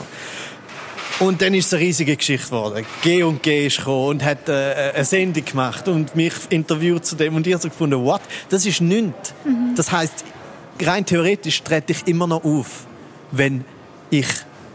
Und 1.20 1.42
dann 1.42 1.54
ist 1.54 1.66
es 1.66 1.74
eine 1.74 1.82
riesige 1.82 2.16
Geschichte 2.16 2.48
geworden. 2.48 2.84
G 3.02 3.22
und 3.22 3.42
G 3.42 3.66
ist 3.66 3.78
gekommen 3.78 4.08
und 4.08 4.24
hat 4.24 4.48
äh, 4.48 4.92
eine 4.94 5.04
Sendung 5.04 5.44
gemacht 5.44 5.86
und 5.86 6.16
mich 6.16 6.32
interviewt 6.50 7.04
zu 7.04 7.14
dem 7.14 7.36
und 7.36 7.46
ich 7.46 7.52
habe 7.52 7.62
so 7.62 7.68
gefunden, 7.68 8.02
what? 8.04 8.20
Das 8.48 8.66
ist 8.66 8.80
nichts. 8.80 9.32
Mhm. 9.44 9.74
Das 9.76 9.92
heißt, 9.92 10.24
rein 10.82 11.04
theoretisch 11.06 11.62
trete 11.62 11.92
ich 11.92 12.06
immer 12.06 12.26
noch 12.26 12.44
auf, 12.44 12.86
wenn 13.30 13.64
ich 14.10 14.26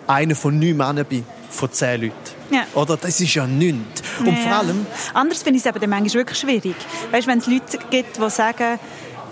einer 0.07 0.35
von 0.35 0.57
neun 0.59 0.77
Männern 0.77 1.05
bin, 1.05 1.25
von 1.49 1.71
zehn 1.71 2.01
Leuten. 2.01 2.13
Ja. 2.51 2.65
Oder 2.73 2.97
das 2.97 3.19
ist 3.19 3.33
ja 3.35 3.45
nichts. 3.45 4.01
Und 4.19 4.27
ja, 4.27 4.33
vor 4.35 4.51
allem... 4.53 4.85
Anders 5.13 5.43
finde 5.43 5.59
ich 5.59 5.65
es 5.65 5.75
eben 5.75 5.89
manchmal 5.89 6.13
wirklich 6.15 6.39
schwierig. 6.39 6.75
Weißt, 7.11 7.27
wenn 7.27 7.39
es 7.39 7.47
Leute 7.47 7.77
gibt, 7.89 8.17
die 8.17 8.29
sagen, 8.29 8.79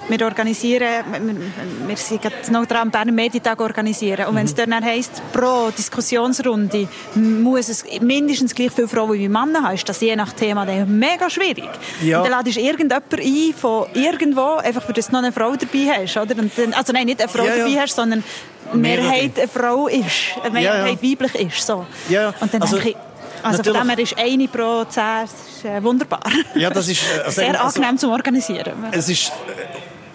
wir 0.09 0.25
organisieren, 0.25 1.03
wir, 1.11 1.87
wir 1.87 1.97
sind 1.97 2.51
noch 2.51 2.65
dran, 2.65 2.89
Berner 2.89 3.11
Medientag 3.11 3.59
organisieren. 3.59 4.27
Und 4.27 4.35
wenn 4.35 4.45
es 4.45 4.53
mhm. 4.55 4.69
dann 4.69 4.85
heisst, 4.85 5.21
pro 5.33 5.69
Diskussionsrunde 5.69 6.87
muss 7.15 7.69
es 7.69 7.83
mindestens 8.01 8.55
gleich 8.55 8.71
viele 8.71 8.87
Frauen 8.87 9.13
wie 9.13 9.27
Männer 9.27 9.63
haben, 9.63 9.75
ist 9.75 9.87
das 9.87 9.99
je 10.01 10.15
nach 10.15 10.33
Thema 10.33 10.65
dann 10.65 10.97
mega 10.97 11.29
schwierig. 11.29 11.69
Ja. 12.01 12.21
dann 12.21 12.31
ladest 12.31 12.57
du 12.57 12.61
irgendjemanden 12.61 13.19
ein 13.19 13.53
von 13.53 13.85
irgendwo, 13.93 14.55
einfach 14.55 14.83
für 14.83 14.93
das 14.93 15.07
du 15.07 15.13
noch 15.13 15.19
eine 15.19 15.31
Frau 15.31 15.55
dabei 15.55 16.01
hast. 16.01 16.17
Oder? 16.17 16.35
Dann, 16.35 16.73
also 16.73 16.93
nein, 16.93 17.05
nicht 17.05 17.21
eine 17.21 17.29
Frau 17.29 17.45
ja, 17.45 17.57
dabei 17.57 17.69
ja. 17.69 17.81
hast, 17.81 17.95
sondern 17.95 18.23
eine 18.71 18.81
Mehrheit 18.81 19.37
eine 19.37 19.47
Frau 19.47 19.87
ist, 19.87 20.37
eine 20.43 20.51
Mehrheit 20.51 21.03
weiblich 21.03 21.35
ist. 21.35 21.65
So. 21.65 21.85
Ja, 22.09 22.33
Und 22.39 22.53
dann 22.53 22.61
also, 22.61 22.77
ich, 22.77 22.95
also 23.43 23.57
Natürlich. 23.57 23.77
von 23.77 23.87
dem 23.87 23.95
her 23.95 24.03
ist 24.03 24.17
eine 24.17 24.47
pro 24.47 24.85
zehn 24.85 25.27
ist, 25.57 25.65
äh, 25.65 25.83
wunderbar. 25.83 26.21
Ja, 26.55 26.69
das 26.69 26.87
ist 26.87 27.03
äh, 27.03 27.31
sehr 27.31 27.61
also, 27.61 27.79
angenehm 27.79 27.97
zum 27.97 28.11
Organisieren. 28.11 28.73
Es 28.91 29.09
ist 29.09 29.31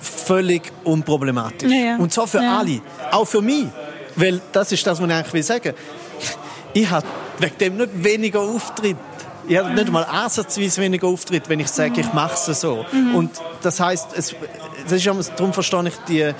völlig 0.02 0.72
unproblematisch. 0.84 1.70
Ja. 1.70 1.96
Und 1.96 2.12
zwar 2.12 2.26
für 2.26 2.42
ja. 2.42 2.58
alle. 2.58 2.80
Auch 3.10 3.26
für 3.26 3.40
mich. 3.40 3.66
Weil 4.16 4.40
das 4.52 4.72
ist 4.72 4.86
das, 4.86 5.00
was 5.00 5.08
ich 5.08 5.14
eigentlich 5.14 5.32
will 5.32 5.42
sagen 5.42 5.74
Ich 6.74 6.90
habe 6.90 7.06
wegen 7.38 7.58
dem 7.58 7.76
nicht 7.76 8.04
weniger 8.04 8.40
Auftritt. 8.40 8.96
Ich 9.48 9.56
habe 9.56 9.70
nicht 9.70 9.90
mal 9.90 10.04
ansatzweise 10.04 10.80
weniger 10.80 11.08
Auftritt, 11.08 11.48
wenn 11.48 11.60
ich 11.60 11.68
sage, 11.68 12.00
ich 12.00 12.12
mache 12.12 12.34
es 12.34 12.60
so. 12.60 12.84
Mhm. 12.92 13.14
Und 13.14 13.30
das 13.62 13.80
heisst, 13.80 14.08
es, 14.16 14.34
das 14.88 15.04
ist, 15.04 15.32
darum 15.36 15.52
verstehe 15.52 15.88
ich 15.88 15.96
die, 16.08 16.32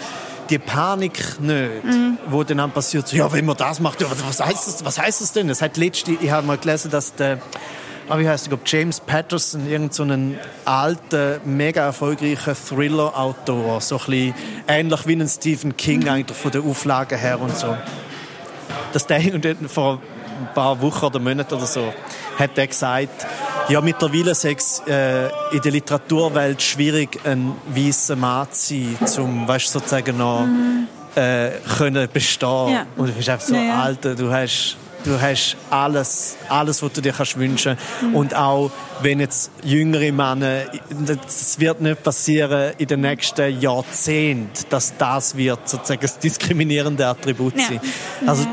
die 0.50 0.58
Panik 0.58 1.40
nicht, 1.40 1.84
mhm. 1.84 2.18
wo 2.28 2.44
dann 2.44 2.70
passiert, 2.70 3.08
so, 3.08 3.16
ja, 3.16 3.32
wenn 3.32 3.44
man 3.44 3.56
das 3.56 3.80
macht, 3.80 4.04
was 4.28 4.40
heißt 4.40 4.66
das, 4.66 4.84
was 4.84 4.98
heißt 4.98 5.20
das 5.20 5.32
denn? 5.32 5.48
Das 5.48 5.62
hat 5.62 5.76
letzte, 5.76 6.12
ich 6.12 6.30
habe 6.30 6.46
mal 6.46 6.58
gelesen, 6.58 6.90
dass 6.90 7.14
der 7.14 7.38
wie 8.18 8.28
heißt 8.28 8.50
der, 8.50 8.58
James 8.64 9.00
Patterson, 9.00 9.68
irgendeinen 9.68 10.38
so 10.64 10.70
alten, 10.70 11.40
mega 11.44 11.84
erfolgreichen 11.84 12.54
Thriller-Autor, 12.54 13.80
so 13.80 13.96
ein 13.96 14.06
bisschen 14.06 14.34
ähnlich 14.68 15.06
wie 15.06 15.14
ein 15.14 15.28
Stephen 15.28 15.76
King 15.76 16.08
eigentlich 16.08 16.36
von 16.36 16.50
der 16.50 16.62
Auflage 16.62 17.16
her 17.16 17.40
und 17.40 17.56
so. 17.56 17.76
Dass 18.92 19.06
der 19.06 19.20
vor 19.68 20.00
ein 20.40 20.54
paar 20.54 20.80
Wochen 20.80 21.06
oder 21.06 21.18
Monaten 21.18 21.54
oder 21.54 21.66
so 21.66 21.92
hat 22.38 22.56
er 22.56 22.66
gesagt, 22.66 23.26
ja, 23.68 23.80
mittlerweile 23.80 24.34
sei 24.34 24.52
es 24.52 24.82
äh, 24.86 25.28
in 25.52 25.60
der 25.62 25.72
Literaturwelt 25.72 26.60
schwierig, 26.60 27.18
ein 27.24 27.54
weißer 27.68 28.16
Mann 28.16 28.50
zu 28.50 28.96
sein, 29.04 29.24
um, 29.24 29.48
weißt, 29.48 29.68
sozusagen 29.68 30.16
noch 30.16 30.44
mhm. 30.44 30.88
äh, 31.14 31.50
können 31.78 32.08
bestehen. 32.12 32.68
Ja. 32.70 32.86
Und 32.96 33.08
du 33.08 33.12
bist 33.12 33.28
einfach 33.28 33.46
so, 33.46 33.54
ja, 33.54 33.62
ja. 33.62 33.82
Alter, 33.82 34.14
du 34.14 34.32
hast 34.32 34.76
Du 35.04 35.20
hast 35.20 35.56
alles, 35.70 36.36
alles, 36.48 36.82
was 36.82 36.92
du 36.92 37.00
dir 37.00 37.12
kannst 37.12 37.38
wünschen. 37.38 37.76
Mhm. 38.00 38.14
Und 38.14 38.34
auch, 38.34 38.70
wenn 39.00 39.20
jetzt 39.20 39.50
jüngere 39.64 40.12
Männer, 40.12 40.64
es 41.26 41.58
wird 41.58 41.80
nicht 41.80 42.02
passieren 42.02 42.72
in 42.78 42.86
den 42.86 43.00
nächsten 43.00 43.60
Jahrzehnten, 43.60 44.64
dass 44.70 44.96
das 44.96 45.36
wird 45.36 45.68
sozusagen 45.68 46.02
das 46.02 46.18
diskriminierende 46.18 47.06
Attribut 47.06 47.58
sein. 47.58 47.80
Ja. 48.20 48.28
Also, 48.28 48.46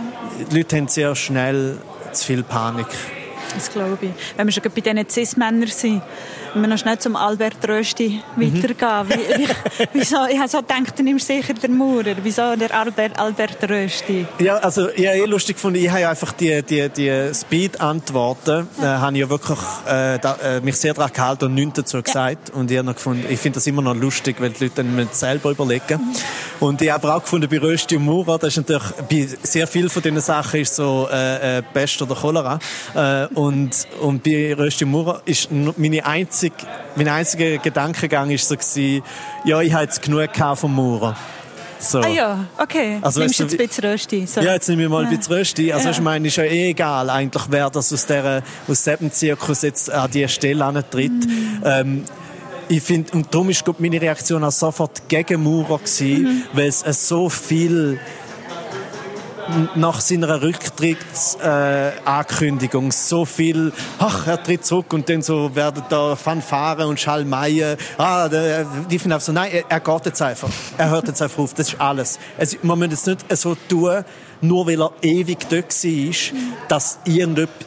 die 0.52 0.58
Leute 0.58 0.78
haben 0.78 0.88
sehr 0.88 1.16
schnell 1.16 1.78
zu 2.12 2.26
viel 2.26 2.44
Panik. 2.44 2.88
Das 3.54 3.72
glaube 3.72 3.98
ich. 4.02 4.12
Wenn 4.38 4.48
wir 4.48 4.52
schon 4.52 4.64
bei 4.64 4.82
diesen 4.82 5.10
Cis-Männern 5.10 5.68
sind, 5.68 6.02
wir 6.56 6.68
noch 6.68 6.78
schnell 6.78 6.98
zum 6.98 7.16
Albert 7.16 7.68
Rösti 7.68 8.22
weitergehen. 8.36 9.10
Wie, 9.10 9.44
wie, 9.44 9.48
wieso, 9.94 10.26
ich 10.30 10.38
habe 10.40 10.48
so 10.48 10.60
gedacht, 10.60 10.98
du 10.98 11.04
nimmst 11.04 11.28
sicher 11.28 11.54
den 11.54 11.78
Maurer. 11.78 12.16
Wieso 12.24 12.56
der 12.56 12.74
Albert, 12.76 13.20
Albert 13.20 13.70
Rösti? 13.70 14.26
Ja, 14.40 14.58
also 14.58 14.90
ich 14.90 15.08
habe 15.08 15.18
eh 15.18 15.26
lustig 15.26 15.56
gefunden, 15.58 15.80
ich 15.80 15.90
habe 15.90 16.08
einfach 16.08 16.32
die, 16.34 16.62
die, 16.64 16.90
die 16.90 17.34
Speed-Antworten, 17.34 18.68
äh, 18.82 18.86
habe 18.86 19.14
ich 19.14 19.20
ja 19.20 19.30
wirklich 19.30 19.60
äh, 19.86 20.20
da, 20.20 20.38
äh, 20.44 20.62
mich 20.62 20.78
sehr 20.78 20.94
daran 20.94 21.14
gehalten 21.14 21.46
und 21.46 21.54
nichts 21.54 21.74
dazu 21.76 22.02
gesagt. 22.02 22.50
Ja. 22.50 22.56
Und 22.56 22.72
ich 22.72 22.78
habe 22.78 22.88
noch 22.88 22.96
gefunden, 22.96 23.26
ich 23.30 23.40
finde 23.40 23.58
das 23.58 23.68
immer 23.68 23.82
noch 23.82 23.96
lustig, 23.96 24.38
weil 24.40 24.50
die 24.50 24.66
Leute 24.66 24.84
dann 24.84 25.10
selber 25.12 25.52
überlegen. 25.52 26.00
Mhm. 26.00 26.16
Und 26.60 26.82
ich 26.82 26.92
habe 26.92 27.14
auch 27.14 27.22
gefunden, 27.22 27.48
bei 27.50 27.60
Rösti 27.60 27.98
und 27.98 28.06
Maurer, 28.06 28.38
das 28.38 28.58
ist 28.58 28.58
natürlich, 28.58 28.92
bei 29.10 29.28
sehr 29.44 29.68
vielen 29.68 29.90
von 29.90 30.02
diesen 30.02 30.22
Sachen 30.22 30.62
ist 30.62 30.76
so 30.76 31.08
äh, 31.12 31.60
äh, 31.60 31.62
Pest 31.62 32.02
oder 32.02 32.16
Cholera. 32.16 32.60
Äh, 32.96 33.28
und, 33.34 33.72
und 34.02 34.24
bei 34.24 34.56
Rösti 34.58 34.84
und 34.84 34.92
Maurer 34.92 35.22
ist 35.26 35.50
meine 35.52 36.06
einzige 36.06 36.39
einzig, 36.40 36.54
mein 36.96 37.08
einziger 37.10 37.58
Gedankengang 37.58 38.30
war 38.30 38.38
so, 38.38 38.56
gewesen, 38.56 39.04
ja, 39.44 39.62
ich 39.62 39.74
hatte 39.74 39.84
jetzt 39.86 40.02
genug 40.02 40.30
vom 40.56 40.76
Maurer. 40.76 41.16
So. 41.82 42.00
Ah 42.00 42.08
ja, 42.10 42.46
okay. 42.58 42.98
Also, 43.02 43.22
Nimmst 43.22 43.40
du 43.40 43.44
jetzt 43.44 43.54
ein 43.54 43.68
bisschen 43.68 43.86
Rösti? 43.86 44.26
So. 44.26 44.42
Ja, 44.42 44.54
jetzt 44.54 44.68
nehme 44.68 44.84
ich 44.84 44.90
mal 44.90 45.06
ein 45.06 45.18
bisschen 45.18 45.34
Rösti. 45.34 45.72
Also 45.72 45.86
Ja. 45.86 45.92
ich 45.92 46.02
meine, 46.02 46.28
ist 46.28 46.36
ja 46.36 46.44
eh 46.44 46.72
egal 46.72 47.10
eigentlich, 47.10 47.44
wer 47.50 47.70
das 47.70 47.94
aus 47.94 48.06
der 48.06 48.44
aus 48.68 48.84
diesem 48.84 49.12
Zirkus 49.12 49.62
jetzt 49.62 49.90
an 49.90 50.12
diese 50.12 50.28
Stelle 50.28 50.66
antritt. 50.66 51.10
Mhm. 51.12 51.62
Ähm, 51.64 52.04
ich 52.68 52.84
finde, 52.84 53.14
und 53.14 53.34
darum 53.34 53.50
glaub, 53.50 53.80
meine 53.80 54.02
Reaktion 54.02 54.44
auch 54.44 54.52
sofort 54.52 55.08
gegen 55.08 55.42
Maurer 55.42 55.78
gewesen, 55.80 56.24
Mhm. 56.24 56.42
weil 56.52 56.68
es 56.68 56.84
äh, 56.84 56.92
so 56.92 57.30
viel 57.30 57.98
nach 59.76 60.02
seiner 60.02 60.42
Rücktrittsankündigung 60.42 62.50
Ankündigung 62.50 62.92
so 62.92 63.26
viel, 63.26 63.72
ach, 64.00 64.28
er 64.28 64.42
tritt 64.42 64.66
zurück 64.66 64.94
und 64.94 65.10
dann 65.10 65.22
so 65.22 65.56
werden 65.56 65.84
da 65.90 66.16
Fanfaren 66.16 66.88
und 66.88 67.00
Schallmeien. 67.00 67.78
Ah, 67.98 68.30
die 68.30 69.00
finden 69.00 69.14
einfach 69.14 69.26
so, 69.26 69.32
nein, 69.32 69.52
er, 69.52 69.64
er 69.70 69.80
geht 69.80 70.06
jetzt 70.06 70.22
einfach. 70.22 70.50
Er 70.78 70.90
hört 70.90 71.08
jetzt 71.08 71.22
einfach 71.22 71.40
auf. 71.40 71.54
Das 71.54 71.70
ist 71.70 71.82
alles. 71.82 72.20
Es, 72.38 72.58
man 72.64 72.80
muss 72.80 72.90
jetzt 72.90 73.08
nicht 73.08 73.38
so 73.38 73.56
tun, 73.68 74.04
nur 74.42 74.68
weil 74.68 74.82
er 74.82 74.92
ewig 75.02 75.40
dort 75.50 75.84
war, 75.84 76.40
dass, 76.68 77.00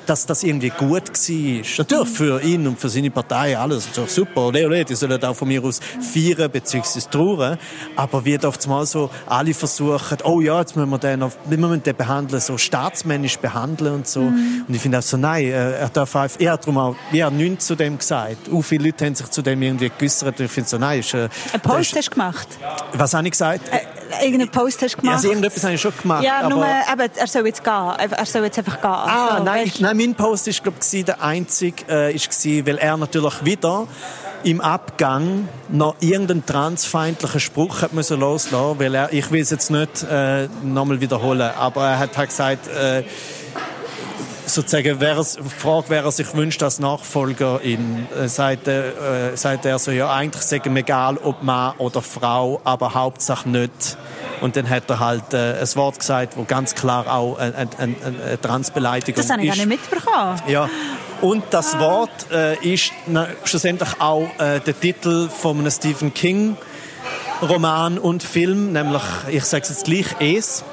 dass 0.07 0.27
das 0.27 0.43
irgendwie 0.43 0.71
gut 0.71 1.09
war. 1.09 1.63
Natürlich 1.79 2.09
für 2.09 2.43
ihn 2.43 2.67
und 2.67 2.79
für 2.79 2.89
seine 2.89 3.11
Partei 3.11 3.57
alles 3.57 3.87
natürlich 3.87 4.11
super. 4.11 4.43
Ole, 4.43 4.67
ole, 4.67 4.85
die 4.85 4.95
sollen 4.95 5.23
auch 5.23 5.35
von 5.35 5.49
mir 5.49 5.63
aus 5.63 5.81
feiern 6.01 6.51
bzw. 6.51 7.01
trauern. 7.11 7.59
Aber 7.97 8.25
wie 8.25 8.39
oft 8.39 8.67
mal 8.67 8.87
so 8.87 9.11
alle 9.27 9.55
versuchen, 9.55 10.19
oh 10.25 10.41
ja, 10.41 10.61
jetzt 10.61 10.77
müssen 10.77 10.91
wir 10.91 10.99
den, 10.99 11.23
auf, 11.23 11.37
wir 11.45 11.59
müssen 11.59 11.83
den 11.83 11.97
behandeln, 11.97 12.41
so 12.41 12.59
staatsmännisch 12.59 13.39
behandeln 13.39 13.95
und 13.95 14.09
so. 14.09 14.21
Und 14.21 14.67
ich 14.69 14.81
finde 14.81 14.99
auch 14.99 15.03
so, 15.03 15.17
nein, 15.17 15.47
er 15.47 15.89
darf 15.89 16.15
einfach, 16.17 16.41
er 16.41 16.53
hat 16.53 16.63
darum 16.63 16.79
auch, 16.79 16.97
ja, 17.13 17.31
nichts 17.31 17.67
zu 17.67 17.75
dem 17.75 17.99
gesagt. 17.99 18.51
Auch 18.53 18.63
viele 18.63 18.87
Leute 18.87 19.07
haben 19.07 19.15
sich 19.15 19.29
zu 19.29 19.43
dem 19.43 19.63
irgendwie 19.63 19.91
geäussert. 19.97 20.39
Und 20.39 20.47
ich 20.47 20.53
finde 20.53 20.69
so, 20.69 20.79
nein, 20.79 21.01
ist, 21.01 21.15
äh, 21.15 21.29
Einen 21.53 21.63
Post 21.63 21.93
ist, 21.93 21.97
hast 21.97 22.07
du 22.09 22.11
gemacht? 22.13 22.49
was 22.95 23.15
habe 23.15 23.27
ich 23.27 23.33
gesagt? 23.33 23.69
Äh, 23.69 23.81
irgendeinen 24.23 24.51
Post 24.51 24.83
hast 24.83 24.95
du 24.95 25.01
gemacht? 25.01 25.17
also 25.17 25.29
irgendetwas 25.29 25.63
habe 25.65 25.75
ich 25.75 25.81
schon 25.81 25.93
gemacht. 26.01 26.23
ja, 26.25 26.41
aber 26.41 26.49
nur, 26.51 26.65
eben, 26.65 27.11
er 27.17 27.27
soll 27.27 27.47
jetzt 27.47 27.65
gehen. 27.65 27.93
Er 27.99 28.27
soll 28.27 28.45
jetzt 28.45 28.59
einfach 28.59 28.81
gehen. 28.81 28.91
Ah, 28.91 29.39
So, 29.39 29.45
nein, 29.45 29.65
weisst 29.65 29.75
ich, 29.77 29.81
nein, 29.81 29.97
mein 29.97 30.15
Post 30.15 30.49
ist 30.49 30.63
glaube 30.63 30.79
ich 30.93 31.05
der 31.05 31.23
einzige, 31.23 31.85
äh, 31.89 32.15
ist 32.15 32.29
gewesen, 32.31 32.67
weil 32.67 32.79
er 32.79 32.97
natürlich 32.97 33.45
wieder 33.45 33.87
im 34.45 34.61
Abgang 34.61 35.49
noch 35.69 35.95
irgendeinen 36.01 36.45
transfeindlichen 36.45 37.41
Spruch 37.41 37.83
hat 37.83 37.93
müssen 37.93 38.19
loslassen, 38.19 38.79
weil 38.79 38.95
er, 38.95 39.13
ich 39.13 39.31
will 39.31 39.41
es 39.41 39.51
jetzt 39.51 39.71
nicht 39.71 40.03
äh, 40.11 40.49
nochmal 40.65 41.01
wiederholen, 41.01 41.51
aber 41.57 41.87
er 41.87 41.99
hat 42.01 42.17
halt 42.17 42.29
gesagt, 42.31 42.67
äh, 42.69 43.05
sozusagen, 44.47 45.01
wer 45.01 45.19
es, 45.19 45.39
fragt, 45.59 45.91
wer 45.91 46.05
er 46.05 46.13
sich 46.13 46.35
wünscht 46.35 46.63
als 46.63 46.79
Nachfolger 46.79 47.61
in, 47.63 48.07
äh, 48.17 48.29
sagt, 48.29 48.69
äh, 48.69 49.35
sagt 49.35 49.65
er 49.65 49.79
so, 49.79 49.91
ja, 49.91 50.13
eigentlich 50.13 50.43
ist 50.43 50.67
ihm 50.67 50.77
egal, 50.77 51.17
ob 51.19 51.43
Mann 51.43 51.75
oder 51.79 52.03
Frau, 52.03 52.61
aber 52.65 52.95
Hauptsache 52.95 53.49
nicht. 53.49 53.97
Und 54.41 54.57
dann 54.57 54.69
hat 54.69 54.91
er 54.91 54.99
halt 54.99 55.33
äh, 55.35 55.61
ein 55.61 55.75
Wort 55.77 56.01
gesagt, 56.01 56.37
wo 56.37 56.45
ganz 56.45 56.75
klar 56.75 57.13
auch 57.13 57.39
eine, 57.39 57.55
eine, 57.55 57.71
eine, 57.79 57.97
eine 58.05 58.41
Transbeleidigung 58.41 59.23
Das 59.23 59.31
habe 59.31 59.43
ich 59.43 59.49
ist. 59.51 59.57
gar 59.57 59.67
nicht 59.67 59.81
mitbekommen. 59.81 60.43
Ja. 60.49 60.69
Und 61.21 61.45
das 61.51 61.79
Wort 61.79 62.11
äh, 62.33 62.57
ist 62.57 62.91
na, 63.07 63.29
schlussendlich 63.45 64.01
auch 64.01 64.29
äh, 64.39 64.59
der 64.59 64.79
Titel 64.79 65.29
von 65.29 65.59
einem 65.59 65.71
Stephen 65.71 66.13
King 66.13 66.57
Roman 67.41 67.99
und 67.99 68.23
Film, 68.23 68.73
nämlich, 68.73 69.03
ich 69.29 69.45
sage 69.45 69.63
es 69.65 69.71
jetzt 69.71 69.85
gleich, 69.85 70.07
Es. 70.21 70.65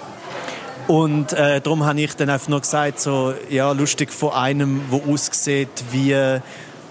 Und 0.90 1.34
äh, 1.34 1.62
darum 1.62 1.86
habe 1.86 2.02
ich 2.02 2.16
dann 2.16 2.32
einfach 2.32 2.48
nur 2.48 2.62
gesagt, 2.62 3.00
so, 3.00 3.36
ja, 3.48 3.72
lustig 3.74 4.12
von 4.12 4.34
einem, 4.34 4.82
wo 4.90 5.14
aussieht 5.14 5.70
wie 5.92 6.40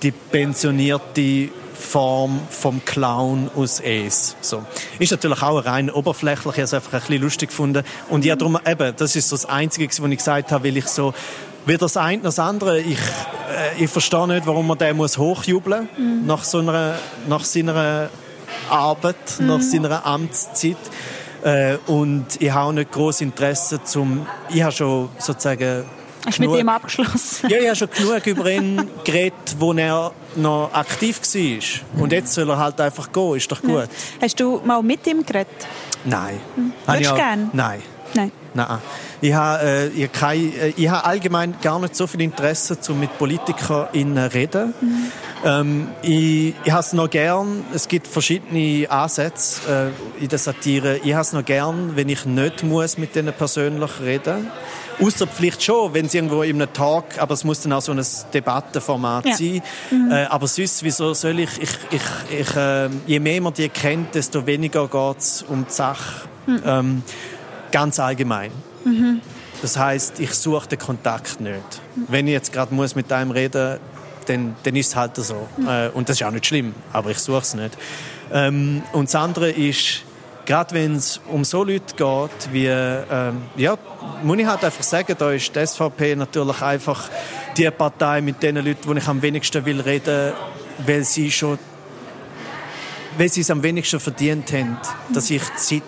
die 0.04 0.12
pensionierte 0.12 1.48
Form 1.74 2.38
vom 2.48 2.84
Clown 2.84 3.50
aus 3.56 3.80
Es. 3.80 4.36
So. 4.40 4.64
Ist 5.00 5.10
natürlich 5.10 5.42
auch 5.42 5.64
rein 5.64 5.90
oberflächlich, 5.90 6.46
ich 6.46 6.58
habe 6.58 6.62
es 6.62 6.74
einfach 6.74 6.92
ein 6.92 7.00
bisschen 7.00 7.22
lustig 7.22 7.48
gefunden. 7.48 7.82
Und 8.08 8.24
ja, 8.24 8.36
darum, 8.36 8.56
eben, 8.64 8.94
das 8.96 9.16
ist 9.16 9.30
so 9.30 9.34
das 9.34 9.46
Einzige, 9.46 9.88
was 9.88 9.98
ich 9.98 10.18
gesagt 10.18 10.52
habe, 10.52 10.68
weil 10.68 10.76
ich 10.76 10.86
so, 10.86 11.12
weder 11.66 11.78
das 11.78 11.96
eine 11.96 12.18
noch 12.18 12.22
das 12.26 12.38
andere, 12.38 12.78
ich, 12.78 13.00
äh, 13.00 13.82
ich 13.82 13.90
verstehe 13.90 14.28
nicht, 14.28 14.46
warum 14.46 14.68
man 14.68 14.78
den 14.78 14.96
muss 14.96 15.18
hochjubeln 15.18 15.88
muss, 15.96 16.24
nach, 16.24 16.44
so 16.44 16.58
einer, 16.58 16.94
nach 17.26 17.44
seiner 17.44 18.10
Arbeit, 18.70 19.16
nach 19.40 19.60
seiner 19.60 20.06
Amtszeit. 20.06 20.76
Äh, 21.44 21.76
und 21.86 22.26
ich 22.40 22.50
habe 22.50 22.66
auch 22.68 22.72
nicht 22.72 22.90
großes 22.92 23.20
Interesse 23.22 23.82
zum, 23.84 24.26
ich 24.48 24.62
habe 24.62 24.72
schon 24.72 25.08
sozusagen 25.18 25.84
Hast 26.26 26.38
du 26.38 26.50
mit 26.50 26.60
ihm 26.60 26.68
abgeschlossen? 26.68 27.48
ja, 27.48 27.58
ich 27.58 27.66
habe 27.68 27.76
schon 27.76 27.88
genug 27.90 28.26
über 28.26 28.50
ihn 28.50 28.88
geredet, 29.04 29.56
wo 29.58 29.72
er 29.72 30.12
noch 30.36 30.70
aktiv 30.72 31.20
war. 31.22 32.02
Und 32.02 32.12
jetzt 32.12 32.34
soll 32.34 32.50
er 32.50 32.58
halt 32.58 32.80
einfach 32.80 33.12
gehen, 33.12 33.36
ist 33.36 33.50
doch 33.52 33.62
gut. 33.62 33.88
Hast 34.20 34.38
du 34.40 34.60
mal 34.64 34.82
mit 34.82 35.06
ihm 35.06 35.24
geredet? 35.24 35.48
Nein. 36.04 36.38
Würdest 36.56 36.86
Habe 36.88 37.00
ich 37.00 37.06
du 37.06 37.12
auch- 37.12 37.16
gern? 37.16 37.50
Nein. 37.52 37.82
Nein. 38.14 38.32
Nein. 38.58 38.78
Ich 39.20 39.32
habe, 39.32 39.62
äh, 39.62 39.86
ich, 39.88 40.02
habe 40.02 40.08
kein, 40.08 40.52
äh, 40.58 40.72
ich 40.76 40.88
habe 40.88 41.04
allgemein 41.04 41.54
gar 41.62 41.78
nicht 41.78 41.94
so 41.94 42.08
viel 42.08 42.22
Interesse, 42.22 42.76
um 42.88 42.98
mit 42.98 43.16
Politikern 43.16 43.86
zu 43.92 44.34
reden. 44.34 44.74
Ähm, 45.44 45.88
ich 46.02 46.54
ich 46.64 46.72
habe 46.72 46.80
es 46.80 46.92
noch 46.92 47.08
gern, 47.08 47.64
es 47.72 47.86
gibt 47.86 48.08
verschiedene 48.08 48.90
Ansätze 48.90 49.92
äh, 50.20 50.22
in 50.22 50.28
der 50.28 50.38
Satire. 50.38 50.98
Ich 51.04 51.12
habe 51.12 51.22
es 51.22 51.32
noch 51.32 51.44
gern, 51.44 51.92
wenn 51.94 52.08
ich 52.08 52.24
nicht 52.26 52.64
muss 52.64 52.98
mit 52.98 53.14
denen 53.14 53.32
persönlich 53.32 54.00
reden 54.00 54.48
Außer 55.00 55.28
vielleicht 55.28 55.62
schon, 55.62 55.94
wenn 55.94 56.06
es 56.06 56.14
irgendwo 56.14 56.42
in 56.42 56.60
einem 56.60 56.72
Talk, 56.72 57.04
aber 57.18 57.34
es 57.34 57.44
muss 57.44 57.60
dann 57.60 57.72
auch 57.72 57.80
so 57.80 57.92
ein 57.92 58.04
Debattenformat 58.34 59.26
Ja. 59.26 59.36
sein. 59.36 59.62
Äh, 60.10 60.24
aber 60.24 60.48
sonst, 60.48 60.82
wieso 60.82 61.14
soll 61.14 61.38
ich, 61.38 61.50
ich, 61.62 61.70
ich, 61.90 62.40
ich 62.40 62.56
äh, 62.56 62.88
je 63.06 63.20
mehr 63.20 63.40
man 63.40 63.54
die 63.54 63.68
kennt, 63.68 64.16
desto 64.16 64.44
weniger 64.44 64.88
geht 64.88 65.18
es 65.18 65.44
um 65.48 65.64
die 65.68 65.72
Sache. 65.72 66.28
Ähm, 66.64 67.02
ganz 67.70 67.98
allgemein. 67.98 68.50
Das 69.62 69.76
heißt, 69.76 70.20
ich 70.20 70.34
suche 70.34 70.68
den 70.68 70.78
Kontakt 70.78 71.40
nicht. 71.40 71.80
Wenn 72.08 72.26
ich 72.26 72.32
jetzt 72.32 72.52
gerade 72.52 72.74
muss 72.74 72.94
mit 72.94 73.12
einem 73.12 73.30
reden, 73.30 73.78
dann, 74.26 74.56
dann 74.62 74.76
ist 74.76 74.88
es 74.88 74.96
halt 74.96 75.16
so. 75.16 75.48
Äh, 75.66 75.88
und 75.88 76.08
das 76.08 76.20
ist 76.20 76.26
auch 76.26 76.30
nicht 76.30 76.46
schlimm, 76.46 76.74
aber 76.92 77.10
ich 77.10 77.18
suche 77.18 77.38
es 77.38 77.54
nicht. 77.54 77.76
Ähm, 78.32 78.82
und 78.92 79.08
das 79.08 79.14
andere 79.14 79.50
ist, 79.50 80.02
gerade 80.44 80.74
wenn 80.74 80.96
es 80.96 81.20
um 81.28 81.44
so 81.44 81.64
Leute 81.64 81.94
geht, 81.96 82.52
wie, 82.52 82.66
ähm, 82.66 83.42
ja, 83.56 83.76
muss 84.22 84.38
ich 84.38 84.46
halt 84.46 84.64
einfach 84.64 84.82
sagen, 84.82 85.14
da 85.18 85.30
ist 85.32 85.54
die 85.54 85.66
SVP 85.66 86.16
natürlich 86.16 86.62
einfach 86.62 87.08
die 87.56 87.70
Partei 87.70 88.20
mit 88.20 88.42
den 88.42 88.56
Leuten, 88.56 88.92
die 88.92 88.98
ich 88.98 89.08
am 89.08 89.20
wenigsten 89.20 89.64
will 89.64 89.80
reden, 89.80 90.32
weil 90.86 91.04
sie 91.04 91.30
schon, 91.30 91.58
weil 93.16 93.28
sie 93.28 93.40
es 93.40 93.50
am 93.50 93.62
wenigsten 93.62 93.98
verdient 93.98 94.52
haben, 94.52 94.78
dass 95.12 95.30
ich 95.30 95.42
Zeit 95.56 95.82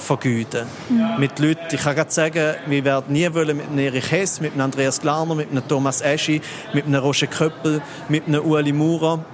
vergeuden. 0.00 0.66
Mit 1.18 1.38
Leuten, 1.38 1.60
ich 1.70 1.80
kann 1.80 1.94
gerade 1.94 2.10
sagen, 2.10 2.54
wir 2.66 2.84
werden 2.84 3.12
nie 3.12 3.32
wollen 3.32 3.56
mit 3.56 3.68
einem 3.68 3.78
Erich 3.78 4.10
Hess, 4.10 4.40
mit 4.40 4.52
einem 4.52 4.62
Andreas 4.62 5.00
Glarner, 5.00 5.34
mit 5.34 5.50
einem 5.50 5.66
Thomas 5.66 6.00
Eschi, 6.00 6.40
mit 6.72 6.86
einem 6.86 7.02
Roger 7.02 7.26
Köppel, 7.26 7.82
mit 8.08 8.26
einem 8.26 8.44
Ueli 8.44 8.72
Maurer. 8.72 9.24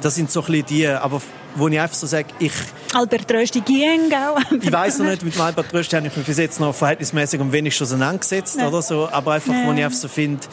Das 0.00 0.14
sind 0.14 0.30
so 0.30 0.40
ein 0.40 0.46
bisschen 0.46 0.66
die, 0.66 0.86
aber 0.86 1.20
wo 1.56 1.68
ich 1.68 1.80
einfach 1.80 1.96
so 1.96 2.06
sage, 2.06 2.28
ich, 2.38 2.52
Albert 2.92 3.32
Rösti 3.32 3.60
ging, 3.60 4.08
gell? 4.08 4.58
ich 4.60 4.72
weiß 4.72 4.98
noch 4.98 5.06
nicht, 5.06 5.22
mit 5.22 5.34
dem 5.34 5.40
Albert 5.40 5.72
Rösti 5.72 5.96
habe 5.96 6.06
ich 6.06 6.16
mich 6.16 6.26
bis 6.26 6.38
jetzt 6.38 6.60
noch 6.60 6.74
verhältnismäßig 6.74 7.40
am 7.40 7.52
wenigsten 7.52 7.84
auseinandergesetzt 7.84 8.56
Nein. 8.56 8.68
oder 8.68 8.82
so, 8.82 9.08
aber 9.10 9.32
einfach, 9.32 9.52
wo 9.52 9.68
Nein. 9.68 9.78
ich 9.78 9.84
einfach 9.84 9.98
so 9.98 10.08
finde, 10.08 10.46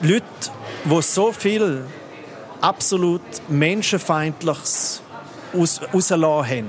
Leute, 0.00 0.24
die 0.84 1.02
so 1.02 1.32
viel 1.32 1.84
absolut 2.60 3.22
menschenfeindliches 3.48 5.02
aus, 5.56 5.80
rausgelassen 5.92 6.48
haben, 6.56 6.66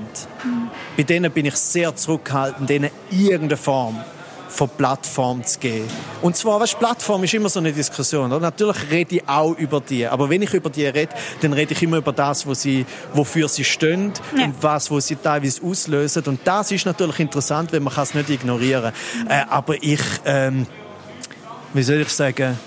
bei 0.96 1.02
denen 1.02 1.30
bin 1.32 1.46
ich 1.46 1.56
sehr 1.56 1.94
zurückhaltend, 1.94 2.68
denen 2.68 2.90
irgendeine 3.10 3.56
Form 3.56 3.98
von 4.48 4.68
Plattform 4.68 5.42
zu 5.44 5.58
geben. 5.58 5.88
Und 6.20 6.36
zwar, 6.36 6.60
weißt, 6.60 6.78
Plattform 6.78 7.24
ist 7.24 7.32
immer 7.32 7.48
so 7.48 7.58
eine 7.58 7.72
Diskussion. 7.72 8.30
Oder? 8.30 8.38
Natürlich 8.40 8.90
rede 8.90 9.16
ich 9.16 9.26
auch 9.26 9.56
über 9.56 9.80
die, 9.80 10.06
aber 10.06 10.28
wenn 10.28 10.42
ich 10.42 10.52
über 10.52 10.68
die 10.68 10.84
rede, 10.84 11.14
dann 11.40 11.54
rede 11.54 11.72
ich 11.72 11.82
immer 11.82 11.96
über 11.96 12.12
das, 12.12 12.46
wo 12.46 12.52
sie, 12.52 12.84
wofür 13.14 13.48
sie 13.48 13.64
stehen 13.64 14.12
Ja. 14.36 14.44
und 14.44 14.54
was, 14.62 14.90
wo 14.90 15.00
sie 15.00 15.16
teilweise 15.16 15.62
auslösen. 15.62 16.22
Und 16.26 16.40
das 16.44 16.70
ist 16.70 16.84
natürlich 16.84 17.20
interessant, 17.20 17.72
weil 17.72 17.80
man 17.80 17.94
kann 17.94 18.02
es 18.04 18.12
nicht 18.14 18.28
ignorieren. 18.28 18.92
Äh, 19.26 19.42
aber 19.48 19.82
ich, 19.82 20.02
ähm, 20.26 20.66
wie 21.72 21.82
soll 21.82 22.02
ich 22.02 22.10
sagen, 22.10 22.58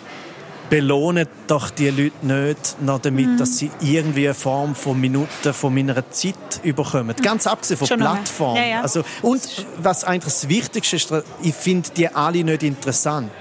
belohne 0.69 1.27
doch 1.47 1.69
die 1.69 1.89
Leute 1.89 2.25
nicht 2.25 2.81
noch 2.81 2.99
damit, 2.99 3.27
Mhm. 3.27 3.37
dass 3.37 3.57
sie 3.57 3.69
irgendwie 3.81 4.25
eine 4.25 4.33
Form 4.33 4.75
von 4.75 4.99
Minuten 4.99 5.53
von 5.53 5.73
meiner 5.73 6.09
Zeit 6.11 6.35
überkommen. 6.63 7.15
Ganz 7.21 7.47
abgesehen 7.47 7.77
von 7.77 7.87
Schon. 7.87 7.99
Plattformen. 7.99 8.57
Ja, 8.57 8.65
ja. 8.65 8.81
Also, 8.81 9.03
und 9.21 9.41
was 9.77 10.03
eigentlich 10.03 10.33
das 10.33 10.49
Wichtigste 10.49 10.95
ist, 10.95 11.13
ich 11.41 11.53
finde 11.53 11.89
die 11.95 12.07
alle 12.07 12.43
nicht 12.43 12.63
interessant. 12.63 13.31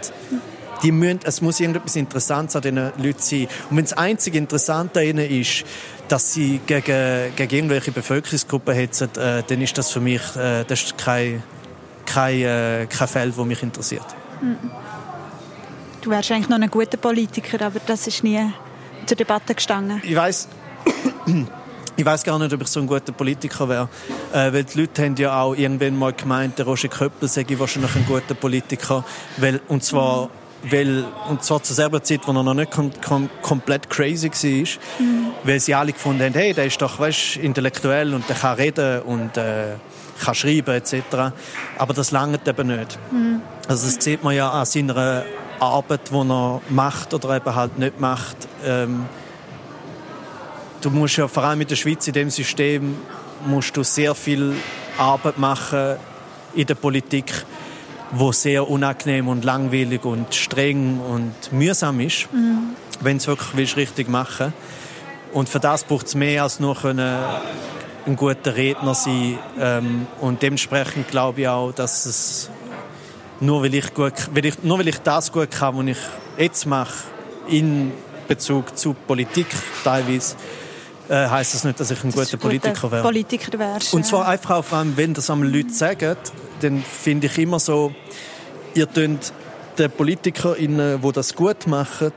Die 0.82 0.92
müssen, 0.92 1.20
es 1.24 1.40
muss 1.40 1.60
irgendetwas 1.60 1.96
Interessantes 1.96 2.56
an 2.56 2.62
diesen 2.62 2.76
Leuten 2.76 3.18
sein. 3.18 3.48
Und 3.70 3.76
wenn 3.78 3.84
das 3.84 3.94
einzige 3.94 4.36
Interessante 4.36 5.00
an 5.00 5.06
ihnen 5.06 5.30
ist, 5.40 5.64
dass 6.08 6.34
sie 6.34 6.60
gegen, 6.66 7.34
gegen 7.36 7.54
irgendwelche 7.56 7.90
Bevölkerungsgruppen 7.90 8.74
hetzen, 8.74 9.08
äh, 9.16 9.42
dann 9.46 9.62
ist 9.62 9.78
das 9.78 9.90
für 9.90 10.00
mich 10.00 10.20
äh, 10.36 10.64
das 10.64 10.82
ist 10.82 10.98
kein, 10.98 11.42
kein, 12.04 12.42
äh, 12.42 12.86
kein 12.86 13.08
Feld, 13.08 13.38
das 13.38 13.46
mich 13.46 13.62
interessiert. 13.62 14.04
Du 16.04 16.10
wärst 16.10 16.30
eigentlich 16.30 16.50
noch 16.50 16.60
ein 16.60 16.70
guter 16.70 16.98
Politiker, 16.98 17.64
aber 17.64 17.80
das 17.86 18.06
ist 18.06 18.22
nie 18.22 18.38
zur 19.06 19.16
Debatte 19.16 19.54
gestanden. 19.54 20.02
Ich 20.04 20.14
weiß, 20.14 20.48
Ich 21.96 22.04
weiß 22.04 22.24
gar 22.24 22.38
nicht, 22.40 22.52
ob 22.52 22.60
ich 22.60 22.66
so 22.66 22.80
ein 22.80 22.88
guter 22.88 23.12
Politiker 23.12 23.68
wäre. 23.68 23.88
Äh, 24.32 24.52
weil 24.52 24.64
die 24.64 24.80
Leute 24.80 25.04
haben 25.04 25.14
ja 25.14 25.40
auch 25.40 25.54
irgendwann 25.54 25.96
mal 25.96 26.12
gemeint, 26.12 26.58
der 26.58 26.66
Roger 26.66 26.88
Köppel 26.88 27.28
sei 27.28 27.46
wahrscheinlich 27.50 27.94
ein 27.94 28.04
guter 28.04 28.34
Politiker. 28.34 29.04
Weil, 29.36 29.60
und 29.68 29.84
zwar, 29.84 30.28
weil, 30.68 31.04
und 31.28 31.44
zwar 31.44 31.62
zur 31.62 31.76
selben 31.76 32.02
Zeit, 32.02 32.20
wo 32.26 32.32
er 32.32 32.42
noch 32.42 32.52
nicht 32.52 32.72
kom 32.72 32.90
kom 33.00 33.30
komplett 33.42 33.88
crazy 33.88 34.28
war. 34.28 35.06
Mhm. 35.06 35.26
Weil 35.44 35.60
sie 35.60 35.72
alle 35.72 35.92
gefunden 35.92 36.24
haben, 36.24 36.34
hey, 36.34 36.52
der 36.52 36.66
ist 36.66 36.82
doch, 36.82 36.98
weißt, 36.98 37.36
intellektuell 37.36 38.12
und 38.12 38.28
der 38.28 38.36
kann 38.36 38.56
reden 38.56 39.02
und 39.02 39.36
äh, 39.36 39.76
kann 40.22 40.34
schreiben 40.34 40.74
etc. 40.74 40.94
Aber 41.78 41.94
das 41.94 42.10
langt 42.10 42.46
eben 42.48 42.66
nicht. 42.66 42.98
Mhm. 43.12 43.40
Also 43.68 43.86
das 43.86 44.04
sieht 44.04 44.24
man 44.24 44.34
ja 44.34 44.50
an 44.50 44.66
seiner 44.66 45.24
Arbeit, 45.64 46.10
die 46.10 46.14
er 46.14 46.60
macht 46.68 47.14
oder 47.14 47.36
eben 47.36 47.54
halt 47.54 47.78
nicht 47.78 48.00
macht. 48.00 48.36
Ähm, 48.64 49.06
du 50.80 50.90
musst 50.90 51.16
ja 51.16 51.28
vor 51.28 51.44
allem 51.44 51.60
in 51.62 51.68
der 51.68 51.76
Schweiz 51.76 52.06
in 52.06 52.12
dem 52.12 52.30
System 52.30 52.96
musst 53.46 53.76
du 53.76 53.82
sehr 53.82 54.14
viel 54.14 54.54
Arbeit 54.98 55.38
machen 55.38 55.96
in 56.54 56.66
der 56.66 56.74
Politik, 56.74 57.44
wo 58.12 58.32
sehr 58.32 58.68
unangenehm 58.68 59.28
und 59.28 59.44
langweilig 59.44 60.04
und 60.04 60.34
streng 60.34 61.00
und 61.00 61.52
mühsam 61.52 62.00
ist, 62.00 62.32
mhm. 62.32 62.76
wenn 63.00 63.16
es 63.16 63.26
wirklich 63.26 63.56
willst, 63.56 63.76
richtig 63.76 64.08
machen 64.08 64.52
Und 65.32 65.48
für 65.48 65.60
das 65.60 65.84
braucht 65.84 66.06
es 66.06 66.14
mehr 66.14 66.44
als 66.44 66.60
nur 66.60 66.76
können, 66.76 67.18
ein 68.06 68.16
guter 68.16 68.54
Redner 68.54 68.94
sein. 68.94 69.38
Ähm, 69.58 70.06
und 70.20 70.42
dementsprechend 70.42 71.08
glaube 71.08 71.42
ich 71.42 71.48
auch, 71.48 71.72
dass 71.72 72.06
es 72.06 72.50
nur 73.40 73.62
weil 73.62 73.74
ich, 73.74 73.92
gut, 73.94 74.12
weil 74.32 74.46
ich, 74.46 74.62
nur 74.62 74.78
weil 74.78 74.88
ich 74.88 74.98
das 74.98 75.32
gut 75.32 75.50
kann, 75.50 75.76
was 75.76 75.86
ich 75.86 75.98
jetzt 76.38 76.66
mache, 76.66 76.94
in 77.48 77.92
Bezug 78.28 78.76
zu 78.78 78.94
Politik 78.94 79.46
teilweise, 79.82 80.36
äh, 81.08 81.28
heißt 81.28 81.54
das 81.54 81.64
nicht, 81.64 81.78
dass 81.78 81.90
ich 81.90 82.02
ein 82.02 82.12
guter 82.12 82.36
Politiker 82.36 82.90
wäre. 82.90 83.02
Politiker 83.02 83.58
wärst, 83.58 83.92
Und 83.92 84.06
zwar 84.06 84.28
einfach 84.28 84.56
auch 84.56 84.64
vor 84.64 84.78
allem, 84.78 84.96
wenn 84.96 85.14
das 85.14 85.28
einmal 85.28 85.48
Leute 85.48 85.70
sagen, 85.70 86.16
dann 86.60 86.82
finde 86.82 87.26
ich 87.26 87.38
immer 87.38 87.58
so, 87.58 87.92
ihr 88.74 88.90
tönt 88.90 89.32
den 89.78 89.90
PolitikerInnen, 89.90 91.02
die 91.02 91.12
das 91.12 91.34
gut 91.34 91.66
machen, 91.66 92.12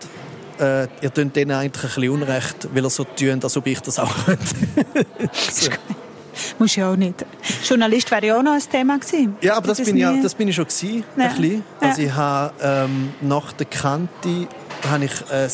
äh, 0.60 0.88
ihr 1.02 1.14
tönt 1.14 1.36
denen 1.36 1.52
eigentlich 1.52 1.84
ein 1.84 1.90
bisschen 1.90 2.10
Unrecht, 2.10 2.68
weil 2.74 2.84
ihr 2.84 2.90
so 2.90 3.04
tun, 3.04 3.40
als 3.44 3.58
ob 3.58 3.68
ich 3.68 3.82
das 3.82 4.00
auch 4.00 4.26
könnte. 4.26 4.56
so. 5.52 5.72
Muss 6.60 6.76
ja 6.76 6.92
auch 6.92 6.96
nicht. 6.96 7.26
Journalist 7.64 8.10
wäre 8.12 8.26
ja 8.26 8.38
auch 8.38 8.44
noch 8.44 8.54
ein 8.54 8.62
Thema 8.62 8.98
gewesen. 8.98 9.36
Ja, 9.42 9.58
aber 9.58 9.68
das, 9.68 9.78
das 9.78 9.88
bin, 9.88 9.98
ja, 9.98 10.14
das 10.22 10.36
bin 10.36 10.48
ich 10.48 10.56
schon 10.56 10.66
gewesen, 10.66 11.04
ja. 11.16 11.24
ein 11.24 11.36
bisschen. 11.36 11.64
Also 11.80 12.02
ja. 12.02 12.08
ich 12.08 12.16
habe 12.16 12.54
ähm, 12.62 13.14
nach 13.22 13.54
der 13.54 13.66
Kante 13.66 14.48
habe 14.90 15.06
ich 15.06 15.32
ein 15.32 15.52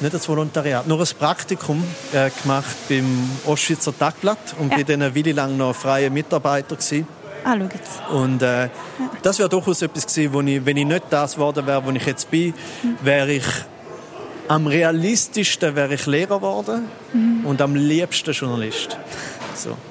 nicht 0.00 0.14
das 0.14 0.28
Volontariat, 0.28 0.86
nur 0.86 1.00
ein 1.00 1.06
Praktikum 1.18 1.82
äh, 2.12 2.30
gemacht 2.42 2.76
beim 2.88 3.28
Ostschweizer 3.46 3.96
Tagblatt 3.96 4.54
und 4.60 4.70
ja. 4.70 4.84
dann 4.84 5.02
eine 5.02 5.14
Weile 5.14 5.32
lang 5.32 5.56
noch 5.56 5.74
freier 5.74 6.10
Mitarbeiter 6.10 6.76
gewesen. 6.76 7.06
Ah, 7.44 7.56
schau 7.56 7.64
jetzt. 7.64 8.00
Und 8.10 8.42
äh, 8.42 8.64
ja. 8.64 8.70
das 9.22 9.38
wäre 9.38 9.48
durchaus 9.48 9.82
etwas 9.82 10.06
gewesen, 10.06 10.32
wo 10.32 10.40
ich, 10.40 10.64
wenn 10.64 10.76
ich 10.76 10.86
nicht 10.86 11.04
das 11.10 11.34
geworden 11.34 11.66
wäre, 11.66 11.84
wo 11.84 11.90
ich 11.90 12.06
jetzt 12.06 12.30
bin, 12.30 12.54
mhm. 12.82 12.96
wäre 13.02 13.32
ich 13.32 13.44
am 14.48 14.66
realistischsten 14.66 15.76
wäre 15.76 15.94
ich 15.94 16.06
Lehrer 16.06 16.36
geworden 16.36 16.86
mhm. 17.12 17.44
und 17.44 17.60
am 17.60 17.74
liebsten 17.74 18.32
Journalist. 18.32 18.96
So. 19.58 19.87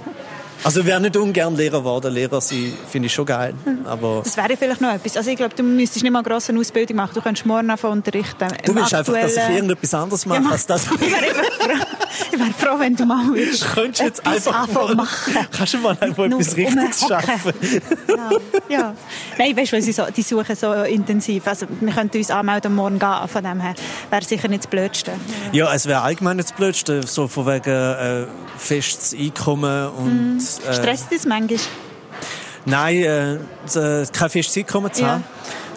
Also 0.63 0.81
ich 0.81 0.85
wäre 0.85 0.99
nicht 0.99 1.15
ungern 1.15 1.55
Lehrer 1.55 1.79
geworden. 1.79 2.13
Lehrer 2.13 2.41
sein 2.41 2.73
finde 2.89 3.07
ich 3.07 3.13
schon 3.13 3.25
geil. 3.25 3.53
Aber 3.85 4.21
das 4.23 4.35
wäre 4.37 4.57
vielleicht 4.57 4.81
noch 4.81 4.93
etwas. 4.93 5.17
Also 5.17 5.29
ich 5.29 5.37
glaube, 5.37 5.55
du 5.55 5.63
müsstest 5.63 6.03
nicht 6.03 6.11
mal 6.11 6.19
eine 6.19 6.27
grosse 6.27 6.53
Ausbildung 6.57 6.97
machen. 6.97 7.11
Du 7.13 7.21
könntest 7.21 7.45
morgen 7.45 7.69
einfach 7.69 7.89
unterrichten. 7.89 8.47
Du 8.65 8.75
willst 8.75 8.93
einfach, 8.93 9.13
dass 9.13 9.37
ich 9.37 9.49
irgendetwas 9.49 9.93
anderes 9.93 10.25
mache 10.25 10.43
ja, 10.43 10.49
als 10.49 10.65
das. 10.65 10.85
ich 10.91 11.01
wäre 11.01 12.47
wär 12.47 12.53
froh, 12.57 12.79
wenn 12.79 12.95
du 12.95 13.05
mal 13.05 13.23
willst. 13.31 13.65
Könntest 13.73 14.01
jetzt 14.01 14.27
einfach 14.27 14.67
mal, 14.73 14.95
machen. 14.95 15.33
Kannst 15.51 15.73
du 15.73 15.77
mal 15.77 15.97
einfach 15.99 16.25
etwas 16.25 16.55
Richtiges 16.57 16.99
schaffen? 17.07 17.53
ja. 18.09 18.29
ja. 18.69 18.95
Nein, 19.37 19.55
weißt 19.55 19.73
du, 19.73 19.93
so, 19.93 20.03
die 20.15 20.21
suchen 20.23 20.55
so 20.55 20.73
intensiv. 20.83 21.47
Also 21.47 21.67
wir 21.79 21.93
könnten 21.93 22.17
uns 22.17 22.31
anmelden 22.31 22.75
morgen 22.75 22.99
gehen. 22.99 23.27
Von 23.27 23.43
dem 23.43 23.61
her 23.61 23.75
wäre 24.09 24.23
sicher 24.23 24.47
nicht 24.47 24.63
das 24.63 24.69
Blödste. 24.69 25.13
Ja, 25.51 25.73
es 25.73 25.85
wäre 25.85 26.01
allgemein 26.01 26.37
nicht 26.37 26.49
das 26.49 26.57
Blödste. 26.57 27.05
So 27.05 27.27
von 27.27 27.45
wegen 27.45 27.69
äh, 27.69 28.25
festes 28.57 29.13
Einkommen 29.17 29.89
und... 29.89 30.37
Mm 30.37 30.46
äh, 30.67 30.73
Stresst 30.73 31.07
das 31.11 31.25
manchmal? 31.25 31.59
Nein, 32.65 32.97
äh, 32.97 33.37
kein 34.11 34.29
festes 34.29 34.57
Einkommen 34.57 34.91
zu 34.91 35.07
haben. 35.07 35.23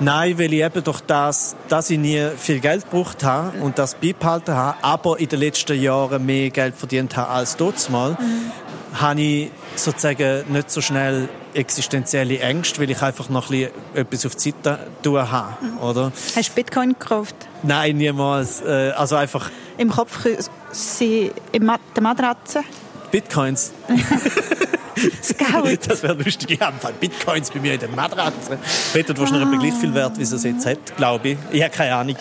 Nein, 0.01 0.39
weil 0.39 0.53
ich 0.53 0.63
eben 0.63 0.83
durch 0.83 1.01
das, 1.03 1.55
dass 1.69 1.91
ich 1.91 1.99
nie 1.99 2.31
viel 2.37 2.59
Geld 2.59 2.91
gebraucht 2.91 3.23
habe 3.23 3.61
und 3.61 3.79
das 3.79 3.95
beibehalten 3.95 4.55
habe, 4.55 4.83
aber 4.83 5.21
in 5.21 5.29
den 5.29 5.41
letzten 5.41 5.81
Jahren 5.81 6.25
mehr 6.25 6.49
Geld 6.51 6.75
verdient 6.75 7.17
habe 7.17 7.29
als 7.29 7.57
dort 7.57 7.89
mal, 7.91 8.13
mhm. 8.13 8.99
habe 8.99 9.21
ich 9.21 9.51
sozusagen 9.77 10.51
nicht 10.53 10.71
so 10.71 10.81
schnell 10.81 11.29
existenzielle 11.53 12.39
Ängste, 12.39 12.81
weil 12.81 12.91
ich 12.91 13.03
einfach 13.03 13.29
noch 13.29 13.51
ein 13.51 13.69
etwas 13.95 14.25
auf 14.25 14.35
die 14.37 14.51
Seite 14.51 14.89
tun 15.03 15.31
habe, 15.31 15.65
mhm. 15.65 15.79
oder? 15.79 16.13
Hast 16.35 16.49
du 16.49 16.55
Bitcoin 16.55 16.97
gekauft? 16.99 17.37
Nein, 17.63 17.99
niemals. 17.99 18.63
Äh, 18.63 18.93
also 18.97 19.17
einfach... 19.17 19.51
Im 19.77 19.91
Kopf 19.91 20.25
in 20.25 21.31
der 21.53 22.03
Matratze? 22.03 22.65
Bitcoins. 23.11 23.73
Scout. 25.23 25.79
das 25.89 26.03
wäre 26.03 26.15
lustig. 26.15 26.51
Ich 26.51 26.61
habe 26.61 26.75
Bitcoins 27.01 27.51
bei 27.51 27.61
mir 27.61 27.75
in 27.75 27.81
der 27.81 27.89
Matratze. 27.89 28.59
Peter, 28.93 29.15
du 29.15 29.23
hast 29.23 29.33
noch 29.33 29.51
gleich 29.59 29.73
viel 29.75 29.95
wert, 29.95 30.19
wie 30.19 30.23
es 30.23 30.45
jetzt 30.45 30.67
hat, 30.67 30.97
glaube 30.97 31.31
ich. 31.31 31.39
Ich 31.51 31.63
habe 31.63 31.73
keine 31.73 31.95
Ahnung. 31.95 32.17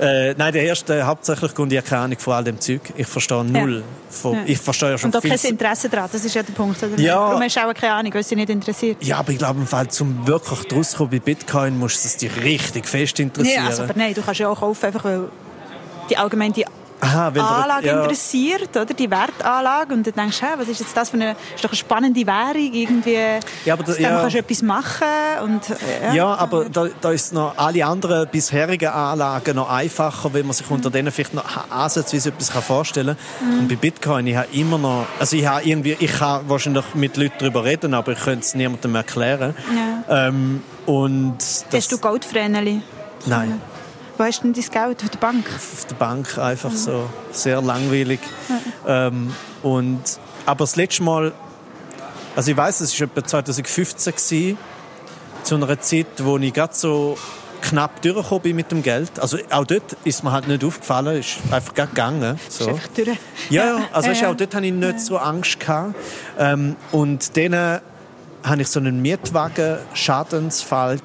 äh, 0.00 0.34
nein, 0.34 0.52
der 0.52 0.64
erste 0.64 1.06
hauptsächlich 1.06 1.54
Grund, 1.54 1.72
ich 1.72 1.78
habe 1.78 1.88
keine 1.88 2.02
Ahnung 2.02 2.18
von 2.18 2.34
all 2.34 2.44
dem 2.44 2.60
Zeug. 2.60 2.80
Ich 2.96 3.06
verstehe 3.06 3.44
null. 3.44 3.78
Ja. 3.78 3.82
Von, 4.10 4.34
ja. 4.34 4.42
Ich 4.46 4.58
verstehe 4.58 4.90
ja 4.90 4.98
schon 4.98 5.10
Und 5.10 5.16
auch 5.16 5.22
kein 5.22 5.38
Interesse 5.38 5.88
daran, 5.88 6.08
das 6.12 6.24
ist 6.24 6.34
ja 6.34 6.42
der 6.42 6.52
Punkt. 6.52 6.82
Oder? 6.82 6.98
Ja. 6.98 7.14
Darum 7.14 7.42
hast 7.42 7.56
du 7.56 7.60
auch 7.60 7.74
keine 7.74 7.92
Ahnung, 7.92 8.14
weil 8.14 8.20
es 8.20 8.28
dich 8.28 8.36
nicht 8.38 8.50
interessiert. 8.50 8.96
Ja, 9.02 9.18
aber 9.18 9.32
ich 9.32 9.38
glaube, 9.38 9.60
im 9.60 9.66
Fall, 9.66 9.88
zum 9.88 10.26
wirklich 10.26 10.60
draus 10.68 10.94
kommen 10.96 11.10
bei 11.10 11.20
Bitcoin, 11.20 11.78
musst 11.78 12.02
du 12.02 12.08
es 12.08 12.16
dich 12.16 12.42
richtig 12.42 12.86
fest 12.88 13.20
interessieren. 13.20 13.64
Ja, 13.64 13.70
also, 13.70 13.82
aber 13.84 13.94
nein, 13.94 14.14
du 14.14 14.22
kannst 14.22 14.40
ja 14.40 14.48
auch 14.48 14.58
kaufen, 14.58 14.86
einfach 14.86 15.04
weil 15.04 15.28
die 16.08 16.16
allgemein 16.16 16.52
die 16.52 16.64
Aha, 17.06 17.28
Anlage 17.28 17.86
ja. 17.86 18.02
interessiert, 18.02 18.76
oder? 18.76 18.86
Die 18.86 19.10
Wertanlage. 19.10 19.94
Und 19.94 20.06
dann 20.06 20.14
denkst 20.14 20.40
du, 20.40 20.46
was 20.58 20.68
ist 20.68 20.80
jetzt 20.80 20.96
das 20.96 21.10
für 21.10 21.16
eine, 21.16 21.32
ist 21.54 21.64
doch 21.64 21.70
eine 21.70 21.76
spannende 21.76 22.26
Währung, 22.26 22.72
irgendwie. 22.72 23.18
Ja, 23.64 23.74
aber 23.74 23.84
da, 23.84 23.92
dann 23.92 24.02
ja. 24.02 24.20
kannst 24.20 24.34
du 24.34 24.38
etwas 24.38 24.62
machen. 24.62 25.06
Und, 25.44 25.62
ja. 26.02 26.14
ja, 26.14 26.34
aber 26.34 26.66
da, 26.68 26.86
da 27.00 27.10
ist 27.10 27.32
noch 27.32 27.56
alle 27.56 27.84
anderen 27.84 28.28
bisherigen 28.28 28.88
Anlagen 28.88 29.56
noch 29.56 29.70
einfacher, 29.70 30.32
wenn 30.32 30.46
man 30.46 30.54
sich 30.54 30.70
unter 30.70 30.90
denen 30.90 31.12
vielleicht 31.12 31.34
noch 31.34 31.44
ansatzweise 31.70 32.30
etwas 32.30 32.50
vorstellen 32.50 33.16
kann. 33.38 33.50
Mhm. 33.50 33.58
Und 33.60 33.68
bei 33.68 33.76
Bitcoin, 33.76 34.26
ich 34.26 34.36
habe 34.36 34.48
immer 34.52 34.78
noch, 34.78 35.06
also 35.18 35.36
ich 35.36 35.46
habe 35.46 35.64
irgendwie, 35.64 35.96
ich 35.98 36.12
kann 36.12 36.48
wahrscheinlich 36.48 36.84
mit 36.94 37.16
Leuten 37.16 37.34
darüber 37.38 37.64
reden, 37.64 37.94
aber 37.94 38.12
ich 38.12 38.20
könnte 38.20 38.40
es 38.40 38.54
niemandem 38.54 38.94
erklären. 38.94 39.54
Ja. 40.08 40.28
Ähm, 40.28 40.62
und 40.86 41.38
Hast 41.72 41.92
du 41.92 41.98
Goldvreneli? 41.98 42.82
Nein. 43.26 43.60
Wo 44.18 44.24
hast 44.24 44.38
du 44.42 44.50
denn 44.50 44.54
dein 44.54 44.70
Geld? 44.70 45.02
Auf 45.02 45.10
der 45.10 45.18
Bank? 45.18 45.46
Auf 45.54 45.84
der 45.84 45.94
Bank, 45.96 46.38
einfach 46.38 46.70
mhm. 46.70 46.76
so. 46.76 47.10
Sehr 47.32 47.60
langweilig. 47.60 48.20
Mhm. 48.48 48.54
Ähm, 48.86 49.34
und, 49.62 50.00
aber 50.46 50.64
das 50.64 50.76
letzte 50.76 51.02
Mal, 51.02 51.32
also 52.34 52.50
ich 52.50 52.56
weiß, 52.56 52.80
es 52.80 52.98
war 52.98 53.08
etwa 53.08 53.24
2015 53.24 54.14
gewesen, 54.14 54.58
zu 55.42 55.54
einer 55.56 55.80
Zeit, 55.80 56.06
wo 56.18 56.38
ich 56.38 56.52
gerade 56.52 56.74
so 56.74 57.18
knapp 57.60 58.00
durchgekommen 58.02 58.42
bin 58.42 58.56
mit 58.56 58.70
dem 58.70 58.82
Geld. 58.82 59.18
Also 59.20 59.38
auch 59.50 59.64
dort 59.64 59.96
ist 60.04 60.24
mir 60.24 60.32
halt 60.32 60.48
nicht 60.48 60.64
aufgefallen, 60.64 61.18
ist 61.20 61.38
einfach 61.50 61.74
gegangen. 61.74 62.38
So. 62.48 62.68
Einfach 62.68 62.88
durch. 62.88 63.18
Ja, 63.50 63.80
also 63.92 64.10
ja, 64.10 64.14
ja. 64.14 64.30
auch 64.30 64.34
dort 64.34 64.54
hatte 64.54 64.66
ich 64.66 64.72
nicht 64.72 65.00
so 65.00 65.18
Angst 65.18 65.60
gehabt. 65.60 65.94
Ähm, 66.38 66.76
und 66.92 67.36
dann 67.36 67.80
hatte 68.42 68.62
ich 68.62 68.68
so 68.68 68.80
einen 68.80 69.02
Mietwagen-Schadensfall 69.02 71.00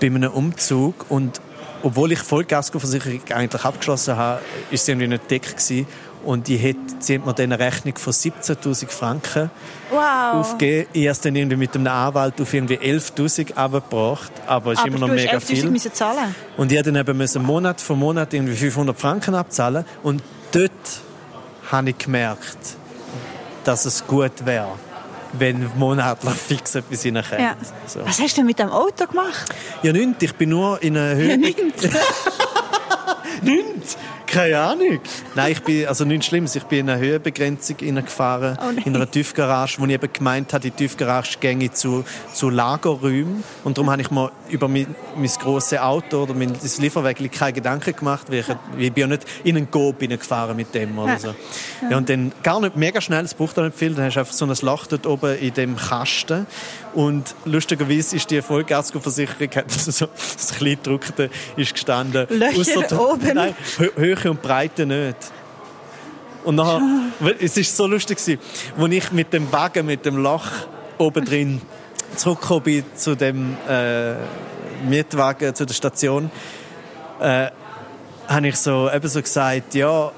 bei 0.00 0.06
einem 0.06 0.32
Umzug 0.32 1.06
und 1.10 1.40
obwohl 1.82 2.12
ich 2.12 2.18
Vollkaskoversicherung 2.20 3.20
eigentlich 3.30 3.64
abgeschlossen 3.64 4.16
habe, 4.16 4.40
ist 4.70 4.84
sie 4.84 4.92
irgendwie 4.92 5.08
nicht 5.08 5.30
dick 5.30 5.42
gewesen. 5.42 5.86
Und 6.22 6.48
die 6.48 6.58
hat, 6.58 7.02
sie 7.02 7.14
hat 7.14 7.24
mir 7.24 7.32
dann 7.32 7.52
eine 7.52 7.58
Rechnung 7.58 7.96
von 7.96 8.12
17.000 8.12 8.88
Franken 8.88 9.50
wow. 9.90 10.34
aufgegeben. 10.34 10.88
Ich 10.92 11.02
habe 11.04 11.12
es 11.12 11.20
dann 11.20 11.34
irgendwie 11.34 11.56
mit 11.56 11.74
einem 11.74 11.86
Anwalt 11.86 12.38
auf 12.40 12.52
irgendwie 12.52 12.76
11.000 12.76 13.54
abgebracht. 13.54 14.30
Aber 14.46 14.72
es 14.72 14.80
ist 14.80 14.86
immer 14.86 14.98
noch 14.98 15.08
mega 15.08 15.32
11 15.32 15.44
viel. 15.44 15.70
Müssen 15.70 15.94
zahlen. 15.94 16.34
Und 16.58 16.70
ich 16.70 16.78
musste 16.78 16.92
dann 16.92 17.08
eben 17.08 17.46
Monat 17.46 17.80
für 17.80 17.94
Monat 17.94 18.34
irgendwie 18.34 18.54
500 18.54 18.98
Franken 19.00 19.34
abzahlen. 19.34 19.86
Und 20.02 20.22
dort 20.52 20.70
habe 21.72 21.90
ich 21.90 21.96
gemerkt, 21.96 22.76
dass 23.64 23.86
es 23.86 24.06
gut 24.06 24.44
wäre 24.44 24.68
wenn 25.32 25.70
monatlich 25.76 26.34
fix 26.34 26.74
etwas 26.74 27.04
reinkommt. 27.04 27.40
Ja. 27.40 27.56
So. 27.86 28.00
Was 28.04 28.20
hast 28.20 28.36
du 28.36 28.40
denn 28.40 28.46
mit 28.46 28.58
dem 28.58 28.70
Auto 28.70 29.06
gemacht? 29.06 29.54
Ja, 29.82 29.92
nichts. 29.92 30.22
Ich 30.22 30.34
bin 30.34 30.50
nur 30.50 30.82
in 30.82 30.96
einer 30.96 31.14
Höhe... 31.14 31.30
Ja, 31.30 31.36
nichts. 31.36 31.88
nichts. 33.42 33.96
Keine 34.30 34.58
Ahnung. 34.58 35.00
Nein, 35.34 35.52
ich 35.52 35.62
bin, 35.62 35.86
also 35.86 36.04
nichts 36.04 36.26
Schlimmes. 36.26 36.54
Ich 36.54 36.62
bin 36.64 36.80
in 36.80 36.90
eine 36.90 37.00
Höhenbegrenzung 37.00 37.76
gefahren, 37.76 38.56
Oh 38.62 38.80
in 38.84 38.94
einer 38.94 39.10
Tiefgarage, 39.10 39.78
wo 39.80 39.86
ich 39.86 39.92
eben 39.92 40.12
gemeint 40.12 40.52
habe, 40.52 40.62
die 40.62 40.70
Tiefgarage 40.70 41.38
gänge 41.40 41.72
zu, 41.72 42.04
zu 42.32 42.48
Lagerräumen. 42.48 43.42
Und 43.64 43.76
darum 43.76 43.90
habe 43.90 44.02
ich 44.02 44.10
mir 44.10 44.30
über 44.48 44.68
mein, 44.68 44.94
mein 45.16 45.30
grosses 45.40 45.78
Auto 45.78 46.22
oder 46.22 46.34
mein 46.34 46.52
das 46.52 46.78
keine 47.32 47.52
Gedanken 47.52 47.96
gemacht, 47.96 48.26
weil 48.28 48.38
ich, 48.38 48.46
ich 48.78 48.92
bin 48.92 49.02
ja 49.02 49.06
nicht 49.08 49.24
in 49.42 49.56
einen 49.56 49.70
Coop 49.70 49.98
gefahren 49.98 50.56
mit 50.56 50.74
dem 50.74 50.96
oder 50.98 51.18
so. 51.18 51.34
Ja, 51.90 51.96
und 51.96 52.08
dann 52.08 52.32
gar 52.42 52.60
nicht 52.60 52.76
mega 52.76 53.00
schnell, 53.00 53.24
es 53.24 53.34
braucht 53.34 53.58
auch 53.58 53.64
nicht 53.64 53.76
viel, 53.76 53.94
dann 53.94 54.04
hast 54.04 54.14
du 54.14 54.20
einfach 54.20 54.32
so 54.32 54.44
ein 54.44 54.54
Loch 54.62 54.86
dort 54.86 55.06
oben 55.06 55.36
in 55.38 55.54
dem 55.54 55.76
Kasten. 55.76 56.46
Und 56.94 57.34
lustigerweise 57.44 58.16
ist 58.16 58.30
die 58.30 58.42
Vollgasversicherung, 58.42 59.48
hat 59.54 59.70
so 59.70 60.08
das 60.16 60.54
Kleingedruckte 60.56 61.30
ist 61.56 61.72
gestanden. 61.72 62.26
Löcher 62.30 62.80
ausser- 62.80 63.12
oben. 63.12 63.34
Nein, 63.34 63.54
Hö- 63.78 63.96
Höhe 63.96 64.30
und 64.30 64.42
Breite 64.42 64.86
nicht. 64.86 65.16
Und 66.44 66.56
nachher, 66.56 66.80
es 67.38 67.56
ist 67.56 67.76
so 67.76 67.86
lustig 67.86 68.18
gewesen, 68.18 68.40
als 68.78 68.90
ich 68.92 69.12
mit 69.12 69.32
dem 69.32 69.52
Wagen, 69.52 69.86
mit 69.86 70.04
dem 70.06 70.16
Loch 70.16 70.46
oben 70.98 71.24
drin 71.24 71.60
zurückgekommen 72.16 72.62
bin 72.62 72.84
zu 72.96 73.14
dem 73.14 73.56
äh, 73.68 74.14
Mietwagen, 74.88 75.54
zu 75.54 75.66
der 75.66 75.74
Station, 75.74 76.30
äh, 77.20 77.48
habe 78.26 78.48
ich 78.48 78.56
so, 78.56 78.90
eben 78.90 79.08
so 79.08 79.20
gesagt, 79.20 79.74
ja, 79.74 80.10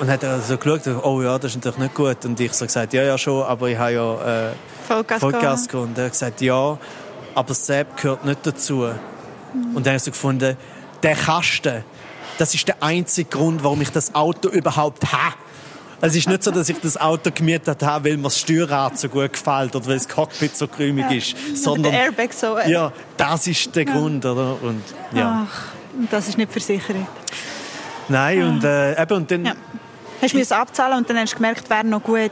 und 0.00 0.08
hat 0.10 0.22
er 0.22 0.40
so 0.40 0.56
geschaut, 0.56 0.86
oh 1.04 1.20
ja, 1.22 1.38
das 1.38 1.52
ist 1.52 1.56
natürlich 1.56 1.78
nicht 1.78 1.94
gut. 1.94 2.24
Und 2.24 2.40
ich 2.40 2.52
so 2.54 2.64
gesagt, 2.64 2.92
ja, 2.94 3.02
ja, 3.02 3.18
schon, 3.18 3.42
aber 3.44 3.68
ich 3.68 3.76
habe 3.78 3.92
ja 3.92 4.48
äh, 4.48 4.52
Vollgas, 4.88 5.20
Vollgas 5.20 5.68
gehen. 5.68 5.80
Und 5.80 5.98
er 5.98 6.04
hat 6.06 6.12
gesagt, 6.12 6.40
ja, 6.40 6.78
aber 7.34 7.54
Sepp 7.54 7.96
gehört 7.96 8.24
nicht 8.24 8.44
dazu. 8.44 8.82
Und 9.74 9.86
dann 9.86 9.86
habe 9.86 9.96
ich 9.96 10.02
so 10.02 10.10
gefunden, 10.10 10.56
der 11.02 11.14
Kasten, 11.14 11.84
das 12.38 12.54
ist 12.54 12.66
der 12.68 12.82
einzige 12.82 13.28
Grund, 13.30 13.62
warum 13.64 13.80
ich 13.80 13.90
das 13.90 14.14
Auto 14.14 14.48
überhaupt 14.48 15.12
habe. 15.12 15.34
Es 16.00 16.14
ist 16.14 16.28
nicht 16.28 16.44
so, 16.44 16.52
dass 16.52 16.68
ich 16.68 16.78
das 16.80 16.96
Auto 16.96 17.30
gemietet 17.34 17.82
habe, 17.82 18.08
weil 18.10 18.16
mir 18.16 18.22
das 18.24 18.38
Steuerrad 18.38 18.96
so 18.98 19.08
gut 19.08 19.32
gefällt 19.32 19.74
oder 19.74 19.84
weil 19.86 19.96
das 19.96 20.08
Cockpit 20.08 20.56
so 20.56 20.68
krümig 20.68 21.10
ist, 21.10 21.34
Oder 21.34 21.56
sondern 21.56 21.92
der 21.92 22.00
Airbag 22.04 22.32
so. 22.32 22.56
äh, 22.56 22.70
ja, 22.70 22.92
das 23.16 23.46
ist 23.48 23.74
der 23.74 23.84
Grund, 23.84 24.24
oder? 24.24 24.56
Und 24.62 24.82
ja, 25.12 25.48
Ach, 25.50 25.72
das 26.08 26.28
ist 26.28 26.38
nicht 26.38 26.52
versichert. 26.52 26.96
nein 28.08 28.42
und 28.44 28.62
äh, 28.64 29.00
eben 29.02 29.12
und 29.16 29.28
dann 29.30 29.44
Ja. 29.46 29.52
Hast 30.22 30.34
du 30.34 30.38
es 30.38 30.52
abzahlen 30.52 30.98
und 30.98 31.10
dann 31.10 31.18
hast 31.18 31.32
du 31.32 31.36
gemerkt, 31.36 31.68
wäre 31.68 31.84
noch 31.84 32.02
gut, 32.02 32.30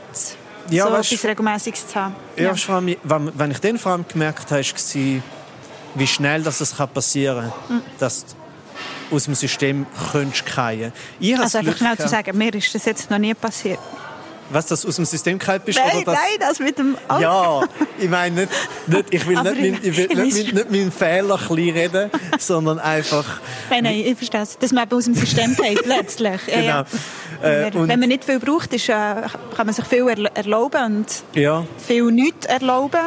Ja, 0.69 0.85
so 0.85 0.93
weißt- 0.93 1.13
etwas 1.13 1.25
Regelmäßiges 1.25 1.87
zu 1.87 1.95
haben. 1.95 2.15
Ja, 2.35 2.55
vor 2.55 2.75
allem, 2.75 2.95
wenn, 3.03 3.31
wenn 3.39 3.51
ich 3.51 3.59
dann 3.59 3.77
vor 3.77 3.91
allem 3.93 4.05
gemerkt 4.07 4.51
habe, 4.51 4.61
war, 4.63 5.21
wie 5.95 6.07
schnell 6.07 6.43
das 6.43 6.61
es 6.61 6.73
passieren 6.73 7.51
kann, 7.67 7.81
dass 7.99 8.25
du 9.09 9.15
aus 9.15 9.23
dem 9.25 9.35
System 9.35 9.85
könntest 10.11 10.47
fallen. 10.49 10.91
Habe 11.21 11.43
Also 11.43 11.57
einfach 11.59 11.77
schnell 11.77 11.97
zu 11.97 12.07
sagen, 12.07 12.37
mir 12.37 12.53
ist 12.53 12.73
das 12.75 12.85
jetzt 12.85 13.09
noch 13.09 13.17
nie 13.17 13.33
passiert. 13.33 13.79
Was, 14.49 14.67
dass 14.67 14.81
du 14.81 14.87
aus 14.87 14.95
dem 14.95 15.05
System 15.05 15.39
gefallen 15.39 15.61
bist? 15.65 15.77
Nein, 15.79 15.97
oder 15.97 16.05
dass, 16.05 16.15
nein, 16.15 16.39
das 16.39 16.59
mit 16.59 16.77
dem 16.77 16.95
Auto. 17.07 17.21
Ja, 17.21 17.61
ich 17.99 18.09
meine 18.09 18.41
nicht, 18.41 18.51
nicht 18.87 19.05
ich 19.13 19.27
will 19.27 19.41
nicht, 19.41 19.55
mein, 19.61 19.79
ich 19.83 19.97
will 19.97 20.07
ich 20.11 20.17
nicht, 20.17 20.53
mein, 20.53 20.55
nicht 20.55 20.71
meinen 20.71 20.91
Fehler 20.91 21.37
klein 21.37 21.69
reden, 21.69 22.11
sondern 22.39 22.79
einfach 22.79 23.41
Nein, 23.69 23.83
nein, 23.83 24.03
ich 24.05 24.17
verstehe 24.17 24.41
es. 24.41 24.57
Dass 24.57 24.71
man 24.71 24.83
eben 24.85 24.95
aus 24.97 25.05
dem 25.05 25.15
System 25.15 25.55
geht, 25.55 25.85
letztlich. 25.85 26.39
Ja, 26.47 26.59
ja. 26.59 26.85
Genau. 27.41 27.83
Äh, 27.83 27.87
Wenn 27.87 27.99
man 27.99 28.09
nicht 28.09 28.23
viel 28.23 28.39
braucht, 28.39 28.73
ist, 28.73 28.89
äh, 28.89 28.93
kann 28.93 29.65
man 29.65 29.73
sich 29.73 29.85
viel 29.85 30.03
erla- 30.05 30.35
erlauben 30.35 30.83
und 30.97 31.05
ja, 31.39 31.63
viel 31.77 32.05
nicht 32.11 32.45
erlauben. 32.45 32.99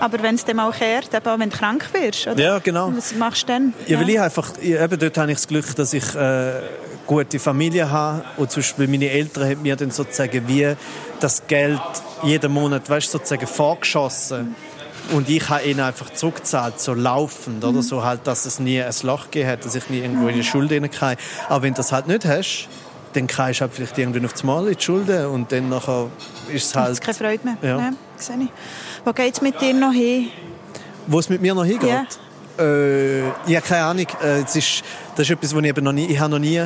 Aber 0.00 0.22
wenn 0.22 0.34
es 0.34 0.44
dann 0.44 0.56
mal 0.56 0.70
kehrt, 0.72 1.14
eben 1.14 1.26
auch 1.26 1.38
wenn 1.38 1.48
du 1.50 1.56
krank 1.56 1.86
wirst, 1.92 2.26
oder? 2.26 2.34
Mhm. 2.34 2.40
ja 2.40 2.58
genau. 2.58 2.92
was 2.94 3.14
machst 3.14 3.44
du 3.44 3.46
dann? 3.46 3.72
Ja, 3.86 3.98
weil 4.00 4.10
ich 4.10 4.20
einfach, 4.20 4.50
eben 4.60 4.98
dort 4.98 5.16
habe 5.16 5.30
ich 5.30 5.38
das 5.38 5.48
Glück, 5.48 5.74
dass 5.76 5.92
ich 5.94 6.14
äh, 6.14 6.60
gute 7.06 7.38
Familie 7.38 7.90
habe 7.90 8.24
und 8.36 8.50
zum 8.50 8.62
Beispiel 8.62 8.88
meine 8.88 9.10
Eltern 9.10 9.50
haben 9.50 9.62
mir 9.62 9.76
dann 9.76 9.90
sozusagen 9.90 10.46
wie 10.48 10.74
das 11.20 11.46
Geld 11.46 11.80
jeden 12.22 12.52
Monat, 12.52 12.88
weißt, 12.88 13.10
sozusagen 13.10 13.46
vorgeschossen 13.46 14.54
und 15.12 15.28
ich 15.28 15.48
habe 15.48 15.64
ihnen 15.64 15.80
einfach 15.80 16.10
zurückgezahlt, 16.10 16.80
so 16.80 16.94
laufend, 16.94 17.62
oder 17.64 17.82
so 17.82 18.02
halt, 18.02 18.26
dass 18.26 18.46
es 18.46 18.58
nie 18.58 18.82
ein 18.82 18.94
Loch 19.02 19.24
gegeben 19.24 19.50
hat, 19.50 19.64
dass 19.64 19.74
ich 19.74 19.90
nie 19.90 19.98
irgendwo 19.98 20.28
in 20.28 20.36
die 20.36 20.44
Schulden 20.44 20.82
hineingehe. 20.82 21.16
Aber 21.48 21.62
wenn 21.62 21.74
du 21.74 21.78
das 21.78 21.92
halt 21.92 22.08
nicht 22.08 22.24
hast, 22.24 22.68
dann 23.12 23.26
kannst 23.26 23.60
du 23.60 23.62
halt 23.62 23.74
vielleicht 23.74 23.98
irgendwann 23.98 24.24
auf 24.24 24.32
das 24.32 24.42
Mal 24.44 24.66
in 24.66 24.74
die 24.74 24.82
Schulden 24.82 25.26
und 25.26 25.52
dann 25.52 25.68
nachher 25.68 26.08
ist 26.52 26.66
es 26.66 26.74
halt, 26.74 27.00
keine 27.00 27.14
Freude 27.14 27.40
mehr. 27.44 27.56
Ja. 27.62 27.92
Sehe 28.16 28.36
ich. 28.40 28.48
Wo 29.04 29.12
geht 29.12 29.34
es 29.34 29.42
mit 29.42 29.60
dir 29.60 29.74
noch 29.74 29.92
hin? 29.92 30.30
wo 31.06 31.18
es 31.18 31.28
mit 31.28 31.40
mir 31.40 31.54
noch 31.54 31.64
hingeht. 31.64 31.90
Ja. 31.90 32.64
Äh, 32.64 33.22
ja, 33.46 33.60
keine 33.60 33.84
Ahnung. 33.84 34.06
Äh, 34.22 34.42
es 34.42 34.56
ist, 34.56 34.84
das 35.16 35.26
ist 35.26 35.30
etwas, 35.30 35.54
wo 35.54 35.60
ich 35.60 35.66
eben 35.66 35.84
noch 35.84 35.92
nie, 35.92 36.06
ich 36.06 36.18
habe 36.18 36.30
noch 36.32 36.38
nie 36.38 36.62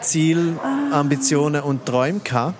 Ziel, 0.00 0.58
Ah. 0.62 1.00
Ambitionen 1.00 1.62
und 1.62 1.86
Träume 1.86 2.20
gehabt. 2.20 2.54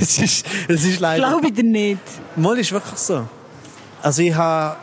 Es 0.00 0.18
ist, 0.18 0.44
es 0.68 0.84
ist 0.84 1.00
leider, 1.00 1.28
Glaube 1.28 1.46
ich 1.46 1.54
dir 1.54 1.62
nicht. 1.64 2.00
mal 2.36 2.58
ist 2.58 2.72
wirklich 2.72 2.98
so. 2.98 3.24
Also 4.02 4.22
ich 4.22 4.34
habe, 4.34 4.76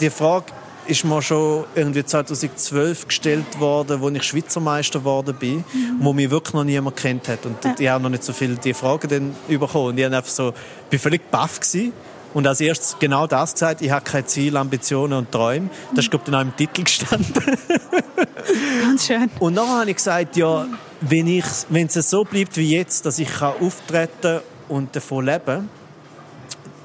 die 0.00 0.10
Frage 0.10 0.46
ist 0.86 1.04
mir 1.04 1.20
schon 1.22 1.64
irgendwie 1.74 2.04
2012 2.04 3.08
gestellt 3.08 3.58
worden, 3.58 4.00
wo 4.00 4.08
ich 4.10 4.22
Schweizer 4.22 4.60
Meister 4.60 4.98
geworden 5.00 5.34
bin, 5.38 5.64
wo 5.98 6.12
mich 6.12 6.30
wirklich 6.30 6.54
noch 6.54 6.64
niemand 6.64 6.96
kennt 6.96 7.26
hat. 7.28 7.44
Und 7.46 7.56
ich 7.80 7.88
habe 7.88 8.02
noch 8.02 8.10
nicht 8.10 8.22
so 8.22 8.32
viele 8.32 8.54
die 8.56 8.74
Fragen 8.74 9.08
dann 9.08 9.34
bekommen. 9.48 9.86
Und 9.88 9.98
ich 9.98 10.04
habe 10.04 10.16
einfach 10.16 10.30
so, 10.30 10.52
bin 10.90 10.98
völlig 10.98 11.28
baff 11.30 11.58
gewesen. 11.58 11.92
Und 12.36 12.46
als 12.46 12.60
erstes 12.60 12.96
genau 12.98 13.26
das 13.26 13.54
gesagt, 13.54 13.80
ich 13.80 13.90
habe 13.90 14.04
keine 14.04 14.26
Ziele, 14.26 14.60
Ambitionen 14.60 15.14
und 15.14 15.32
Träume. 15.32 15.70
Das 15.94 16.04
ist, 16.04 16.10
glaube 16.10 16.24
ich, 16.26 16.30
dann 16.30 16.34
auch 16.34 16.42
im 16.42 16.54
Titel 16.54 16.84
gestanden. 16.84 17.32
Ganz 18.82 19.06
schön. 19.06 19.30
Und 19.40 19.54
dann 19.54 19.66
habe 19.66 19.88
ich 19.88 19.96
gesagt, 19.96 20.36
ja, 20.36 20.66
wenn, 21.00 21.28
ich, 21.28 21.46
wenn 21.70 21.86
es 21.86 21.94
so 21.94 22.24
bleibt 22.24 22.58
wie 22.58 22.76
jetzt, 22.76 23.06
dass 23.06 23.18
ich 23.18 23.30
kann 23.32 23.54
auftreten 23.58 24.40
und 24.68 24.94
davon 24.94 25.24
leben 25.24 25.70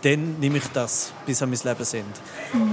dann 0.03 0.39
nehme 0.39 0.59
ich 0.59 0.63
das 0.73 1.11
bis 1.25 1.41
an 1.41 1.49
mein 1.49 1.59
Lebensende. 1.61 2.07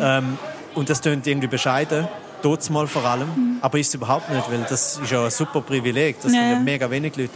Ähm, 0.00 0.38
und 0.76 0.88
das 0.88 1.00
klingt 1.00 1.26
irgendwie 1.26 1.48
bescheiden, 1.48 2.06
dort 2.42 2.70
mal 2.70 2.86
vor 2.86 3.04
allem, 3.04 3.58
aber 3.60 3.80
ist 3.80 3.88
es 3.88 3.94
überhaupt 3.94 4.30
nicht, 4.30 4.48
weil 4.48 4.64
das 4.70 4.98
ist 5.02 5.10
ja 5.10 5.24
ein 5.24 5.30
super 5.32 5.62
Privileg, 5.62 6.16
das 6.22 6.32
Ja, 6.32 6.38
sind 6.38 6.50
ja. 6.52 6.58
mega 6.60 6.88
wenig 6.88 7.16
Leute. 7.16 7.32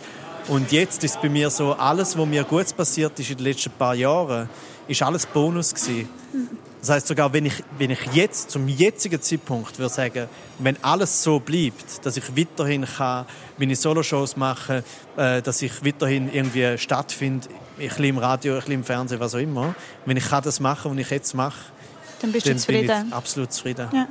Und 0.48 0.72
jetzt 0.72 1.02
ist 1.04 1.20
bei 1.20 1.28
mir 1.28 1.50
so, 1.50 1.72
alles, 1.72 2.16
was 2.16 2.26
mir 2.26 2.44
gut 2.44 2.76
passiert 2.76 3.18
ist 3.18 3.30
in 3.30 3.36
den 3.36 3.46
letzten 3.46 3.70
paar 3.70 3.94
Jahren, 3.94 4.48
ist 4.88 5.02
alles 5.02 5.26
Bonus 5.26 5.74
gewesen. 5.74 6.08
Das 6.80 6.90
heißt 6.90 7.06
sogar, 7.06 7.32
wenn 7.32 7.46
ich, 7.46 7.62
wenn 7.78 7.90
ich 7.90 8.00
jetzt, 8.12 8.50
zum 8.50 8.66
jetzigen 8.66 9.22
Zeitpunkt 9.22 9.78
würde 9.78 9.94
sagen, 9.94 10.28
wenn 10.58 10.76
alles 10.82 11.22
so 11.22 11.38
bleibt, 11.38 12.04
dass 12.04 12.16
ich 12.16 12.36
weiterhin 12.36 12.84
kann 12.84 13.24
meine 13.56 13.76
Soloshows 13.76 14.36
machen 14.36 14.82
äh, 15.16 15.42
dass 15.42 15.62
ich 15.62 15.84
weiterhin 15.84 16.32
irgendwie 16.32 16.76
stattfinde, 16.78 17.48
ein 17.78 17.88
bisschen 17.88 18.04
im 18.04 18.18
Radio, 18.18 18.54
ein 18.54 18.58
bisschen 18.58 18.74
im 18.74 18.84
Fernsehen, 18.84 19.20
was 19.20 19.34
auch 19.34 19.38
immer. 19.38 19.74
Wenn 20.06 20.16
ich 20.16 20.28
kann 20.28 20.42
das 20.42 20.58
machen, 20.58 20.90
was 20.90 20.98
ich 20.98 21.10
jetzt 21.10 21.34
mache, 21.34 21.58
Dann 22.20 22.32
bist 22.32 22.46
du 22.46 22.50
dann 22.50 22.56
bin 22.56 22.60
zufrieden. 22.60 23.06
ich 23.08 23.14
absolut 23.14 23.52
zufrieden. 23.52 23.88
Ja. 23.92 24.08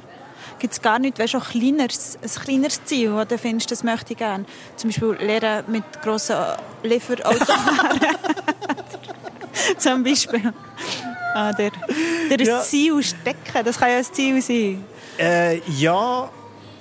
Gibt 0.60 0.74
es 0.74 0.82
gar 0.82 1.00
nicht, 1.00 1.18
weißt 1.18 1.34
du, 1.34 1.38
auch 1.40 1.50
kleineres, 1.50 2.18
ein 2.22 2.30
kleineres 2.30 2.86
Ziel, 2.86 3.12
das 3.16 3.28
du 3.28 3.38
findest, 3.38 3.72
das 3.72 3.84
möchte 3.84 4.14
ich 4.14 4.20
gerne? 4.20 4.46
Zum 4.78 4.92
Beispiel 4.92 5.18
lernen 5.20 5.66
mit 5.68 5.84
grossen 6.02 6.38
Lieferautos 6.84 7.48
fahren. 7.48 8.00
Zum 9.78 10.04
Beispiel. 10.04 10.54
Ah, 11.34 11.52
der, 11.54 11.72
Ja. 12.40 12.62
Ziel 12.62 13.02
stecken, 13.04 13.64
das 13.66 13.78
kann 13.78 13.90
ja 13.90 13.98
ein 13.98 14.04
Ziel 14.06 14.42
sein. 14.42 14.84
Äh, 15.18 15.60
ja, 15.78 16.30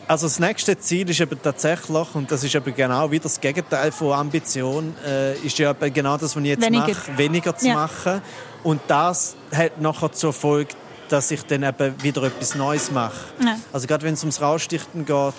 also 0.09 0.27
das 0.27 0.41
nächste 0.41 0.77
Ziel 0.79 1.09
ist 1.09 1.21
eben 1.21 1.41
tatsächlich, 1.41 2.15
und 2.15 2.31
das 2.31 2.43
ist 2.43 2.55
eben 2.55 2.75
genau 2.75 3.11
wieder 3.11 3.25
das 3.25 3.41
Gegenteil 3.41 3.93
von 3.93 4.13
Ambition, 4.13 4.95
äh, 5.07 5.35
ist 5.39 5.57
ja 5.59 5.71
eben 5.71 5.93
genau 5.93 6.17
das, 6.17 6.35
was 6.35 6.43
ich 6.43 6.49
jetzt 6.49 6.65
Weniger. 6.65 6.89
mache, 6.89 7.19
weniger 7.19 7.57
zu 7.57 7.69
Ja. 7.69 7.75
machen. 7.75 8.21
Und 8.65 8.81
das 8.89 9.37
hat 9.55 9.81
nachher 9.81 10.11
zur 10.13 10.33
Folge, 10.33 10.75
dass 11.09 11.31
ich 11.31 11.43
dann 11.47 11.63
eben 11.63 12.03
wieder 12.03 12.23
etwas 12.25 12.55
Neues 12.55 12.91
mache. 12.91 13.15
Ja. 13.45 13.57
Also 13.73 13.87
gerade 13.87 14.05
wenn 14.05 14.15
es 14.15 14.21
ums 14.23 14.41
Rausstichten 14.41 15.05
geht, 15.05 15.35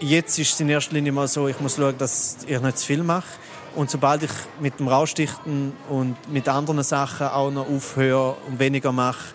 jetzt 0.00 0.38
ist 0.38 0.54
es 0.54 0.60
in 0.60 0.68
erster 0.68 0.94
Linie 0.94 1.12
mal 1.12 1.26
so, 1.28 1.48
ich 1.48 1.58
muss 1.60 1.76
schauen, 1.76 1.96
dass 1.98 2.38
ich 2.46 2.60
nicht 2.60 2.78
zu 2.78 2.86
viel 2.86 3.02
mache. 3.02 3.26
Und 3.74 3.90
sobald 3.90 4.22
ich 4.24 4.30
mit 4.60 4.78
dem 4.80 4.88
Rausstichten 4.88 5.72
und 5.88 6.16
mit 6.32 6.48
anderen 6.48 6.82
Sachen 6.82 7.28
auch 7.28 7.50
noch 7.50 7.68
aufhöre 7.68 8.36
und 8.46 8.58
weniger 8.58 8.92
mache, 8.92 9.34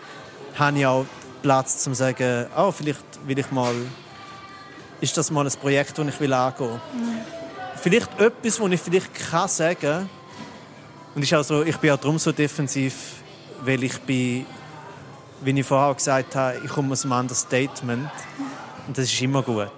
habe 0.56 0.80
ich 0.80 0.86
auch 0.86 1.06
Platz 1.42 1.80
zum 1.80 1.94
sagen, 1.94 2.48
oh, 2.58 2.72
vielleicht 2.72 3.04
will 3.26 3.38
ich 3.38 3.52
mal, 3.52 3.74
ist 5.02 5.18
das 5.18 5.32
mal 5.32 5.46
ein 5.46 5.52
Projekt, 5.54 5.98
das 5.98 6.08
ich 6.08 6.20
will 6.20 6.34
angehen. 6.34 6.80
Vielleicht 7.82 8.20
etwas, 8.20 8.60
wo 8.60 8.68
ich 8.68 8.80
vielleicht 8.80 9.14
kann 9.14 9.48
sagen, 9.48 10.10
und 11.16 11.22
ist 11.22 11.34
auch 11.34 11.44
so, 11.44 11.64
ich 11.64 11.78
bin 11.78 11.92
auch 11.92 11.98
darum 11.98 12.18
so 12.18 12.32
defensiv, 12.32 12.94
weil 13.64 13.84
ich 13.84 14.00
bin, 14.02 14.46
wie 15.42 15.60
ich 15.60 15.66
vorher 15.66 15.94
gesagt 15.94 16.36
habe, 16.36 16.60
ich 16.64 16.72
komme 16.72 16.94
aus 16.94 17.04
einem 17.04 17.14
Understatement 17.14 18.10
und 18.88 18.98
das 18.98 19.06
ist 19.06 19.22
immer 19.22 19.44
gut. 19.44 19.72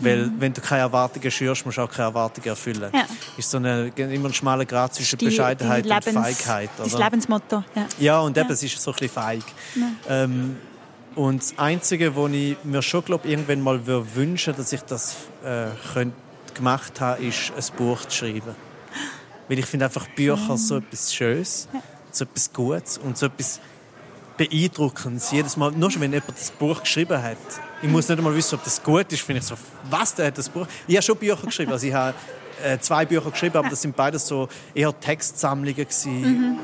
Weil, 0.00 0.30
wenn 0.38 0.52
du 0.52 0.60
keine 0.60 0.80
Erwartungen 0.82 1.30
schürst, 1.30 1.64
musst 1.64 1.78
du 1.78 1.82
auch 1.82 1.90
keine 1.90 2.08
Erwartungen 2.08 2.46
erfüllen. 2.48 2.90
Ja. 2.92 3.04
Ist 3.36 3.50
so 3.50 3.58
eine, 3.58 3.88
immer 3.96 4.28
ein 4.28 4.34
schmaler 4.34 4.64
Grad 4.64 4.94
zwischen 4.94 5.18
Die- 5.18 5.26
Bescheidenheit 5.26 5.84
die 5.84 5.90
und 5.90 6.04
Lebens- 6.06 6.38
Feigheit. 6.38 6.70
Dein 6.76 6.86
Oder? 6.92 7.04
Lebensmotto. 7.04 7.64
Ja. 7.74 7.86
Ja, 7.98 8.20
und 8.20 8.36
eben, 8.36 8.48
Ja. 8.48 8.52
es 8.54 8.62
ist 8.62 8.80
so 8.80 8.90
ein 8.90 8.94
bisschen 8.96 9.10
feig. 9.14 9.42
Ähm, 10.08 10.56
und 11.14 11.42
das 11.42 11.58
Einzige, 11.58 12.16
was 12.16 12.30
ich 12.32 12.56
mir 12.64 12.82
schon 12.82 13.04
glaub, 13.04 13.24
irgendwann 13.24 13.60
mal 13.60 13.86
würde 13.86 14.06
wünschen 14.16 14.54
dass 14.56 14.72
ich 14.72 14.82
das 14.82 15.14
äh, 15.44 15.66
könnte 15.92 16.16
gemacht 16.54 17.00
habe, 17.00 17.22
ist 17.24 17.52
ein 17.56 17.76
Buch 17.76 18.04
zu 18.06 18.16
schreiben. 18.18 18.54
Weil 19.48 19.58
ich 19.58 19.66
finde 19.66 19.86
einfach 19.86 20.06
Bücher 20.08 20.56
so 20.56 20.78
etwas 20.78 21.14
Schönes, 21.14 21.68
so 22.10 22.24
etwas 22.24 22.52
Gutes 22.52 22.98
und 22.98 23.16
so 23.18 23.26
etwas 23.26 23.60
Beeindruckendes. 24.36 25.30
Jedes 25.30 25.56
Mal, 25.56 25.70
nur 25.72 25.90
schon 25.90 26.02
wenn 26.02 26.12
jemand 26.12 26.30
das 26.38 26.50
Buch 26.50 26.80
geschrieben 26.80 27.22
hat. 27.22 27.36
Ich 27.82 27.88
muss 27.88 28.08
nicht 28.08 28.18
einmal 28.18 28.34
wissen, 28.34 28.54
ob 28.56 28.64
das 28.64 28.82
gut 28.82 29.12
ist. 29.12 29.22
Finde 29.22 29.40
ich 29.40 29.46
so, 29.46 29.54
was, 29.90 30.14
der 30.14 30.26
hat 30.28 30.38
das 30.38 30.48
Buch... 30.48 30.66
Ich 30.86 30.96
habe 30.96 31.02
schon 31.02 31.16
Bücher 31.16 31.36
geschrieben. 31.46 31.72
Also 31.72 31.86
ich 31.86 31.94
habe 31.94 32.14
äh, 32.64 32.78
zwei 32.78 33.04
Bücher 33.04 33.30
geschrieben, 33.30 33.56
aber 33.58 33.68
das 33.68 33.82
sind 33.82 33.94
beides 33.94 34.26
so 34.26 34.48
eher 34.74 34.98
Textsammlungen 34.98 35.74
gewesen. 35.74 36.58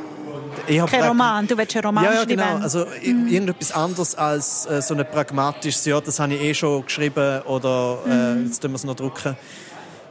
Eher 0.67 0.87
Kein 0.87 1.05
Roman, 1.05 1.47
du 1.47 1.57
willst 1.57 1.77
einen 1.77 1.85
Roman 1.85 2.05
ja, 2.05 2.11
ja, 2.11 2.17
schreiben. 2.19 2.31
genau. 2.31 2.57
Also 2.57 2.87
i- 3.03 3.35
irgendetwas 3.35 3.73
anderes 3.73 4.15
als 4.15 4.67
äh, 4.67 4.81
so 4.83 4.95
ein 4.95 5.05
pragmatisches, 5.11 5.85
ja, 5.85 6.01
das 6.01 6.19
habe 6.19 6.35
ich 6.35 6.41
eh 6.41 6.55
schon 6.55 6.85
geschrieben 6.85 7.43
oder 7.43 7.99
äh, 8.07 8.43
jetzt 8.45 8.61
tun 8.61 8.71
wir 8.73 8.77
es 8.77 8.85
noch 8.85 8.95
drucken. 8.97 9.37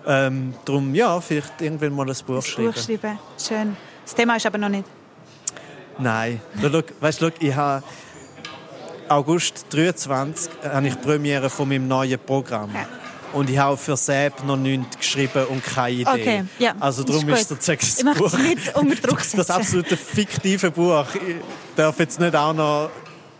Ähm, 0.07 0.53
darum, 0.65 0.94
ja, 0.95 1.19
vielleicht 1.22 1.61
irgendwann 1.61 1.94
mal 1.94 2.10
ein 2.10 2.15
Buch 2.26 2.36
das 2.36 2.48
schreiben. 2.48 2.72
Buch 2.72 2.81
schreiben. 2.81 3.19
Schön. 3.38 3.77
Das 4.06 4.15
Thema 4.15 4.36
ist 4.38 4.45
aber 4.45 4.57
noch 4.57 4.69
nicht. 4.69 4.86
Nein. 5.99 6.41
Weißt, 6.99 7.21
du, 7.21 7.31
ich 7.39 7.55
habe 7.55 7.84
August 9.09 9.65
23 9.71 10.51
habe 10.63 10.88
ich 10.88 10.95
die 10.95 10.99
Premiere 11.01 11.49
von 11.49 11.67
meinem 11.67 11.88
neuen 11.88 12.19
Programm. 12.19 12.71
Ja. 12.73 12.88
Und 13.34 13.49
ich 13.49 13.57
habe 13.59 13.77
für 13.77 13.95
SEB 13.95 14.43
noch 14.45 14.57
nichts 14.57 14.97
geschrieben 14.97 15.45
und 15.45 15.63
keine 15.63 15.91
Idee. 15.95 16.09
Okay, 16.09 16.43
ja, 16.57 16.73
Also 16.80 17.03
darum 17.03 17.30
ist 17.30 17.51
ist 17.51 17.51
möchte 17.51 17.84
es 17.84 18.17
Buch, 18.17 18.38
nicht 18.39 18.76
unter 18.76 18.95
Druck 18.95 19.19
setzen. 19.21 19.38
das 19.38 19.51
absolute 19.51 19.97
fiktive 19.97 20.71
Buch. 20.71 21.05
Ich 21.13 21.35
darf 21.76 21.99
jetzt 21.99 22.19
nicht 22.19 22.35
auch 22.35 22.53
noch 22.53 22.89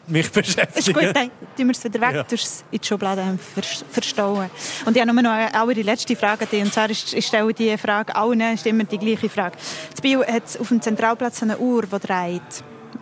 mich 0.10 0.26
Ist 0.26 0.34
beschäftigen. 0.34 0.94
gut, 0.94 1.16
dann 1.16 1.30
tun 1.58 1.68
wir 1.68 1.72
es 1.72 1.84
wieder 1.84 2.02
weg, 2.02 2.16
Ja. 2.16 2.24
du 2.24 2.36
es 2.36 2.64
in 2.72 2.80
die 2.80 2.88
Schublade 2.88 3.38
vers- 3.54 3.86
verstauen. 3.90 4.50
Und 4.86 4.96
ich 4.96 5.02
habe 5.02 5.14
nur 5.14 5.24
noch 5.24 5.32
eine, 5.32 5.74
die 5.74 5.84
letzte 5.84 6.16
Frage 6.16 6.46
an 6.46 6.50
dich. 6.52 6.62
Und 6.64 6.74
zwar 6.74 6.90
ist, 6.90 7.14
ich 7.14 7.26
stelle 7.26 7.54
die 7.54 7.78
Frage 7.78 8.16
allen, 8.16 8.42
ist 8.42 8.66
immer 8.66 8.84
die 8.84 8.98
gleiche 8.98 9.30
Frage. 9.30 9.58
Das 9.92 10.02
Bio 10.02 10.24
hat 10.26 10.44
auf 10.60 10.68
dem 10.70 10.82
Zentralplatz 10.82 11.42
eine 11.44 11.58
Uhr, 11.58 11.84
die 11.84 12.00
dreht. 12.08 12.42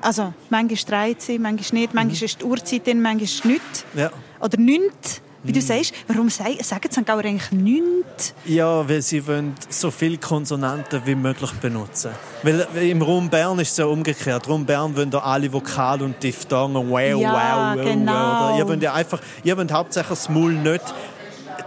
Also, 0.01 0.33
manchmal 0.49 1.05
dreht 1.07 1.21
sie, 1.21 1.39
manchmal 1.39 1.81
nicht. 1.81 1.93
Manchmal 1.93 2.23
ist 2.23 2.41
die 2.41 2.45
Uhrzeit 2.45 2.85
drin, 2.85 3.01
manchmal 3.01 3.53
nicht. 3.53 3.85
Ja. 3.95 4.11
Oder 4.39 4.57
nicht. 4.57 5.21
Wie 5.43 5.51
du 5.51 5.61
sagst, 5.61 5.93
warum 6.07 6.29
sagen 6.29 6.57
St. 6.61 7.05
Gauer 7.05 7.19
eigentlich 7.19 7.51
nicht? 7.51 8.33
Ja, 8.45 8.87
weil 8.87 9.01
sie 9.01 9.25
wollen 9.25 9.55
so 9.69 9.91
viele 9.91 10.17
Konsonanten 10.17 11.01
wie 11.05 11.15
möglich 11.15 11.51
benutzen. 11.53 12.11
Weil 12.43 12.67
weil 12.73 12.89
im 12.89 13.01
Raum 13.01 13.29
Bern 13.29 13.59
ist 13.59 13.71
es 13.71 13.77
ja 13.77 13.85
umgekehrt. 13.85 14.45
Im 14.45 14.51
Raum 14.51 14.65
Bern 14.65 14.95
wollen 14.95 15.11
da 15.11 15.19
alle 15.19 15.51
Vokale 15.51 16.03
und 16.03 16.21
Diphthongen 16.21 16.89
wow, 16.89 16.99
Ja, 17.21 17.73
wow, 17.73 17.77
wow, 17.77 17.85
genau. 17.85 18.11
wow. 18.51 18.57
Ihr 18.57 18.67
wollt 18.67 18.81
ja 18.81 18.93
einfach, 18.93 19.21
ihr 19.43 19.55
wollt 19.57 19.71
hauptsächlich 19.71 20.09
das 20.19 20.29
Maul 20.29 20.53
nicht 20.53 20.83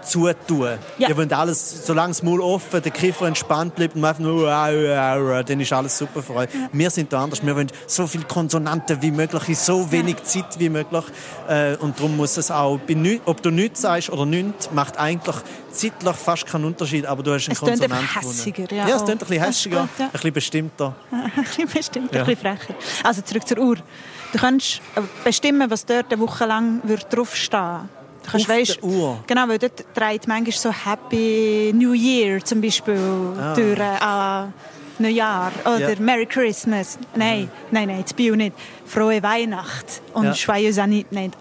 zutun. 0.03 0.79
Ja. 0.99 1.09
Ihr 1.09 1.17
wollt 1.17 1.33
alles, 1.33 1.87
solange 1.87 2.09
das 2.11 2.23
Maul 2.23 2.41
offen, 2.41 2.83
der 2.83 2.91
Kiefer 2.93 3.27
entspannt 3.27 3.75
bleibt 3.75 3.95
und 3.95 4.01
man 4.01 4.11
einfach 4.11 4.23
nur 4.23 4.43
wow, 4.43 4.69
wow, 4.73 5.37
wow, 5.37 5.45
dann 5.45 5.61
ist 5.61 5.73
alles 5.73 5.97
super 5.99 6.23
für 6.23 6.35
euch. 6.35 6.49
Wir 6.73 6.91
sind 6.91 7.13
da 7.13 7.23
anders. 7.23 7.45
Wir 7.45 7.55
wollen 7.55 7.71
so 7.87 8.07
viele 8.07 8.25
Konsonanten 8.25 9.01
wie 9.03 9.11
möglich 9.11 9.49
in 9.49 9.55
so 9.55 9.91
wenig 9.93 10.23
Zeit 10.25 10.59
wie 10.59 10.69
möglich. 10.69 11.05
Äh, 11.49 11.77
und 11.77 11.99
darum 11.99 12.17
muss 12.17 12.37
es 12.37 12.51
auch, 12.51 12.79
ob 13.25 13.43
du 13.43 13.51
nichts 13.51 13.83
sagst 13.83 14.11
oder 14.11 14.27
nichts, 14.27 14.71
macht 14.73 14.99
eigentlich 14.99 15.37
zeitlich 15.71 16.17
fast 16.17 16.47
keinen 16.47 16.65
Unterschied, 16.65 17.07
aber 17.07 17.23
du 17.23 17.33
hast 17.33 17.47
einen 17.47 17.53
Es 17.53 17.61
tönt 17.61 17.71
Konsonant 17.81 18.01
einfach 18.03 18.21
gewonnen. 18.21 18.37
hässiger, 18.37 18.75
ja, 18.75 18.89
Ja, 18.89 18.97
es 18.97 19.05
tönt 19.05 19.11
ein 19.23 19.29
bisschen 19.29 19.43
hässiger, 19.45 19.89
ja. 19.99 20.05
ein 20.07 20.11
bisschen 20.11 20.33
bestimmter. 20.33 20.95
ein 21.11 21.45
bisschen 21.45 21.69
bestimmt, 21.69 22.15
Ja. 22.15 22.21
ein 22.23 22.27
bisschen 22.27 22.41
frecher. 22.57 22.75
Also 23.05 23.23
zurück 23.23 23.47
zur 23.47 23.59
Uhr. 23.59 23.77
Du 24.33 24.39
kannst 24.39 24.81
äh, 24.97 25.01
bestimmen, 25.25 25.71
was 25.71 25.87
dort 25.87 26.13
eine 26.13 26.21
Woche 26.21 26.45
lang 26.47 26.81
draufstehen 27.11 27.89
Du 28.00 28.00
kannst, 28.31 28.49
Auf 28.51 28.57
weisst, 28.57 28.77
der 28.77 28.85
Uhr? 28.85 29.25
Genau, 29.27 29.49
weil 29.49 29.59
dort 29.59 29.85
dreht 29.95 30.27
manchmal 30.29 30.53
so 30.53 30.73
Happy 30.73 31.73
New 31.75 31.93
Year 31.93 32.45
zum 32.45 32.61
Beispiel 32.61 32.97
durch 33.55 33.79
äh, 33.79 33.83
an 33.83 34.53
Neujahr 34.99 35.53
oder 35.65 35.75
Ah. 35.75 35.79
Ja. 35.79 35.95
Mhm. 35.97 36.05
Merry 36.05 36.27
Christmas. 36.27 36.99
Nein, 37.15 37.51
nein, 37.71 37.89
nein, 37.89 38.03
das 38.03 38.13
Bio 38.13 38.37
nicht. 38.37 38.55
Frohe 38.87 39.23
Weihnacht 39.23 40.03
und 40.15 40.25
Ja. 40.25 40.33
Joyeux 40.33 40.79
Anni... 40.79 41.07
Auch 41.11 41.15
nicht 41.15 41.35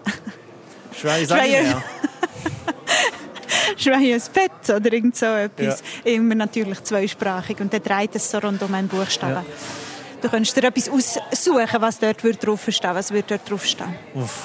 Schweiz- 0.98 1.28
mehr. 1.30 1.82
Joyeux 3.78 4.28
Fett 4.32 4.70
oder 4.74 4.92
irgend 4.92 5.16
so 5.16 5.26
etwas. 5.26 5.82
Immer 6.04 6.34
natürlich 6.34 6.82
zweisprachig 6.84 7.60
und 7.60 7.72
dann 7.72 7.82
dreht 7.82 8.14
es 8.14 8.30
so 8.30 8.38
rund 8.38 8.62
um 8.62 8.72
einen 8.74 8.88
Buchstaben. 8.88 9.34
Ja. 9.34 9.44
Du 10.22 10.28
kannst 10.28 10.54
dir 10.56 10.64
etwas 10.64 10.88
aussuchen, 10.88 11.80
was 11.80 11.98
dort 11.98 12.22
draufstehen 12.44 12.94
Was 12.94 13.10
wird 13.12 13.30
dort 13.30 13.48
draufstehen? 13.50 13.94
Uff. 14.14 14.42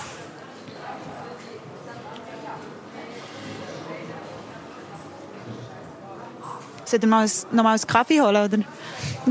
Soll 6.85 6.99
ich 7.01 7.05
mal 7.07 7.23
ein- 7.25 7.55
noch 7.55 7.63
mal 7.63 7.71
einen 7.73 7.87
Kaffee 7.87 8.21
holen, 8.21 8.35
oder? 8.35 8.57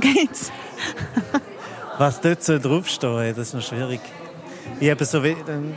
Geht's? 0.01 0.51
Was 1.99 2.21
dort 2.21 2.43
so 2.43 2.59
draufsteht, 2.59 3.37
das 3.39 3.49
ist 3.49 3.55
noch 3.55 3.63
schwierig. 3.63 4.01
Ich 4.81 4.91
habe 4.91 5.05
so 5.05 5.23
wie, 5.23 5.37
dann, 5.47 5.75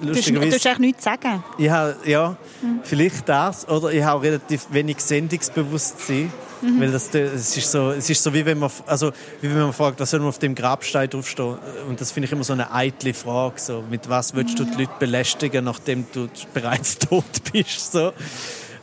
Du 0.00 0.10
hast, 0.10 0.28
du 0.28 0.32
lustigerweise... 0.32 0.56
hast 0.56 0.66
eigentlich 0.66 0.78
nichts 0.78 1.02
zu 1.04 1.10
sagen. 1.10 1.44
Ich 1.58 1.68
habe, 1.70 1.96
ja, 2.04 2.36
vielleicht 2.84 3.28
das. 3.28 3.68
Oder 3.68 3.90
ich 3.92 4.02
habe 4.02 4.22
relativ 4.22 4.66
wenig 4.70 5.00
Sendungsbewusstsein. 5.00 6.32
Weil 6.60 6.90
das, 6.90 7.12
es, 7.14 7.56
ist 7.56 7.70
so, 7.70 7.90
es 7.90 8.08
ist 8.10 8.20
so, 8.22 8.32
wie 8.34 8.44
wenn 8.44 8.58
man, 8.58 8.70
also, 8.86 9.12
wie 9.40 9.48
wenn 9.50 9.58
man 9.60 9.72
fragt, 9.72 10.00
was 10.00 10.10
soll 10.10 10.18
man 10.20 10.28
auf 10.30 10.38
dem 10.40 10.54
Grabstein 10.56 11.08
draufstehen? 11.08 11.56
Und 11.88 12.00
das 12.00 12.10
finde 12.12 12.26
ich 12.26 12.32
immer 12.32 12.42
so 12.44 12.52
eine 12.52 12.72
eitle 12.72 13.14
Frage. 13.14 13.54
So. 13.60 13.84
Mit 13.88 14.08
was 14.08 14.34
willst 14.34 14.58
du 14.58 14.64
die 14.64 14.74
Leute 14.82 14.92
belästigen, 14.98 15.64
nachdem 15.64 16.06
du 16.12 16.28
bereits 16.54 16.98
tot 16.98 17.24
bist? 17.52 17.92
So. 17.92 18.12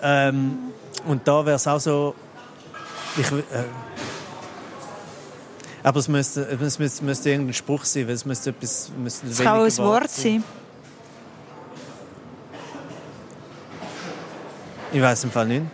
Ähm, 0.01 0.57
und 1.05 1.27
da 1.27 1.45
wäre 1.45 1.55
es 1.55 1.67
auch 1.67 1.79
so... 1.79 2.15
Ich, 3.17 3.31
äh, 3.31 3.43
aber 5.83 5.99
es 5.99 6.07
müsste, 6.07 6.41
es 6.41 6.79
müsste, 6.79 7.05
müsste 7.05 7.29
irgendein 7.29 7.53
Spruch 7.53 7.85
sein, 7.85 8.07
weil 8.07 8.15
es 8.15 8.25
müsste 8.25 8.49
etwas... 8.49 8.89
Müsste 8.97 9.27
Es 9.27 9.37
kann 9.37 9.59
auch 9.59 9.65
ein 9.65 9.77
Wort 9.77 10.09
sein. 10.09 10.43
Ich 14.91 15.01
weiß 15.01 15.25
im 15.25 15.31
Fall 15.31 15.47
nicht. 15.47 15.65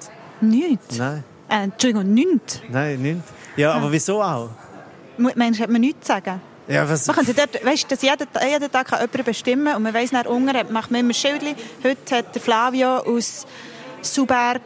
Nichts. 0.42 0.98
Nein. 0.98 1.24
Äh, 1.48 1.64
Entschuldigung, 1.64 2.14
nichts. 2.14 2.60
Nein, 2.70 3.02
nicht. 3.02 3.22
Ja, 3.56 3.74
aber 3.74 3.92
wieso 3.92 4.22
auch? 4.22 4.50
Mensch, 5.18 5.60
hat 5.60 5.70
man 5.70 5.80
nichts 5.80 6.08
zu 6.08 6.14
sagen. 6.14 6.42
Ja, 6.68 6.90
was, 6.90 7.08
Man 7.08 7.16
könnte 7.16 7.34
dort, 7.34 7.64
weißt, 7.64 7.92
dass 7.92 8.02
jeden, 8.02 8.28
jeden 8.50 8.72
Tag 8.72 8.88
kann 8.88 9.00
jemand 9.00 9.26
bestimmen 9.26 9.76
und 9.76 9.84
man 9.84 9.94
weiss 9.94 10.12
nach 10.12 10.26
unten, 10.26 10.74
macht 10.74 10.92
man 10.92 11.02
immer 11.02 11.14
Schildchen. 11.14 11.56
Heute 11.84 12.18
hat 12.18 12.36
der 12.36 12.42
Flavio 12.42 12.98
aus 12.98 13.46
Suberg 14.02 14.62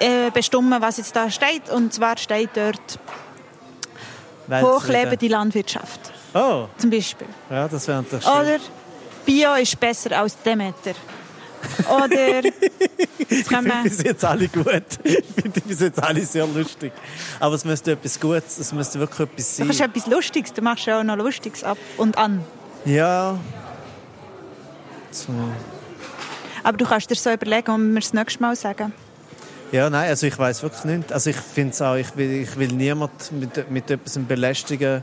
äh, 0.00 0.30
bestimmt, 0.32 0.70
was 0.80 0.96
jetzt 0.98 1.14
da 1.16 1.30
steht. 1.30 1.68
Und 1.70 1.92
zwar 1.92 2.16
steht 2.16 2.50
dort 2.54 2.98
hochlebende 4.50 5.28
Landwirtschaft, 5.28 6.00
Oh, 6.34 6.66
zum 6.78 6.90
Beispiel. 6.90 7.26
ja, 7.50 7.68
das 7.68 7.86
wäre 7.88 8.02
natürlich 8.02 8.24
schön. 8.24 8.32
Oder 8.34 8.58
Bio 9.26 9.54
ist 9.54 9.78
besser 9.78 10.18
als 10.18 10.40
Demeter. 10.42 10.92
Oder 11.90 12.42
kann 13.48 13.66
man, 13.66 13.82
bis 13.82 14.02
jetzt 14.02 14.24
alle 14.24 14.46
gut. 14.48 14.84
Ich 15.02 15.24
finde 15.34 15.60
bis 15.60 15.80
jetzt 15.80 16.02
alle 16.02 16.24
sehr 16.24 16.46
lustig. 16.46 16.92
Aber 17.40 17.54
es 17.56 17.64
müsste 17.64 17.92
etwas 17.92 18.18
Gutes, 18.20 18.58
es 18.58 18.72
müsste 18.72 18.98
wirklich 19.00 19.28
etwas 19.28 19.56
du 19.56 19.64
machst 19.64 19.78
sein. 19.78 19.90
etwas 19.90 20.06
Lustiges, 20.06 20.52
du 20.52 20.62
machst 20.62 20.86
ja 20.86 21.00
auch 21.00 21.04
noch 21.04 21.16
Lustiges 21.16 21.64
ab 21.64 21.76
und 21.96 22.16
an. 22.16 22.44
Ja. 22.84 23.36
So. 25.10 25.32
Aber 26.62 26.76
du 26.76 26.86
kannst 26.86 27.10
dir 27.10 27.16
so 27.16 27.30
überlegen 27.32 27.70
und 27.72 27.92
mir 27.92 28.00
das 28.00 28.12
nächste 28.12 28.40
Mal 28.40 28.54
sagen. 28.54 28.92
Ja, 29.72 29.90
nein, 29.90 30.08
also 30.08 30.26
ich 30.26 30.38
weiß 30.38 30.62
wirklich 30.62 30.84
nicht. 30.84 31.12
Also 31.12 31.30
ich 31.30 31.36
finde 31.36 31.72
es 31.72 31.82
auch, 31.82 31.94
ich 31.96 32.16
will, 32.16 32.42
ich 32.42 32.56
will 32.56 32.68
niemand 32.68 33.32
mit, 33.32 33.70
mit 33.70 33.90
etwas 33.90 34.18
belästigen. 34.26 35.02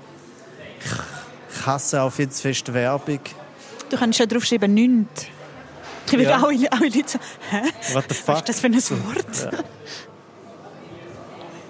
Ich, 0.80 1.66
hasse 1.66 2.02
auch 2.02 2.12
viel 2.12 2.30
zu 2.30 2.42
fest 2.42 2.74
Werbung. 2.74 3.20
Du 3.90 3.98
kannst 3.98 4.20
ja 4.20 4.26
draufschreiben, 4.26 4.74
nichts. 4.74 5.28
Ich 6.08 6.12
will 6.14 6.22
Ja. 6.24 6.42
alle, 6.44 6.72
alle 6.72 6.86
Leute 6.86 7.04
so, 7.08 7.20
hä? 7.50 7.62
What 7.94 8.06
the 8.10 8.10
Was 8.12 8.18
fuck? 8.20 8.36
ist 8.38 8.50
das 8.50 8.60
für 8.60 8.68
ein 8.68 8.76
Wort? 8.76 9.64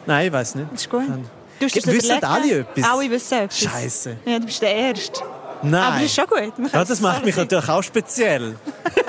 Nein, 0.05 0.27
ich 0.27 0.33
weiß 0.33 0.55
nicht. 0.55 0.71
Das 0.71 0.81
ist 0.81 0.89
gut. 0.89 1.03
Du 1.59 1.65
hast 1.65 1.87
Wissen 1.87 2.23
alle 2.23 2.59
etwas? 2.59 2.83
Alle 2.89 3.09
wissen 3.11 3.37
etwas. 3.39 3.59
Scheiße. 3.59 4.17
Ja, 4.25 4.39
du 4.39 4.45
bist 4.45 4.61
der 4.61 4.75
Erste. 4.75 5.21
Nein. 5.63 5.81
Aber 5.81 5.95
das 5.95 6.05
ist 6.05 6.15
schon 6.15 6.27
gut. 6.27 6.73
Ja, 6.73 6.83
das 6.83 6.99
macht 6.99 7.25
mich 7.25 7.35
natürlich 7.35 7.69
auch 7.69 7.81
speziell. 7.81 8.55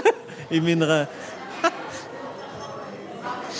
In 0.50 0.64
meiner 0.64 1.08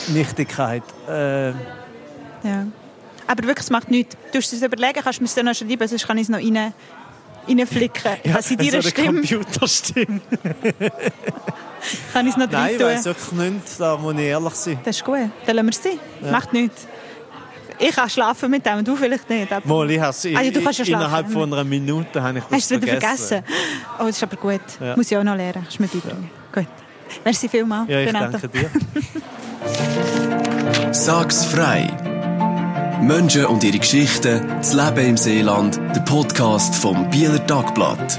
Nichtigkeit. 0.09 0.83
Äh, 1.09 1.51
Ja. 1.51 2.67
Aber 3.29 3.43
wirklich, 3.45 3.65
es 3.65 3.71
macht 3.71 3.91
nichts. 3.91 4.17
Du 4.31 4.39
musst 4.39 4.53
es 4.53 4.63
überlegen, 4.63 5.01
kannst 5.03 5.19
du 5.19 5.23
mir 5.25 5.29
es 5.29 5.35
dann 5.35 5.47
noch 5.47 5.55
schreiben, 5.55 5.89
sonst 5.89 6.07
kann 6.07 6.17
ich 6.17 6.25
es 6.25 6.29
noch 6.29 6.39
rein, 6.39 6.73
reinflicken. 7.49 8.13
Ja, 8.25 8.35
was 8.35 8.51
in 8.53 8.59
so 8.61 8.65
deiner 8.65 8.75
eine 8.75 8.83
Stimme 8.85 9.21
Computerstimme. 9.21 10.21
kann 12.13 12.27
ich 12.27 12.33
es 12.33 12.37
noch 12.37 12.51
Nein, 12.51 12.63
rein 12.63 12.75
ich 12.75 12.81
weiss 12.81 13.05
wirklich 13.05 13.33
nicht. 13.33 13.81
Da 13.81 13.97
muss 13.97 14.15
ich 14.15 14.21
ehrlich 14.21 14.55
sein. 14.55 14.79
Das 14.85 14.97
ist 14.97 15.05
gut. 15.05 15.19
Dann 15.47 15.57
lassen 15.57 15.67
wir 15.67 15.71
es 15.71 15.83
sein. 15.83 16.31
Macht 16.33 16.53
nichts. 16.53 16.87
Ich 17.79 17.95
kann 17.95 18.09
schlafen 18.09 18.51
mit 18.51 18.65
dem, 18.65 18.83
du 18.85 18.97
vielleicht 18.97 19.29
nicht. 19.29 19.53
Aber 19.53 19.67
Mal, 19.69 19.91
ich 19.91 20.01
has, 20.01 20.25
Ah 20.27 20.41
ja, 20.41 20.51
du 20.51 20.63
kannst 20.63 20.79
ja 20.79 20.85
innerhalb 20.87 21.27
schlafen. 21.27 21.33
von 21.33 21.53
einer 21.53 21.65
Minute 21.65 22.23
habe 22.23 22.39
ich 22.39 22.45
das 22.45 22.53
Hast 22.53 22.71
du 22.71 22.75
es 22.77 22.83
wieder 22.83 22.93
vergessen? 23.01 23.43
Oh, 23.99 24.05
das 24.07 24.17
ist 24.17 24.23
aber 24.23 24.37
gut. 24.37 24.61
Ja. 24.81 24.97
Muss 24.97 25.11
ich 25.11 25.17
auch 25.19 25.23
noch 25.25 25.37
lernen. 25.37 25.63
Das 25.65 25.75
ist 25.75 25.81
mir 25.81 25.89
beibringen. 25.89 26.31
Gut. 26.55 26.67
Merci 27.25 27.49
vielmals. 27.49 27.89
Ja, 27.89 28.01
ich 28.01 28.09
Renato. 28.09 28.39
danke 28.39 28.49
dir. 28.49 28.71
Sag's 30.93 31.45
frei! 31.45 31.91
Menschen 33.01 33.45
und 33.47 33.63
ihre 33.63 33.79
Geschichten, 33.79 34.47
das 34.59 34.73
Leben 34.73 35.11
im 35.11 35.17
Seeland, 35.17 35.77
der 35.95 36.01
Podcast 36.01 36.75
vom 36.75 37.09
Bieler 37.11 37.47
Tagblatt. 37.47 38.19